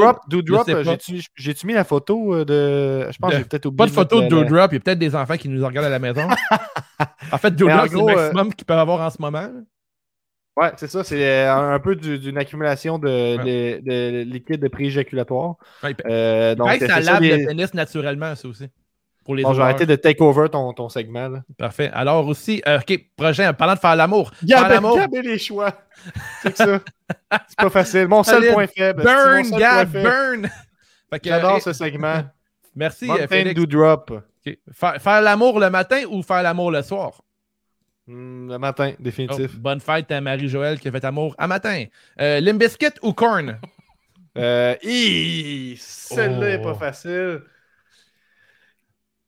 euh, 0.74 0.84
pas. 0.84 0.98
j'ai-tu- 1.42 1.66
mis 1.68 1.74
la 1.74 1.86
photo 1.86 2.44
de. 2.44 3.08
Je 3.10 3.18
pense 3.18 3.30
De- 3.32 3.36
que 3.38 3.42
j'ai 3.44 3.48
peut-être 3.48 3.66
oublié. 3.68 3.78
Pas 3.78 3.86
de 3.86 3.92
photo 3.96 4.22
de 4.22 4.28
Doodrop, 4.28 4.72
il 4.72 4.76
y 4.76 4.78
a 4.78 4.80
peut-être 4.82 5.00
des 5.00 5.16
enfants 5.16 5.38
qui 5.38 5.48
nous 5.48 5.66
regardent 5.66 5.88
à 5.88 5.90
la 5.90 6.00
maison. 6.00 6.28
en 7.32 7.38
fait, 7.38 7.52
Mais 7.62 7.72
en 7.72 7.86
Doodrop, 7.86 7.88
c'est 7.90 7.96
le 7.96 8.02
euh, 8.02 8.16
maximum 8.16 8.54
qu'ils 8.54 8.66
peuvent 8.66 8.80
avoir 8.80 9.00
en 9.02 9.10
ce 9.10 9.22
moment. 9.22 9.48
Ouais, 10.60 10.72
c'est 10.78 10.88
ça. 10.90 11.04
C'est 11.04 11.24
euh, 11.24 11.74
un, 11.76 11.80
peu 11.80 11.96
du- 11.96 12.20
d'une 12.20 12.38
accumulation 12.38 12.98
de, 13.00 13.38
de- 13.38 13.80
de 13.82 14.22
liquide 14.24 14.60
de 14.62 14.68
prééjaculatoire. 14.68 15.56
Ouais, 15.84 15.96
Euh, 16.06 16.56
donc, 16.56 16.78
que 16.80 16.88
ça 16.88 17.00
lave 17.00 17.22
les- 17.22 17.38
le 17.38 17.48
pénis 17.48 17.74
naturellement, 17.74 18.36
ça 18.36 18.48
aussi. 18.48 18.68
Pour 19.26 19.36
les 19.36 19.44
Bon, 19.44 19.52
odeurs. 19.52 19.66
arrêter 19.66 19.86
de 19.86 19.96
take 19.96 20.22
over 20.24 20.50
ton, 20.50 20.74
ton 20.74 20.90
segment. 20.90 21.28
Là. 21.30 21.42
Parfait. 21.58 21.92
Alors 21.94 22.26
aussi, 22.28 22.64
euh, 22.68 22.80
OK, 22.80 23.00
prochain, 23.16 23.54
parlant 23.54 23.76
de 23.76 23.80
faire 23.80 23.96
l'amour. 23.96 24.32
Et 25.14 25.22
les 25.22 25.38
choix. 25.38 25.72
C'est 26.42 26.58
ça. 26.58 26.80
C'est 27.48 27.58
pas 27.60 27.70
facile. 27.70 28.08
Mon 28.08 28.24
seul 28.24 28.52
point 28.54 28.66
faible. 28.68 29.04
Burn, 29.04 29.50
Gab, 29.58 29.92
burn! 29.92 30.50
J'adore 31.24 31.56
euh, 31.58 31.60
ce 31.60 31.74
segment. 31.74 32.24
Merci, 32.76 33.06
Mountain 33.06 33.28
Félix. 33.28 33.56
do 33.60 33.66
drop. 33.66 34.14
Faire, 34.74 35.02
faire 35.02 35.22
l'amour 35.22 35.60
le 35.60 35.70
matin 35.70 36.02
ou 36.10 36.24
faire 36.24 36.42
l'amour 36.42 36.72
le 36.72 36.82
soir? 36.82 37.22
Hmm, 38.10 38.50
le 38.50 38.58
matin, 38.58 38.92
Oh, 38.94 38.96
définitif. 39.04 39.56
bonne 39.60 39.80
fête 39.80 40.12
à 40.12 40.20
Marie-Joëlle 40.20 40.80
qui 40.80 40.88
a 40.88 40.92
fait 40.92 41.06
amour 41.06 41.36
à 41.38 41.46
matin. 41.48 41.86
Euh, 42.20 42.40
Limbiskit 42.40 42.94
ou 43.04 43.14
Corn? 43.14 43.58
Euh, 44.38 44.76
Celle-là 45.76 46.50
est 46.52 46.60
Oh. 46.60 46.64
pas 46.64 46.74
facile. 46.76 47.42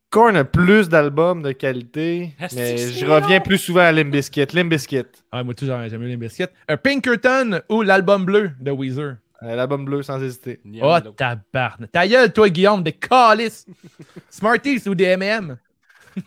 Korn 0.10 0.36
a 0.38 0.44
plus 0.46 0.88
d'albums 0.90 1.42
de 1.42 1.52
qualité, 1.54 2.34
Est-ce 2.40 2.56
mais 2.56 2.78
je 2.78 3.06
reviens 3.06 3.40
plus 3.42 3.58
souvent 3.58 3.82
à 3.82 3.92
Limbiskit. 3.92 4.46
Limbiskit. 4.54 5.04
Ah, 5.32 5.44
moi, 5.44 5.54
toujours, 5.54 5.78
j'aime 5.90 6.02
mieux 6.02 6.08
Limbiskit. 6.08 6.46
Un 6.70 6.78
Pinkerton 6.78 7.62
ou 7.70 7.82
l'album 7.82 8.26
bleu 8.26 8.52
de 8.60 8.72
Weezer? 8.72 9.18
Euh, 9.44 9.56
L'album 9.56 9.86
bleu, 9.86 10.04
sans 10.04 10.22
hésiter. 10.22 10.60
Oh, 10.82 10.98
tabarne. 11.18 11.88
Ta 11.92 12.08
gueule, 12.08 12.32
toi, 12.32 12.48
Guillaume, 12.50 12.84
des 12.84 12.94
calices. 12.94 13.66
Smarties 14.30 14.88
ou 14.88 14.94
des 14.96 15.06
M&M? 15.06 15.58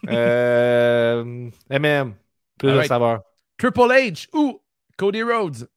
Euh, 0.08 1.48
MM. 1.70 2.14
Plus 2.64 2.72
de 2.72 2.72
Alright. 2.72 2.88
saveur. 2.88 3.20
Triple 3.58 3.80
H 3.92 4.28
ou 4.32 4.60
Cody 4.96 5.22
Rhodes? 5.22 5.68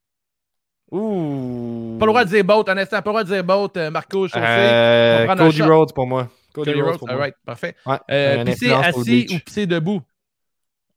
Ouh. 0.92 1.98
Pas 2.00 2.06
le 2.06 2.12
droit 2.12 2.24
de 2.24 2.30
dire 2.30 2.44
boat, 2.46 2.64
un 2.68 2.78
instant, 2.78 3.02
pas 3.02 3.10
le 3.10 3.14
droit 3.14 3.24
de 3.24 3.30
dire 3.34 3.44
boat, 3.44 3.72
euh, 3.78 3.92
Marco 3.92 4.28
Chaussé. 4.28 4.40
Euh, 4.42 5.36
Cody. 5.36 5.62
Rhodes 5.62 5.94
pour 5.94 6.08
moi. 6.08 6.30
Cody, 6.54 6.72
Cody 6.72 6.82
Rhodes, 6.82 7.02
moi. 7.08 7.28
parfait. 7.46 7.76
Ouais, 7.86 7.98
Euh, 8.10 8.46
pisser 8.46 8.72
assis 8.72 9.28
ou 9.34 9.40
pisser 9.46 9.66
debout? 9.68 10.02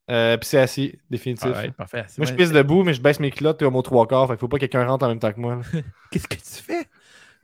Euh, 0.09 0.37
puis 0.37 0.47
c'est 0.47 0.59
assis, 0.59 0.97
définitif. 1.09 1.51
Parfait. 1.77 2.05
Moi, 2.17 2.25
je 2.25 2.33
pisse 2.33 2.51
debout, 2.51 2.83
mais 2.83 2.93
je 2.93 3.01
baisse 3.01 3.19
mes 3.19 3.31
culottes 3.31 3.59
comme 3.59 3.75
aux 3.75 3.81
trois 3.81 4.07
quarts. 4.07 4.27
Fait 4.27 4.33
qu'il 4.33 4.39
faut 4.39 4.47
pas 4.47 4.57
que 4.57 4.61
quelqu'un 4.61 4.85
rentre 4.85 5.05
en 5.05 5.09
même 5.09 5.19
temps 5.19 5.31
que 5.31 5.39
moi. 5.39 5.59
Qu'est-ce 6.11 6.27
que 6.27 6.35
tu 6.35 6.63
fais? 6.63 6.85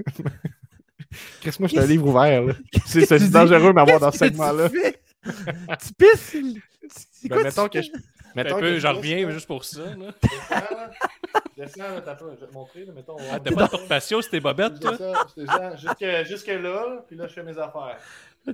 Qu'est-ce 1.41 1.57
que 1.57 1.63
moi, 1.63 1.67
je 1.67 1.75
suis 1.75 1.79
un 1.79 1.85
livre 1.85 2.07
ouvert. 2.07 2.43
C'est 2.85 3.17
dis? 3.19 3.29
dangereux 3.29 3.67
de 3.69 3.73
m'avoir 3.73 3.99
dans 3.99 4.11
ce 4.11 4.17
segment-là. 4.19 4.69
tu 4.69 5.93
pisses? 5.97 6.35
C'est 6.89 7.29
Ben, 7.29 7.35
quoi 7.35 7.43
mettons 7.43 7.67
que 7.67 7.81
je. 7.81 7.89
Mettons 8.37 8.59
peu, 8.59 8.79
j'en 8.79 8.93
reviens 8.93 9.29
juste 9.29 9.47
pour 9.47 9.63
ça. 9.65 9.81
là. 9.81 10.13
Descends, 11.57 11.81
là, 11.81 12.01
t'as 12.05 12.15
pas. 12.15 12.25
Je 12.35 12.39
vais 12.41 12.47
te 12.47 12.53
montrer, 12.53 12.85
là, 12.85 12.93
mettons. 12.95 13.15
Ah, 13.31 13.39
T'as 13.43 13.51
pas 13.51 13.63
de 13.65 13.69
porte-patio, 13.69 14.21
c'était 14.21 14.39
bobette, 14.39 14.79
toi? 14.79 14.93
jusque, 15.75 16.25
jusque 16.27 16.47
là, 16.47 17.03
puis 17.07 17.15
là, 17.17 17.27
je 17.27 17.33
fais 17.33 17.43
mes 17.43 17.57
affaires. 17.57 17.97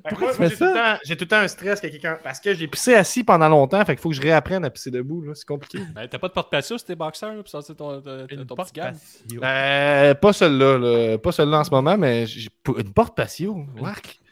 Pourquoi 0.09 0.29
moi, 0.29 0.35
moi, 0.39 0.47
j'ai 0.47 0.55
tout, 0.57 0.63
le 0.63 0.73
temps- 0.73 0.97
j'ai 1.03 1.15
tout 1.17 1.23
le 1.25 1.27
temps 1.27 1.37
un 1.37 1.47
stress 1.47 1.79
que 1.79 1.87
quelqu'un. 1.87 2.17
Parce 2.23 2.39
que 2.39 2.53
j'ai 2.55 2.67
pissé 2.67 2.95
assis 2.95 3.23
pendant 3.23 3.47
longtemps, 3.49 3.83
fait 3.85 3.93
qu'il 3.93 4.01
faut 4.01 4.09
que 4.09 4.15
je 4.15 4.21
réapprenne 4.21 4.65
à 4.65 4.69
pisser 4.71 4.89
debout, 4.89 5.21
là. 5.21 5.33
C'est 5.35 5.45
compliqué. 5.45 5.79
Ben, 5.93 6.07
t'as 6.07 6.17
pas 6.17 6.29
de 6.29 6.33
porte-patio, 6.33 6.77
c'était 6.79 6.95
boxeur, 6.95 7.33
puis 7.43 7.51
ça, 7.51 7.61
c'est 7.61 7.75
ton, 7.75 8.01
ton, 8.01 8.45
porte 8.55 8.69
petit 8.71 8.79
gars. 8.79 8.93
patio. 8.93 9.43
Euh, 9.43 10.13
pas 10.15 10.33
celle-là, 10.33 10.77
là. 10.79 11.17
Pas 11.19 11.31
celle-là 11.31 11.59
en 11.59 11.63
ce 11.63 11.69
moment, 11.71 11.97
mais 11.97 12.25
j'ai 12.25 12.49
une 12.75 12.93
porte 12.93 13.15
patio. 13.15 13.65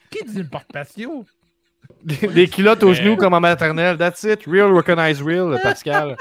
Qui 0.09 0.23
dit 0.25 0.39
une 0.39 0.49
porte 0.49 0.71
patio? 0.71 1.25
Des, 2.03 2.27
des 2.27 2.47
culottes 2.47 2.83
aux 2.83 2.89
Mais- 2.89 2.95
genoux 2.95 3.15
comme 3.17 3.33
en 3.33 3.39
maternelle. 3.39 3.97
That's 3.97 4.23
it. 4.23 4.41
Real 4.47 4.71
recognize 4.73 5.21
real, 5.21 5.59
Pascal. 5.61 6.15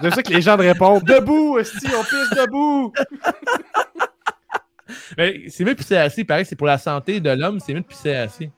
C'est 0.00 0.10
ça 0.14 0.22
que 0.22 0.32
les 0.32 0.40
gens 0.42 0.56
te 0.56 0.62
répondent. 0.62 1.04
Debout, 1.04 1.58
esti, 1.58 1.86
on 1.96 2.02
pisse 2.02 2.30
debout. 2.36 2.92
Ben, 5.16 5.42
c'est 5.48 5.64
mieux 5.64 5.74
de 5.74 5.78
pisser 5.78 5.96
assis. 5.96 6.24
Pareil, 6.24 6.44
c'est 6.44 6.56
pour 6.56 6.66
la 6.66 6.78
santé 6.78 7.20
de 7.20 7.30
l'homme, 7.30 7.60
c'est 7.60 7.72
mieux 7.72 7.80
de 7.80 7.86
pisser 7.86 8.14
assis. 8.14 8.50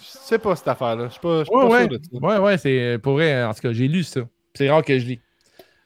Je 0.00 0.06
sais 0.28 0.38
pas 0.38 0.54
cette 0.56 0.68
affaire-là. 0.68 1.06
Je 1.06 1.12
suis 1.12 1.20
pas, 1.20 1.40
je 1.40 1.44
suis 1.44 1.54
Ouais, 1.54 1.62
pas 1.62 1.68
ouais. 1.68 1.80
sûr 1.80 1.88
de 1.88 2.00
ça. 2.02 2.18
Ouais, 2.26 2.36
ouais, 2.38 2.58
c'est 2.58 2.98
pour 3.02 3.14
vrai. 3.14 3.44
En 3.44 3.52
tout 3.52 3.60
cas, 3.60 3.72
j'ai 3.72 3.88
lu 3.88 4.02
ça. 4.04 4.20
C'est 4.54 4.70
rare 4.70 4.82
que 4.84 4.98
je 4.98 5.04
lis. 5.06 5.20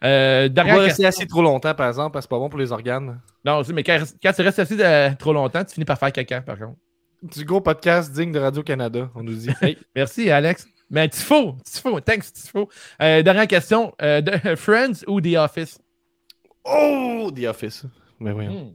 Euh, 0.05 0.47
On 0.49 0.53
dernière 0.53 0.77
va 0.77 0.85
question. 0.85 1.05
rester 1.05 1.23
assis 1.23 1.27
trop 1.29 1.43
longtemps, 1.43 1.75
par 1.75 1.89
exemple, 1.89 2.13
parce 2.13 2.27
que 2.27 2.29
c'est 2.29 2.37
pas 2.37 2.39
bon 2.39 2.49
pour 2.49 2.59
les 2.59 2.71
organes. 2.71 3.21
Non, 3.45 3.63
mais 3.73 3.83
quand, 3.83 3.99
quand 4.23 4.33
tu 4.33 4.43
restes 4.43 4.59
assis 4.59 4.77
euh, 4.81 5.11
trop 5.19 5.33
longtemps, 5.33 5.65
tu 5.65 5.75
finis 5.75 5.85
par 5.87 5.99
faire 5.99 6.13
caca, 6.13 6.41
par 6.43 6.59
contre. 6.59 6.77
Du 7.23 7.45
gros 7.45 7.61
podcast 7.61 8.13
digne 8.13 8.31
de 8.33 8.39
Radio-Canada, 8.39 9.11
on 9.15 9.23
nous 9.25 9.35
dit. 9.35 9.51
Hey, 9.61 9.77
Merci, 9.97 10.31
Alex. 10.31 10.67
Mais 10.91 11.09
Tifo, 11.09 11.57
Tifo, 11.65 12.01
thanks, 12.01 12.33
Tifo. 12.33 12.69
Euh, 13.03 13.23
dernière 13.23 13.47
question. 13.49 13.93
euh, 14.01 14.21
de- 14.21 14.55
Friends 14.57 15.05
ou 15.07 15.21
The 15.21 15.35
Office? 15.37 15.79
oh, 16.65 17.31
The 17.35 17.45
Office. 17.47 17.85
Mais 18.21 18.33
oui, 18.33 18.47
Hmm. 18.47 18.75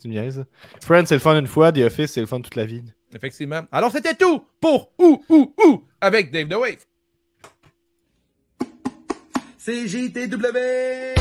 tu 0.00 0.08
me 0.08 0.12
niaises. 0.14 0.44
Friends, 0.82 1.06
c'est 1.06 1.14
le 1.14 1.20
fun 1.20 1.38
une 1.38 1.46
fois. 1.46 1.70
The 1.72 1.78
Office, 1.78 2.12
c'est 2.12 2.20
le 2.20 2.26
fun 2.26 2.40
toute 2.40 2.56
la 2.56 2.64
vie. 2.66 2.82
Effectivement. 3.14 3.62
Alors, 3.70 3.92
c'était 3.92 4.14
tout 4.14 4.42
pour 4.60 4.92
Ou, 4.98 5.22
Ou, 5.28 5.54
Ou 5.64 5.84
avec 6.00 6.30
Dave 6.32 6.48
The 6.48 6.54
Wave. 6.54 6.84
C'est 9.58 9.86
JTW. 9.86 11.14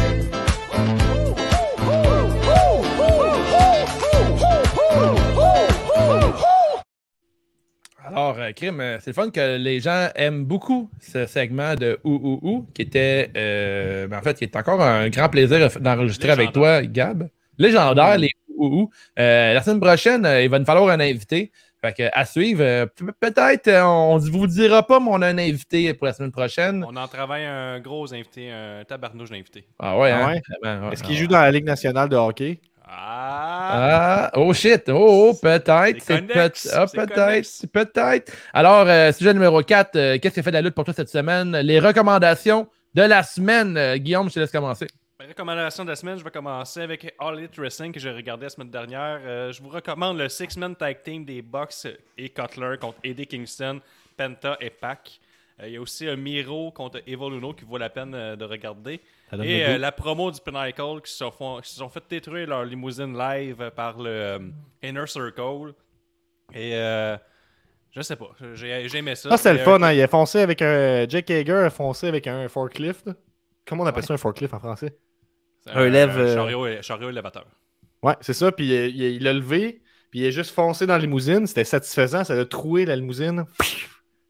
Alors, 8.05 8.35
euh, 8.39 8.51
Crime, 8.51 8.79
euh, 8.79 8.97
c'est 8.99 9.11
le 9.11 9.13
fun 9.13 9.29
que 9.29 9.57
les 9.57 9.79
gens 9.79 10.09
aiment 10.15 10.43
beaucoup 10.43 10.89
ce 10.99 11.25
segment 11.27 11.75
de 11.75 11.99
Ou 12.03 12.13
Ou 12.13 12.39
Ou, 12.41 12.65
qui 12.73 12.81
était, 12.81 13.29
euh, 13.37 14.07
ben, 14.07 14.17
en 14.17 14.21
fait, 14.21 14.37
qui 14.37 14.43
est 14.43 14.55
encore 14.55 14.81
un 14.81 15.07
grand 15.09 15.29
plaisir 15.29 15.69
d'enregistrer 15.79 16.31
avec 16.31 16.51
toi, 16.51 16.81
Gab. 16.83 17.29
Légendaire, 17.57 18.17
les 18.17 18.29
Ou 18.57 18.65
Ou 18.65 18.81
Ou. 18.83 18.89
Euh, 19.19 19.53
la 19.53 19.61
semaine 19.61 19.79
prochaine, 19.79 20.27
il 20.41 20.49
va 20.49 20.59
nous 20.59 20.65
falloir 20.65 20.89
un 20.89 20.99
invité. 20.99 21.51
Fait 21.83 21.93
que, 21.93 22.03
à 22.13 22.25
suivre, 22.25 22.85
pe- 22.95 23.11
peut-être, 23.19 23.67
on 23.83 24.19
ne 24.19 24.29
vous 24.29 24.45
dira 24.47 24.85
pas, 24.85 24.99
mais 24.99 25.07
on 25.09 25.21
a 25.21 25.27
un 25.27 25.37
invité 25.39 25.93
pour 25.95 26.05
la 26.07 26.13
semaine 26.13 26.31
prochaine. 26.31 26.85
On 26.87 26.95
en 26.95 27.07
travaille 27.07 27.43
un 27.45 27.79
gros 27.79 28.13
invité, 28.13 28.51
un 28.51 28.83
tabarnouche 28.83 29.29
d'invité. 29.31 29.65
Ah 29.79 29.97
ouais, 29.97 30.11
Ah 30.11 30.25
hein? 30.25 30.27
ouais? 30.33 30.41
Vraiment, 30.61 30.87
ouais. 30.87 30.93
Est-ce 30.93 31.03
qu'il 31.03 31.15
joue 31.15 31.27
dans 31.27 31.41
la 31.41 31.49
Ligue 31.51 31.65
nationale 31.65 32.07
de 32.09 32.15
hockey? 32.15 32.59
Ah! 32.93 33.51
Ah, 33.73 34.31
oh 34.35 34.51
shit, 34.53 34.89
oh, 34.89 35.31
oh, 35.31 35.33
peut-être, 35.41 36.05
peut 36.05 36.51
ah, 36.73 36.85
peut-être. 37.71 38.33
Alors, 38.53 38.85
euh, 38.85 39.13
sujet 39.13 39.33
numéro 39.33 39.61
4, 39.63 40.17
qu'est-ce 40.17 40.33
qui 40.33 40.39
a 40.41 40.43
fait 40.43 40.51
de 40.51 40.55
la 40.55 40.61
lutte 40.61 40.75
pour 40.75 40.83
toi 40.83 40.93
cette 40.93 41.07
semaine? 41.07 41.55
Les 41.55 41.79
recommandations 41.79 42.67
de 42.93 43.03
la 43.03 43.23
semaine. 43.23 43.77
Euh, 43.77 43.95
Guillaume, 43.95 44.27
je 44.27 44.33
te 44.33 44.39
laisse 44.41 44.51
commencer. 44.51 44.87
Ma 45.19 45.25
recommandation 45.25 45.85
de 45.85 45.89
la 45.89 45.95
semaine, 45.95 46.17
je 46.17 46.23
vais 46.23 46.31
commencer 46.31 46.81
avec 46.81 47.15
All 47.17 47.37
Elite 47.37 47.57
Wrestling 47.57 47.93
que 47.93 47.99
j'ai 47.99 48.11
regardé 48.11 48.43
la 48.43 48.49
semaine 48.49 48.71
dernière. 48.71 49.21
Euh, 49.23 49.53
je 49.53 49.61
vous 49.61 49.69
recommande 49.69 50.17
le 50.17 50.27
Six-Man 50.27 50.75
Tag 50.75 51.01
Team 51.01 51.23
des 51.23 51.41
Bucks 51.41 51.87
et 52.17 52.27
Cutler 52.27 52.75
contre 52.81 52.97
Eddie 53.05 53.27
Kingston, 53.27 53.79
Penta 54.17 54.57
et 54.59 54.69
Pac. 54.69 55.20
Euh, 55.61 55.67
Il 55.67 55.73
y 55.73 55.77
a 55.77 55.81
aussi 55.81 56.07
un 56.07 56.15
Miro 56.15 56.71
contre 56.71 57.01
Evil 57.05 57.33
Uno 57.37 57.53
qui 57.53 57.65
vaut 57.65 57.77
la 57.77 57.89
peine 57.89 58.13
euh, 58.15 58.35
de 58.35 58.45
regarder. 58.45 58.99
Et 59.43 59.65
euh, 59.65 59.77
la 59.77 59.91
promo 59.91 60.31
du 60.31 60.39
Pinnacle 60.41 61.01
qui 61.03 61.11
se 61.11 61.17
sont, 61.19 61.31
font- 61.31 61.61
qui 61.61 61.69
se 61.69 61.77
sont 61.77 61.89
fait 61.89 62.03
détruire 62.09 62.47
leur 62.47 62.65
limousine 62.65 63.17
live 63.17 63.71
par 63.75 63.97
le 63.99 64.09
euh, 64.09 64.39
Inner 64.83 65.07
Circle. 65.07 65.73
Et 66.53 66.75
euh, 66.75 67.15
je 67.91 68.01
sais 68.01 68.15
pas, 68.15 68.29
j'ai 68.53 68.87
j'ai 68.89 68.97
aimé 68.97 69.15
ça. 69.15 69.29
Ça, 69.29 69.37
c'est 69.37 69.53
le 69.53 69.59
fun, 69.59 69.81
un- 69.81 69.83
hein. 69.83 69.93
Il 69.93 70.01
a 70.01 70.07
foncé 70.07 70.39
avec 70.39 70.61
un. 70.61 71.07
Jake 71.07 71.29
Hager 71.31 71.53
a 71.65 71.69
foncé 71.69 72.07
avec 72.07 72.27
un 72.27 72.47
forklift. 72.49 73.09
Comment 73.65 73.83
on 73.83 73.87
appelle 73.87 74.03
ça 74.03 74.13
un 74.13 74.17
forklift 74.17 74.53
en 74.53 74.59
français? 74.59 74.97
un 75.67 75.87
lève, 75.89 76.33
chariot, 76.33 76.81
chariot 76.81 77.09
élévateur. 77.09 77.45
Ouais, 78.01 78.15
c'est 78.21 78.33
ça. 78.33 78.51
Puis 78.51 78.65
il, 78.65 78.95
il- 78.95 79.15
il 79.17 79.27
a 79.27 79.33
levé. 79.33 79.81
Puis 80.09 80.19
il 80.21 80.25
est 80.25 80.31
juste 80.31 80.51
foncé 80.51 80.85
dans 80.87 80.93
la 80.93 80.99
limousine. 80.99 81.45
C'était 81.47 81.63
satisfaisant. 81.63 82.23
Ça 82.25 82.33
a 82.33 82.45
troué 82.45 82.85
la 82.85 82.95
limousine. 82.97 83.45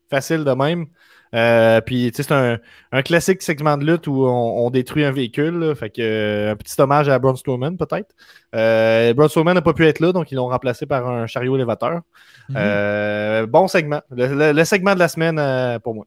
Facile 0.09 0.43
de 0.43 0.51
même. 0.51 0.87
Euh, 1.33 1.79
puis, 1.81 2.11
tu 2.11 2.17
sais, 2.17 2.23
c'est 2.23 2.33
un, 2.33 2.59
un 2.91 3.01
classique 3.01 3.41
segment 3.41 3.77
de 3.77 3.85
lutte 3.85 4.07
où 4.07 4.25
on, 4.25 4.65
on 4.65 4.69
détruit 4.69 5.05
un 5.05 5.11
véhicule. 5.11 5.57
là. 5.59 5.75
Fait 5.75 5.89
que, 5.89 6.01
euh, 6.01 6.51
un 6.51 6.55
petit 6.55 6.79
hommage 6.81 7.07
à 7.09 7.17
Braun 7.19 7.35
Strowman, 7.35 7.77
peut-être. 7.77 8.13
Euh, 8.53 9.13
Braun 9.13 9.29
Strowman 9.29 9.53
n'a 9.53 9.61
pas 9.61 9.73
pu 9.73 9.85
être 9.87 9.99
là, 9.99 10.11
donc 10.11 10.31
ils 10.31 10.35
l'ont 10.35 10.47
remplacé 10.49 10.85
par 10.85 11.07
un 11.07 11.27
chariot 11.27 11.55
élévateur. 11.55 12.01
Mhm. 12.49 12.55
Euh, 12.57 13.45
bon 13.47 13.67
segment. 13.67 14.01
Le, 14.09 14.27
le- 14.27 14.51
le 14.51 14.65
segment 14.65 14.93
de 14.93 14.99
la 14.99 15.07
semaine 15.07 15.39
euh, 15.39 15.79
pour 15.79 15.95
moi. 15.95 16.05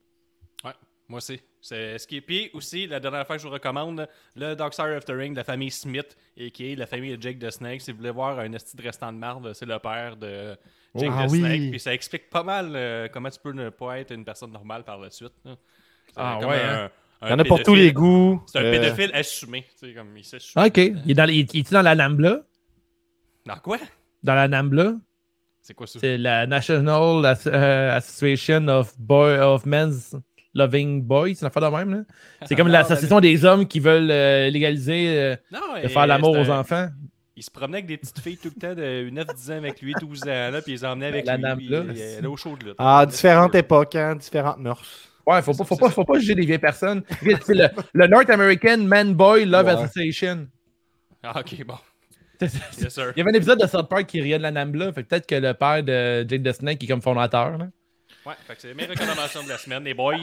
Moi 1.08 1.18
aussi. 1.18 1.40
C'est 1.60 1.98
ce 1.98 2.06
qui 2.06 2.16
est 2.16 2.20
puis 2.22 2.50
aussi 2.54 2.86
la 2.86 2.98
dernière 3.00 3.26
fois 3.26 3.36
que 3.36 3.42
je 3.42 3.46
vous 3.46 3.52
recommande 3.52 4.06
le 4.36 4.54
Dark 4.54 4.72
Side 4.74 4.94
of 4.96 5.04
the 5.06 5.10
Ring 5.12 5.32
de 5.32 5.38
la 5.38 5.44
famille 5.44 5.70
Smith 5.70 6.16
et 6.36 6.50
qui 6.50 6.72
est 6.72 6.76
la 6.76 6.86
famille 6.86 7.14
de 7.16 7.20
Jake 7.22 7.38
the 7.38 7.50
Snake. 7.50 7.80
Si 7.82 7.90
vous 7.92 7.98
voulez 7.98 8.10
voir 8.10 8.38
un 8.38 8.52
esti 8.52 8.76
de 8.76 8.82
restant 8.82 9.12
de 9.12 9.18
marde, 9.18 9.52
c'est 9.54 9.64
le 9.66 9.78
père 9.78 10.16
de 10.16 10.56
Jake 10.96 11.10
Ah 11.14 11.26
the 11.26 11.30
oui. 11.32 11.38
Snake. 11.40 11.70
Puis 11.70 11.80
ça 11.80 11.94
explique 11.94 12.30
pas 12.30 12.42
mal 12.42 12.72
euh, 12.74 13.08
comment 13.12 13.30
tu 13.30 13.38
peux 13.42 13.52
ne 13.52 13.70
pas 13.70 13.98
être 13.98 14.12
une 14.12 14.24
personne 14.24 14.52
normale 14.52 14.84
par 14.84 14.98
la 14.98 15.10
suite. 15.10 15.32
là. 15.44 15.56
Ah 16.16 16.38
ouais, 16.40 16.62
un- 16.62 16.84
hein. 16.84 16.90
un 17.22 17.26
Il 17.26 17.30
y 17.30 17.34
en 17.34 17.38
a 17.38 17.44
pour 17.44 17.62
tous 17.62 17.74
les 17.74 17.92
goûts. 17.92 18.42
C'est 18.46 18.58
un 18.58 18.64
Euh, 18.64 18.70
pédophile 18.70 19.10
assumé. 19.14 19.64
Comme 19.96 20.16
il 20.16 20.24
s'assume. 20.24 20.62
OK. 20.62 20.76
Il 20.78 21.10
est 21.10 21.14
dans, 21.14 21.28
il, 21.28 21.46
il 21.52 21.60
est 21.60 21.72
dans 21.72 21.82
la 21.82 21.94
NAMBLA? 21.94 22.40
Dans 23.46 23.56
quoi? 23.56 23.78
Dans 24.22 24.34
la 24.34 24.46
NAMBLA? 24.48 24.94
C'est 25.60 25.74
quoi 25.74 25.86
ça? 25.86 25.98
C'est 25.98 26.18
la 26.18 26.46
National 26.46 27.36
euh, 27.46 27.96
Association 27.96 28.68
of, 28.68 28.92
Boy, 28.98 29.38
of 29.38 29.64
Men's 29.66 30.14
Loving 30.56 31.02
Boys, 31.02 31.30
c'est 31.34 31.40
une 31.40 31.46
affaire 31.48 31.68
de 31.70 31.76
même. 31.76 31.90
là. 31.90 32.00
C'est 32.46 32.54
comme 32.56 32.68
Ah, 32.68 32.72
l'association 32.72 33.18
des 33.20 33.44
hommes 33.44 33.66
qui 33.66 33.80
veulent 33.80 34.10
euh, 34.10 34.50
légaliser 34.50 35.34
Non, 35.50 35.58
de 35.80 35.86
et 35.86 35.88
faire 35.88 36.06
l'amour 36.06 36.36
aux 36.38 36.48
enfants. 36.50 36.88
Il 37.36 37.42
se 37.42 37.50
promenait 37.50 37.78
avec 37.78 37.86
des 37.86 37.96
petites 37.96 38.20
filles 38.20 38.36
tout 38.38 38.52
le 38.54 38.60
temps 38.60 38.74
de 38.74 39.10
9-10 39.10 39.52
ans 39.52 39.56
avec 39.56 39.80
lui, 39.82 39.92
12 40.00 40.22
ans, 40.22 40.26
là, 40.52 40.62
puis 40.62 40.72
il 40.72 40.74
les 40.76 40.84
emmenait 40.84 41.06
avec 41.06 41.26
La 41.26 41.36
lui. 41.36 41.56
puis 41.56 41.68
là. 41.68 41.82
il 41.88 41.96
il 41.96 42.02
allait 42.18 42.26
au 42.28 42.36
show 42.36 42.56
de 42.56 42.66
lutte. 42.66 42.74
Ah, 42.78 43.04
différentes 43.06 43.54
époques, 43.56 43.96
hein, 43.96 44.14
différentes 44.14 44.58
mœurs. 44.58 45.08
Ouais, 45.26 45.42
faut 45.42 45.52
pas, 45.54 45.64
faut 45.64 45.76
pas, 45.76 45.90
faut 45.90 46.04
pas 46.04 46.18
juger 46.18 46.34
des 46.36 46.44
vieilles 46.46 46.58
personnes. 46.58 47.02
C'est 47.44 47.54
le, 47.54 47.68
le 47.92 48.06
North 48.06 48.30
American 48.30 48.78
Man 48.78 49.14
Boy 49.14 49.46
Love 49.46 49.66
Ouais. 49.66 49.72
Association. 49.72 50.46
Ah, 51.24 51.40
ok, 51.40 51.64
bon. 51.66 51.74
Il 52.40 52.48
Yes, 52.82 52.88
sir. 52.94 53.12
y 53.16 53.20
avait 53.20 53.30
un 53.30 53.34
épisode 53.34 53.60
de 53.60 53.66
South 53.66 53.88
Park 53.88 54.06
qui 54.06 54.20
riait 54.20 54.38
de 54.38 54.42
la 54.42 54.50
NAMBLA, 54.50 54.92
fait 54.92 55.02
peut-être 55.04 55.26
que 55.26 55.34
le 55.36 55.54
père 55.54 55.82
de 55.82 56.26
Jake 56.28 56.42
the 56.42 56.52
Snake 56.52 56.84
est 56.84 56.86
comme 56.86 57.00
fondateur. 57.02 57.56
là. 57.58 57.68
Ouais, 58.26 58.32
fait 58.46 58.54
que 58.54 58.62
c'est 58.62 58.72
mes 58.74 58.86
recommandations 58.86 59.42
de 59.42 59.50
la 59.50 59.58
semaine, 59.58 59.84
les 59.84 59.92
boys. 59.92 60.16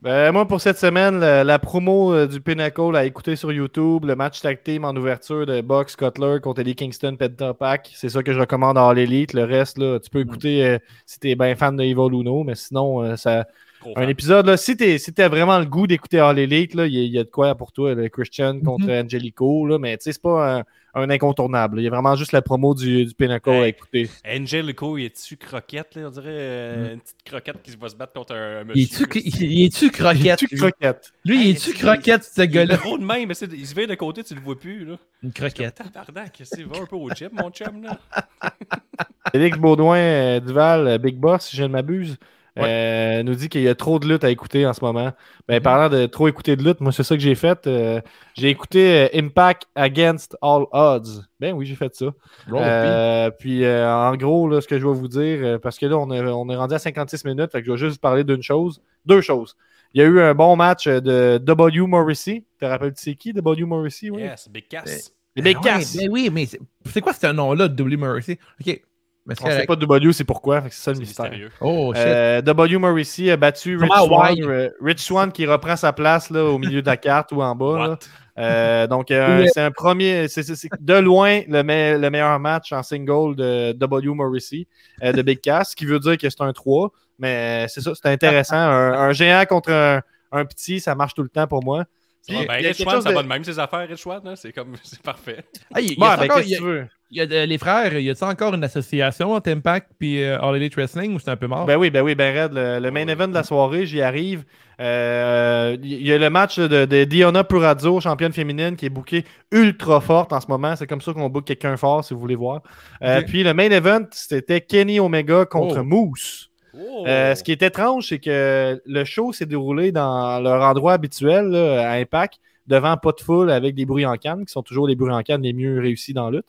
Ben, 0.00 0.30
moi, 0.30 0.46
pour 0.46 0.60
cette 0.60 0.78
semaine, 0.78 1.18
la, 1.18 1.42
la 1.42 1.58
promo 1.58 2.14
euh, 2.14 2.28
du 2.28 2.40
Pinnacle 2.40 2.94
à 2.94 3.04
écouter 3.04 3.34
sur 3.34 3.50
YouTube, 3.50 4.04
le 4.04 4.14
match 4.14 4.40
tag 4.40 4.62
team 4.62 4.84
en 4.84 4.94
ouverture 4.94 5.46
de 5.46 5.60
Box 5.60 5.96
Cutler 5.96 6.36
contre 6.40 6.62
les 6.62 6.76
Kingston 6.76 7.16
Pentapack, 7.18 7.90
c'est 7.92 8.08
ça 8.08 8.22
que 8.22 8.32
je 8.32 8.38
recommande 8.38 8.78
à 8.78 8.86
All 8.88 8.98
Elite. 9.00 9.32
Le 9.32 9.42
reste, 9.42 9.78
là, 9.78 9.98
tu 9.98 10.10
peux 10.10 10.20
écouter 10.20 10.64
euh, 10.64 10.78
si 11.06 11.18
t'es 11.18 11.34
bien 11.34 11.56
fan 11.56 11.74
de 11.76 11.82
Evil 11.82 12.12
Uno, 12.20 12.44
mais 12.44 12.54
sinon, 12.54 13.02
euh, 13.02 13.16
ça, 13.16 13.40
un 13.84 13.94
fan. 13.94 14.08
épisode, 14.08 14.46
là, 14.46 14.56
si 14.56 14.76
t'es 14.76 14.98
si 14.98 15.12
t'as 15.12 15.28
vraiment 15.28 15.58
le 15.58 15.64
goût 15.66 15.88
d'écouter 15.88 16.20
All 16.20 16.38
Elite, 16.38 16.74
là, 16.74 16.86
il 16.86 16.94
y, 16.94 16.98
a- 17.00 17.02
il 17.02 17.10
y 17.12 17.18
a 17.18 17.24
de 17.24 17.30
quoi 17.30 17.56
pour 17.56 17.72
toi, 17.72 17.94
le 17.96 18.08
Christian 18.08 18.60
contre 18.60 18.88
Angelico, 18.88 19.66
là, 19.66 19.78
mais 19.80 19.96
tu 19.96 20.04
sais, 20.04 20.12
c'est 20.12 20.22
pas 20.22 20.58
un, 20.58 20.62
un 20.94 21.08
incontournable. 21.10 21.80
Il 21.80 21.84
y 21.84 21.86
a 21.86 21.90
vraiment 21.90 22.16
juste 22.16 22.32
la 22.32 22.42
promo 22.42 22.74
du, 22.74 23.04
du 23.06 23.14
Pinnacle 23.14 23.48
à 23.50 23.66
Hey. 23.66 23.68
écouter. 23.68 24.10
Angelico, 24.26 24.96
il 24.98 25.04
est-tu 25.06 25.36
croquette, 25.36 25.94
là? 25.94 26.02
On 26.06 26.10
dirait 26.10 26.24
euh, 26.28 26.94
une 26.94 27.00
petite 27.00 27.22
croquette 27.24 27.62
qui 27.62 27.76
va 27.76 27.88
se 27.88 27.94
battre 27.96 28.12
contre 28.12 28.34
un, 28.34 28.60
un 28.60 28.64
Il 28.74 28.88
monsieur. 28.88 29.06
il 29.14 29.64
est-tu 29.64 29.90
croquette? 29.90 30.38
Tu 30.38 30.46
lui? 30.50 30.56
croquettes. 30.58 31.12
Lui, 31.24 31.44
il 31.44 31.50
est-tu 31.56 31.72
croquette, 31.74 32.24
ce 32.24 32.40
Il 32.42 32.44
est 32.44 32.48
gars-là? 32.48 32.76
gros 32.76 32.98
de 32.98 33.04
même, 33.04 33.28
mais 33.28 33.34
il 33.34 33.66
se 33.66 33.74
vire 33.74 33.86
de 33.88 33.94
côté, 33.94 34.24
tu 34.24 34.34
le 34.34 34.40
vois 34.40 34.58
plus, 34.58 34.84
là. 34.84 34.96
Une 35.22 35.32
croquette. 35.32 35.74
Tabarnak, 35.92 36.32
qu'est-ce 36.32 36.50
que 36.50 36.56
c'est? 36.56 36.62
Va 36.64 36.78
un 36.78 36.86
peu 36.86 36.96
au 36.96 37.10
gym, 37.10 37.30
mon 37.32 37.50
chum, 37.50 37.82
là? 37.82 37.98
Félix 39.32 39.58
Baudouin 39.58 39.96
euh, 39.98 40.40
Duval, 40.40 40.86
euh, 40.88 40.98
Big 40.98 41.16
Boss, 41.16 41.46
si 41.46 41.56
je 41.56 41.62
ne 41.62 41.68
m'abuse, 41.68 42.16
euh, 42.64 43.22
nous 43.22 43.34
dit 43.34 43.48
qu'il 43.48 43.62
y 43.62 43.68
a 43.68 43.74
trop 43.74 43.98
de 43.98 44.06
lutte 44.08 44.24
à 44.24 44.30
écouter 44.30 44.66
en 44.66 44.72
ce 44.72 44.84
moment. 44.84 45.12
Ben, 45.48 45.60
Parlant 45.60 45.88
de 45.88 46.06
trop 46.06 46.28
écouter 46.28 46.56
de 46.56 46.62
lutte, 46.62 46.80
moi, 46.80 46.92
c'est 46.92 47.02
ça 47.02 47.14
que 47.16 47.22
j'ai 47.22 47.34
fait. 47.34 47.66
euh, 47.66 48.00
j'ai 48.34 48.48
écouté 48.48 49.08
euh, 49.14 49.18
Impact 49.18 49.64
Against 49.74 50.36
All 50.42 50.64
Odds. 50.72 51.22
Ben 51.40 51.52
oui, 51.54 51.66
j'ai 51.66 51.74
fait 51.74 51.94
ça. 51.94 52.06
Euh, 52.52 53.30
puis, 53.30 53.64
euh, 53.64 53.88
en 53.92 54.14
gros, 54.16 54.48
là, 54.48 54.60
ce 54.60 54.68
que 54.68 54.78
je 54.78 54.86
vais 54.86 54.92
vous 54.94 55.08
dire, 55.08 55.58
parce 55.60 55.78
que 55.78 55.86
là, 55.86 55.96
on 55.98 56.10
est, 56.10 56.20
on 56.20 56.48
est 56.50 56.56
rendu 56.56 56.74
à 56.74 56.78
56 56.78 57.24
minutes, 57.24 57.52
fait 57.52 57.60
que 57.60 57.66
je 57.66 57.72
vais 57.72 57.78
juste 57.78 57.92
vous 57.94 58.00
parler 58.00 58.24
d'une 58.24 58.42
chose. 58.42 58.80
Deux 59.06 59.20
choses. 59.20 59.56
Il 59.92 60.00
y 60.00 60.04
a 60.04 60.06
eu 60.06 60.20
un 60.20 60.34
bon 60.34 60.54
match 60.56 60.86
de 60.86 61.38
W. 61.38 61.86
Morrissey. 61.86 62.44
Te 62.60 62.64
rappelles-tu 62.66 63.02
c'est 63.02 63.14
qui, 63.16 63.32
W. 63.32 63.64
Morrissey? 63.64 64.10
Oui? 64.10 64.22
Yes, 64.22 64.48
Big 64.48 64.68
Cass. 64.68 65.12
Big 65.36 65.56
Ah 65.60 65.62
Cass. 65.64 65.94
ouais, 65.94 66.06
ben 66.06 66.12
oui, 66.12 66.30
mais 66.32 66.46
c'est 66.46 66.60
c'est 66.86 67.00
quoi 67.00 67.12
ce 67.12 67.26
nom-là 67.28 67.68
de 67.68 67.74
W. 67.74 67.96
Mercy? 67.96 68.38
Ok. 68.60 68.82
Mais 69.26 69.34
c'est 69.34 69.42
On 69.44 69.46
sait 69.46 69.52
correct. 69.66 69.68
pas 69.68 69.76
W, 69.76 70.12
c'est 70.12 70.24
pourquoi? 70.24 70.62
C'est 70.70 70.72
ça 70.72 70.92
le 70.92 70.98
mystère. 70.98 71.26
mystérieux. 71.26 71.50
Oh, 71.60 71.92
shit. 71.94 72.02
Euh, 72.04 72.40
W. 72.42 72.78
Morrissey 72.78 73.30
a 73.30 73.36
battu 73.36 73.76
Rich 73.76 73.90
Swan, 73.92 74.34
euh, 74.42 74.70
Rich 74.80 75.00
Swan 75.00 75.30
qui 75.32 75.46
reprend 75.46 75.76
sa 75.76 75.92
place 75.92 76.30
là, 76.30 76.44
au 76.44 76.58
milieu 76.58 76.80
de 76.82 76.86
la 76.86 76.96
carte 76.96 77.30
ou 77.32 77.42
en 77.42 77.54
bas. 77.54 77.98
Euh, 78.38 78.86
donc, 78.86 79.10
euh, 79.10 79.42
Oui. 79.42 79.48
c'est 79.52 79.60
un 79.60 79.70
premier, 79.70 80.26
c'est 80.28 80.42
de 80.80 80.94
loin 80.94 81.40
le, 81.46 81.62
me- 81.62 81.98
le 81.98 82.10
meilleur 82.10 82.40
match 82.40 82.72
en 82.72 82.82
single 82.82 83.36
de 83.36 83.72
W. 83.72 84.14
Morrissey 84.14 84.66
euh, 85.02 85.12
de 85.12 85.20
Big 85.20 85.40
Cass, 85.42 85.70
ce 85.72 85.76
qui 85.76 85.84
veut 85.84 85.98
dire 85.98 86.16
que 86.16 86.28
c'est 86.30 86.40
un 86.40 86.52
3. 86.52 86.90
Mais 87.18 87.66
c'est 87.68 87.82
ça, 87.82 87.92
c'est 87.94 88.08
intéressant. 88.08 88.56
un, 88.56 88.92
un 88.94 89.12
géant 89.12 89.44
contre 89.46 89.70
un, 89.70 90.00
un 90.32 90.44
petit, 90.46 90.80
ça 90.80 90.94
marche 90.94 91.12
tout 91.12 91.22
le 91.22 91.28
temps 91.28 91.46
pour 91.46 91.62
moi. 91.62 91.84
Ça 92.22 92.32
va 92.34 92.38
Puis, 92.40 92.46
bien. 92.48 92.56
il 92.58 92.62
y 92.62 92.66
a 92.66 92.68
Rich 92.68 92.76
quelque 92.76 92.82
Swan, 92.82 92.94
chose 92.96 93.04
ça 93.04 93.10
de- 93.10 93.14
va 93.14 93.22
de 93.22 93.28
même, 93.28 93.44
ses 93.44 93.58
affaires, 93.58 93.88
Rich. 93.88 94.04
C'est 94.36 94.52
comme, 94.52 94.74
c'est 94.82 95.02
parfait. 95.02 95.44
Ah, 95.74 95.80
il 95.80 95.90
y 95.90 95.92
a- 95.92 95.94
Bon, 95.98 96.06
il 96.06 96.08
y 96.08 96.12
a 96.12 96.16
ben, 96.16 96.24
encore- 96.24 96.36
qu'est-ce 96.38 96.48
il 96.48 96.52
y 96.52 96.56
que 96.56 96.56
a- 96.56 96.58
tu 96.58 96.64
veux? 96.64 96.86
il 97.12 97.18
y 97.18 97.20
a 97.22 97.26
de- 97.26 97.44
les 97.46 97.58
frères, 97.58 97.98
y 97.98 98.10
a-t-il 98.10 98.24
encore 98.30 98.54
une 98.54 98.62
association 98.64 99.32
entre 99.32 99.50
Impact 99.50 99.88
et 100.02 100.26
All 100.28 100.54
Elite 100.56 100.74
Wrestling 100.76 101.14
ou 101.14 101.18
c'est 101.18 101.30
un 101.30 101.36
peu 101.36 101.46
mort? 101.46 101.64
Ben 101.66 101.76
oui, 101.76 101.90
ben 101.90 102.02
oui, 102.02 102.14
ben 102.14 102.36
Red, 102.42 102.52
le, 102.52 102.78
le 102.78 102.90
main 102.90 103.06
event 103.08 103.28
de 103.28 103.34
la 103.34 103.42
soirée, 103.42 103.86
j'y 103.86 104.00
arrive. 104.02 104.44
Euh, 104.80 105.76
Il 105.82 106.06
y 106.06 106.12
a 106.12 106.18
le 106.18 106.30
match 106.30 106.58
de, 106.58 106.84
de 106.86 107.04
Diona 107.04 107.44
Purazzo, 107.44 108.00
championne 108.00 108.32
féminine, 108.32 108.76
qui 108.76 108.86
est 108.86 108.90
bookée 108.90 109.24
ultra 109.52 110.00
forte 110.00 110.32
en 110.32 110.40
ce 110.40 110.46
moment. 110.48 110.74
C'est 110.76 110.86
comme 110.86 111.00
ça 111.02 111.12
qu'on 111.12 111.28
book 111.28 111.44
quelqu'un 111.44 111.76
fort, 111.76 112.04
si 112.04 112.14
vous 112.14 112.20
voulez 112.20 112.34
voir. 112.34 112.62
Euh. 113.02 113.22
Puis 113.26 113.42
le 113.42 113.52
main 113.54 113.70
event, 113.70 114.06
c'était 114.12 114.60
Kenny 114.60 114.98
Omega 115.00 115.44
contre 115.44 115.78
Oh. 115.80 115.84
Moose. 115.84 116.49
Oh! 116.74 117.04
Euh, 117.06 117.34
ce 117.34 117.42
qui 117.42 117.52
est 117.52 117.62
étrange, 117.62 118.08
c'est 118.08 118.18
que 118.18 118.80
le 118.84 119.04
show 119.04 119.32
s'est 119.32 119.46
déroulé 119.46 119.92
dans 119.92 120.40
leur 120.40 120.62
endroit 120.62 120.92
habituel, 120.94 121.46
là, 121.48 121.90
à 121.90 121.94
Impact, 121.94 122.40
devant 122.66 122.96
pas 122.96 123.12
de 123.12 123.20
foule 123.20 123.50
avec 123.50 123.74
des 123.74 123.84
bruits 123.86 124.06
en 124.06 124.16
canne, 124.16 124.44
qui 124.44 124.52
sont 124.52 124.62
toujours 124.62 124.86
les 124.86 124.94
bruits 124.96 125.12
en 125.12 125.22
canne 125.22 125.42
les 125.42 125.52
mieux 125.52 125.80
réussis 125.80 126.12
dans 126.12 126.30
la 126.30 126.38
lutte. 126.38 126.46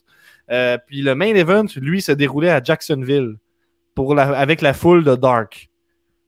Euh, 0.52 0.78
puis 0.86 1.02
le 1.02 1.16
main 1.16 1.34
event, 1.34 1.66
lui, 1.78 2.02
se 2.02 2.12
déroulait 2.12 2.50
à 2.50 2.62
Jacksonville 2.64 3.38
pour 3.96 4.14
la- 4.16 4.38
avec 4.38 4.62
la 4.62 4.74
foule 4.74 5.04
de 5.04 5.16
Dark. 5.16 5.70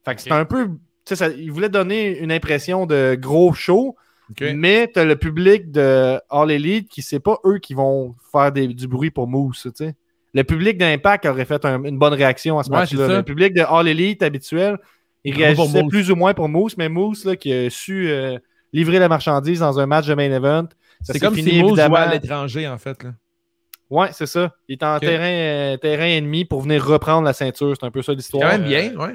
Fait 0.04 0.14
que 0.14 0.20
c'était 0.20 0.34
un 0.34 0.44
peu. 0.44 0.66
tu 0.68 0.74
sais, 1.04 1.16
Ça, 1.16 1.28
il 1.28 1.52
voulait 1.52 1.68
donner 1.68 2.18
une 2.18 2.32
impression 2.32 2.86
de 2.86 3.14
gros 3.20 3.52
show, 3.52 3.94
Ok. 4.30 4.42
mais 4.56 4.90
tu 4.92 4.98
as 4.98 5.04
le 5.04 5.16
public 5.16 5.70
de 5.70 6.18
All 6.30 6.50
Elite 6.50 6.88
qui 6.88 7.02
c'est 7.02 7.20
pas 7.20 7.38
eux 7.44 7.58
qui 7.58 7.74
vont 7.74 8.14
faire 8.32 8.50
des- 8.52 8.68
du 8.68 8.88
bruit 8.88 9.10
pour 9.10 9.28
Moose. 9.28 9.60
tu 9.62 9.70
sais. 9.74 9.94
Le 10.34 10.42
public 10.44 10.76
d'Impact 10.78 11.26
aurait 11.26 11.44
fait 11.44 11.64
un- 11.64 11.82
une 11.84 11.98
bonne 11.98 12.12
réaction 12.14 12.58
à 12.58 12.64
ce 12.64 12.70
Ouais, 12.70 12.78
match-là. 12.78 13.08
Le 13.08 13.22
public 13.22 13.54
de 13.54 13.62
All 13.62 13.86
Elite 13.88 14.22
habituel, 14.22 14.78
il 15.24 15.34
réagissait 15.36 15.84
plus 15.88 16.10
ou 16.10 16.16
moins 16.16 16.34
pour 16.34 16.48
Moose, 16.48 16.76
mais 16.76 16.88
Moose 16.88 17.24
là, 17.24 17.36
qui 17.36 17.52
a 17.52 17.70
su 17.70 18.08
euh, 18.10 18.38
livrer 18.72 18.98
la 18.98 19.08
marchandise 19.08 19.60
dans 19.60 19.78
un 19.78 19.86
match 19.86 20.06
de 20.06 20.14
main 20.14 20.30
event. 20.32 20.66
ça 20.70 20.76
C'est 21.02 21.12
s'est 21.14 21.20
comme 21.20 21.34
fini, 21.34 21.50
si 21.52 21.62
Moose 21.62 21.80
jouait 21.80 21.96
à 21.98 22.12
l'étranger, 22.12 22.66
en 22.68 22.78
fait. 22.78 23.02
Là. 23.04 23.10
Ouais, 23.90 24.08
c'est 24.12 24.26
ça. 24.26 24.52
Il 24.68 24.72
est 24.72 24.82
en 24.82 24.98
terrain, 24.98 25.24
euh, 25.24 25.76
terrain 25.76 26.06
ennemi 26.06 26.44
pour 26.44 26.62
venir 26.62 26.84
reprendre 26.84 27.24
la 27.24 27.32
ceinture. 27.32 27.74
C'est 27.78 27.86
un 27.86 27.90
peu 27.90 28.02
ça 28.02 28.12
l'histoire. 28.12 28.42
quand 28.50 28.58
même 28.58 28.66
bien, 28.66 28.92
ouais. 28.96 29.14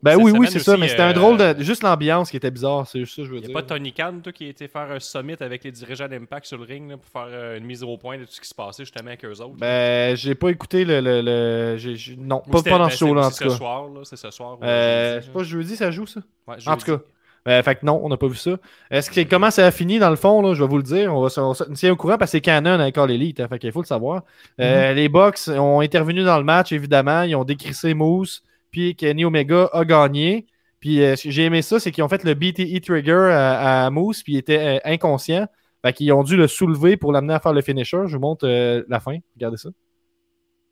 Ben 0.00 0.12
Cette 0.12 0.22
oui, 0.22 0.32
oui, 0.38 0.46
c'est 0.48 0.60
ça, 0.60 0.76
mais 0.76 0.86
c'était 0.86 1.02
un 1.02 1.10
euh, 1.10 1.12
drôle 1.12 1.36
de. 1.38 1.56
Juste 1.62 1.82
l'ambiance 1.82 2.30
qui 2.30 2.36
était 2.36 2.52
bizarre, 2.52 2.86
c'est 2.86 3.00
juste 3.00 3.16
ça 3.16 3.24
je 3.24 3.28
veux 3.30 3.38
Il 3.38 3.40
n'y 3.40 3.46
dire. 3.48 3.56
a 3.56 3.60
pas 3.62 3.66
Tony 3.66 3.92
Khan, 3.92 4.14
toi, 4.22 4.32
qui 4.32 4.44
a 4.46 4.48
été 4.48 4.68
faire 4.68 4.90
un 4.92 5.00
summit 5.00 5.34
avec 5.40 5.64
les 5.64 5.72
dirigeants 5.72 6.06
d'Impact 6.06 6.46
sur 6.46 6.56
le 6.56 6.64
ring 6.64 6.88
là, 6.90 6.96
pour 6.98 7.10
faire 7.10 7.28
euh, 7.32 7.58
une 7.58 7.64
mise 7.64 7.82
au 7.82 7.96
point 7.96 8.16
de 8.16 8.22
tout 8.22 8.30
ce 8.30 8.40
qui 8.40 8.46
se 8.48 8.54
passait 8.54 8.84
justement 8.84 9.08
avec 9.08 9.24
eux 9.24 9.40
autres. 9.40 9.56
Ben, 9.58 10.16
j'ai 10.16 10.36
pas 10.36 10.50
écouté 10.50 10.84
le. 10.84 11.00
le, 11.00 11.20
le- 11.20 12.16
non, 12.16 12.42
Ou 12.46 12.50
pas, 12.50 12.62
pas 12.62 12.70
dans 12.78 12.84
ben, 12.84 12.90
ce 12.90 12.96
show-là, 12.98 13.26
en 13.26 13.30
c'est 13.30 13.44
tout 13.44 13.50
ce 13.50 13.54
cas. 13.54 13.58
soir, 13.58 13.88
là, 13.88 14.00
c'est 14.04 14.16
ce 14.16 14.30
soir. 14.30 14.58
Euh, 14.62 15.14
jeudi, 15.14 15.26
c'est 15.26 15.32
pas 15.32 15.42
jeudi, 15.42 15.76
ça 15.76 15.90
joue, 15.90 16.06
ça? 16.06 16.20
là. 16.46 16.54
Ouais, 16.54 16.68
En 16.68 16.76
tout 16.76 16.96
cas. 16.96 17.02
Euh, 17.48 17.62
fait 17.62 17.76
que 17.76 17.86
non, 17.86 17.98
on 18.04 18.08
n'a 18.10 18.16
pas 18.18 18.26
vu 18.28 18.36
ça. 18.36 18.58
Est-ce 18.90 19.10
que 19.10 19.20
comment 19.22 19.50
ça 19.50 19.66
a 19.66 19.70
fini 19.70 19.98
dans 19.98 20.10
le 20.10 20.16
fond, 20.16 20.42
là, 20.42 20.54
je 20.54 20.62
vais 20.62 20.68
vous 20.68 20.76
le 20.76 20.82
dire. 20.82 21.14
On 21.14 21.22
va 21.22 21.28
se 21.30 21.40
on 21.40 21.54
se 21.54 21.64
tient 21.72 21.90
au 21.92 21.96
courant 21.96 22.18
parce 22.18 22.30
que 22.30 22.38
c'est 22.38 22.40
Canon 22.42 22.78
avec 22.78 22.98
All 22.98 23.10
Elite, 23.10 23.40
hein, 23.40 23.48
fait 23.48 23.58
qu'il 23.58 23.72
faut 23.72 23.80
le 23.80 23.86
savoir. 23.86 24.22
Euh, 24.60 24.92
Les 24.92 25.08
Bucks 25.08 25.38
ont 25.48 25.80
intervenu 25.80 26.22
dans 26.24 26.36
le 26.38 26.44
match, 26.44 26.72
évidemment. 26.72 27.22
Ils 27.22 27.34
ont 27.36 27.44
décrissé 27.44 27.94
Moose, 27.94 28.42
puis 28.70 28.94
Kenny 28.96 29.24
Omega 29.24 29.68
a 29.72 29.84
gagné. 29.84 30.46
Puis 30.80 31.02
euh, 31.02 31.16
ce 31.16 31.24
que 31.24 31.30
j'ai 31.30 31.44
aimé 31.44 31.62
ça, 31.62 31.80
c'est 31.80 31.90
qu'ils 31.90 32.04
ont 32.04 32.08
fait 32.08 32.22
le 32.24 32.34
BTE 32.34 32.80
trigger 32.84 33.30
à, 33.32 33.86
à 33.86 33.90
Moose, 33.90 34.22
puis 34.22 34.34
il 34.34 34.38
était 34.38 34.76
euh, 34.76 34.78
inconscient. 34.84 35.46
Fait 35.84 35.92
qu'ils 35.92 36.12
ont 36.12 36.22
dû 36.22 36.36
le 36.36 36.46
soulever 36.48 36.96
pour 36.96 37.12
l'amener 37.12 37.34
à 37.34 37.40
faire 37.40 37.52
le 37.52 37.62
finisher. 37.62 37.98
Je 38.06 38.14
vous 38.16 38.20
montre 38.22 38.46
euh, 38.48 38.82
la 38.88 39.00
fin. 39.00 39.16
Regardez 39.36 39.56
ça. 39.56 39.68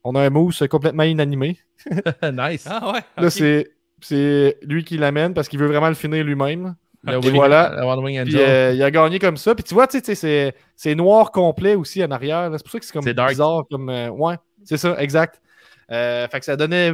On 0.05 0.15
a 0.15 0.21
un 0.23 0.31
Moose 0.31 0.65
complètement 0.71 1.03
inanimé. 1.03 1.59
nice. 2.33 2.67
Ah 2.71 2.93
ouais. 2.93 3.01
Là, 3.17 3.31
c'est 3.31 3.73
c'est 4.01 4.59
lui 4.63 4.85
qui 4.85 4.99
l'amène 4.99 5.33
parce 5.35 5.49
qu'il 5.49 5.59
veut 5.59 5.67
vraiment 5.67 5.89
le 5.89 5.95
finir 5.95 6.23
lui-même. 6.25 6.75
Wing- 7.21 7.35
voilà. 7.35 7.71
Puis 8.25 8.35
euh, 8.41 8.73
il 8.75 8.83
a 8.83 8.91
gagné 8.91 9.19
comme 9.19 9.37
ça. 9.37 9.55
Puis 9.55 9.65
tu 9.65 9.75
vois, 9.75 9.87
tu 9.87 10.01
sais, 10.01 10.15
c'est 10.15 10.55
c'est 10.77 10.95
noir 10.95 11.31
complet 11.33 11.75
aussi 11.75 12.03
en 12.05 12.11
arrière. 12.11 12.51
là. 12.51 12.59
C'est 12.59 12.65
pour 12.65 12.73
ça 12.73 12.79
que 12.81 12.85
c'est 12.85 12.93
comme 12.93 13.03
C'est 13.03 13.15
dark. 13.15 13.31
bizarre. 13.31 13.65
Comme, 13.71 13.89
euh, 13.89 14.09
ouais. 14.11 14.35
C'est 14.65 14.77
ça, 14.77 14.97
exact. 15.01 15.41
Euh, 15.93 16.27
fait 16.29 16.39
que 16.41 16.45
ça 16.45 16.57
donnait. 16.57 16.93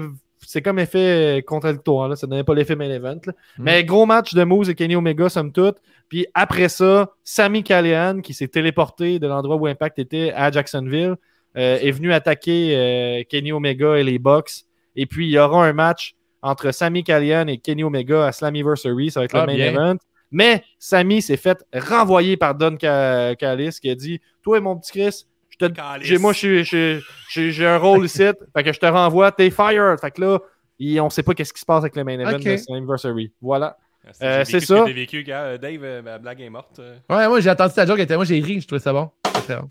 C'est 0.53 0.61
comme 0.61 0.79
effet 0.79 1.43
contradictoire, 1.47 2.09
là. 2.11 2.17
ça 2.17 2.27
donnait 2.27 2.45
pas 2.45 2.55
l'effet 2.55 2.77
main 2.77 2.91
event. 2.91 3.19
là. 3.25 3.33
Mm. 3.57 3.63
Mais 3.63 3.85
gros 3.85 4.05
match 4.05 4.35
de 4.35 4.45
Moose 4.45 4.69
et 4.69 4.75
Kenny 4.75 4.95
Omega, 4.97 5.31
somme 5.31 5.51
toute. 5.51 5.79
Puis 6.11 6.27
après 6.35 6.69
ça, 6.69 7.11
Sami 7.25 7.63
Callihan, 7.65 8.21
qui 8.21 8.35
s'est 8.35 8.49
téléporté 8.49 9.19
de 9.19 9.27
l'endroit 9.27 9.57
où 9.57 9.67
Impact 9.67 9.99
était 9.99 10.31
à 10.37 10.51
Jacksonville, 10.51 11.15
euh, 11.57 11.79
est 11.81 11.91
venu 11.91 12.13
attaquer 12.13 12.77
euh, 12.77 13.23
Kenny 13.29 13.51
Omega 13.53 13.97
et 13.97 14.05
les 14.05 14.19
Bucks. 14.19 14.65
Et 14.95 15.07
puis 15.07 15.27
il 15.27 15.31
y 15.31 15.39
aura 15.39 15.65
un 15.67 15.73
match 15.73 16.15
entre 16.43 16.71
Sami 16.71 17.03
Callihan 17.03 17.47
et 17.47 17.57
Kenny 17.57 17.83
Omega 17.83 18.27
à 18.27 18.33
Slammiversary. 18.33 19.11
Ça 19.11 19.21
va 19.21 19.25
être 19.25 19.35
Ah, 19.35 19.47
le 19.47 19.53
main 19.53 19.55
bien. 19.57 19.73
event. 19.73 19.97
Mais 20.31 20.63
Sami 20.79 21.23
s'est 21.23 21.37
fait 21.39 21.65
renvoyer 21.75 22.37
par 22.37 22.55
Don 22.55 22.77
Ca- 22.79 23.35
Callis 23.37 23.79
qui 23.81 23.89
a 23.89 23.95
dit 23.95 24.21
Toi, 24.43 24.61
mon 24.61 24.77
petit 24.79 24.93
Chris, 24.93 25.25
te, 25.69 25.81
j'ai, 26.01 26.19
moi, 26.19 26.33
je 26.33 26.39
suis- 26.39 26.65
je 26.65 26.65
suis- 26.65 27.05
j'ai 27.31 27.51
j'ai 27.53 27.67
un 27.67 27.79
rôle 27.79 28.05
ici. 28.05 28.19
fait 28.57 28.63
que 28.63 28.73
je 28.73 28.79
te 28.79 28.87
renvoie, 28.87 29.33
t'es 29.33 29.51
fired. 29.51 29.99
Fait 30.01 30.11
que 30.11 30.21
là, 30.21 30.39
il- 30.79 31.01
on 31.01 31.11
sait 31.11 31.23
pas 31.23 31.35
qu'est-ce 31.35 31.53
qui 31.53 31.61
se 31.61 31.67
passe 31.67 31.83
avec 31.83 31.97
le 31.97 32.05
main 32.05 32.19
event 32.19 32.37
Ok. 32.37 32.45
de 32.45 32.57
Slammiversary. 32.57 33.33
Voilà. 33.41 33.77
J'ai 34.21 34.27
Euh, 34.27 34.39
vécu 34.39 34.51
c'est 34.51 34.61
ce 34.61 34.67
ça. 34.67 34.81
que 34.81 34.87
t'as 34.87 34.93
vécu, 34.93 35.23
gars. 35.23 35.43
Euh, 35.43 35.59
Dave, 35.59 35.81
euh, 35.85 36.03
ma 36.03 36.19
blague 36.19 36.41
est 36.41 36.51
morte. 36.51 36.81
euh. 36.81 36.97
Ouais, 37.09 37.29
moi 37.29 37.39
j'ai 37.41 37.51
entendu 37.51 37.73
ta 37.75 37.87
joke, 37.87 38.01
moi 38.11 38.25
j'ai 38.25 38.41
ri, 38.41 38.61
je 38.61 38.67
trouvais 38.67 38.81
ça 38.83 38.93
bon. 38.93 39.11
C'est 39.47 39.57
bon. 39.57 39.69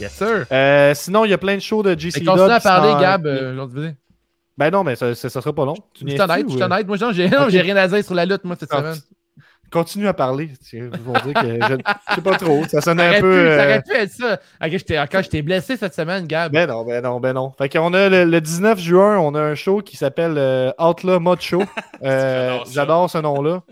Yes, 0.00 0.12
sir. 0.12 0.46
Euh, 0.50 0.92
sinon, 0.94 1.24
il 1.24 1.30
y 1.30 1.34
a 1.34 1.38
plein 1.38 1.54
de 1.56 1.60
shows 1.60 1.82
de 1.82 1.98
GC 1.98 2.24
continue 2.24 2.50
à 2.50 2.60
parler, 2.60 3.00
Gab. 3.00 3.26
euh. 3.26 3.92
Ben 4.56 4.70
non, 4.70 4.84
mais 4.84 4.94
ça, 4.94 5.14
ça, 5.16 5.28
ça 5.28 5.40
sera 5.40 5.52
pas 5.52 5.64
long. 5.64 5.74
Tu 5.74 5.80
Je 5.94 5.98
suis 5.98 6.06
niaises-tu 6.06 6.22
honnête, 6.22 6.40
je 6.40 6.46
ou, 6.46 6.50
suis 6.50 6.62
euh, 6.62 6.66
honnête. 6.66 6.86
Moi, 6.86 6.96
j'ai 7.12 7.28
j'ai 7.50 7.60
rien 7.60 7.76
à 7.76 7.88
dire 7.88 8.04
sur 8.04 8.14
la 8.14 8.24
lutte, 8.24 8.44
moi, 8.44 8.56
cette 8.58 8.72
Ah, 8.72 8.78
semaine. 8.78 8.96
Continue 9.74 10.06
à 10.06 10.14
parler. 10.14 10.50
Ils 10.72 10.84
vont 10.84 11.14
dire 11.14 11.34
que 11.34 11.48
je 11.48 11.76
je 12.08 12.14
sais 12.14 12.20
pas 12.20 12.36
trop. 12.36 12.62
Ça 12.68 12.80
sonne 12.80 12.98
Ça 12.98 13.08
un 13.08 13.20
peu. 13.20 13.32
pu, 13.32 13.48
ça 13.48 13.60
euh, 13.60 13.64
aurait 13.64 13.82
pu 13.82 13.92
être 13.96 14.12
ça. 14.12 15.06
Quand 15.10 15.20
j'étais 15.20 15.42
blessé 15.42 15.76
cette 15.76 15.94
semaine, 15.94 16.28
Gab. 16.28 16.52
Ben 16.52 16.68
non, 16.68 16.84
ben 16.84 17.02
non, 17.02 17.18
ben 17.18 17.32
non. 17.32 17.52
Fait 17.58 17.68
qu'on 17.68 17.92
a 17.92 18.08
le, 18.08 18.24
le 18.24 18.40
19 18.40 18.78
juin, 18.78 19.18
on 19.18 19.34
a 19.34 19.40
un 19.40 19.56
show 19.56 19.80
qui 19.80 19.96
s'appelle 19.96 20.34
euh, 20.38 20.70
Outlaw 20.78 21.18
Mod 21.18 21.40
Show. 21.40 21.64
Euh, 22.04 22.58
J'adore 22.70 23.10
ce 23.10 23.18
nom-là. 23.18 23.62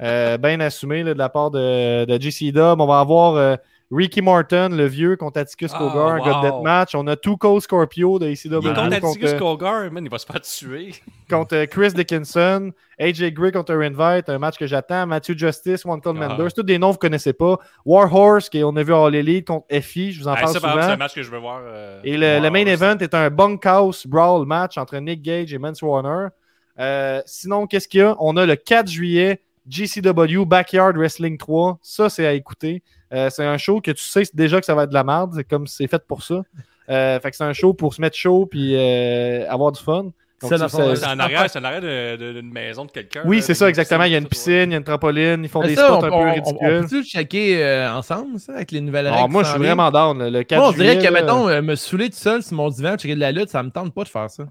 Euh, 0.00 0.38
bien 0.38 0.58
assumé 0.60 1.02
là, 1.02 1.12
de 1.14 1.18
la 1.18 1.28
part 1.28 1.50
de, 1.50 2.06
de 2.06 2.20
JC 2.20 2.50
Dub. 2.52 2.80
On 2.80 2.86
va 2.86 2.98
avoir 3.00 3.34
euh, 3.36 3.56
Ricky 3.94 4.22
Martin, 4.22 4.70
le 4.70 4.86
vieux, 4.86 5.16
contre 5.16 5.38
Atticus 5.40 5.70
Ah, 5.74 5.78
Cogar, 5.78 6.08
un 6.08 6.18
gars 6.18 6.24
de 6.24 6.36
wow. 6.36 6.42
deathmatch. 6.42 6.94
On 6.94 7.06
a 7.06 7.14
Tuco 7.16 7.60
Scorpio 7.60 8.18
de 8.18 8.26
Il 8.26 8.32
est 8.32 8.48
contre 8.62 8.78
Atticus 8.78 9.34
Cogar, 9.34 9.90
man, 9.92 10.02
il 10.04 10.10
va 10.10 10.18
se 10.18 10.24
faire 10.24 10.40
tuer. 10.40 10.92
contre 11.30 11.54
euh, 11.56 11.66
Chris 11.66 11.92
Dickinson, 11.92 12.70
AJ 12.98 13.32
Gray 13.32 13.52
contre 13.52 13.72
Invite, 13.74 14.28
un 14.30 14.38
match 14.38 14.56
que 14.56 14.66
j'attends. 14.66 15.06
Matthew 15.06 15.36
Justice, 15.36 15.84
One 15.84 16.00
Call 16.00 16.16
Ah. 16.22 16.28
Menders, 16.28 16.52
tous 16.54 16.62
des 16.62 16.78
noms 16.78 16.88
que 16.88 16.92
vous 16.94 16.98
connaissez 16.98 17.32
pas. 17.34 17.58
Warhorse, 17.84 18.48
qui 18.48 18.64
on 18.64 18.74
a 18.76 18.82
vu 18.82 18.94
All 18.94 19.14
Elite 19.14 19.46
contre 19.48 19.66
FI, 19.80 20.12
je 20.12 20.20
vous 20.22 20.28
en 20.28 20.32
Ah, 20.32 20.36
parle 20.36 20.48
ça, 20.48 20.58
exemple, 20.58 20.74
c'est 20.74 20.80
souvent. 20.82 20.92
un 20.94 20.96
match 20.96 21.14
que 21.14 21.22
je 21.22 21.30
veux 21.30 21.38
voir. 21.38 21.60
euh, 21.64 22.00
Et 22.04 22.16
le, 22.16 22.38
le 22.38 22.46
wow, 22.46 22.50
main 22.52 22.66
event 22.66 22.96
est 22.98 23.14
un 23.14 23.28
bunkhouse 23.28 24.06
brawl 24.06 24.46
match 24.46 24.78
entre 24.78 24.96
Nick 24.96 25.20
Gage 25.22 25.52
et 25.52 25.58
Mance 25.58 25.82
Warner. 25.82 26.28
Euh, 26.78 27.20
sinon, 27.26 27.66
qu'est-ce 27.66 27.88
qu'il 27.88 28.00
y 28.00 28.02
a? 28.02 28.16
On 28.18 28.36
a 28.38 28.46
le 28.46 28.56
4 28.56 28.88
juillet, 28.88 29.42
GCW 29.68 30.44
Backyard 30.46 30.96
Wrestling 30.96 31.38
3. 31.38 31.78
Ça, 31.82 32.08
c'est 32.08 32.26
à 32.26 32.32
écouter. 32.32 32.82
Euh, 33.12 33.28
c'est 33.30 33.44
un 33.44 33.58
show 33.58 33.80
que 33.80 33.90
tu 33.90 34.02
sais 34.02 34.22
déjà 34.34 34.58
que 34.60 34.66
ça 34.66 34.74
va 34.74 34.84
être 34.84 34.90
de 34.90 34.94
la 34.94 35.04
merde. 35.04 35.32
C'est 35.36 35.44
comme 35.44 35.66
c'est 35.66 35.86
fait 35.86 36.02
pour 36.06 36.22
ça. 36.22 36.42
Euh, 36.90 37.20
fait 37.20 37.30
que 37.30 37.36
c'est 37.36 37.44
un 37.44 37.52
show 37.52 37.72
pour 37.74 37.94
se 37.94 38.00
mettre 38.00 38.16
chaud 38.16 38.46
puis 38.46 38.74
euh, 38.76 39.48
avoir 39.48 39.72
du 39.72 39.80
fun. 39.80 40.06
C'est- 40.44 40.54
en 40.54 41.18
arrière, 41.20 41.48
c'est 41.48 41.60
en 41.60 41.62
arrière 41.64 41.80
de- 41.80 42.16
de- 42.16 42.40
d'une 42.40 42.52
maison 42.52 42.84
de 42.84 42.90
quelqu'un. 42.90 43.22
oui, 43.24 43.40
c'est 43.42 43.54
ça, 43.54 43.68
exactement. 43.68 44.02
Il 44.02 44.10
y 44.10 44.16
a 44.16 44.18
une 44.18 44.26
piscine, 44.26 44.64
il 44.64 44.72
y 44.72 44.74
a 44.74 44.78
une 44.78 44.82
trampoline, 44.82 45.44
ils 45.44 45.48
font 45.48 45.60
des 45.62 45.76
spots 45.76 46.04
un 46.04 46.08
peu 46.10 46.16
ridicules. 46.16 46.58
On 46.60 46.80
peut-tu 46.80 47.04
checker 47.04 47.86
ensemble, 47.94 48.40
ça, 48.40 48.54
avec 48.54 48.72
les 48.72 48.80
nouvelles 48.80 49.06
Ah, 49.06 49.18
règles? 49.18 49.30
moi, 49.30 49.44
je 49.44 49.50
suis 49.50 49.58
vraiment 49.60 49.92
down. 49.92 50.18
Le 50.18 50.30
le 50.30 50.42
4 50.42 50.58
Moi, 50.58 50.68
on 50.70 50.72
dirait 50.72 50.98
que, 50.98 51.12
mettons, 51.12 51.62
me 51.62 51.76
saouler 51.76 52.10
tout 52.10 52.16
seul 52.16 52.42
sur 52.42 52.56
mon 52.56 52.70
divan, 52.70 52.96
checker 52.96 53.14
de 53.14 53.20
la 53.20 53.30
lutte, 53.30 53.50
ça 53.50 53.62
me 53.62 53.70
tente 53.70 53.94
pas 53.94 54.02
de 54.02 54.08
faire 54.08 54.28
ça. 54.28 54.44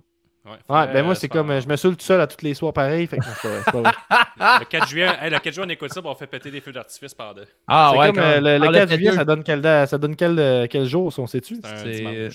Ouais, 0.70 0.88
ben 0.94 1.04
moi, 1.04 1.12
euh, 1.12 1.16
c'est 1.16 1.28
comme, 1.30 1.50
euh, 1.52 1.62
je 1.62 1.68
me 1.68 1.76
saoule 1.76 1.96
tout 1.96 2.06
seul 2.06 2.20
à 2.22 2.28
tous 2.28 2.44
les 2.44 2.54
soirs 2.54 2.74
pareil. 2.74 3.08
Fait 3.08 3.18
que 3.18 3.24
c'est 3.26 3.64
pas- 3.64 3.72
pas 3.72 3.82
vrai. 3.82 3.92
Le 4.62 4.66
4 4.66 4.88
juillet, 4.88 5.08
hey, 5.22 5.30
le 5.30 5.40
4 5.40 5.54
juillet, 5.54 5.66
on 5.68 5.70
écoute 5.70 5.94
ça, 5.94 6.02
on 6.04 6.16
fait 6.16 6.28
péter 6.28 6.50
des 6.52 6.62
feux 6.62 6.72
d'artifice 6.72 7.14
par 7.14 7.34
deux. 7.36 7.46
Ah 7.68 7.92
ouais, 7.98 8.08
comme, 8.08 8.16
quand- 8.18 8.22
euh, 8.24 8.40
le, 8.40 8.58
le 8.58 8.68
Ah, 8.68 8.72
4 8.74 8.90
fait 8.90 8.96
juillet, 8.96 9.12
ça 9.12 9.26
donne 9.26 9.44
quel, 9.44 9.62
ça 9.88 9.98
donne 9.98 10.16
quel, 10.16 10.68
quel 10.70 10.86
jour, 10.86 11.12
ça, 11.14 11.22
on 11.22 11.28
sait-tu? 11.28 11.58
C'est 11.64 12.06
un 12.06 12.30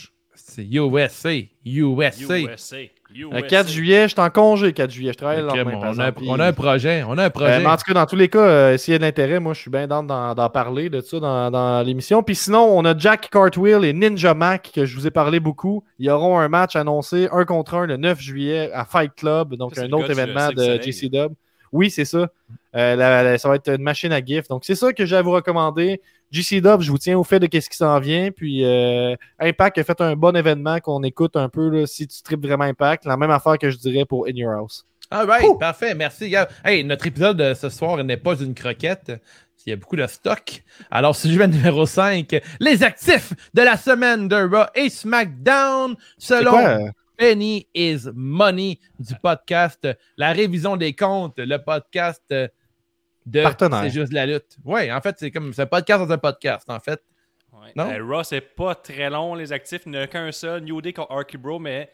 C'est- 0.48 0.62
USA. 0.64 1.30
USA. 1.64 2.38
USA. 2.38 2.76
Le 3.10 3.40
4 3.42 3.68
juillet, 3.68 4.04
je 4.04 4.08
suis 4.14 4.20
en 4.20 4.30
congé 4.30 4.72
4 4.72 4.90
juillet. 4.90 5.12
Je 5.12 5.16
travaille 5.18 5.38
le 5.38 5.48
Ok, 5.48 5.56
lendemain, 5.56 5.72
bon, 5.72 5.80
par 5.80 5.90
on, 5.90 5.98
a, 5.98 6.08
exemple. 6.08 6.22
on 6.28 6.40
a 6.40 6.46
un 6.46 6.52
projet. 6.52 7.02
On 7.06 7.18
a 7.18 7.22
un 7.24 7.26
Euh, 7.26 7.30
projet. 7.30 7.58
mais 7.60 7.66
en 7.66 7.76
tout 7.76 7.82
cas, 7.86 7.94
dans 7.94 8.06
tous 8.06 8.16
les 8.16 8.28
cas, 8.28 8.38
euh, 8.40 8.76
s'il 8.76 8.92
y 8.92 8.94
a 8.94 8.98
de 8.98 9.02
l'intérêt, 9.04 9.40
moi, 9.40 9.54
je 9.54 9.60
suis 9.60 9.70
bien 9.70 9.86
down 9.88 10.06
d'en 10.06 10.50
parler 10.50 10.88
de 10.88 11.00
ça 11.00 11.18
dans, 11.20 11.50
dans 11.50 11.82
l'émission. 11.84 12.22
Puis 12.22 12.34
sinon, 12.36 12.60
on 12.76 12.84
a 12.84 12.96
Jack 12.96 13.28
Cartwheel 13.30 13.84
et 13.84 13.92
Ninja 13.92 14.34
Mac, 14.34 14.70
que 14.74 14.86
je 14.86 14.96
vous 14.96 15.06
ai 15.06 15.10
parlé 15.10 15.40
beaucoup. 15.40 15.82
Ils 15.98 16.10
auront 16.10 16.38
un 16.38 16.48
match 16.48 16.76
annoncé, 16.76 17.28
un 17.32 17.44
contre 17.44 17.74
un, 17.74 17.86
le 17.86 17.96
9 17.96 18.20
juillet 18.20 18.70
à 18.72 18.84
Fight 18.84 19.12
Club, 19.16 19.54
donc 19.56 19.74
Ça, 19.74 19.82
un 19.82 19.92
autre 19.92 20.10
événement 20.10 20.50
de. 20.50 20.80
JC 20.80 21.08
Dub. 21.10 21.32
Oui, 21.72 21.90
c'est 21.90 22.04
ça. 22.04 22.28
Euh, 22.76 22.94
la- 22.96 23.22
la- 23.22 23.38
ça 23.38 23.48
va 23.48 23.56
être 23.56 23.68
une 23.74 23.82
machine 23.82 24.12
à 24.12 24.24
GIF. 24.24 24.48
Donc, 24.48 24.64
c'est 24.64 24.74
ça 24.74 24.92
que 24.92 25.06
j'ai 25.06 25.16
à 25.16 25.22
vous 25.22 25.30
recommander. 25.32 26.00
JC 26.30 26.60
Dub, 26.60 26.80
je 26.82 26.90
vous 26.90 26.98
tiens 26.98 27.16
au 27.16 27.24
fait 27.24 27.38
de 27.40 27.46
ce 27.60 27.68
qui 27.70 27.76
s'en 27.76 27.98
vient. 28.00 28.30
Puis, 28.30 28.64
euh, 28.64 29.14
Impact 29.38 29.78
a 29.78 29.84
fait 29.84 30.00
un 30.00 30.14
bon 30.16 30.34
événement 30.36 30.78
qu'on 30.80 31.02
écoute 31.02 31.36
un 31.36 31.48
peu 31.48 31.68
là, 31.70 31.86
si 31.86 32.06
tu 32.06 32.22
tripes 32.22 32.44
vraiment 32.44 32.64
Impact. 32.64 33.06
La 33.06 33.16
même 33.16 33.30
affaire 33.30 33.56
que 33.58 33.70
je 33.70 33.76
dirais 33.78 34.04
pour 34.04 34.26
In 34.26 34.32
Your 34.34 34.52
House. 34.52 34.84
All 35.10 35.26
right, 35.26 35.46
Ouh. 35.48 35.56
parfait. 35.56 35.94
Merci. 35.94 36.34
Hey, 36.64 36.82
notre 36.84 37.06
épisode 37.06 37.36
de 37.36 37.54
ce 37.54 37.68
soir 37.68 38.02
n'est 38.02 38.16
pas 38.16 38.34
une 38.40 38.54
croquette. 38.54 39.12
Il 39.64 39.70
y 39.70 39.72
a 39.72 39.76
beaucoup 39.76 39.96
de 39.96 40.06
stock. 40.06 40.62
Alors, 40.92 41.16
sujet 41.16 41.46
numéro 41.48 41.86
5, 41.86 42.40
les 42.60 42.82
actifs 42.84 43.32
de 43.54 43.62
la 43.62 43.76
semaine 43.76 44.28
de 44.28 44.36
Raw 44.36 44.66
et 44.76 44.88
SmackDown 44.90 45.96
selon 46.18 46.56
euh, 46.58 46.78
Penny 47.16 47.66
is 47.74 48.02
Money 48.14 48.78
du 49.00 49.14
podcast 49.20 49.88
La 50.16 50.32
révision 50.32 50.76
des 50.76 50.92
comptes, 50.92 51.38
le 51.38 51.56
podcast 51.58 52.22
de 53.26 53.42
Partenaire. 53.42 53.82
C'est 53.82 53.90
juste 53.90 54.12
la 54.12 54.24
lutte. 54.26 54.56
Oui, 54.64 54.90
en 54.92 55.00
fait, 55.00 55.16
c'est 55.18 55.30
comme 55.30 55.52
c'est 55.52 55.62
un 55.62 55.66
podcast 55.66 56.06
dans 56.06 56.12
un 56.12 56.18
podcast, 56.18 56.64
en 56.70 56.78
fait. 56.80 57.02
Ouais. 57.52 57.72
Non? 57.74 57.90
Euh, 57.90 58.04
Raw, 58.16 58.22
c'est 58.22 58.40
pas 58.40 58.74
très 58.74 59.10
long, 59.10 59.34
les 59.34 59.52
actifs. 59.52 59.82
Il 59.86 59.92
n'y 59.92 59.98
en 59.98 60.02
a 60.02 60.06
qu'un 60.06 60.30
seul. 60.32 60.62
New 60.62 60.80
Day 60.80 60.92
contre 60.92 61.10
Arky 61.12 61.36
Bro, 61.36 61.58
mais. 61.58 61.90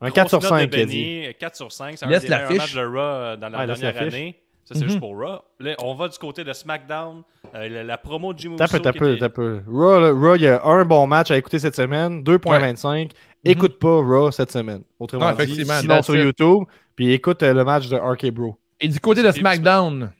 Un 0.00 0.10
4 0.10 0.28
sur 0.28 0.38
grosse 0.40 0.50
note 0.50 0.60
5, 0.60 0.70
de 0.70 0.76
il 0.76 0.82
a 0.82 0.84
dit. 0.86 1.20
Benny, 1.22 1.34
4 1.38 1.56
sur 1.56 1.72
5. 1.72 1.98
C'est 1.98 2.04
un 2.06 2.08
Laisse 2.08 2.22
des 2.22 2.28
la 2.28 2.36
meilleurs 2.38 2.50
fiche. 2.50 2.58
matchs 2.60 2.74
de 2.74 2.80
Raw 2.86 2.98
euh, 2.98 3.36
dans 3.36 3.48
la 3.48 3.58
Ouais, 3.60 3.66
dernière 3.66 4.02
année. 4.02 4.38
Ça, 4.64 4.74
c'est 4.74 4.80
Mhm. 4.82 4.86
juste 4.88 5.00
pour 5.00 5.16
Raw. 5.18 5.40
Là, 5.60 5.74
on 5.80 5.94
va 5.94 6.08
du 6.08 6.18
côté 6.18 6.44
de 6.44 6.52
SmackDown. 6.52 7.22
Euh, 7.54 7.68
la, 7.68 7.84
la 7.84 7.98
promo 7.98 8.32
de 8.32 8.38
Jimmy 8.38 8.56
T'as 8.56 8.68
peu, 8.68 8.78
t'as 8.80 8.92
peu, 8.92 9.10
était- 9.12 9.20
t'as 9.20 9.28
peu. 9.28 9.60
Raw, 9.68 10.34
il 10.36 10.42
y 10.42 10.46
a 10.48 10.62
un 10.64 10.84
bon 10.84 11.06
match 11.06 11.30
à 11.30 11.36
écouter 11.36 11.58
cette 11.58 11.74
semaine, 11.76 12.22
2.25. 12.22 13.10
Écoute 13.44 13.78
pas 13.78 13.96
Raw 13.96 14.30
cette 14.30 14.50
semaine. 14.52 14.82
Autrement 15.00 15.30
Non, 15.30 15.36
dit, 15.36 15.42
effectivement, 15.42 15.80
sinon 15.80 16.02
sur. 16.02 16.14
YouTube, 16.16 16.64
puis 16.94 17.12
écoute 17.12 17.42
euh, 17.42 17.52
le 17.54 17.64
match 17.64 17.88
de 17.88 17.96
RK 17.96 18.30
Bro. 18.30 18.56
Et 18.80 18.88
du 18.88 18.98
côté 19.00 19.22
de 19.22 19.30
SmackDown, 19.30 20.12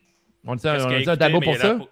on 0.46 0.54
dit, 0.54 0.62
on 0.66 1.10
un 1.10 1.16
tableau 1.16 1.40
pour 1.40 1.54
il 1.54 1.58
y 1.58 1.60
a 1.60 1.68
la 1.68 1.78
ça? 1.78 1.84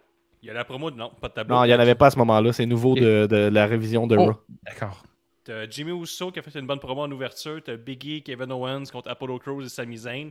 Il 0.42 0.46
y 0.46 0.50
a 0.50 0.54
la 0.54 0.64
promo 0.64 0.90
de. 0.90 0.96
Non, 0.96 1.10
pas 1.20 1.28
de 1.28 1.34
tableau. 1.34 1.54
Non, 1.56 1.64
il 1.64 1.68
n'y 1.68 1.74
en 1.74 1.78
avait 1.80 1.94
pas 1.94 2.06
à 2.06 2.10
ce 2.10 2.18
moment-là. 2.18 2.52
C'est 2.52 2.66
nouveau 2.66 2.94
de, 2.94 3.26
de 3.26 3.36
la 3.52 3.66
révision 3.66 4.06
de 4.06 4.16
Oh. 4.16 4.24
Raw. 4.24 4.34
D'accord. 4.66 5.02
T'as 5.44 5.68
Jimmy 5.68 5.92
Uso 5.92 6.30
qui 6.30 6.38
a 6.38 6.42
fait 6.42 6.58
une 6.58 6.66
bonne 6.66 6.78
promo 6.78 7.02
en 7.02 7.10
ouverture. 7.10 7.60
T'as 7.64 7.76
Biggie, 7.76 8.22
Kevin 8.22 8.50
Owens 8.52 8.84
contre 8.92 9.10
Apollo 9.10 9.38
Crews 9.38 9.64
et 9.64 9.68
Sami 9.68 9.96
Zayn. 9.98 10.30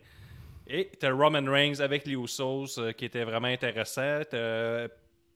Et 0.67 0.89
t'as 0.99 1.11
Roman 1.11 1.43
Reigns 1.51 1.79
avec 1.79 2.05
les 2.05 2.13
Usos 2.13 2.77
euh, 2.79 2.91
qui 2.91 3.05
était 3.05 3.23
vraiment 3.23 3.47
intéressant. 3.47 4.21
T'as- 4.29 4.87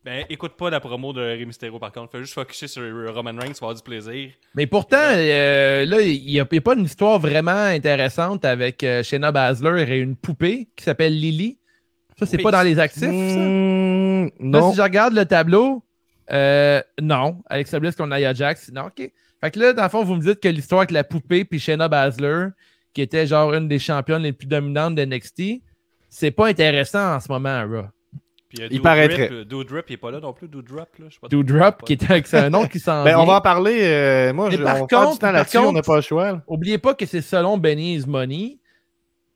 Ben, 0.06 0.26
écoute 0.30 0.54
pas 0.58 0.70
la 0.70 0.80
promo 0.82 1.14
de 1.14 1.22
Rey 1.22 1.46
Mysterio 1.46 1.80
par 1.80 1.92
contre. 1.92 2.12
Fais 2.12 2.20
juste 2.20 2.34
focuser 2.34 2.68
sur 2.68 2.84
Roman 3.16 3.32
Reigns, 3.40 3.54
vas 3.54 3.68
avoir 3.68 3.76
du 3.76 3.82
plaisir. 3.82 4.32
Mais 4.54 4.68
pourtant, 4.68 4.98
euh, 5.00 5.86
là, 5.86 6.02
il 6.02 6.26
n'y 6.26 6.40
a 6.40 6.46
pas 6.46 6.74
une 6.76 6.84
histoire 6.86 7.20
vraiment 7.20 7.52
intéressante 7.52 8.44
avec 8.44 8.84
euh, 8.84 9.02
Shayna 9.02 9.32
Baszler 9.32 9.86
et 9.90 9.98
une 10.00 10.16
poupée 10.18 10.68
qui 10.76 10.84
s'appelle 10.84 11.14
Lily. 11.18 11.58
Ça, 12.20 12.26
c'est 12.26 12.38
Oui. 12.38 12.44
pas 12.44 12.52
dans 12.52 12.62
les 12.62 12.80
actifs, 12.80 13.02
ça? 13.04 13.08
Mmh, 13.12 14.24
Là, 14.26 14.30
non. 14.40 14.72
si 14.72 14.78
je 14.78 14.82
regarde 14.82 15.14
le 15.14 15.26
tableau, 15.26 15.84
euh, 16.32 16.82
non. 17.02 17.42
Alexa 17.50 17.80
Bliss 17.80 17.96
qu'on 17.96 18.12
a 18.12 18.34
Jax, 18.34 18.72
non, 18.72 18.84
ok. 18.84 19.12
Fait 19.42 19.52
que 19.52 19.60
là, 19.60 19.74
dans 19.74 19.84
le 19.84 19.90
fond, 19.90 20.04
vous 20.04 20.16
me 20.16 20.22
dites 20.22 20.40
que 20.40 20.48
l'histoire 20.48 20.82
avec 20.82 20.92
la 20.92 21.04
poupée 21.04 21.44
puis 21.44 21.60
Shayna 21.60 21.88
Baszler, 21.90 22.48
qui 22.94 23.02
était 23.02 23.28
genre 23.28 23.54
une 23.54 23.68
des 23.68 23.80
championnes 23.80 24.22
les 24.22 24.32
plus 24.34 24.48
dominantes 24.48 24.96
de 24.96 25.04
NXT, 25.04 25.62
c'est 26.10 26.32
pas 26.32 26.48
intéressant 26.48 27.16
en 27.16 27.20
ce 27.20 27.30
moment 27.32 27.50
à 27.50 27.64
Raw. 27.64 27.84
Puis, 28.48 28.64
euh, 28.64 28.68
Il 28.70 28.82
paraîtrait. 28.82 29.30
euh, 29.32 29.44
Doudrop, 29.46 29.84
il 29.90 29.94
est 29.94 29.98
pas 29.98 30.12
là 30.12 30.20
non 30.20 30.32
plus. 30.32 30.48
Doudrop, 30.48 30.88
là. 31.00 31.06
Je 31.10 31.14
sais 31.16 31.20
pas 31.20 31.28
Doudrop, 31.28 31.82
qui 31.84 31.94
est 31.94 32.10
avec 32.12 32.28
c'est 32.28 32.38
un 32.38 32.50
nom 32.52 32.68
qui 32.68 32.80
s'en 32.80 33.04
Ben, 33.04 33.18
on 33.18 33.26
va 33.26 33.38
en 33.38 33.42
parler. 33.42 33.80
euh, 33.82 34.32
moi, 34.32 34.52
je, 34.52 34.58
par 34.58 34.76
on 34.78 34.80
contre- 34.88 35.14
du 35.14 35.18
temps 35.18 35.34
par. 35.34 35.68
On 35.68 35.72
n'a 35.74 35.82
pas 35.82 35.96
le 35.96 36.02
choix. 36.04 36.32
là. 36.34 36.42
Oubliez 36.48 36.78
pas 36.78 36.94
que 36.94 37.06
c'est 37.08 37.22
selon 37.22 37.58
Benny's 37.58 38.06
Money. 38.06 38.60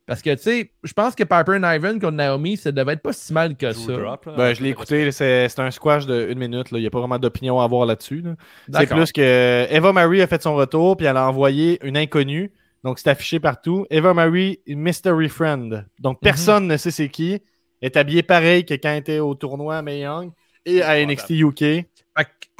Parce 0.08 0.22
que, 0.22 0.34
tu 0.34 0.42
sais, 0.42 0.72
je 0.82 0.92
pense 0.94 1.14
que 1.14 1.22
Piper 1.22 1.58
and 1.62 1.70
Ivan 1.70 1.92
contre 2.00 2.12
Naomi, 2.12 2.56
ça 2.56 2.72
devait 2.72 2.94
être 2.94 3.02
pas 3.02 3.12
si 3.12 3.30
mal 3.34 3.54
que 3.56 3.70
ça. 3.72 3.92
Là. 3.92 4.18
Ben, 4.38 4.54
je 4.54 4.62
l'ai 4.62 4.70
écouté. 4.70 5.12
C'est 5.12 5.58
un 5.58 5.70
squash 5.70 6.06
de 6.06 6.28
une 6.30 6.38
minute. 6.38 6.68
Il 6.72 6.78
n'y 6.78 6.86
a 6.86 6.90
pas 6.90 7.00
vraiment 7.00 7.18
d'opinion 7.18 7.60
à 7.60 7.64
avoir 7.64 7.84
là-dessus. 7.84 8.22
là. 8.22 8.34
C'est 8.72 8.86
plus 8.86 9.12
que 9.12 9.66
Eva 9.70 9.92
Marie 9.92 10.22
a 10.22 10.26
fait 10.26 10.42
son 10.42 10.56
retour, 10.56 10.96
puis 10.96 11.06
elle 11.06 11.18
a 11.18 11.28
envoyé 11.28 11.78
une 11.86 11.96
inconnue. 11.96 12.50
Donc, 12.84 12.98
c'est 12.98 13.10
affiché 13.10 13.38
partout. 13.38 13.86
Eva 13.90 14.14
Marie, 14.14 14.60
Mystery 14.66 15.28
Friend. 15.28 15.72
Mhm. 15.72 15.84
Donc, 15.98 16.20
personne 16.22 16.66
ne 16.66 16.76
sait 16.78 16.90
c'est 16.90 17.10
qui. 17.10 17.32
Elle 17.32 17.42
est 17.82 17.96
habillée 17.96 18.22
pareil 18.22 18.64
que 18.64 18.74
quand 18.74 18.88
elle 18.88 18.98
était 18.98 19.18
au 19.18 19.34
tournoi 19.34 19.76
à 19.76 19.82
Mae 19.82 20.00
Young 20.00 20.30
et 20.64 20.82
à 20.82 21.04
NXT 21.04 21.30
UK. 21.30 21.58
Fait 21.60 21.86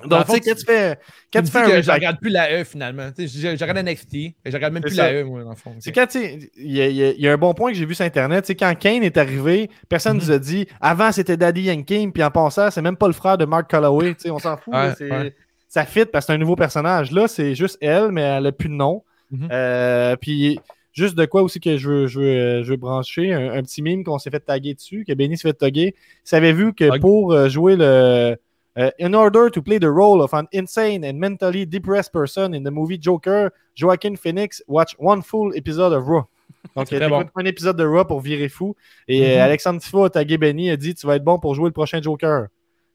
Donc, 0.07 0.27
tu 0.27 0.33
sais, 0.33 0.41
quand 0.41 0.55
tu 0.55 0.65
fais, 0.65 0.99
quand 1.33 1.43
tu 1.43 1.51
fais 1.51 1.59
un 1.59 1.67
que 1.71 1.83
je 1.83 1.91
regarde 1.91 2.21
plus 2.21 2.31
la 2.31 2.61
E 2.61 2.65
finalement. 2.65 3.11
Tu 3.11 3.27
sais, 3.27 3.41
Je, 3.53 3.57
je 3.57 3.65
regarde 3.65 3.79
NXT 3.85 4.15
et 4.15 4.35
je 4.47 4.53
regarde 4.53 4.73
même 4.73 4.83
C'est 4.85 4.89
plus 4.91 4.97
ça. 4.97 5.13
la 5.13 5.21
E, 5.21 5.25
moi, 5.25 5.43
dans 5.43 5.51
le 5.51 5.57
fond. 5.57 5.75
C'est 5.81 5.91
quand, 5.91 6.07
tu 6.07 6.21
sais, 6.21 6.39
il 6.57 6.77
y, 6.77 6.81
y 6.81 7.21
y 7.23 7.29
a 7.29 7.33
un 7.33 7.37
bon 7.37 7.53
point 7.53 7.73
que 7.73 7.77
j'ai 7.77 7.85
vu 7.85 7.95
sur 7.97 8.05
Internet. 8.05 8.45
Tu 8.45 8.49
sais, 8.49 8.55
quand 8.55 8.73
Kane 8.79 9.03
est 9.03 9.17
arrivé, 9.17 9.69
personne 9.89 10.17
Mhm. 10.19 10.23
nous 10.23 10.31
a 10.31 10.39
dit 10.39 10.67
avant 10.81 11.11
c'était 11.11 11.37
Daddy 11.37 11.63
Yankee, 11.63 12.09
puis 12.13 12.23
en 12.23 12.31
passant, 12.31 12.71
c'est 12.71 12.83
même 12.83 12.97
pas 12.97 13.09
le 13.09 13.13
frère 13.13 13.37
de 13.39 13.45
Mark 13.45 13.69
Calloway. 13.69 14.15
Tu 14.15 14.21
sais, 14.21 14.31
on 14.31 14.39
s'en 14.39 14.57
fout. 14.57 14.73
Ouais, 14.73 14.89
là, 14.89 14.95
c'est- 14.97 15.11
ouais. 15.11 15.35
Ça 15.69 15.85
fit 15.85 16.05
parce 16.07 16.25
que 16.25 16.33
c'est 16.33 16.35
un 16.35 16.39
nouveau 16.39 16.57
personnage. 16.57 17.11
Là, 17.11 17.27
c'est 17.29 17.55
juste 17.55 17.77
elle, 17.81 18.11
mais 18.13 18.23
elle 18.23 18.47
a 18.47 18.53
plus 18.53 18.69
de 18.69 18.75
nom. 18.75 19.03
Mhm. 19.33 19.49
Euh, 19.53 20.17
puis 20.17 20.59
juste 20.93 21.15
de 21.17 21.27
quoi 21.27 21.43
aussi 21.43 21.61
que 21.61 21.77
je 21.77 21.89
veux, 21.91 22.07
je 22.07 22.21
veux, 22.21 22.63
je 22.63 22.71
veux 22.71 22.77
brancher, 22.77 23.35
un, 23.35 23.53
un 23.53 23.63
petit 23.63 23.83
mime 23.83 24.03
qu'on 24.05 24.19
s'est 24.19 24.31
fait 24.31 24.41
taguer 24.41 24.75
dessus, 24.75 25.05
que 25.07 25.13
Benny 25.13 25.37
s'est 25.37 25.49
fait 25.49 25.55
taguer. 25.55 25.95
Vous 26.31 26.37
avez 26.37 26.53
vu 26.53 26.73
que 26.73 26.99
pour 27.01 27.33
euh, 27.33 27.49
jouer 27.49 27.75
le. 27.77 28.37
Euh, 28.79 28.91
in 29.01 29.15
order 29.15 29.51
to 29.51 29.61
play 29.63 29.79
the 29.79 29.85
role 29.91 30.23
of 30.23 30.33
an 30.35 30.47
insane 30.53 31.05
and 31.05 31.15
mentally 31.15 31.67
depressed 31.67 32.13
person 32.13 32.55
in 32.55 32.63
the 32.63 32.71
movie 32.71 32.99
Joker, 33.01 33.51
Joaquin 33.81 34.17
Phoenix 34.17 34.63
watch 34.69 34.95
one 34.99 35.23
full 35.23 35.53
episode 35.57 35.93
of 35.93 36.07
Raw. 36.07 36.25
Donc, 36.77 36.91
il 36.93 36.99
bon. 37.09 37.25
un 37.37 37.45
épisode 37.45 37.77
de 37.77 37.85
Raw 37.85 38.05
pour 38.05 38.21
virer 38.21 38.49
fou. 38.49 38.75
Et 39.07 39.23
euh, 39.23 39.35
Mhm. 39.37 39.41
Alexandre 39.43 39.81
Tifo 39.81 40.05
a 40.05 40.11
tagué 40.11 40.39
Benny, 40.39 40.71
a 40.71 40.77
dit 40.77 40.95
Tu 40.95 41.07
vas 41.07 41.17
être 41.17 41.25
bon 41.25 41.39
pour 41.39 41.55
jouer 41.55 41.67
le 41.67 41.73
prochain 41.73 42.01
Joker. 42.01 42.47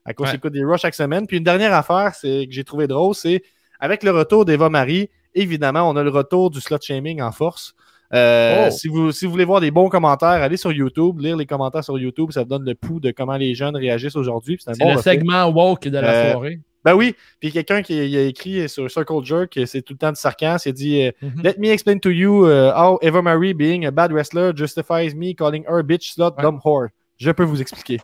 À 0.05 0.13
cause 0.13 0.29
Ouais. 0.29 0.36
écoute 0.36 0.53
des 0.53 0.63
Raw 0.63 0.77
chaque 0.77 0.95
semaine. 0.95 1.27
Puis 1.27 1.38
une 1.38 1.43
dernière 1.43 1.73
affaire 1.73 2.13
c'est 2.15 2.45
que 2.47 2.51
j'ai 2.53 2.63
trouvé 2.63 2.88
drôle, 2.88 3.15
c'est 3.15 3.41
avec 3.79 4.03
le 4.03 4.11
retour 4.11 4.45
d'Eva 4.45 4.69
Marie, 4.69 5.09
évidemment, 5.36 5.89
on 5.89 5.95
a 5.95 6.03
le 6.03 6.09
retour 6.09 6.49
du 6.49 6.61
slot 6.61 6.79
shaming 6.81 7.21
en 7.21 7.31
force. 7.31 7.73
Euh, 8.14 8.68
Oh. 8.68 8.72
si, 8.72 8.88
vous, 8.88 9.11
si 9.11 9.26
vous 9.26 9.32
voulez 9.32 9.45
voir 9.45 9.59
des 9.61 9.72
bons 9.72 9.89
commentaires, 9.89 10.30
allez 10.30 10.57
sur 10.57 10.72
YouTube, 10.72 11.20
lire 11.20 11.36
les 11.36 11.45
commentaires 11.45 11.84
sur 11.84 11.97
YouTube, 11.97 12.32
ça 12.32 12.41
vous 12.43 12.49
donne 12.49 12.66
le 12.66 12.76
pouls 12.76 12.99
de 12.99 13.11
comment 13.11 13.38
les 13.38 13.55
jeunes 13.55 13.76
réagissent 13.76 14.16
aujourd'hui. 14.16 14.57
C'est 14.59 14.78
bon 14.78 14.91
le 14.91 14.97
reflet. 14.97 15.14
segment 15.14 15.47
woke 15.49 15.88
de 15.88 15.97
la 15.97 16.07
Euh, 16.09 16.32
soirée. 16.34 16.59
Ben 16.86 16.93
oui, 16.95 17.16
puis 17.39 17.49
quelqu'un 17.51 17.82
qui 17.82 17.97
a 18.18 18.22
écrit 18.24 18.68
sur 18.68 18.91
Circle 18.91 19.24
Jerk, 19.24 19.57
c'est 19.66 19.82
tout 19.82 19.93
le 19.93 19.97
temps 19.97 20.11
de 20.11 20.18
sarcasme, 20.18 20.68
il 20.68 20.70
a 20.70 20.74
dit 20.74 21.01
euh, 21.03 21.11
Mhm. 21.22 21.41
Let 21.43 21.53
me 21.57 21.70
explain 21.70 21.97
to 21.99 22.09
you 22.09 22.45
uh, 22.45 22.72
how 22.76 22.99
Eva 23.01 23.22
Marie 23.22 23.53
being 23.53 23.86
a 23.86 23.91
bad 23.91 24.11
wrestler 24.11 24.51
justifies 24.55 25.16
me 25.16 25.34
calling 25.34 25.64
her 25.68 25.82
bitch, 25.82 26.11
slut, 26.14 26.34
Ouais. 26.38 26.43
dumb 26.43 26.59
whore. 26.64 26.89
Je 27.18 27.32
peux 27.32 27.43
vous 27.45 27.61
expliquer. 27.61 27.99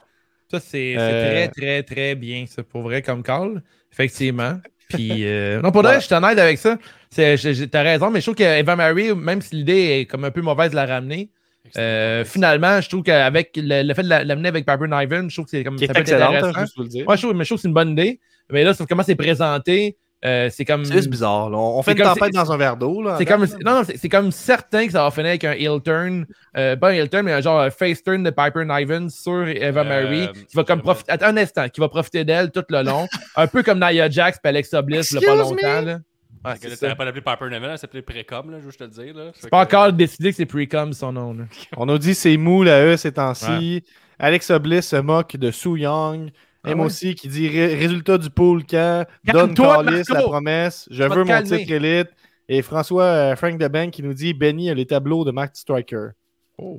Ça, 0.49 0.59
c'est 0.59 0.95
c'est 0.95 0.97
Euh, 0.97 1.29
très, 1.29 1.47
très, 1.49 1.83
très 1.83 2.15
bien, 2.15 2.45
ça, 2.47 2.63
pour 2.63 2.81
vrai, 2.81 3.01
comme 3.01 3.21
call. 3.21 3.61
Effectivement. 3.91 4.53
Puis, 4.89 5.25
euh, 5.25 5.61
non, 5.61 5.71
pour 5.71 5.81
vrai, 5.83 5.95
Ouais. 5.95 6.01
je 6.01 6.05
suis 6.07 6.15
honnête 6.15 6.37
avec 6.37 6.57
ça. 6.57 6.77
T'as 7.15 7.83
raison, 7.83 8.09
mais 8.09 8.19
je 8.19 8.25
trouve 8.25 8.35
qu'Eva 8.35 8.75
Marie, 8.75 9.13
même 9.15 9.41
si 9.41 9.55
l'idée 9.55 9.99
est 10.01 10.05
comme 10.05 10.25
un 10.25 10.31
peu 10.31 10.41
mauvaise 10.41 10.71
de 10.71 10.75
la 10.75 10.85
ramener, 10.85 11.29
euh, 11.77 12.25
finalement, 12.25 12.81
je 12.81 12.89
trouve 12.89 13.03
qu'avec 13.03 13.51
le, 13.55 13.83
le 13.83 13.93
fait 13.93 14.03
de 14.03 14.09
la- 14.09 14.23
l'amener 14.23 14.47
avec 14.49 14.65
Piper 14.65 14.85
Niven, 14.89 15.29
je 15.29 15.35
trouve 15.35 15.45
que 15.45 15.51
c'est 15.51 15.63
comme 15.63 15.77
ça 15.77 15.93
peut 15.93 15.99
être 16.01 16.11
hein, 16.13 16.27
intéressant. 16.35 16.59
Ouais, 17.07 17.17
je 17.17 17.21
trouve, 17.21 17.35
mais 17.35 17.43
je 17.43 17.49
trouve 17.49 17.57
que 17.57 17.61
c'est 17.61 17.67
une 17.67 17.73
bonne 17.73 17.91
idée. 17.91 18.19
Mais 18.51 18.63
là, 18.63 18.73
c'est 18.73 18.85
comment 18.87 19.03
c'est 19.03 19.15
présenté. 19.15 19.95
Euh, 20.25 20.49
c'est 20.51 20.65
comme. 20.65 20.83
C'est 20.85 20.93
juste 20.93 21.09
bizarre. 21.09 21.49
là. 21.49 21.57
On 21.57 21.81
fait 21.81 21.91
une 21.93 21.97
comme- 21.99 22.13
tempête 22.13 22.33
dans 22.33 22.51
un 22.51 22.57
verre 22.57 22.75
d'eau. 22.77 23.01
là, 23.01 23.15
C'est 23.17 23.25
comme, 23.25 23.43
là. 23.43 23.47
non, 23.65 23.71
non, 23.79 23.83
c'est 23.85 23.97
c'est 23.97 24.09
comme 24.09 24.31
certain 24.31 24.85
que 24.85 24.91
ça 24.91 25.03
va 25.03 25.11
finir 25.11 25.27
avec 25.29 25.43
un 25.45 25.53
heel 25.53 25.79
turn, 25.83 26.25
euh, 26.57 26.75
pas 26.75 26.89
un 26.89 26.93
heel 26.93 27.09
turn, 27.09 27.23
mais 27.23 27.33
un 27.33 27.41
genre 27.41 27.61
un 27.61 27.69
face 27.69 28.03
turn 28.03 28.21
de 28.23 28.29
Piper 28.29 28.65
Niven 28.65 29.09
sur 29.09 29.47
Eva 29.47 29.81
Euh, 29.81 29.83
Marie, 29.83 30.29
qui 30.47 30.55
va 30.55 30.63
comme 30.63 30.81
profiter, 30.81 31.11
attends 31.11 31.27
un 31.27 31.37
instant, 31.37 31.69
qui 31.69 31.79
va 31.79 31.87
profiter 31.89 32.25
d'elle 32.25 32.51
tout 32.51 32.63
le 32.69 32.83
long, 32.83 33.07
un 33.35 33.47
peu 33.47 33.63
comme 33.63 33.79
Nia 33.79 34.09
Jax 34.09 34.37
et 34.43 34.47
Alexa 34.47 34.81
Bliss, 34.81 35.11
il 35.11 35.21
y 35.21 35.25
a 35.25 35.29
pas 35.29 35.35
longtemps. 35.35 35.55
me? 35.55 35.85
Là. 35.85 35.99
Ça. 36.43 36.55
n'aurais 36.81 36.95
pas 36.95 37.05
appelé 37.05 37.21
Piper 37.21 37.45
Neville, 37.49 37.69
elle 37.71 37.77
s'appelait 37.77 38.01
Précom, 38.01 38.49
là, 38.49 38.57
je 38.59 38.63
veux 38.63 38.69
juste 38.71 38.79
te 38.79 38.83
le 38.85 38.89
dire. 39.05 39.13
là. 39.15 39.31
C'est 39.35 39.49
pas 39.49 39.65
que- 39.65 39.75
encore 39.75 39.91
décidé 39.93 40.29
que 40.31 40.37
c'est 40.37 40.45
Precom 40.45 40.93
son 40.93 41.11
nom. 41.11 41.33
Là. 41.33 41.43
On 41.75 41.87
a 41.89 41.97
dit 41.97 42.15
c'est 42.15 42.37
mou 42.37 42.63
la 42.63 42.81
E 42.85 42.95
ces 42.97 43.11
temps-ci. 43.11 43.83
Alexa 44.17 44.57
Bliss 44.59 44.87
se 44.87 44.95
moque 44.97 45.35
de 45.37 45.51
Sue 45.51 45.79
Young. 45.79 46.29
Ah 46.63 46.71
M 46.71 46.79
ouais? 46.79 46.85
aussi 46.85 47.15
qui 47.15 47.27
dit 47.27 47.47
Ré- 47.47 47.75
résultat 47.75 48.17
du 48.17 48.29
pool 48.29 48.63
quand 48.65 49.05
Don 49.23 49.33
Calme-toi, 49.33 49.83
Callis, 49.85 50.03
la 50.09 50.13
Marco! 50.15 50.29
promesse, 50.29 50.87
je 50.91 51.03
veux 51.03 51.09
mon 51.23 51.25
calmer. 51.25 51.57
titre 51.59 51.71
élite. 51.71 52.09
Et 52.49 52.61
François 52.61 53.03
euh, 53.03 53.35
Frank 53.35 53.57
Debank 53.57 53.91
qui 53.91 54.03
nous 54.03 54.13
dit 54.13 54.33
Benny 54.33 54.69
a 54.69 54.73
les 54.73 54.85
tableaux 54.85 55.23
de 55.23 55.31
Max 55.31 55.59
Striker. 55.59 56.09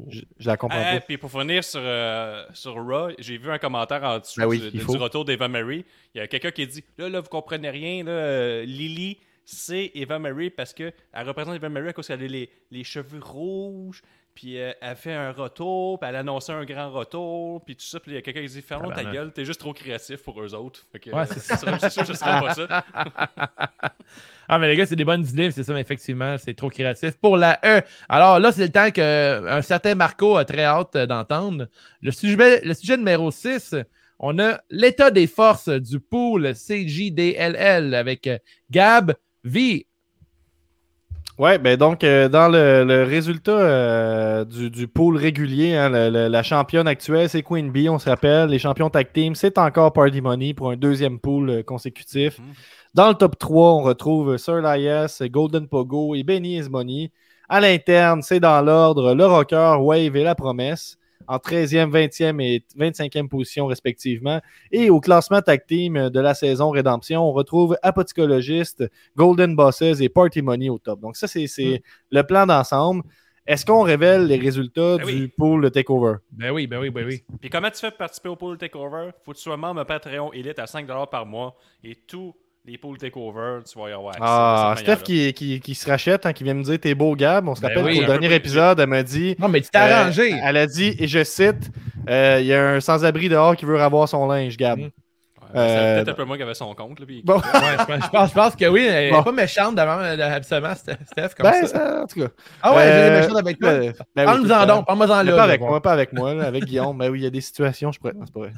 Je, 0.09 0.21
je 0.39 0.47
la 0.47 0.59
comprends 0.59 0.79
Ah, 0.79 0.95
pas. 0.97 1.01
puis 1.01 1.17
pour 1.17 1.31
finir 1.31 1.65
sur, 1.65 1.81
euh, 1.83 2.45
sur 2.53 2.75
Raw, 2.75 3.13
j'ai 3.19 3.39
vu 3.39 3.51
un 3.51 3.57
commentaire 3.59 4.03
en 4.05 4.19
dessous 4.19 4.39
Ben 4.41 4.47
oui, 4.47 4.71
du, 4.71 4.83
retour 4.85 5.25
d'Eva 5.25 5.49
Marie. 5.49 5.87
Il 6.15 6.19
y 6.19 6.21
a 6.21 6.27
quelqu'un 6.27 6.51
qui 6.51 6.67
dit 6.67 6.85
Là, 6.99 7.09
là, 7.09 7.21
vous 7.21 7.29
comprenez 7.31 7.71
rien, 7.71 8.05
là, 8.05 8.11
euh, 8.11 8.65
Lily, 8.67 9.17
c'est 9.47 9.91
Eva 9.95 10.19
Marie 10.19 10.51
parce 10.51 10.75
qu'elle 10.75 10.93
représente 11.15 11.55
Eva 11.57 11.71
Marie 11.71 11.89
à 11.89 11.93
cause 11.95 12.07
qu'elle 12.09 12.23
a 12.23 12.27
les, 12.27 12.51
les 12.71 12.85
cheveux 12.85 13.21
rouges. 13.23 14.03
Puis 14.35 14.59
euh, 14.59 14.73
elle 14.81 14.97
fait 14.97 15.13
un 15.13 15.33
retour, 15.33 15.99
puis 15.99 16.09
elle 16.09 16.17
annonçait 16.17 16.53
un 16.53 16.65
grand 16.65 16.91
retour, 16.91 17.65
puis 17.65 17.77
tout 17.77 17.85
ça. 17.85 18.01
Puis 18.01 18.13
il 18.13 18.15
y 18.15 18.19
a 18.19 18.23
quelqu'un 18.23 18.43
qui 18.43 18.49
dit 18.49 18.63
Ferme 18.63 18.85
ta 18.85 18.97
Tabarnak. 18.97 19.15
gueule, 19.15 19.33
t'es 19.33 19.45
juste 19.45 19.61
trop 19.61 19.73
créatif 19.73 20.23
pour 20.23 20.41
eux 20.43 20.55
autres. 20.55 20.87
Fait 20.93 20.99
que, 20.99 21.11
Ouais, 21.11 21.23
euh, 21.23 21.27
c'est 21.27 21.91
sûr 21.91 22.03
que 22.05 22.13
je 22.13 22.17
serais 22.17 22.41
pas 22.41 22.55
ça. 22.55 22.85
Ah, 24.53 24.59
mais 24.59 24.67
les 24.67 24.75
gars, 24.75 24.85
c'est 24.85 24.97
des 24.97 25.05
bonnes 25.05 25.25
idées, 25.25 25.53
c'est 25.53 25.63
ça, 25.63 25.73
mais 25.73 25.81
effectivement, 25.81 26.37
c'est 26.37 26.55
trop 26.55 26.71
créatif 26.71 27.13
pour 27.19 27.37
la 27.37 27.61
E. 27.65 27.83
Alors 28.09 28.41
là, 28.41 28.51
c'est 28.51 28.65
le 28.65 28.73
temps 28.73 28.91
qu'un 28.91 29.63
certain 29.63 29.95
Marco 29.95 30.37
a 30.37 30.45
très 30.45 30.65
hâte 30.65 30.97
euh, 30.97 31.07
d'entendre. 31.07 31.69
Le 32.03 32.11
sujet, 32.11 32.61
le 32.65 32.75
sujet 32.75 32.97
numéro 32.97 33.31
6, 33.31 33.77
on 34.19 34.41
a 34.41 34.61
l'état 34.69 35.13
des 35.13 35.29
forces 35.29 35.69
du 35.69 36.01
pool 36.01 36.53
CJDLL 36.53 37.95
avec 37.95 38.27
euh, 38.27 38.39
Gab, 38.73 39.15
V. 39.45 39.87
Ouais, 41.41 41.59
ben 41.59 41.75
donc, 41.79 42.05
euh, 42.05 42.29
dans 42.29 42.49
le, 42.49 42.85
le 42.85 43.03
résultat 43.03 43.53
euh, 43.53 44.45
du, 44.45 44.69
du 44.69 44.87
pool 44.87 45.17
régulier, 45.17 45.75
hein, 45.75 45.89
le- 45.89 46.11
le- 46.11 46.29
la 46.29 46.43
championne 46.43 46.87
actuelle, 46.87 47.31
c'est 47.31 47.43
Queen 47.43 47.71
Bee, 47.73 47.89
on 47.89 47.99
se 47.99 48.11
rappelle. 48.11 48.51
Les 48.51 48.59
champions 48.59 48.91
tag 48.91 49.11
team, 49.11 49.35
c'est 49.35 49.57
encore 49.57 49.91
Party 49.95 50.21
Money 50.21 50.53
pour 50.53 50.71
un 50.71 50.77
deuxième 50.77 51.19
pool 51.19 51.49
euh, 51.49 51.63
consécutif. 51.63 52.39
Mhm. 52.41 52.45
Dans 52.93 53.09
le 53.09 53.15
top 53.15 53.39
3, 53.39 53.73
on 53.73 53.83
retrouve 53.83 54.37
Sir 54.37 54.59
Elias, 54.59 55.23
Golden 55.31 55.67
Pogo 55.67 56.15
et 56.15 56.23
Benny 56.25 56.59
is 56.59 56.69
Money. 56.69 57.11
À 57.49 57.59
l'interne, 57.59 58.21
c'est 58.21 58.41
dans 58.41 58.61
l'ordre 58.61 59.15
le 59.15 59.25
Rocker, 59.25 59.77
Wave 59.81 60.17
et 60.17 60.23
la 60.25 60.35
Promesse. 60.35 60.99
En 61.31 61.37
13e, 61.37 61.93
20e 61.93 62.41
et 62.43 62.65
25e 62.77 63.29
position 63.29 63.67
respectivement. 63.67 64.41
Et 64.73 64.91
au 64.91 64.99
classement 64.99 65.41
tag 65.41 65.65
team 65.65 66.11
de 66.11 66.21
la 66.21 66.35
saison 66.35 66.71
Rédemption, 66.71 67.23
on 67.23 67.31
retrouve 67.31 67.77
Apoticologiste, 67.83 68.91
Golden 69.15 69.55
Bosses 69.55 70.01
et 70.01 70.09
Party 70.09 70.43
Money 70.43 70.71
au 70.71 70.79
top. 70.79 70.99
Donc 70.99 71.17
ça, 71.17 71.29
c'est 71.29 71.47
c'est 71.47 71.83
le 72.11 72.23
plan 72.25 72.47
d'ensemble. 72.47 73.05
Est-ce 73.47 73.65
qu'on 73.65 73.83
révèle 73.83 74.27
les 74.27 74.39
résultats 74.39 74.97
Ben 74.97 75.07
du 75.07 75.13
oui. 75.13 75.29
pool 75.29 75.63
de 75.63 75.69
TakeOver? 75.69 76.17
Ben 76.33 76.51
oui, 76.51 76.67
ben 76.67 76.81
oui, 76.81 76.91
ben 76.91 77.07
oui. 77.07 77.23
Puis 77.41 77.49
comment 77.49 77.71
tu 77.71 77.79
fais 77.79 77.91
pour 77.91 77.99
participer 77.99 78.29
au 78.29 78.37
pool 78.37 78.59
takeover? 78.59 79.11
Faut 79.25 79.31
que 79.31 79.37
tu 79.37 79.43
sois 79.45 79.57
membre 79.57 79.85
Patreon 79.85 80.33
Elite 80.33 80.59
à 80.59 80.65
5$ 80.65 81.09
par 81.11 81.27
mois 81.27 81.57
et 81.85 81.95
tous 81.95 82.35
les 82.71 82.79
pools 82.79 82.99
takeover, 82.99 83.61
tu 83.71 83.79
vas 83.79 83.89
y 83.89 83.93
avoir 83.93 84.11
accès 84.11 84.23
Ah, 84.25 84.75
Steph 84.77 85.03
qui, 85.03 85.33
qui, 85.33 85.61
qui 85.61 85.75
se 85.75 85.89
rachète, 85.89 86.25
hein, 86.25 86.33
qui 86.33 86.45
vient 86.45 86.55
me 86.55 86.63
dire 86.63 86.79
T'es 86.79 86.95
beau, 86.95 87.17
Gab. 87.17 87.49
On 87.49 87.55
se 87.55 87.61
Ben 87.61 87.69
rappelle 87.69 87.85
oui, 87.85 87.99
qu'au 87.99 88.05
un 88.05 88.07
dernier 88.07 88.35
épisode, 88.35 88.79
elle 88.79 88.87
m'a 88.87 89.03
dit 89.03 89.35
Non, 89.39 89.49
mais 89.49 89.61
tu 89.61 89.71
t'es 89.71 89.79
euh, 89.79 90.03
arrangé. 90.03 90.33
Elle 90.43 90.57
a 90.57 90.67
dit, 90.67 90.95
et 90.99 91.09
je 91.09 91.25
cite 91.25 91.71
euh, 92.09 92.39
Il 92.41 92.47
y 92.47 92.55
a 92.55 92.71
un 92.71 92.81
sans-abri 92.81 93.29
dehors 93.29 93.57
qui 93.57 93.65
veut 93.65 93.81
avoir 93.81 94.09
son 94.09 94.27
linge, 94.29 94.57
Gab. 94.57 94.79
Mm. 94.79 94.91
C'est 95.53 95.59
Euh, 95.61 95.97
peut-être 95.97 96.09
un 96.11 96.15
peu 96.15 96.25
moi 96.25 96.37
qui 96.37 96.43
avait 96.43 96.55
son 96.55 96.75
compte. 96.75 97.01
Là, 97.01 97.07
puis- 97.07 97.23
Bon. 97.25 97.37
Ouais, 97.37 97.41
je, 97.43 98.09
pense, 98.35 98.53
je 98.53 98.57
que 98.57 98.69
oui, 98.69 98.87
elle 98.89 99.05
est 99.05 99.11
Bon. 99.11 99.23
pas 99.23 99.33
méchante 99.33 99.75
d'avant, 99.75 100.01
euh, 100.01 100.17
absolument, 100.37 100.75
Steph, 100.75 101.35
comme 101.37 101.51
Ben, 101.51 101.53
ça. 101.53 101.67
ça, 101.67 102.03
en 102.03 102.07
tout 102.07 102.21
cas. 102.21 102.29
Ah 102.63 102.75
ouais, 102.75 102.83
Euh, 102.83 102.83
elle 103.09 103.13
est 103.13 103.21
méchante 103.21 103.37
avec 103.39 103.59
toi? 103.59 103.71
ben, 103.71 103.93
ben 104.17 104.33
oui, 104.35 104.43
le 104.43 104.49
temps. 104.49 104.67
donc, 104.67 104.87
parle-moi-en 104.87 105.25
Mais 105.25 105.31
là. 105.31 105.37
pas 105.37 105.43
avec 105.45 105.61
moi, 105.61 105.81
pas 105.83 105.93
avec 105.93 106.13
moi, 106.13 106.35
là, 106.35 106.45
avec 106.47 106.65
Guillaume. 106.65 106.97
Ben 106.99 107.11
oui, 107.11 107.21
il 107.21 107.23
y 107.25 107.27
a 107.27 107.31
des 107.31 107.41
situations, 107.41 107.91
je 107.93 107.99
pourrais. 108.01 108.13
Non, 108.15 108.25
c'est 108.27 108.35
pas 108.35 108.41
vrai. 108.41 108.53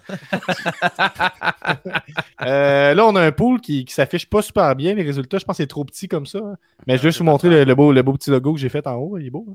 Euh, 2.45 2.95
là, 2.95 3.07
on 3.07 3.15
a 3.15 3.21
un 3.23 3.33
pool 3.33 3.61
qui, 3.61 3.85
qui 3.85 3.95
s'affiche 3.95 4.29
pas 4.29 4.43
super 4.43 4.75
bien, 4.75 4.95
les 4.95 5.03
résultats. 5.03 5.39
Je 5.39 5.45
pense 5.45 5.57
que 5.57 5.63
c'est 5.63 5.69
trop 5.69 5.85
petit 5.85 6.09
comme 6.09 6.27
ça. 6.27 6.39
hein. 6.39 6.57
Mais 6.87 6.97
je 6.97 7.03
vais 7.03 7.09
juste 7.11 7.19
vous 7.19 7.25
montrer 7.25 7.49
le, 7.49 7.65
le 7.65 7.75
beau, 7.75 7.93
le 7.93 8.03
beau 8.03 8.13
petit 8.15 8.31
logo 8.31 8.55
que 8.55 8.59
j'ai 8.61 8.69
fait 8.69 8.87
en 8.87 8.95
haut. 8.95 9.17
Il 9.19 9.27
est 9.27 9.31
beau. 9.31 9.47
hein. 9.49 9.55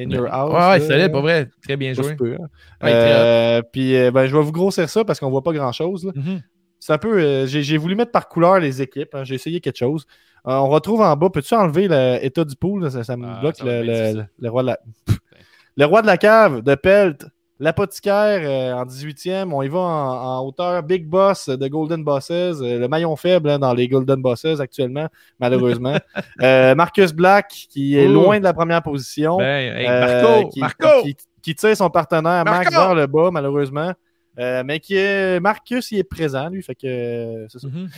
In 0.00 0.10
your 0.10 0.28
house. 0.32 0.88
Ouais, 0.88 1.08
pour 1.08 1.22
vrai. 1.22 1.48
Très 1.64 1.76
bien 1.76 1.92
pas 1.92 2.02
joué. 2.02 2.36
hein. 2.40 2.46
Euh, 2.84 3.62
Puis, 3.72 3.96
euh, 3.96 4.12
ben, 4.12 4.26
je 4.26 4.36
vais 4.36 4.42
vous 4.42 4.52
grossir 4.52 4.88
ça 4.88 5.04
parce 5.04 5.18
qu'on 5.18 5.30
voit 5.30 5.42
pas 5.42 5.52
grand-chose. 5.52 6.04
là. 6.06 6.12
Mhm. 6.14 6.40
C'est 6.88 6.94
un 6.94 6.98
peu. 6.98 7.18
euh, 7.18 7.46
j'ai, 7.46 7.76
voulu 7.76 7.94
mettre 7.96 8.12
par 8.12 8.28
couleur 8.30 8.60
les 8.60 8.80
équipes. 8.80 9.14
hein. 9.14 9.22
J'ai 9.22 9.34
essayé 9.34 9.60
quelque 9.60 9.76
chose. 9.76 10.06
Euh, 10.46 10.52
on 10.52 10.70
retrouve 10.70 11.02
en 11.02 11.14
bas. 11.16 11.28
Peux-tu 11.28 11.52
enlever 11.54 11.86
l'état 11.86 12.46
du 12.46 12.56
pool? 12.56 12.90
Ça, 12.90 13.04
ça 13.04 13.14
me 13.14 13.26
Ah, 13.28 13.40
bloque 13.42 13.56
ça 13.56 13.64
le, 13.66 14.48
roi 14.48 14.62
de 14.62 14.68
la. 14.68 14.78
le 15.76 15.84
roi 15.84 16.00
de 16.00 16.06
la 16.06 16.16
cave 16.16 16.62
de 16.62 16.74
Pelt. 16.76 17.26
L'apothicaire 17.60 18.40
euh, 18.42 18.72
en 18.72 18.86
18e. 18.86 19.52
On 19.52 19.60
y 19.60 19.68
va 19.68 19.80
en, 19.80 20.38
en 20.38 20.46
hauteur. 20.46 20.82
Big 20.82 21.06
Boss 21.06 21.50
de 21.50 21.68
Golden 21.68 22.02
Bosses. 22.02 22.30
le 22.30 22.86
maillon 22.86 23.14
faible 23.16 23.50
hein, 23.50 23.58
dans 23.58 23.74
les 23.74 23.86
Golden 23.86 24.22
Bosses 24.22 24.58
actuellement, 24.58 25.08
malheureusement. 25.38 25.96
Marcus 26.40 27.12
Black 27.12 27.50
qui 27.68 27.98
est 27.98 28.08
Ouh. 28.08 28.12
loin 28.14 28.38
de 28.38 28.44
la 28.44 28.54
première 28.54 28.82
position. 28.82 29.36
Ben, 29.36 29.76
hey, 29.76 29.86
Marco, 29.86 30.48
qui, 30.48 30.60
Marco! 30.60 31.02
qui- 31.02 31.16
qui 31.42 31.54
tire 31.54 31.76
son 31.76 31.90
partenaire 31.90 32.44
Max 32.46 32.70
vers 32.70 32.94
le 32.94 33.06
bas, 33.06 33.30
malheureusement. 33.30 33.92
Euh, 34.38 34.62
mais 34.64 34.80
qui 34.80 34.96
est. 34.96 35.40
Marcus, 35.40 35.90
il 35.90 35.98
est 35.98 36.04
présent, 36.04 36.48
lui. 36.48 36.62
Fait 36.62 36.74
que. 36.74 36.86
euh, 36.86 37.46
c'est 37.48 37.58
ça. 37.58 37.68
Mhm. 37.68 37.88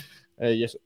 Euh, 0.42 0.52
il 0.52 0.60
y 0.60 0.64
a 0.64 0.68
ça. 0.68 0.78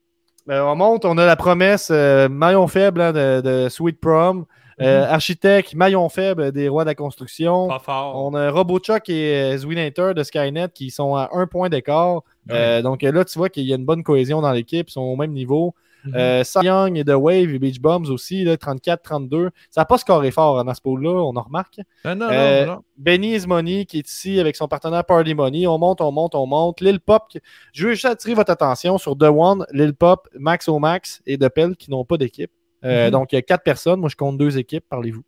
On 0.46 0.76
monte, 0.76 1.06
on 1.06 1.16
a 1.16 1.24
la 1.24 1.36
promesse 1.36 1.88
maillon 1.88 2.66
faible 2.68 3.00
hein, 3.00 3.12
de, 3.12 3.40
de 3.40 3.68
Sweet 3.70 3.98
Prom. 3.98 4.44
Euh, 4.80 5.06
Architecte, 5.08 5.74
maillon 5.74 6.08
faible 6.08 6.52
des 6.52 6.68
rois 6.68 6.84
de 6.84 6.90
la 6.90 6.94
construction. 6.94 7.68
Pas 7.68 7.78
fort. 7.78 8.22
On 8.22 8.34
a 8.34 8.50
Robochuck 8.50 9.08
et 9.08 9.56
Zwinator 9.56 10.14
de 10.14 10.22
Skynet 10.22 10.68
qui 10.74 10.90
sont 10.90 11.14
à 11.14 11.30
un 11.32 11.46
point 11.46 11.68
d'écart. 11.68 12.22
Euh, 12.50 12.82
donc 12.82 13.02
là, 13.02 13.24
tu 13.24 13.38
vois 13.38 13.48
qu'il 13.48 13.64
y 13.64 13.72
a 13.72 13.76
une 13.76 13.84
bonne 13.84 14.02
cohésion 14.02 14.40
dans 14.40 14.52
l'équipe, 14.52 14.88
ils 14.88 14.92
sont 14.92 15.02
au 15.02 15.16
même 15.16 15.32
niveau. 15.32 15.74
Euh, 16.14 16.44
Cy 16.44 16.58
Young 16.64 16.98
et 16.98 17.04
The 17.04 17.14
Wave 17.16 17.54
et 17.54 17.58
Beach 17.58 17.80
Bums 17.80 18.10
aussi, 18.10 18.44
là, 18.44 18.56
34-32. 18.56 19.50
Ça 19.70 19.80
n'a 19.80 19.84
pas 19.86 19.98
scoré 19.98 20.30
fort 20.30 20.58
hein, 20.58 20.64
dans 20.64 20.74
ce 20.74 20.80
pool-là, 20.80 21.10
on 21.10 21.34
en 21.36 21.42
remarque. 21.42 21.78
Non, 22.04 22.16
Euh, 22.30 22.66
non, 22.66 22.72
non. 22.74 22.82
Benny 22.96 23.34
is 23.36 23.46
Money 23.46 23.86
qui 23.86 23.98
est 23.98 24.08
ici 24.08 24.38
avec 24.40 24.56
son 24.56 24.68
partenaire 24.68 25.04
Party 25.04 25.34
Money. 25.34 25.66
On 25.66 25.78
monte, 25.78 26.00
on 26.00 26.12
monte, 26.12 26.34
on 26.34 26.46
monte. 26.46 26.80
Lil 26.80 27.00
Pop, 27.00 27.24
qui- 27.30 27.40
je 27.72 27.86
veux 27.86 27.92
juste 27.94 28.04
attirer 28.04 28.34
votre 28.34 28.50
attention 28.50 28.98
sur 28.98 29.16
The 29.16 29.24
One, 29.24 29.64
Lil 29.72 29.94
Pop, 29.94 30.28
Max 30.38 30.68
O'Max 30.68 31.22
et 31.26 31.38
The 31.38 31.48
Pell 31.48 31.76
qui 31.76 31.90
n'ont 31.90 32.04
pas 32.04 32.16
d'équipe. 32.18 32.50
Euh, 32.84 33.06
Mhm. 33.06 33.10
Donc, 33.12 33.32
il 33.32 33.36
y 33.36 33.38
a 33.38 33.42
quatre 33.42 33.62
personnes. 33.62 33.98
Moi, 34.00 34.10
je 34.10 34.16
compte 34.16 34.36
deux 34.36 34.58
équipes, 34.58 34.84
parlez-vous. 34.90 35.22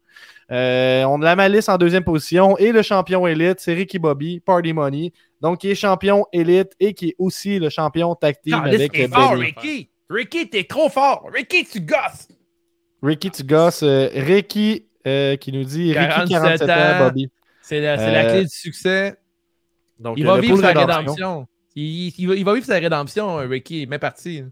Euh, 0.52 1.04
on 1.04 1.20
a 1.22 1.24
la 1.24 1.36
Malice 1.36 1.68
en 1.70 1.78
deuxième 1.78 2.04
position 2.04 2.56
et 2.58 2.70
le 2.70 2.82
champion 2.82 3.26
élite, 3.26 3.60
c'est 3.60 3.72
Ricky 3.72 3.98
Bobby, 3.98 4.40
Party 4.40 4.72
Money. 4.74 5.12
Donc, 5.40 5.60
qui 5.60 5.70
est 5.70 5.74
champion 5.74 6.26
élite 6.32 6.72
et 6.80 6.92
qui 6.94 7.08
est 7.10 7.14
aussi 7.18 7.58
le 7.58 7.70
champion 7.70 8.14
Caliste, 8.14 8.74
avec 8.84 8.92
Benny. 9.08 9.42
Ricky! 9.62 9.90
Ricky, 10.08 10.48
t'es 10.48 10.64
trop 10.64 10.88
fort! 10.88 11.28
Ricky, 11.32 11.64
tu 11.64 11.80
gosses! 11.80 12.28
Ricky, 13.02 13.30
tu 13.30 13.42
gosses. 13.44 13.82
euh, 13.82 14.08
Ricky 14.14 14.86
euh, 15.06 15.36
qui 15.36 15.52
nous 15.52 15.64
dit 15.64 15.92
Ricky, 15.92 16.30
47 16.30 16.66
47 16.66 16.70
ans, 16.70 16.74
ans. 16.74 17.04
Bobby. 17.06 17.30
C'est 17.62 17.80
la, 17.80 17.98
Euh, 18.00 18.30
clé 18.32 18.42
du 18.44 18.48
succès. 18.50 19.16
Donc, 19.98 20.16
Il 20.18 20.26
va 20.26 20.38
vivre 20.40 20.58
sa 20.60 20.68
rédemption. 20.68 20.96
rédemption. 21.02 21.46
Il, 21.74 22.12
il 22.18 22.28
va, 22.28 22.34
il 22.34 22.44
va 22.44 22.54
vivre 22.54 22.66
sa 22.66 22.74
rédemption, 22.78 23.36
Ricky. 23.48 23.82
Il 23.82 23.86
bien 23.86 23.98
parti. 23.98 24.44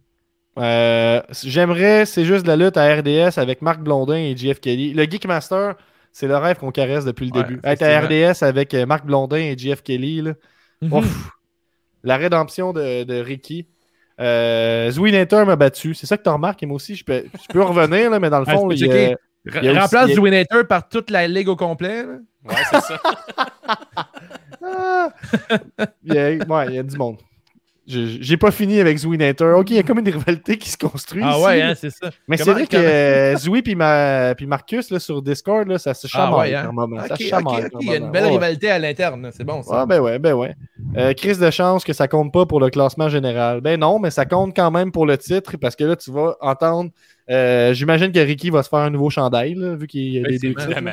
Euh, 0.59 1.21
J'aimerais, 1.43 2.07
c'est 2.07 2.25
juste 2.25 2.45
de 2.45 2.49
la 2.49 2.57
lutte 2.57 2.77
à 2.77 2.93
RDS 2.95 3.39
avec 3.39 3.63
Marc 3.63 3.81
Blondin 3.81 4.17
et 4.17 4.37
JF 4.37 4.61
Kelly. 4.61 4.93
Le 4.95 5.05
Geekmaster, 5.05 5.75
c'est 6.13 6.29
le 6.29 6.37
rêve 6.37 6.59
qu'on 6.59 6.71
caresse 6.71 7.05
depuis 7.05 7.27
le 7.31 7.37
Ouais, 7.37 7.45
début. 7.45 7.61
Être 7.65 7.83
à 7.83 8.01
RDS 8.01 8.43
avec 8.45 8.75
Marc 8.75 9.05
Blondin 9.07 9.37
et 9.39 9.57
JF 9.59 9.83
Kelly, 9.83 10.23
là, 10.23 10.35
Mhm. 10.83 10.93
ouf. 10.93 11.31
la 12.05 12.17
rédemption 12.17 12.73
de, 12.73 13.05
de 13.05 13.15
Ricky. 13.15 13.67
Euh, 14.21 14.91
Zwinator 14.91 15.45
m'a 15.47 15.57
battu. 15.57 15.95
C'est 15.95 16.07
ça 16.07 16.17
que 16.17 16.23
tu 16.23 16.29
remarques, 16.29 16.63
et 16.63 16.67
moi 16.67 16.77
aussi, 16.77 16.95
je 16.95 17.05
peux, 17.05 17.25
je 17.35 17.53
peux 17.53 17.63
revenir, 17.63 18.11
là, 18.11 18.21
mais 18.21 18.31
dans 18.31 18.41
le 18.41 18.45
Ah, 18.49 18.53
fond, 18.55 18.71
il 18.71 18.79
y 18.79 18.85
a- 18.85 18.87
checker. 18.87 19.17
il 19.45 19.71
aussi- 19.71 19.79
Remplace 19.79 20.09
il 20.11 20.15
Zwinator 20.15 20.67
par 20.67 20.89
toute 20.89 21.11
la 21.11 21.27
ligue 21.29 21.49
au 21.49 21.57
complet. 21.57 22.05
là. 22.05 22.13
Ouais, 22.45 22.55
c'est 22.71 22.81
ça. 22.81 23.01
Ah! 24.67 25.11
il 26.03 26.15
y 26.15 26.19
a, 26.19 26.29
ouais, 26.31 26.67
il 26.69 26.75
y 26.75 26.79
a 26.79 26.83
du 26.83 26.97
monde. 26.97 27.19
Je- 27.87 28.17
J'ai 28.21 28.37
pas 28.39 28.51
fini 28.51 28.81
avec 28.81 28.97
Zwinator. 28.97 29.59
Ok, 29.59 29.71
il 29.71 29.77
y 29.77 29.79
a 29.79 29.83
comme 29.83 29.99
une 29.99 30.09
rivalité 30.09 30.57
qui 30.57 30.71
se 30.71 30.79
construit. 30.79 31.23
Ah 31.25 31.33
ici, 31.37 31.45
ouais, 31.45 31.63
hein, 31.63 31.75
c'est 31.77 31.91
ça. 31.91 32.11
Mais 32.27 32.39
c'est 32.39 32.51
vrai 32.51 32.67
que 32.67 32.77
euh, 32.77 33.37
Zoui 33.37 33.61
puis 33.61 33.75
ma- 33.75 34.35
puis 34.35 34.47
Marcus 34.47 34.91
là, 34.91 34.99
sur 34.99 35.21
Discord, 35.21 35.69
là, 35.69 35.79
ça 35.79 35.93
se 35.93 36.07
Ah 36.07 36.11
chamaille 36.11 36.51
ouais, 36.53 36.57
hein. 36.57 36.63
par 36.65 36.73
moment. 36.73 36.97
ça 37.07 37.17
se 37.17 37.23
chamaille 37.25 37.69
Il 37.81 37.89
y 37.89 37.93
a 37.93 37.97
une 37.97 38.11
belle 38.11 38.25
Ouais, 38.25 38.31
rivalité 38.31 38.71
à 38.71 38.79
l'interne. 38.79 39.29
C'est 39.33 39.45
bon, 39.45 39.63
ça. 39.63 39.81
Ouais, 39.81 39.87
ben 39.87 40.01
ouais, 40.01 40.19
ben 40.19 40.33
ouais. 40.33 40.55
Euh, 40.97 41.13
crise 41.13 41.39
de 41.39 41.51
chance 41.51 41.85
que 41.85 41.93
ça 41.93 42.09
compte 42.09 42.33
pas 42.33 42.47
pour 42.47 42.59
le 42.61 42.71
classement 42.71 43.09
général. 43.11 43.61
Ben 43.61 43.79
non, 43.79 43.99
mais 43.99 44.11
ça 44.11 44.25
compte 44.25 44.57
quand 44.57 44.71
même 44.71 44.91
pour 44.91 45.05
le 45.05 45.19
titre 45.19 45.57
parce 45.59 45.77
que 45.77 45.85
là, 45.85 45.95
tu 45.97 46.11
vas 46.11 46.37
entendre. 46.41 46.91
euh, 47.31 47.75
J'imagine 47.75 48.13
que 48.13 48.19
Ricky 48.21 48.49
va 48.51 48.63
se 48.63 48.69
faire 48.71 48.79
un 48.81 48.91
nouveau 48.91 49.11
chandail, 49.11 49.55
là, 49.55 49.75
vu 49.75 49.87
qu'il 49.87 50.15
y 50.15 50.19
a 50.19 50.23
des 50.29 50.39
deux 50.39 50.49
Effectivement. 50.53 50.91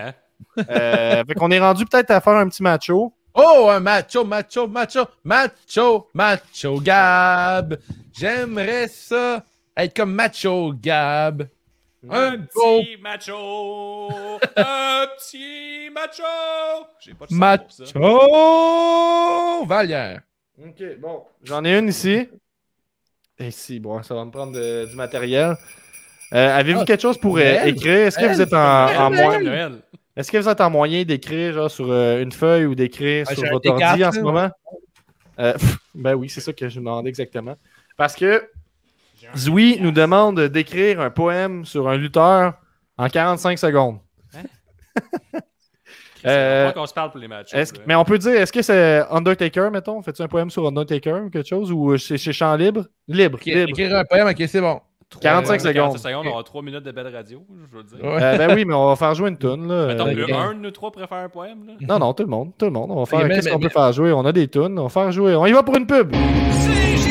titres. 0.58 0.70
Euh, 0.70 1.24
fait 1.28 1.34
qu'on 1.36 1.52
est 1.52 1.60
rendu 1.60 1.86
peut-être 1.86 2.12
à 2.12 2.20
faire 2.20 2.34
un 2.34 2.50
petit 2.50 2.64
macho. 2.64 3.14
Oh, 3.34 3.70
un 3.70 3.80
macho, 3.80 4.26
macho, 4.26 4.68
macho, 4.68 5.08
macho, 5.24 6.08
macho 6.14 6.80
Gab. 6.82 7.78
J'aimerais 8.14 8.88
ça 8.90 9.44
être 9.78 9.96
comme 9.96 10.14
macho 10.14 10.74
Gab. 10.74 11.48
Un 12.10 12.40
Petit 12.40 12.98
macho! 13.00 14.10
un 14.58 15.06
petit 15.16 15.90
macho! 15.94 16.24
J'ai 17.00 17.14
pas 17.14 17.26
de 17.28 17.32
son 17.32 17.40
pour 17.40 17.72
ça. 17.72 17.84
macho 18.00 19.66
Valière. 19.66 20.22
Ok, 20.60 20.84
bon. 21.00 21.24
J'en 21.44 21.64
ai 21.64 21.78
une 21.78 21.90
ici. 21.90 22.28
Ici, 23.40 23.80
bon, 23.80 24.02
ça 24.04 24.14
va 24.16 24.26
me 24.26 24.32
prendre 24.32 24.52
de- 24.54 24.86
du 24.90 24.96
matériel. 24.96 25.56
Euh, 26.34 26.58
Avez-vous 26.58 26.82
Ah, 26.82 26.86
quelque 26.86 27.02
chose 27.02 27.18
pour 27.18 27.38
euh, 27.38 27.42
Noël? 27.42 27.68
écrire? 27.70 28.08
Est-ce 28.08 28.18
que 28.18 28.26
vous 28.26 28.42
êtes 28.42 28.54
en, 28.54 29.06
en? 29.06 29.10
Noël. 29.10 29.82
Est-ce 30.16 30.32
que 30.32 30.38
vous 30.38 30.50
êtes 30.50 30.62
en 30.62 30.70
moyen 30.70 31.04
d'écrire 31.04 31.54
genre, 31.54 31.72
sur 31.72 31.90
euh, 31.90 32.22
une 32.22 32.32
feuille 32.32 32.66
ou 32.66 32.76
d'écrire 32.76 33.26
Ah, 33.30 33.34
sur 33.36 33.50
votre 33.50 33.70
ordi 33.70 33.84
T4, 33.84 34.08
en 34.08 34.12
ce 34.12 34.20
moment? 34.20 34.50
Euh, 35.40 35.54
pff, 35.54 35.78
ben 35.96 36.16
oui, 36.16 36.30
c'est 36.30 36.42
ça 36.42 36.54
que 36.54 36.68
je 36.68 36.80
me 36.80 36.86
demandais 36.86 37.10
exactement. 37.10 37.56
Parce 37.98 38.16
que 38.16 38.50
Zoui 39.38 39.78
nous 39.80 39.92
demande 39.92 40.40
d'écrire 40.40 41.00
un 41.00 41.10
poème 41.10 41.66
sur 41.66 41.88
un 41.88 41.98
lutteur 41.98 42.54
en 42.98 43.08
45 43.08 43.58
secondes. 43.58 44.00
Euh, 46.24 46.68
Pas 46.68 46.74
qu'on 46.74 46.86
se 46.86 46.94
parle 46.94 47.10
pour 47.10 47.20
les 47.20 47.28
matchs. 47.28 47.52
Mais 47.88 47.96
on 47.96 48.06
peut 48.06 48.20
dire, 48.20 48.34
est-ce 48.34 48.54
que 48.54 48.62
c'est 48.62 49.04
Undertaker, 49.10 49.70
mettons? 49.72 50.04
Fais-tu 50.04 50.22
un 50.22 50.28
poème 50.28 50.52
sur 50.52 50.68
Undertaker 50.68 51.24
ou 51.26 51.30
quelque 51.32 51.48
chose? 51.48 51.72
Ou 51.72 51.94
euh, 51.94 51.98
c'est 51.98 52.20
chez 52.20 52.32
Champ 52.32 52.56
Libre? 52.56 52.86
Libre, 53.08 53.40
libre. 53.44 53.70
Écrire 53.70 53.96
un 53.96 54.06
poème, 54.06 54.28
ok, 54.28 54.44
c'est 54.48 54.62
bon. 54.62 54.82
45 55.20 55.60
secondes. 55.62 55.74
45 55.76 56.10
secondes, 56.10 56.26
on 56.28 56.32
aura 56.32 56.44
3 56.44 56.62
minutes 56.62 56.84
de 56.84 56.92
belle 56.92 57.14
radio, 57.14 57.42
je 57.72 57.78
veux 57.78 57.84
dire. 57.84 58.00
Ouais. 58.04 58.18
Euh, 58.22 58.38
ben 58.38 58.54
oui, 58.56 58.64
mais 58.66 58.74
on 58.74 58.88
va 58.88 58.96
faire 58.96 59.14
jouer 59.14 59.30
une 59.30 59.38
toune. 59.38 59.68
Là. 59.68 59.88
Mettons 59.88 60.08
Euh, 60.08 60.24
ok. 60.24 60.32
un 60.32 60.54
de 60.54 60.60
nous 60.60 60.72
trois 60.72 60.90
préfère 60.92 61.18
un 61.18 61.28
poème. 61.30 61.66
Là. 61.68 61.74
Non, 61.88 62.00
non, 62.00 62.14
tout 62.14 62.24
le 62.24 62.30
monde. 62.30 62.52
Tout 62.58 62.66
le 62.66 62.72
monde. 62.72 62.90
On 62.92 63.00
va 63.00 63.06
faire. 63.06 63.28
Qu'est-ce 63.28 63.50
qu'on 63.50 63.60
mais- 63.60 63.68
peut 63.68 63.74
faire 63.74 63.92
jouer? 63.92 64.14
On 64.14 64.26
a 64.26 64.32
des 64.32 64.48
tunes. 64.48 64.80
On 64.80 64.84
va 64.84 64.90
faire 64.90 65.12
jouer. 65.12 65.36
On 65.36 65.46
y 65.46 65.52
va 65.52 65.64
pour 65.64 65.76
une 65.76 65.86
pub. 65.86 66.14
C'est 66.14 66.96
juste 66.96 67.08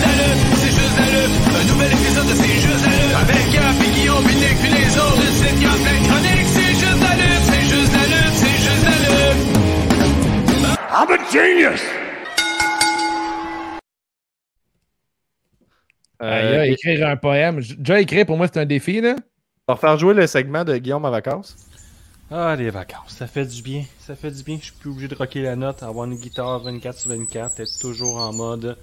la 0.00 0.12
lutte, 0.20 0.42
c'est 0.54 0.70
juste 0.70 0.96
la 0.98 1.06
lutte. 1.10 1.36
Un 1.48 1.64
nouvel 1.72 1.90
épisode 1.92 2.26
de 2.26 2.34
C'est 2.34 2.60
juste 2.60 2.84
la 2.86 2.92
lutte. 2.92 3.16
Avec 3.20 3.44
Gap 3.52 3.74
et 3.82 3.90
Guillaume, 3.98 4.24
puis 4.24 4.36
Nick, 4.36 4.56
puis 4.62 4.70
les 4.70 4.96
autres. 4.96 5.16
Le 5.16 5.22
site, 5.34 5.60
y 5.60 5.64
a 5.66 5.68
plein 5.74 5.98
de 5.98 6.04
chroniques. 6.06 6.50
C'est 6.54 6.74
juste 6.78 7.02
la 7.02 7.14
lutte, 7.18 7.44
c'est 7.50 7.66
juste 7.66 7.92
la 7.92 8.04
lutte, 8.06 8.34
c'est 8.34 8.58
juste 8.62 8.84
la 8.84 8.96
lutte. 9.10 9.42
I'm 10.92 11.08
a 11.10 11.16
genius! 11.32 11.80
Euh, 16.22 16.62
aïe, 16.62 16.72
écrire 16.72 17.08
un 17.08 17.16
poème. 17.16 17.60
Déjà 17.60 18.00
écrire, 18.00 18.26
pour 18.26 18.36
moi, 18.36 18.46
c'est 18.46 18.60
un 18.60 18.66
défi, 18.66 19.00
là. 19.00 19.16
on 19.68 19.72
va 19.72 19.78
faire 19.78 19.98
jouer 19.98 20.14
le 20.14 20.26
segment 20.26 20.64
de 20.64 20.76
Guillaume 20.76 21.04
à 21.04 21.10
vacances. 21.10 21.56
Ah, 22.30 22.54
les 22.56 22.70
vacances, 22.70 23.16
ça 23.16 23.26
fait 23.26 23.46
du 23.46 23.62
bien. 23.62 23.84
Ça 23.98 24.14
fait 24.14 24.30
du 24.30 24.42
bien. 24.42 24.58
Je 24.58 24.66
suis 24.66 24.74
plus 24.74 24.90
obligé 24.90 25.08
de 25.08 25.14
rocker 25.14 25.42
la 25.42 25.56
note, 25.56 25.82
avoir 25.82 26.06
une 26.06 26.16
guitare 26.16 26.60
24 26.60 26.98
sur 26.98 27.10
24, 27.10 27.58
être 27.58 27.78
toujours 27.80 28.18
en 28.18 28.32
mode 28.32 28.78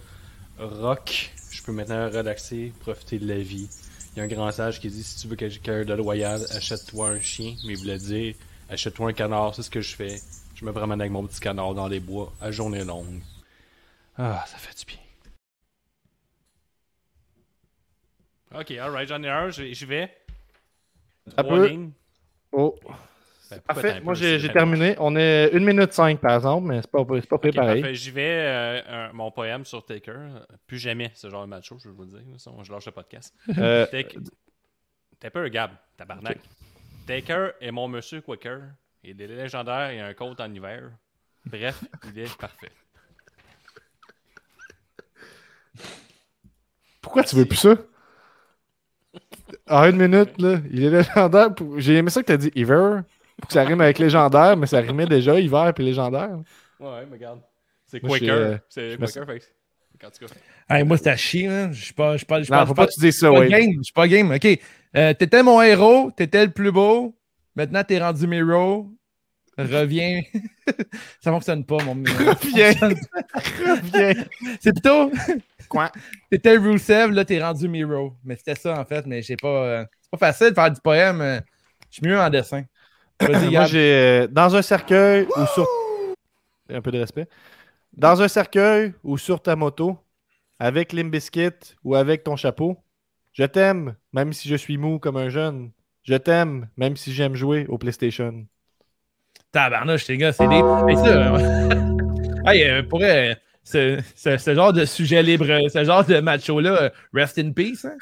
rock. 0.60 1.32
Je 1.52 1.64
peux 1.64 1.72
maintenant 1.72 2.10
relaxer, 2.10 2.74
profiter 2.82 3.20
de 3.20 3.28
la 3.28 3.38
vie. 3.38 3.70
Il 4.16 4.20
y 4.20 4.22
a 4.22 4.26
un 4.26 4.28
grand 4.28 4.52
sage 4.52 4.82
qui 4.82 4.90
dit 4.90 5.04
si 5.04 5.22
tu 5.22 5.28
veux 5.28 5.36
quelqu'un 5.36 5.86
de 5.86 5.94
loyal, 5.94 6.42
achète-toi 6.52 7.10
un 7.10 7.22
chien. 7.22 7.54
Mais 7.66 7.74
il 7.74 7.78
voulait 7.78 8.00
dire 8.00 8.36
achète-toi 8.70 9.10
un 9.10 9.14
canard, 9.14 9.56
c'est 9.56 9.64
ce 9.64 9.70
que 9.70 9.80
je 9.80 9.96
fais. 9.96 10.20
Je 10.56 10.66
me 10.66 10.74
promène 10.74 11.00
avec 11.00 11.14
mon 11.14 11.26
petit 11.26 11.40
canard 11.40 11.74
dans 11.74 11.88
les 11.88 12.00
bois 12.00 12.34
à 12.42 12.52
journée 12.52 12.84
longue. 12.84 13.22
Ah, 14.18 14.44
ça 14.48 14.58
fait 14.58 14.78
du 14.78 14.86
bien. 14.86 15.07
Ok, 18.56 18.72
alright, 18.72 19.08
j'en 19.08 19.22
ai 19.24 19.30
un, 19.30 19.50
j'y 19.50 19.86
vais. 19.86 20.12
Un 21.36 21.44
Trois 21.44 21.58
peu. 21.58 21.68
lignes. 21.68 21.92
Oh, 22.52 22.76
Ben, 23.50 23.60
parfait. 23.62 23.92
un 23.94 24.00
Moi, 24.02 24.14
peu, 24.14 24.20
j'ai 24.20 24.26
c'est 24.26 24.40
j'ai 24.40 24.48
jamais- 24.48 24.54
terminé. 24.54 24.96
On 25.00 25.16
est 25.16 25.54
1 25.54 25.60
minute 25.60 25.94
5 25.94 26.20
par 26.20 26.36
exemple, 26.36 26.68
mais 26.68 26.82
c'est 26.82 26.92
pas, 26.92 27.04
pas 27.06 27.22
parfait. 27.52 27.96
J'y 27.96 28.12
vais, 28.12 28.40
euh, 28.46 28.82
un- 29.10 29.14
mon 29.14 29.32
poème 29.32 29.64
sur 29.66 29.86
Taker. 29.86 30.12
Euh, 30.16 30.40
Plus 30.66 30.80
jamais 30.80 31.12
ce 31.16 31.30
genre 31.30 31.44
de 31.44 31.50
macho, 31.50 31.78
je 31.80 31.88
veux 31.90 31.94
vous 31.96 32.04
le 32.04 32.20
dire. 32.20 32.22
sinon 32.40 32.64
je 32.64 32.72
lâche 32.72 32.86
le 32.86 32.92
podcast. 32.92 33.34
Euh, 33.58 33.86
Take- 33.88 34.18
Taper, 35.20 35.50
Gab, 35.50 35.72
tabarnak. 35.98 36.40
Taker 37.06 37.52
est 37.62 37.72
mon 37.72 37.88
monsieur 37.88 38.22
Quaker. 38.22 38.62
Il 39.04 39.22
est 39.22 39.28
légendaire 39.28 39.92
et 39.92 40.00
un 40.02 40.14
coat 40.14 40.36
en 40.40 40.54
hiver. 40.54 40.92
Bref, 41.46 41.82
il 42.14 42.20
est 42.20 42.38
parfait. 42.38 42.72
pourquoi 47.02 47.24
tu 47.24 47.36
veux 47.38 47.46
plus 47.46 47.58
ça? 47.58 47.76
En 49.70 49.86
une 49.90 49.98
minute, 49.98 50.40
là, 50.40 50.60
il 50.72 50.84
est 50.86 50.90
légendaire. 50.90 51.54
pour- 51.56 51.80
J'ai 51.80 51.96
aimé 51.96 52.10
ça 52.10 52.22
que 52.22 52.28
tu 52.28 52.34
as 52.34 52.38
dit 52.38 52.52
hiver, 52.56 53.04
pour 53.40 53.48
que 53.48 53.54
ça 53.54 53.64
rime 53.64 53.82
avec 53.82 54.00
légendaire, 54.00 54.56
mais 54.58 54.68
ça 54.68 54.80
rimait 54.80 55.06
déjà 55.06 55.40
hiver 55.40 55.74
puis 55.74 55.84
légendaire. 55.86 56.32
Ouais, 56.80 57.06
mais 57.10 57.18
regarde. 57.18 57.40
C'est 57.86 58.00
Quaker. 58.02 58.30
euh, 58.30 58.58
C'est 58.70 58.98
Quaker, 58.98 59.26
fait 59.26 59.42
qu'en 60.00 60.10
tout 60.10 60.26
cas. 60.26 60.34
Hey, 60.70 60.84
moi, 60.84 60.98
c'est 60.98 61.10
à 61.10 61.16
chier, 61.16 61.48
là. 61.48 61.72
Je 61.72 61.82
suis 61.86 61.94
pas, 61.94 62.14
je 62.14 62.18
suis 62.18 62.26
pas, 62.26 62.40
je 62.40 62.44
suis 62.46 62.52
Non, 62.54 62.60
pas, 62.60 62.66
faut 62.66 62.74
je 62.74 62.76
pas 62.76 62.88
suis 62.88 62.96
que 62.96 63.02
tu 63.02 63.06
dises 63.08 63.20
ça, 63.20 63.30
game. 63.32 63.72
Je 63.78 63.84
suis 63.84 63.94
pas 63.94 64.08
game. 64.08 64.32
OK. 64.32 64.60
Euh, 64.96 65.14
t'étais 65.14 65.44
mon 65.44 65.62
héros. 65.62 66.12
T'étais 66.16 66.46
le 66.46 66.52
plus 66.52 66.72
beau. 66.72 67.16
Maintenant, 67.56 67.84
t'es 67.84 68.00
rendu 68.00 68.28
Miro. 68.28 68.92
Reviens. 69.58 70.22
ça 71.22 71.32
fonctionne 71.32 71.64
pas, 71.66 71.78
mon 71.84 71.94
Reviens. 72.04 72.74
Viens. 73.94 74.14
C'est 74.60 74.74
plutôt. 74.74 75.12
Quoi? 75.68 75.92
T'étais 76.32 76.58
Rusev, 76.58 77.12
là, 77.12 77.26
t'es 77.26 77.42
rendu 77.42 77.68
Miro. 77.68 78.14
Mais 78.24 78.36
c'était 78.36 78.56
ça, 78.56 78.80
en 78.80 78.86
fait. 78.86 79.06
Mais 79.06 79.22
j'ai 79.22 79.36
pas. 79.38 79.48
euh, 79.48 79.86
C'est 80.02 80.12
pas 80.12 80.18
facile 80.18 80.50
de 80.50 80.54
faire 80.56 80.72
du 80.72 80.82
poème. 80.82 81.22
euh, 81.22 81.40
Je 81.90 81.98
suis 81.98 82.08
mieux 82.08 82.20
en 82.20 82.30
dessin. 82.30 82.64
Vas-y, 83.20 83.52
Moi, 83.52 83.66
j'ai 83.66 83.94
euh, 83.94 84.28
dans 84.28 84.56
un 84.56 84.62
cercueil 84.62 85.28
ou 85.36 85.46
sur. 85.48 85.66
Un 86.70 86.82
peu 86.82 86.92
de 86.92 87.00
respect. 87.00 87.28
Dans 87.94 88.22
un 88.22 88.28
cercueil 88.28 88.94
ou 89.04 89.18
sur 89.18 89.42
ta 89.42 89.56
moto, 89.56 89.98
avec 90.60 90.94
Limbiskit 90.94 91.76
ou 91.84 91.96
avec 91.96 92.24
ton 92.24 92.36
chapeau, 92.36 92.78
je 93.34 93.44
t'aime, 93.44 93.96
même 94.14 94.34
si 94.34 94.50
je 94.50 94.56
suis 94.56 94.78
mou 94.78 95.00
comme 95.00 95.18
un 95.18 95.30
jeune. 95.30 95.72
Je 96.04 96.16
t'aime, 96.16 96.70
même 96.78 96.96
si 96.98 97.14
j'aime 97.14 97.36
jouer 97.36 97.66
au 97.68 97.78
PlayStation. 97.78 98.46
Tabarnouche, 99.52 100.08
les 100.08 100.18
gars, 100.18 100.32
c'est 100.34 100.48
des. 100.48 100.62
Mais 100.86 100.96
ça, 100.96 101.08
euh, 101.36 101.84
Hey, 102.46 102.64
euh, 102.64 102.84
pour 102.84 103.02
euh, 103.02 103.34
ce, 103.68 104.00
ce- 104.16 104.38
ce 104.38 104.56
genre 104.56 104.72
de 104.72 104.86
sujet 104.86 105.22
libre, 105.22 105.46
ce 105.70 105.84
genre 105.84 106.06
de 106.06 106.20
macho-là, 106.22 106.92
rest 107.14 107.38
in 107.38 107.52
peace. 107.52 107.86
Hein? 107.86 107.98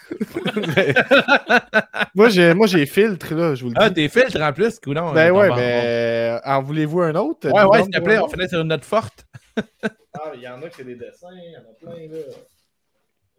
moi, 2.16 2.30
j'ai, 2.30 2.54
moi, 2.54 2.68
j'ai 2.68 2.86
filtre, 2.86 3.34
là, 3.34 3.56
je 3.56 3.64
vous 3.64 3.70
le 3.70 3.74
dis. 3.74 3.82
Ah, 3.82 3.90
tes 3.90 4.08
filtres 4.08 4.40
en 4.42 4.54
plus, 4.54 4.80
coudonc. 4.80 5.14
ben 5.14 5.30
euh, 5.30 5.32
ouais, 5.32 5.50
mais 5.56 6.40
en 6.46 6.62
voulez-vous 6.62 7.02
un 7.02 7.16
autre? 7.16 7.50
Ouais, 7.50 7.64
ouais, 7.64 7.82
s'il 7.82 7.92
te 7.92 8.00
plaît, 8.00 8.20
on 8.20 8.28
finit 8.28 8.48
sur 8.48 8.62
une 8.62 8.68
note 8.68 8.86
forte. 8.86 9.26
Ah, 10.14 10.32
il 10.36 10.42
y 10.42 10.48
en 10.48 10.62
a 10.62 10.70
qui 10.70 10.76
c'est 10.78 10.84
des 10.84 10.96
dessins, 10.96 11.30
il 11.34 11.54
y 11.54 11.58
en 11.58 11.62
a 11.62 11.74
plein, 11.74 12.08
là. 12.16 12.22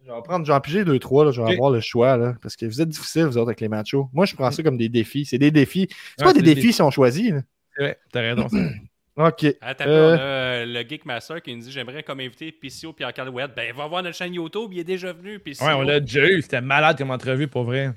Je 0.03 0.07
vais 0.11 0.13
en 0.17 0.23
prendre, 0.23 0.45
je 0.45 0.51
vais 0.51 0.57
en 0.57 0.61
piger 0.61 0.85
deux, 0.85 0.99
trois, 0.99 1.25
là, 1.25 1.31
je 1.31 1.41
vais 1.41 1.53
avoir 1.53 1.71
le 1.71 1.81
choix, 1.81 2.17
là, 2.17 2.35
parce 2.43 2.57
que 2.57 2.67
vous 2.67 2.81
êtes 2.81 2.89
difficiles, 2.89 3.25
vous 3.27 3.39
autres, 3.39 3.49
avec 3.51 3.61
les 3.61 3.69
machos. 3.69 4.09
Moi, 4.13 4.27
je 4.27 4.35
prends 4.35 4.51
ça 4.51 4.63
comme 4.65 4.77
des 4.77 4.89
défis. 4.89 5.25
C'est 5.27 5.39
des 5.39 5.51
défis. 5.53 5.87
C'est 6.17 6.25
Ouais, 6.25 6.25
pas 6.25 6.33
des 6.33 6.41
c'est 6.41 6.45
des 6.45 6.55
défis 6.57 6.73
si 6.73 6.83
on 6.83 6.91
choisit, 6.91 7.35
là. 7.35 7.41
C'est 7.77 7.83
vrai, 7.83 7.99
t'as 8.13 8.21
raison. 8.21 8.49
Ok. 9.17 9.47
Attends, 9.63 9.85
Euh. 9.87 10.15
on 10.15 10.19
a 10.19 10.21
euh, 10.21 10.67
le 10.67 10.89
Geek 10.89 11.05
Master 11.07 11.41
qui 11.41 11.55
nous 11.57 11.63
dit 11.63 11.73
J'aimerais 11.73 12.03
comme 12.03 12.21
inviter 12.21 12.53
PCO 12.53 12.93
Pierre 12.93 13.15
Calouette. 13.15 13.53
Ben, 13.57 13.75
va 13.75 13.87
voir 13.87 14.03
notre 14.03 14.17
chaîne 14.17 14.35
YouTube, 14.35 14.71
il 14.73 14.81
est 14.81 14.85
déjà 14.85 15.13
venu. 15.13 15.39
PCO. 15.39 15.65
Ouais, 15.65 15.73
on 15.73 15.83
l'a 15.83 16.01
déjà 16.01 16.27
eu. 16.29 16.43
C'était 16.43 16.61
malade 16.61 16.99
comme 16.99 17.11
entrevue 17.11 17.49
pour 17.49 17.65
vrai. 17.65 17.93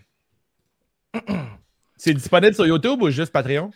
C'est 1.97 2.13
disponible 2.13 2.53
sur 2.53 2.65
YouTube 2.65 3.01
ou 3.01 3.09
juste 3.09 3.31
Patreon? 3.33 3.71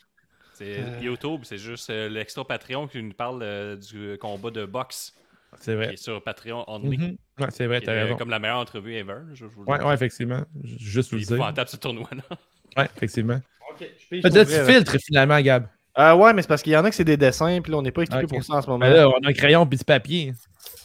C'est 0.53 0.79
YouTube, 1.01 1.41
c'est 1.43 1.57
juste 1.57 1.89
euh, 1.89 2.07
l'extra 2.07 2.45
Patreon 2.47 2.87
qui 2.87 3.01
nous 3.01 3.11
parle 3.13 3.41
euh, 3.41 3.75
du 3.75 4.17
combat 4.19 4.51
de 4.51 4.65
boxe 4.65 5.13
C'est 5.59 5.71
qui 5.71 5.75
vrai. 5.77 5.93
est 5.95 5.97
sur 5.97 6.23
Patreon 6.23 6.63
only. 6.67 6.97
Mhm. 6.97 7.17
Ouais, 7.39 7.47
c'est 7.49 7.65
vrai, 7.65 7.79
Qui 7.79 7.87
t'as 7.87 7.91
euh, 7.93 8.03
raison. 8.03 8.17
comme 8.17 8.29
la 8.29 8.39
meilleure 8.39 8.59
entrevue 8.59 8.93
ever. 8.93 9.15
Je, 9.33 9.45
vous 9.45 9.63
le 9.63 9.69
Ouais, 9.69 9.79
dis. 9.79 9.83
ouais, 9.85 9.93
effectivement. 9.95 10.41
J- 10.63 10.77
Juste 10.79 11.09
vous 11.09 11.15
le 11.17 11.21
Il 11.21 11.23
est 11.23 11.27
dire. 11.27 11.35
épouvantable 11.37 11.69
ce 11.69 11.77
tournoi-là. 11.77 12.37
Ouais, 12.77 12.87
effectivement. 12.95 13.41
Ok, 13.71 13.79
Peut-être 14.09 14.47
tu 14.49 14.55
là. 14.55 14.65
filtres 14.65 14.95
finalement, 15.03 15.41
Gab. 15.41 15.67
Ah 15.95 16.15
ouais, 16.15 16.33
mais 16.33 16.41
c'est 16.41 16.47
parce 16.47 16.63
qu'il 16.63 16.73
y 16.73 16.77
en 16.77 16.83
a 16.83 16.89
que 16.89 16.95
c'est 16.95 17.03
des 17.03 17.17
dessins, 17.17 17.61
puis 17.61 17.71
là, 17.71 17.77
on 17.77 17.81
n'est 17.81 17.91
pas 17.91 18.01
équipé 18.03 18.25
pour 18.25 18.43
ça 18.43 18.55
en 18.55 18.61
ce 18.61 18.67
moment. 18.67 18.85
Mais 18.85 18.93
là, 18.93 19.07
on 19.07 19.23
a 19.23 19.29
un 19.29 19.33
crayon 19.33 19.65
puis 19.67 19.77
du 19.77 19.85
papier. 19.85 20.33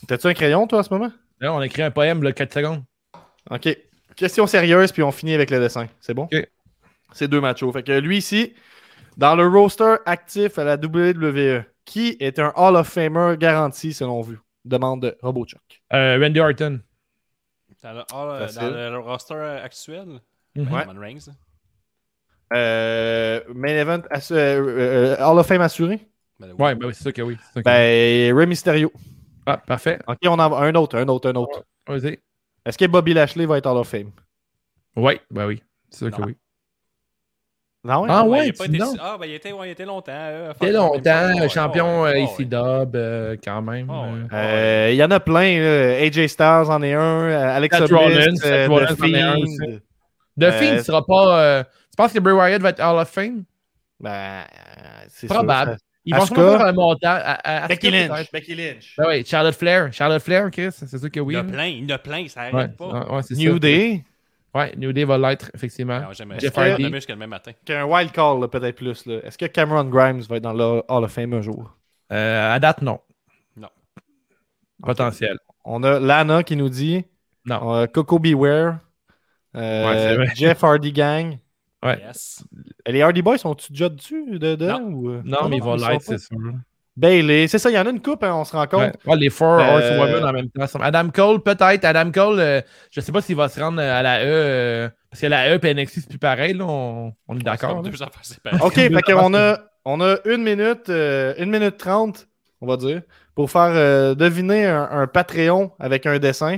T'as-tu 0.07 0.27
un 0.27 0.35
crayon, 0.35 0.67
toi, 0.67 0.81
en 0.81 0.83
ce 0.83 0.93
moment? 0.93 1.11
Là, 1.41 1.55
on 1.55 1.59
a 1.59 1.67
écrit 1.67 1.83
un 1.83 1.91
poème, 1.91 2.23
là, 2.23 2.33
4 2.33 2.53
secondes. 2.53 2.83
Ok. 3.51 3.77
Question 4.17 4.47
sérieuse, 4.47 4.93
puis 4.93 5.03
on 5.03 5.13
finit 5.13 5.35
avec 5.35 5.51
le 5.51 5.61
dessin. 5.61 5.87
C'est 6.01 6.15
bon? 6.15 6.25
Ok. 6.25 6.49
C'est 7.13 7.29
deux 7.29 7.41
machos. 7.41 7.73
Fait 7.73 7.83
que 7.83 7.93
lui 7.93 8.19
ici, 8.19 8.55
dans 9.17 9.35
le 9.35 9.47
roster 9.47 9.97
actif 10.05 10.59
à 10.59 10.65
la 10.65 10.75
WWE, 10.75 11.65
qui 11.85 12.17
est 12.21 12.39
un 12.39 12.53
Hall 12.55 12.77
of 12.77 12.89
Famer 12.89 13.37
garanti 13.39 13.95
selon 13.95 14.21
vous? 14.21 14.37
Demande 14.65 15.17
RoboChuck. 15.23 15.83
Euh, 15.95 16.19
Randy 16.21 16.41
Orton. 16.41 16.81
Dans 17.83 17.93
le, 17.93 18.05
dans 18.11 18.91
le 18.91 18.99
roster 18.99 19.61
actuel? 19.63 20.21
Ouais. 20.57 20.85
Roman 20.85 21.01
Reigns. 21.01 21.31
Euh, 22.53 23.41
main 23.55 23.77
event, 23.77 24.03
assu- 24.11 24.35
euh, 24.35 25.17
euh, 25.17 25.17
Hall 25.19 25.39
of 25.39 25.47
Fame 25.47 25.61
assuré? 25.61 26.01
Ben, 26.41 26.49
oui. 26.51 26.65
Ouais, 26.65 26.75
ben 26.75 26.87
oui, 26.87 26.95
c'est 26.95 27.03
sûr 27.03 27.13
que 27.13 27.23
oui. 27.23 27.35
sûr 27.35 27.55
que 27.55 27.59
oui. 27.59 27.63
Ben, 27.65 28.35
Rey 28.37 28.47
Mysterio. 28.47 28.93
Ah, 29.47 29.59
parfait. 29.59 29.99
Ok, 30.07 30.19
on 30.27 30.39
en 30.39 30.39
a 30.41 30.67
un 30.67 30.75
autre, 30.75 30.97
un 30.99 31.09
autre, 31.09 31.31
un 31.31 31.35
autre. 31.35 31.65
Vas-y. 31.87 32.19
Est-ce 32.65 32.79
que 32.79 32.85
Bobby 32.87 33.15
Lashley 33.15 33.47
va 33.47 33.59
être 33.59 33.67
Hall 33.67 33.79
of 33.79 33.89
Fame? 33.89 34.11
Ouais, 34.97 35.21
ben 35.31 35.47
oui. 35.47 35.63
C'est 35.91 36.07
sûr 36.09 36.17
que 36.17 36.23
oui. 36.23 36.37
Non, 37.85 38.03
ouais? 38.03 38.09
Ah 38.11 38.23
il 38.27 38.31
ouais, 38.31 38.49
a 38.51 38.53
pas 38.53 38.65
été... 38.67 38.79
non. 38.79 38.93
Ah, 39.01 39.17
ben 39.19 39.27
il 39.27 39.35
était, 39.35 39.53
ouais, 39.53 39.69
il 39.69 39.71
était 39.71 39.85
longtemps. 39.85 40.13
euh, 40.13 40.53
la 40.61 40.67
même 40.67 40.73
longtemps, 40.75 41.49
champion 41.49 42.03
ouais, 42.03 42.09
euh, 42.09 42.13
ouais, 42.13 42.25
ici 42.25 42.45
Dub, 42.45 42.97
euh, 42.97 43.37
quand 43.43 43.63
même. 43.63 43.89
Ah 43.89 44.03
ouais. 44.03 44.09
euh. 44.33 44.89
Euh, 44.89 44.91
Il 44.93 44.97
y 44.97 45.05
en 45.05 45.11
a 45.11 45.21
plein. 45.21 45.61
là. 45.61 45.99
AJ 46.03 46.27
Styles 46.27 46.71
en 46.71 46.83
est 46.83 46.95
un. 46.95 47.01
euh, 47.01 47.57
Alexa 47.57 47.87
Seth 47.87 47.91
Rollins, 47.91 48.35
euh, 48.45 48.67
The 50.41 50.51
Fiend 50.51 50.75
ne 50.75 50.83
sera 50.83 51.07
pas. 51.07 51.65
Penses 51.99 52.13
que 52.13 52.19
Bray 52.19 52.35
Wyatt 52.35 52.63
va 52.63 52.71
être 52.71 52.81
Hall 52.81 52.99
of 52.99 53.09
Fame? 53.11 53.45
Ben, 54.01 54.11
euh, 54.11 54.45
c'est 55.09 55.27
Probable. 55.27 55.73
sûr, 55.73 55.79
Ils 56.05 56.15
vont 56.15 56.25
sûrement 56.27 56.57
faire 56.59 56.67
un 56.67 56.73
montant. 56.73 56.99
À, 57.09 57.13
à- 57.17 57.43
ça- 57.43 57.65
Asuka, 57.65 57.69
Becky 57.69 57.91
Lynch. 57.91 58.33
Becky 58.33 58.55
Lynch. 58.55 58.95
Ben 58.97 59.05
oui, 59.09 59.25
Charlotte 59.27 59.55
Flair. 59.55 59.93
Charlotte 59.93 60.23
Flair, 60.23 60.51
Chris, 60.51 60.69
c'est 60.73 60.99
sûr 60.99 61.11
que 61.11 61.21
oui. 61.21 61.35
Il 61.35 61.37
y 61.37 61.41
en 61.41 61.49
a 61.49 61.53
plein, 61.53 61.67
il 61.67 61.85
y 61.89 61.93
en 61.93 61.95
a 61.97 61.99
plein, 61.99 62.29
ça 62.29 62.43
Ouais, 62.43 62.55
arrête 62.55 62.77
pas. 62.77 62.87
ouais, 62.87 63.15
ouais, 63.17 63.23
c'est 63.23 63.35
New 63.35 63.53
ça. 63.55 63.59
Day. 63.59 64.05
Ouais, 64.55 64.75
New 64.77 64.93
Day 64.93 65.05
va 65.05 65.19
l'être, 65.19 65.51
effectivement. 65.55 66.01
Non, 66.01 66.13
Jeff 66.13 66.55
je 66.55 66.61
Hardy. 66.61 66.91
jusqu'à 66.93 67.13
le 67.13 67.19
même 67.19 67.29
matin. 67.31 67.51
Qu'un 67.65 67.85
wild 67.85 68.11
call, 68.13 68.49
peut-être 68.49 68.77
plus. 68.77 69.05
là. 69.05 69.19
Est-ce 69.25 69.37
que 69.37 69.45
Cameron 69.47 69.85
Grimes 69.85 70.21
va 70.23 70.37
être 70.37 70.43
dans 70.43 70.55
le 70.55 70.83
Hall 70.89 71.05
of 71.05 71.13
Fame 71.13 71.35
un 71.35 71.43
jour? 71.43 71.77
Euh, 72.13 72.55
à 72.55 72.59
date, 72.59 72.81
non. 72.81 72.99
Non. 73.57 73.69
Potentiel. 74.83 75.39
On 75.65 75.83
a 75.83 75.99
Lana 76.01 76.43
qui 76.43 76.57
nous 76.57 76.71
dit 76.71 77.05
Non. 77.45 77.75
euh, 77.75 77.87
Coco 77.87 78.19
Beware. 78.19 78.79
euh, 79.57 80.17
Ouais. 80.19 80.27
Jeff 80.35 80.63
Hardy 80.65 80.93
Gang. 80.93 81.39
Ouais. 81.85 81.99
Yes. 82.05 82.45
Les 82.87 83.03
Hardy 83.03 83.23
Boys 83.23 83.39
sont-tu 83.39 83.73
déjà 83.73 83.89
dessus 83.89 84.39
dedans? 84.39 84.81
Non. 84.81 84.87
Ou... 84.97 85.11
euh? 85.11 85.23
Non, 85.25 85.49
mais 85.49 85.57
ils 85.59 85.63
vont 85.63 85.77
l'être, 85.77 86.03
c'est 86.03 86.19
sûr. 86.19 86.37
Bailey. 86.97 87.47
C'est 87.47 87.59
ça, 87.61 87.71
il 87.71 87.75
y 87.75 87.79
en 87.79 87.87
a 87.87 87.91
une 87.91 88.03
coupe, 88.03 88.25
hein, 88.25 88.35
on 88.35 88.45
se 88.45 88.57
rend 88.57 88.67
compte. 88.67 88.81
Ouais. 89.07 89.13
Ouais, 89.13 89.17
les 89.17 89.31
Four 89.31 89.61
Euh, 89.61 89.77
Horsewomen 89.77 90.25
en 90.25 90.33
même 90.33 90.51
temps. 90.51 90.65
Adam 90.81 91.09
Cole, 91.11 91.41
peut-être. 91.43 91.85
Adam 91.85 92.11
Cole, 92.11 92.41
euh, 92.41 92.61
je 92.91 93.01
sais 93.01 93.13
pas 93.13 93.21
s'il 93.21 93.37
va 93.37 93.49
se 93.49 93.61
rendre 93.61 93.81
à 93.81 94.03
la 94.03 94.21
E. 94.21 94.27
euh, 94.27 94.89
parce 95.09 95.21
que 95.21 95.27
la 95.29 95.55
E 95.57 95.61
et 95.65 95.75
NXT, 95.75 95.95
c'est 96.01 96.09
plus 96.09 96.19
pareil, 96.19 96.55
là. 96.55 96.65
On, 96.67 97.13
on 97.29 97.37
est 97.39 97.43
d'accord. 97.45 97.77
comme 97.77 97.85
là. 97.85 97.91
deux 97.91 98.03
affaires 98.03 98.19
séparées. 98.25 98.59
OK, 98.61 98.75
fait 98.75 99.03
qu'on 99.03 99.33
a, 99.35 99.59
on 99.85 100.01
a 100.01 100.17
une 100.25 100.43
minute, 100.43 100.89
euh, 100.89 101.35
une 101.39 101.51
minute 101.51 101.77
trente, 101.77 102.27
on 102.61 102.67
va 102.67 102.77
dire, 102.77 103.03
pour 103.37 103.49
faire 103.49 103.71
euh, 103.75 104.17
deviner 104.17 104.67
un, 104.67 104.89
un 104.91 105.07
Patreon 105.07 105.71
avec 105.79 106.05
un 106.07 106.19
dessin. 106.19 106.57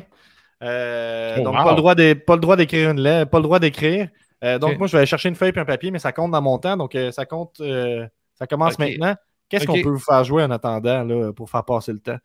Euh, 0.63 1.37
Oh, 1.39 1.43
donc, 1.43 1.55
wow. 1.57 1.65
pas 1.65 1.71
le 1.71 1.77
droit 1.77 1.95
d'é- 1.95 2.15
pas 2.15 2.35
le 2.35 2.41
droit 2.41 2.57
d'écrire 2.57 2.91
une 2.91 3.01
lettre, 3.01 3.31
pas 3.31 3.39
le 3.39 3.43
droit 3.45 3.59
d'écrire. 3.59 4.09
Euh, 4.43 4.59
donc, 4.59 4.79
moi, 4.79 4.87
je 4.87 4.93
vais 4.93 4.99
aller 4.99 5.07
chercher 5.07 5.29
une 5.29 5.35
feuille 5.35 5.53
et 5.55 5.59
un 5.59 5.65
papier, 5.65 5.91
mais 5.91 5.99
ça 5.99 6.13
compte 6.13 6.31
dans 6.31 6.43
mon 6.43 6.59
temps. 6.59 6.77
Donc, 6.77 6.95
euh, 6.95 7.13
ça 7.13 7.27
compte, 7.27 7.61
euh, 7.61 8.07
ça 8.35 8.47
commence 8.47 8.79
maintenant. 8.79 9.15
Qu'est-ce 9.49 9.67
qu'on 9.67 9.83
peut 9.83 9.91
vous 9.91 9.99
faire 9.99 10.25
jouer 10.25 10.43
en 10.43 10.51
attendant 10.51 11.05
là, 11.05 11.33
pour 11.33 11.51
faire 11.51 11.65
passer 11.65 11.93
le 11.93 11.99
temps? 11.99 12.19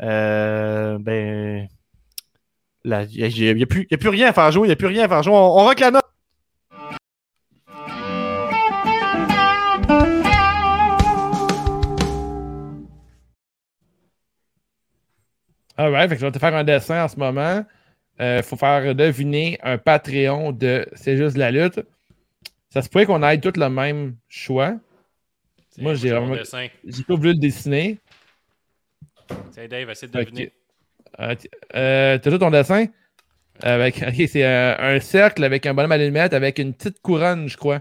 Ben. 0.00 1.68
Il 2.84 2.90
n'y 2.92 3.60
a, 3.60 3.62
a 3.62 3.66
plus 3.66 3.86
y 3.90 3.94
a 3.94 3.98
plus 3.98 4.08
rien 4.08 4.28
à 4.28 4.32
faire 4.32 4.50
jouer. 4.52 4.66
Il 4.66 4.70
n'y 4.70 4.72
a 4.72 4.76
plus 4.76 4.86
rien 4.86 5.04
à 5.04 5.08
faire 5.08 5.22
jouer. 5.22 5.34
On, 5.34 5.58
on 5.58 5.64
rock 5.64 5.80
la 5.80 5.90
note. 5.90 6.04
Alright, 15.76 16.08
fait 16.08 16.16
que 16.16 16.20
je 16.20 16.26
vais 16.26 16.32
te 16.32 16.38
faire 16.38 16.54
un 16.54 16.64
dessin 16.64 17.04
en 17.04 17.08
ce 17.08 17.16
moment. 17.16 17.64
Il 18.20 18.42
faut 18.42 18.56
faire 18.56 18.94
deviner 18.94 19.58
un 19.62 19.78
Patreon 19.78 20.52
de 20.52 20.86
C'est 20.94 21.16
juste 21.16 21.36
la 21.36 21.50
lutte. 21.50 21.80
Ça 22.70 22.82
se 22.82 22.88
pourrait 22.88 23.06
qu'on 23.06 23.22
ait 23.22 23.40
tout 23.40 23.52
le 23.56 23.68
même 23.70 24.16
choix. 24.28 24.76
Moi, 25.78 25.94
j'ai 25.94 26.10
vraiment-. 26.10 26.36
J'ai 26.84 27.02
pas 27.04 27.14
voulu 27.14 27.32
le 27.32 27.38
dessiner. 27.38 27.98
Tiens, 29.52 29.68
Dave, 29.68 29.90
essaie 29.90 30.08
de 30.08 30.12
deviner. 30.12 30.52
Euh, 31.20 31.34
euh, 31.74 32.18
T'as 32.18 32.30
tout 32.30 32.38
ton 32.38 32.50
dessin? 32.50 32.86
Avec, 33.62 34.02
ok, 34.06 34.28
c'est 34.28 34.44
un, 34.44 34.76
un 34.78 35.00
cercle 35.00 35.44
avec 35.44 35.66
un 35.66 35.74
bonhomme 35.74 35.92
à 35.92 35.98
lunettes 35.98 36.34
avec 36.34 36.58
une 36.58 36.74
petite 36.74 37.00
couronne, 37.00 37.48
je 37.48 37.56
crois. 37.56 37.80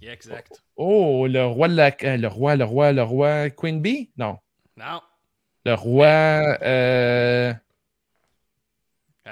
Yeah, 0.00 0.12
exact. 0.12 0.62
Oh, 0.76 1.26
le 1.28 1.44
roi 1.44 1.68
de 1.68 1.74
la. 1.76 1.90
euh, 2.04 2.16
Le 2.16 2.28
roi, 2.28 2.56
le 2.56 2.64
roi, 2.64 2.92
le 2.92 3.02
roi. 3.02 3.50
Queen 3.50 3.80
Bee? 3.80 4.10
Non. 4.16 4.38
Non. 4.76 5.00
Le 5.64 5.74
roi. 5.74 6.58
Euh... 6.62 7.52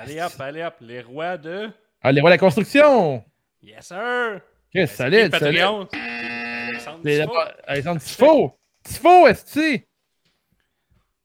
Allez 0.02 0.20
hop, 0.20 0.32
allez 0.40 0.62
hop. 0.62 0.74
Les 0.80 1.00
rois 1.02 1.36
de. 1.36 1.70
Ah, 2.02 2.12
les 2.12 2.20
rois 2.20 2.30
de 2.30 2.34
la 2.34 2.38
construction! 2.38 3.22
Yes, 3.62 3.86
sir. 3.88 4.36
Ok, 4.36 4.40
Ben, 4.74 4.86
c'est 4.86 4.96
solide, 4.96 5.36
solide. 5.36 5.60
Alexandre 5.60 7.02
Tifo. 7.02 7.32
Alexandre 7.66 8.00
Tifo! 8.00 8.58
Tifo, 8.82 9.26
est-ce 9.28 9.54
que 9.54 9.84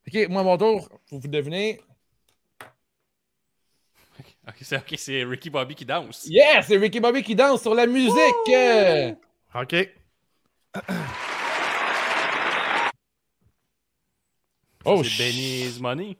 Ok, 0.07 0.29
moi, 0.29 0.41
à 0.41 0.43
mon 0.43 0.57
tour, 0.57 0.89
faut 1.09 1.19
vous 1.19 1.27
deviner. 1.27 1.79
Ok, 4.47 4.55
c'est 4.61 4.77
ok, 4.77 4.93
c'est 4.97 5.23
Ricky 5.23 5.49
Bobby 5.49 5.73
qui 5.73 5.85
danse. 5.85 6.25
Yes! 6.27 6.67
C'est 6.67 6.77
Ricky 6.77 6.99
Bobby 6.99 7.23
qui 7.23 7.33
danse 7.35 7.61
sur 7.63 7.73
la 7.73 7.87
musique! 7.87 8.13
OK. 9.55 9.89
Oh, 14.85 15.03
c'est 15.03 15.09
ch- 15.09 15.17
Benny's 15.17 15.79
Money. 15.79 16.17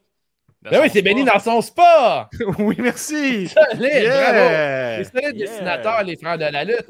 Ben 0.72 0.80
oui, 0.82 0.90
c'est 0.92 1.02
Benny 1.02 1.22
sport. 1.22 1.34
dans 1.36 1.40
son 1.40 1.62
spa! 1.62 2.30
oui, 2.60 2.76
merci. 2.80 3.48
Solide, 3.72 4.08
bravo! 4.08 4.38
Yeah. 4.38 4.98
Les 5.00 5.04
solides 5.04 5.36
Yeah. 5.36 5.48
dessinateurs, 5.48 6.04
les 6.04 6.16
frères 6.18 6.38
de 6.38 6.46
la 6.46 6.64
lutte. 6.64 6.86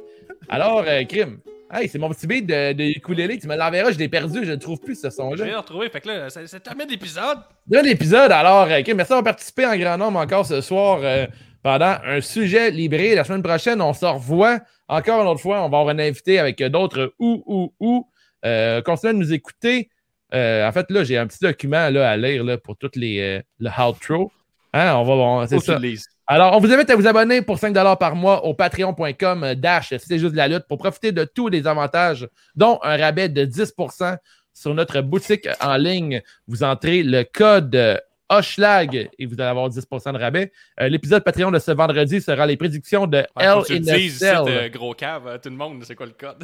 Alors, 0.50 0.84
euh, 0.88 1.04
Crime. 1.04 1.40
Hey, 1.74 1.90
c'est 1.90 1.98
mon 1.98 2.10
petit 2.10 2.28
beat 2.28 2.46
de, 2.46 2.74
de 2.74 2.84
ukulélé. 2.84 3.40
Tu 3.40 3.48
me 3.48 3.56
l'enverras, 3.58 3.92
je 3.92 3.98
l'ai 3.98 4.08
perdu, 4.08 4.46
je 4.46 4.52
ne 4.52 4.56
trouve 4.56 4.80
plus 4.80 4.96
ce 4.96 5.02
Je 5.02 5.06
vais 5.08 5.12
son-là. 5.12 5.46
le 5.46 5.58
retrouver. 5.58 5.90
Fait 5.90 6.00
que 6.00 6.08
là, 6.08 6.30
ça, 6.30 6.46
ça 6.46 6.60
termine 6.60 6.88
l'épisode. 6.88 7.40
Dans 7.68 7.82
l'épisode, 7.84 8.32
alors, 8.32 8.68
euh, 8.70 8.82
Crime, 8.82 8.98
merci 8.98 9.10
d'avoir 9.10 9.24
participé 9.24 9.66
en 9.66 9.76
grand 9.76 9.98
nombre 9.98 10.20
encore 10.20 10.46
ce 10.46 10.62
soir 10.62 11.00
euh, 11.02 11.26
pendant 11.64 11.96
un 12.06 12.22
sujet 12.22 12.70
libré. 12.70 13.16
La 13.16 13.24
semaine 13.24 13.42
prochaine, 13.44 13.82
on 13.82 13.94
se 13.94 14.06
revoit 14.06 14.60
encore 14.88 15.22
une 15.24 15.28
autre 15.28 15.42
fois. 15.42 15.58
On 15.64 15.70
va 15.70 15.80
avoir 15.80 15.90
un 15.96 16.00
invité 16.00 16.38
avec 16.38 16.62
euh, 16.62 16.70
d'autres 16.70 17.14
ou, 17.20 17.44
ou, 17.48 17.74
ou. 17.80 18.08
Euh, 18.46 18.82
continuez 18.84 19.14
de 19.14 19.18
nous 19.18 19.34
écouter. 19.34 19.90
Euh, 20.36 20.68
en 20.68 20.72
fait, 20.72 20.90
là, 20.92 21.04
j'ai 21.04 21.18
un 21.18 21.28
petit 21.28 21.40
document 21.42 21.90
là, 21.90 22.12
à 22.12 22.18
lire 22.18 22.44
là, 22.44 22.58
pour 22.58 22.76
toutes 22.78 22.96
les 22.96 23.20
euh, 23.20 23.42
le 23.60 23.70
outro. 23.88 24.32
Hein, 24.74 24.96
on 24.96 25.04
va, 25.04 25.14
on- 25.14 25.48
c'est 25.48 25.60
ça. 25.60 25.80
Alors, 26.28 26.56
on 26.58 26.60
vous 26.60 26.72
invite 26.74 26.90
à 26.90 26.96
vous 26.96 27.08
abonner 27.08 27.42
pour 27.42 27.58
5$ 27.58 27.98
par 27.98 28.16
mois 28.16 28.44
au 28.46 28.54
patreon.com 28.56 29.54
dash 29.56 29.94
c'est 29.98 30.18
juste 30.20 30.32
de 30.32 30.38
la 30.38 30.48
lutte 30.48 30.66
pour 30.68 30.78
profiter 30.80 31.12
de 31.12 31.24
tous 31.24 31.48
les 31.50 31.68
avantages, 31.68 32.28
dont 32.56 32.80
un 32.84 32.98
rabais 32.98 33.30
de 33.30 33.46
10% 33.46 34.18
sur 34.54 34.74
notre 34.74 35.02
boutique 35.02 35.48
en 35.62 35.78
ligne. 35.78 36.22
Vous 36.48 36.64
entrez 36.64 37.04
le 37.04 37.24
code 37.24 37.76
euh, 37.76 37.98
Hoshlag 38.28 39.10
et 39.20 39.26
vous 39.28 39.36
allez 39.36 39.44
avoir 39.44 39.70
10% 39.70 40.14
de 40.14 40.18
rabais. 40.18 40.52
Euh, 40.82 40.90
L'épisode 40.90 41.24
Patreon 41.24 41.52
de 41.52 41.60
ce 41.60 41.72
vendredi 41.72 42.20
sera 42.20 42.46
les 42.48 42.58
prédictions 42.58 43.06
de 43.06 43.18
Ouais, 43.36 43.64
tu 43.68 43.74
in 43.76 43.80
dises, 43.82 44.20
t'es 44.20 44.70
gros 44.72 44.94
cave, 44.96 45.28
à 45.28 45.38
tout 45.38 45.50
le 45.50 45.56
monde, 45.56 45.84
c'est 45.86 45.94
quoi 45.96 46.08
le 46.08 46.14
code? 46.14 46.44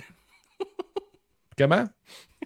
Comment? 1.57 1.85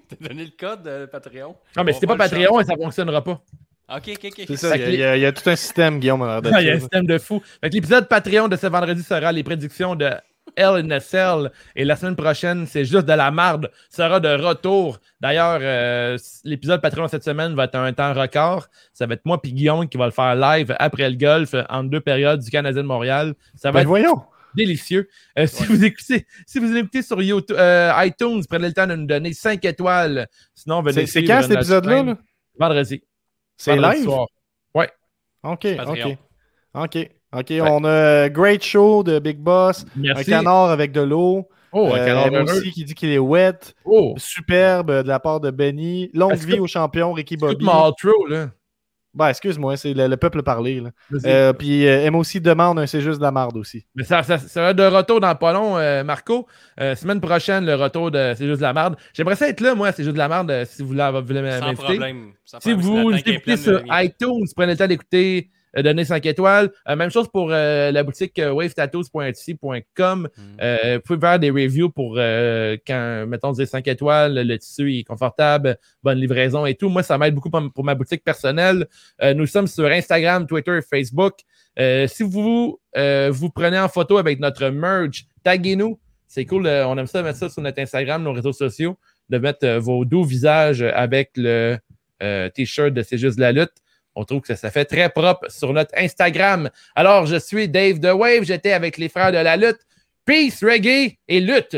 T'as 0.19 0.27
donné 0.27 0.45
le 0.45 0.51
code 0.57 0.87
euh, 0.87 1.07
Patreon? 1.07 1.55
Non, 1.77 1.83
mais 1.83 1.93
si 1.93 1.99
c'est 1.99 2.05
va 2.05 2.15
pas 2.15 2.29
Patreon, 2.29 2.63
ça 2.63 2.75
ne 2.75 2.81
fonctionnera 2.83 3.23
pas. 3.23 3.41
Ok, 3.87 4.09
ok, 4.15 4.25
ok. 4.25 4.43
C'est 4.47 4.57
ça, 4.57 4.75
il 4.77 4.95
y, 4.95 5.03
a- 5.03 5.15
il 5.15 5.23
y 5.23 5.33
tout 5.33 5.47
un 5.49 5.55
système, 5.55 5.99
Guillaume, 5.99 6.21
Il 6.43 6.65
y 6.65 6.69
a 6.69 6.73
un 6.73 6.75
ça. 6.75 6.79
système 6.81 7.05
de 7.05 7.17
fou. 7.19 7.41
Fait 7.61 7.69
que 7.69 7.75
l'épisode 7.75 8.07
Patreon 8.07 8.47
de 8.47 8.55
ce 8.55 8.67
vendredi 8.67 9.03
sera 9.03 9.31
les 9.31 9.43
prédictions 9.43 9.95
de 9.95 10.09
Hell 10.57 10.83
in 10.85 10.89
a 10.91 10.99
Cell. 10.99 11.51
Et 11.75 11.85
la 11.85 11.95
semaine 11.95 12.15
prochaine, 12.15 12.65
c'est 12.65 12.85
juste 12.85 13.05
de 13.05 13.13
la 13.13 13.29
marde, 13.29 13.69
sera 13.91 14.19
de 14.19 14.29
retour. 14.29 14.99
D'ailleurs, 15.21 15.59
euh, 15.61 16.17
l'épisode 16.43 16.81
Patreon 16.81 17.07
cette 17.09 17.23
semaine 17.23 17.53
va 17.55 17.65
être 17.65 17.75
un 17.75 17.93
temps 17.93 18.13
record. 18.13 18.67
Ça 18.93 19.05
va 19.05 19.13
être 19.15 19.25
moi 19.25 19.39
et 19.43 19.51
Guillaume 19.51 19.87
qui 19.87 19.97
va 19.97 20.05
le 20.05 20.11
faire 20.11 20.33
live 20.35 20.75
après 20.79 21.07
le 21.09 21.15
golf 21.17 21.53
en 21.69 21.83
deux 21.83 21.99
périodes 22.01 22.39
du 22.41 22.49
Canadien 22.49 22.81
de 22.81 22.87
Montréal. 22.87 23.33
Ça 23.55 23.69
va 23.69 23.73
Ben 23.73 23.79
être 23.81 23.87
voyons. 23.87 24.21
Délicieux. 24.55 25.07
Euh, 25.37 25.47
si, 25.47 25.63
vous 25.65 25.83
écoutez, 25.83 26.25
si 26.45 26.59
vous 26.59 26.75
écoutez 26.75 27.01
sur 27.01 27.21
YouTube, 27.21 27.55
euh, 27.57 27.91
iTunes, 27.97 28.41
prenez 28.49 28.67
le 28.67 28.73
temps 28.73 28.87
de 28.87 28.95
nous 28.95 29.05
donner 29.05 29.33
5 29.33 29.63
étoiles. 29.65 30.27
Sinon, 30.53 30.81
venez 30.81 31.05
C'est 31.05 31.23
quand 31.23 31.41
cet 31.41 31.51
épisode-là? 31.51 32.17
Vendredi. 32.59 33.03
C'est 33.57 33.75
live? 33.77 34.03
soir. 34.03 34.27
OK, 35.43 35.75
Patreon. 35.77 36.17
OK. 36.73 36.87
OK. 36.95 37.09
OK, 37.33 37.53
on 37.61 37.83
a 37.83 37.87
euh, 37.89 38.29
Great 38.29 38.63
Show 38.63 39.03
de 39.03 39.19
Big 39.19 39.37
Boss, 39.37 39.85
Merci. 39.95 40.33
un 40.33 40.37
canard 40.37 40.69
avec 40.71 40.91
de 40.91 41.01
l'eau, 41.01 41.47
Oh, 41.73 41.89
un 41.93 41.97
euh, 41.99 42.05
canard 42.05 42.33
heureux. 42.33 42.51
aussi 42.59 42.71
qui 42.71 42.85
dit 42.85 42.93
qu'il 42.95 43.09
est 43.09 43.17
wet, 43.19 43.59
Oh, 43.83 44.15
superbe 44.17 44.89
euh, 44.89 45.03
de 45.03 45.07
la 45.09 45.19
part 45.19 45.41
de 45.41 45.51
Benny, 45.51 46.09
longue 46.13 46.35
vie 46.35 46.55
que- 46.55 46.61
au 46.61 46.67
champion 46.67 47.11
Ricky 47.11 47.35
tout 47.35 47.45
Bobby. 47.45 47.65
mon 47.65 47.87
outro, 47.89 48.25
là? 48.27 48.49
Ben, 49.15 49.29
excuse-moi, 49.29 49.77
c'est 49.77 49.93
le, 49.93 50.07
le 50.07 50.17
peuple 50.17 50.43
parler. 50.43 50.81
Là. 50.81 50.89
Vas-y. 51.09 51.31
Euh, 51.31 51.53
puis 51.53 51.87
euh, 51.87 52.11
aussi 52.11 52.41
demande 52.41 52.77
un 52.79 52.85
c'est 52.85 53.01
juste 53.01 53.19
de 53.19 53.23
la 53.23 53.31
marde 53.31 53.55
aussi. 53.57 53.85
Mais 53.95 54.03
ça, 54.03 54.21
ça, 54.23 54.37
ça 54.37 54.47
sera 54.47 54.73
de 54.73 54.83
retour 54.83 55.19
dans 55.21 55.33
pas 55.35 55.53
long, 55.53 55.77
euh, 55.77 56.03
Marco. 56.03 56.47
Euh, 56.79 56.95
semaine 56.95 57.21
prochaine, 57.21 57.65
le 57.65 57.75
retour 57.75 58.11
de 58.11 58.33
C'est 58.37 58.45
juste 58.45 58.57
de 58.57 58.63
la 58.63 58.73
merde. 58.73 58.95
J'aimerais 59.13 59.35
ça 59.35 59.47
être 59.47 59.61
là, 59.61 59.73
moi, 59.73 59.91
C'est 59.93 60.03
juste 60.03 60.13
de 60.13 60.19
la 60.19 60.27
merde, 60.27 60.51
euh, 60.51 60.65
si 60.65 60.81
vous 60.81 60.89
voulez, 60.89 61.09
vous 61.13 61.25
voulez 61.25 61.51
Sans 61.51 61.65
m'inviter. 61.65 61.83
problème. 61.83 62.31
Sans 62.43 62.59
Si 62.59 62.69
problème, 62.71 62.81
vous 62.81 63.09
la 63.09 63.17
tank 63.17 63.27
est 63.27 63.31
écoutez 63.31 63.39
pleine, 63.39 63.57
sur 63.57 63.81
iTunes, 63.89 64.45
prenez 64.55 64.71
le 64.73 64.77
temps 64.77 64.87
d'écouter, 64.87 65.49
euh, 65.49 65.54
donner 65.83 66.05
5 66.05 66.25
étoiles. 66.25 66.71
Euh, 66.87 66.95
même 66.95 67.09
chose 67.11 67.27
pour 67.27 67.49
euh, 67.51 67.91
la 67.91 68.03
boutique 68.03 68.37
euh, 68.39 68.51
wavetattoos.etsy.com. 68.51 70.29
Mm. 70.37 70.41
Euh, 70.61 70.95
vous 70.95 71.01
pouvez 71.01 71.19
faire 71.19 71.39
des 71.39 71.49
reviews 71.49 71.89
pour 71.89 72.15
euh, 72.17 72.77
quand, 72.85 73.25
mettons, 73.27 73.51
dire 73.51 73.67
5 73.67 73.87
étoiles, 73.87 74.33
le 74.35 74.57
tissu 74.57 74.99
est 74.99 75.03
confortable, 75.03 75.77
bonne 76.03 76.19
livraison 76.19 76.65
et 76.65 76.75
tout. 76.75 76.89
Moi, 76.89 77.03
ça 77.03 77.17
m'aide 77.17 77.35
beaucoup 77.35 77.49
pour, 77.49 77.83
ma 77.83 77.95
boutique 77.95 78.23
personnelle. 78.23 78.87
Euh, 79.21 79.33
nous 79.33 79.45
sommes 79.45 79.67
sur 79.67 79.85
Instagram, 79.85 80.47
Twitter 80.47 80.77
et 80.77 80.81
Facebook. 80.81 81.33
Euh, 81.77 82.07
si 82.07 82.23
vous 82.23 82.79
euh, 82.97 83.29
vous 83.33 83.49
prenez 83.49 83.79
en 83.79 83.89
photo 83.89 84.17
avec 84.17 84.39
notre 84.39 84.69
merge, 84.69 85.25
taguez-nous. 85.43 85.99
C'est 86.27 86.45
cool. 86.45 86.67
euh, 86.67 86.87
on 86.87 86.97
aime 86.97 87.07
ça 87.07 87.21
mettre 87.21 87.37
ça 87.39 87.49
sur 87.49 87.61
notre 87.61 87.81
Instagram, 87.81 88.23
nos 88.23 88.33
réseaux 88.33 88.53
sociaux, 88.53 88.97
de 89.29 89.37
mettre 89.37 89.65
euh, 89.65 89.79
vos 89.79 90.05
doux 90.05 90.23
visages 90.23 90.81
avec 90.81 91.31
le 91.35 91.77
euh, 92.23 92.49
t-shirt 92.49 92.93
de 92.93 93.01
C'est 93.01 93.17
juste 93.17 93.39
la 93.39 93.51
lutte. 93.51 93.73
On 94.15 94.23
trouve 94.23 94.41
que 94.41 94.47
ça, 94.47 94.55
ça 94.55 94.71
fait 94.71 94.85
très 94.85 95.09
propre 95.09 95.49
sur 95.49 95.73
notre 95.73 95.91
Instagram. 95.97 96.69
Alors, 96.95 97.25
je 97.25 97.35
suis 97.37 97.67
Dave 97.67 97.99
The 97.99 98.13
Wave. 98.13 98.43
J'étais 98.43 98.71
avec 98.71 98.97
les 98.97 99.09
frères 99.09 99.31
de 99.31 99.37
la 99.37 99.57
lutte. 99.57 99.79
Peace, 100.25 100.63
reggae 100.63 101.17
et 101.27 101.39
lutte. 101.39 101.77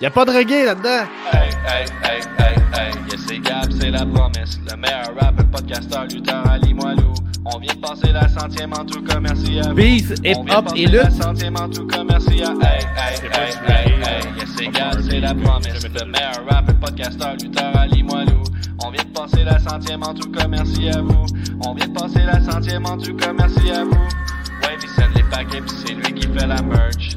Y 0.00 0.06
a 0.06 0.10
pas 0.10 0.24
de 0.24 0.32
reggae 0.32 0.64
là-dedans! 0.64 1.06
Hey, 1.32 1.50
hey, 1.64 1.86
hey, 2.02 2.20
hey, 2.38 2.56
hey, 2.74 2.92
yes, 3.08 3.20
c'est 3.28 3.38
Gab, 3.38 3.70
c'est 3.70 3.90
la 3.90 4.04
promesse. 4.04 4.58
Le 4.68 4.76
meilleur 4.76 5.14
rapper, 5.14 5.44
podcasteur, 5.44 6.06
lutteur, 6.06 6.44
Ali 6.50 6.74
Moilou. 6.74 7.14
On 7.44 7.58
vient 7.58 7.74
de 7.74 7.80
passer 7.80 8.12
la 8.12 8.28
centième 8.28 8.72
en 8.72 8.84
tout 8.84 9.02
commercial. 9.02 9.74
De 9.74 9.80
hip-hop 9.82 10.64
passer 10.64 10.80
et 10.80 10.86
la 10.86 11.02
lutte. 11.04 11.22
centième 11.22 11.56
en 11.56 11.68
tout 11.68 11.86
commercial. 11.86 12.56
Hey, 12.62 12.78
hey, 12.78 13.16
C'est 13.16 13.28
pas 13.30 13.38
hey, 13.46 13.52
du 13.52 13.62
hey, 13.64 13.82
reggae, 13.82 13.90
hey, 13.90 14.00
là. 14.00 14.38
yes, 14.38 14.48
c'est 14.56 14.64
Pas 14.66 14.70
Gab, 14.78 14.96
du 15.02 15.10
c'est 15.10 15.20
la 15.20 15.28
reggae, 15.30 15.42
promesse. 15.42 15.66
jamais 15.66 15.80
fait 15.98 16.04
Le 16.04 16.10
meilleur 16.12 16.46
rapper, 16.48 16.72
podcasteur, 16.74 17.32
lutteur, 17.42 17.76
Ali 17.76 18.02
Moilou. 18.04 18.42
On 18.84 18.90
vient 18.90 19.02
de 19.04 19.10
passer 19.10 19.44
la 19.44 19.58
centième 19.58 20.02
en 20.04 20.14
tout 20.14 20.30
commercial 20.30 20.96
à 20.96 21.02
vous. 21.02 21.26
On 21.66 21.74
vient 21.74 21.88
de 21.88 21.92
passer 21.92 22.22
la 22.24 22.40
centième 22.40 22.86
en 22.86 22.96
tout 22.96 23.16
commercial 23.16 23.76
à 23.76 23.84
vous. 23.84 23.90
Ouais, 23.90 24.76
il 24.80 24.88
send 24.88 25.08
les 25.16 25.22
paquets, 25.24 25.60
pis 25.60 25.74
c'est 25.84 25.94
lui 25.94 26.14
qui 26.14 26.28
fait 26.28 26.46
la 26.46 26.62
merch. 26.62 27.16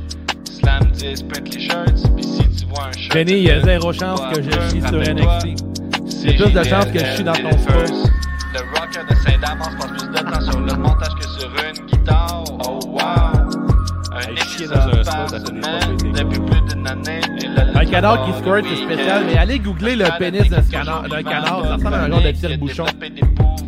Slam 0.52 0.92
10, 0.92 1.24
print 1.24 1.54
les 1.54 1.60
shirts, 1.62 2.16
pis 2.16 2.24
si 2.24 2.50
tu 2.50 2.66
vois 2.66 2.88
un 2.88 2.92
shirt. 2.94 3.14
Benny, 3.14 3.32
il 3.34 3.44
y 3.44 3.52
a 3.52 3.62
zéro 3.62 3.94
chance 3.94 4.22
que 4.34 4.42
je 4.42 4.50
chie 4.70 4.82
sur 4.82 5.00
NXT. 5.00 5.62
A 6.28 6.34
plus 6.34 6.52
de 6.54 6.64
chances 6.64 6.86
que 6.92 7.00
je 7.00 7.06
chie 7.18 7.24
dans 7.24 7.34
ton 7.34 7.52
spa. 7.60 7.74
Le 8.56 8.61
rocker 8.61 9.03
de 9.10 9.15
Saint-Damas 9.15 9.76
passe 9.77 9.91
plus 9.91 10.07
de 10.07 10.18
temps 10.18 10.40
sur 10.40 10.61
le 10.61 10.73
montage 10.76 11.14
que 11.19 11.27
sur 11.27 11.49
une 11.49 11.86
guitare. 11.88 12.41
Oh 12.65 12.80
wow! 12.86 13.02
Un 14.14 14.32
épisode 14.32 15.03
dans 15.03 15.11
un 15.11 15.27
par 15.27 15.30
semaine 15.30 15.98
depuis 16.14 16.40
plus 16.40 16.61
d'une 16.73 16.88
année. 16.88 17.19
Un 17.76 17.86
canard 17.86 18.26
qui 18.26 18.32
squirt, 18.40 18.64
c'est 18.64 18.86
spécial, 18.86 19.26
mais 19.27 19.38
allez 19.38 19.60
googler 19.60 19.98
le 19.98 20.06
pénis 20.18 20.48
d'un 20.48 20.61
canard, 20.61 21.03
d'un 21.03 21.22
canard. 21.22 21.65
Ça 21.65 21.76
ressemble 21.76 21.95
à 21.95 22.03
un 22.03 22.10
genre 22.10 22.22
de 22.22 22.32
tire-bouchon. 22.32 22.86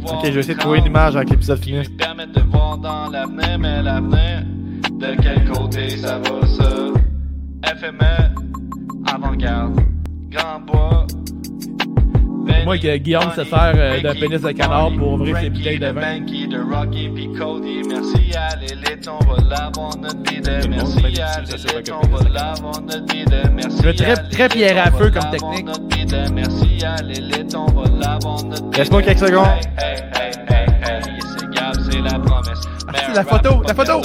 Ok, 0.05 0.22
je 0.23 0.30
vais 0.30 0.39
essayer 0.39 0.55
de 0.55 0.59
trouver 0.59 0.80
une 0.80 0.85
image 0.85 1.18
avec 1.18 1.31
l'épisode 1.31 1.61
fini. 1.61 1.80
lui 1.80 1.89
permettent 1.89 2.31
de 2.31 2.41
voir 2.49 2.77
dans 2.77 3.09
l'avenir, 3.09 3.59
mais 3.59 3.84
l'avenir, 3.84 4.45
de 4.89 5.22
quel 5.22 5.51
côté 5.51 5.97
ça 5.97 6.19
va 6.19 6.47
ça? 6.47 7.76
FME, 7.76 9.03
avant-garde, 9.05 9.81
grand 10.31 10.61
bois. 10.61 11.07
Moi, 12.65 12.78
que 12.78 12.98
Guillaume 12.98 13.32
se 13.36 13.44
sert 13.44 13.74
euh, 13.76 14.02
d'un 14.02 14.14
pénis 14.14 14.41
de 14.41 14.52
canard 14.52 14.91
pour 14.98 15.14
ouvrir 15.14 15.38
ses 15.38 15.49
bouteilles 15.49 15.80
de 15.80 15.88
vin. 15.88 16.02
Banky, 16.19 16.48
de 16.48 16.60
Rocky, 16.60 17.10
puis 17.14 17.32
Cody, 17.34 17.82
merci 17.88 18.36
à 18.36 18.56
l'élite, 18.57 19.07
on 19.10 19.24
va 19.26 19.38
l'avoir 19.49 19.98
notre 19.98 20.18
bide, 20.24 20.48
le 20.48 20.68
monde 20.69 20.69
merci 20.69 21.02
fait 21.15 21.22
à 21.22 21.41
dessus, 21.41 21.52
ça, 21.52 21.57
c'est 21.57 21.72
l'élite, 21.74 21.90
pas 21.90 21.99
on 22.03 22.07
va 22.07 22.24
que- 22.26 22.34
l'avoir 22.34 22.82
notre 22.82 23.06
bide, 23.06 23.52
merci 23.56 23.78
Je 23.82 23.84
veux 23.88 23.94
très- 23.95 24.15
très 24.30 24.49
pierre 24.49 24.86
à 24.88 24.91
feu 24.91 25.10
comme 25.11 25.32
technique. 25.32 25.65
notre 25.65 25.88
bide, 25.88 26.15
merci 26.34 26.86
à 26.86 27.02
l'élite, 27.02 27.56
on 27.56 27.65
va 27.72 27.84
l'avoir 27.99 28.44
notre 28.44 28.64
bide. 28.64 28.78
Laisse-moi 28.78 29.02
quelques 29.02 29.19
secondes. 29.19 29.45
Hey, 29.78 29.95
hey, 30.15 30.32
hey, 30.49 30.65
hey, 30.84 30.91
hey, 30.91 31.19
c'est 31.22 31.49
Gab, 31.53 31.74
c'est 31.90 32.02
la 32.02 32.19
promesse. 32.19 32.61
Ah, 32.88 32.91
c'est 33.07 33.14
la 33.15 33.24
photo, 33.24 33.64
la 33.68 33.74
photo. 33.74 34.02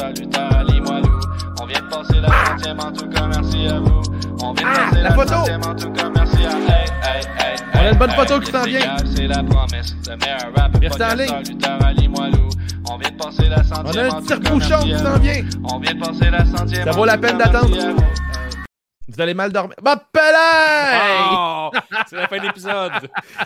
Passer 2.03 2.21
la 2.21 2.47
centième 2.47 2.81
en 2.81 2.93
tout 2.93 3.09
cas, 3.09 3.27
merci 3.29 3.67
à 3.69 3.79
vous. 3.81 4.03
On 4.43 4.53
vient 4.53 4.67
de 4.67 4.73
Ah, 4.75 4.85
passer 4.91 4.97
la 4.97 5.09
la, 5.09 5.15
photo. 5.15 5.29
centième 5.35 5.63
en 5.63 5.75
tout 5.75 5.91
cas, 5.93 6.11
merci 6.15 6.37
à 6.37 6.51
hey, 6.51 6.87
hey, 7.03 7.21
hey, 7.39 7.57
On 7.75 7.79
a 7.79 7.91
une 7.91 7.99
bonne 7.99 8.11
photo 8.11 8.41
qui 8.41 8.51
s'en 8.51 8.63
vient. 8.65 8.97
C'est 9.15 9.27
la 9.27 9.43
promesse. 9.43 9.95
Le 10.09 10.17
meilleur 10.17 10.55
rap, 10.57 11.17
ligne. 11.17 11.43
lutteur, 11.49 11.79
Ali 11.85 12.09
Moilou. 12.09 12.49
On 12.91 12.99
vient 12.99 13.11
de 13.11 13.17
passer 13.17 13.49
la 13.49 13.63
centième 13.63 14.07
On 14.09 14.13
a 14.15 14.17
un 14.17 14.23
tire-bouchon 14.23 14.69
merci 14.69 14.93
qui 14.93 14.99
s'en 14.99 15.19
vient. 15.19 15.45
On 15.65 15.79
vient 15.79 15.95
de 15.95 16.01
passer 16.01 16.31
la 16.31 16.45
centième 16.45 16.85
Ça 16.85 16.91
vaut 16.91 17.05
la 17.05 17.19
peine 17.19 17.39
d'attendre. 17.39 17.69
vous. 17.69 19.21
Allez 19.21 19.35
mal 19.35 19.53
dormir. 19.53 19.77
Bah, 19.83 19.97
pelay! 20.13 20.99
Oh! 21.33 21.71
C'est 22.07 22.17
la 22.17 22.27
fin 22.29 22.39
de 22.39 22.43
l'épisode. 22.43 22.93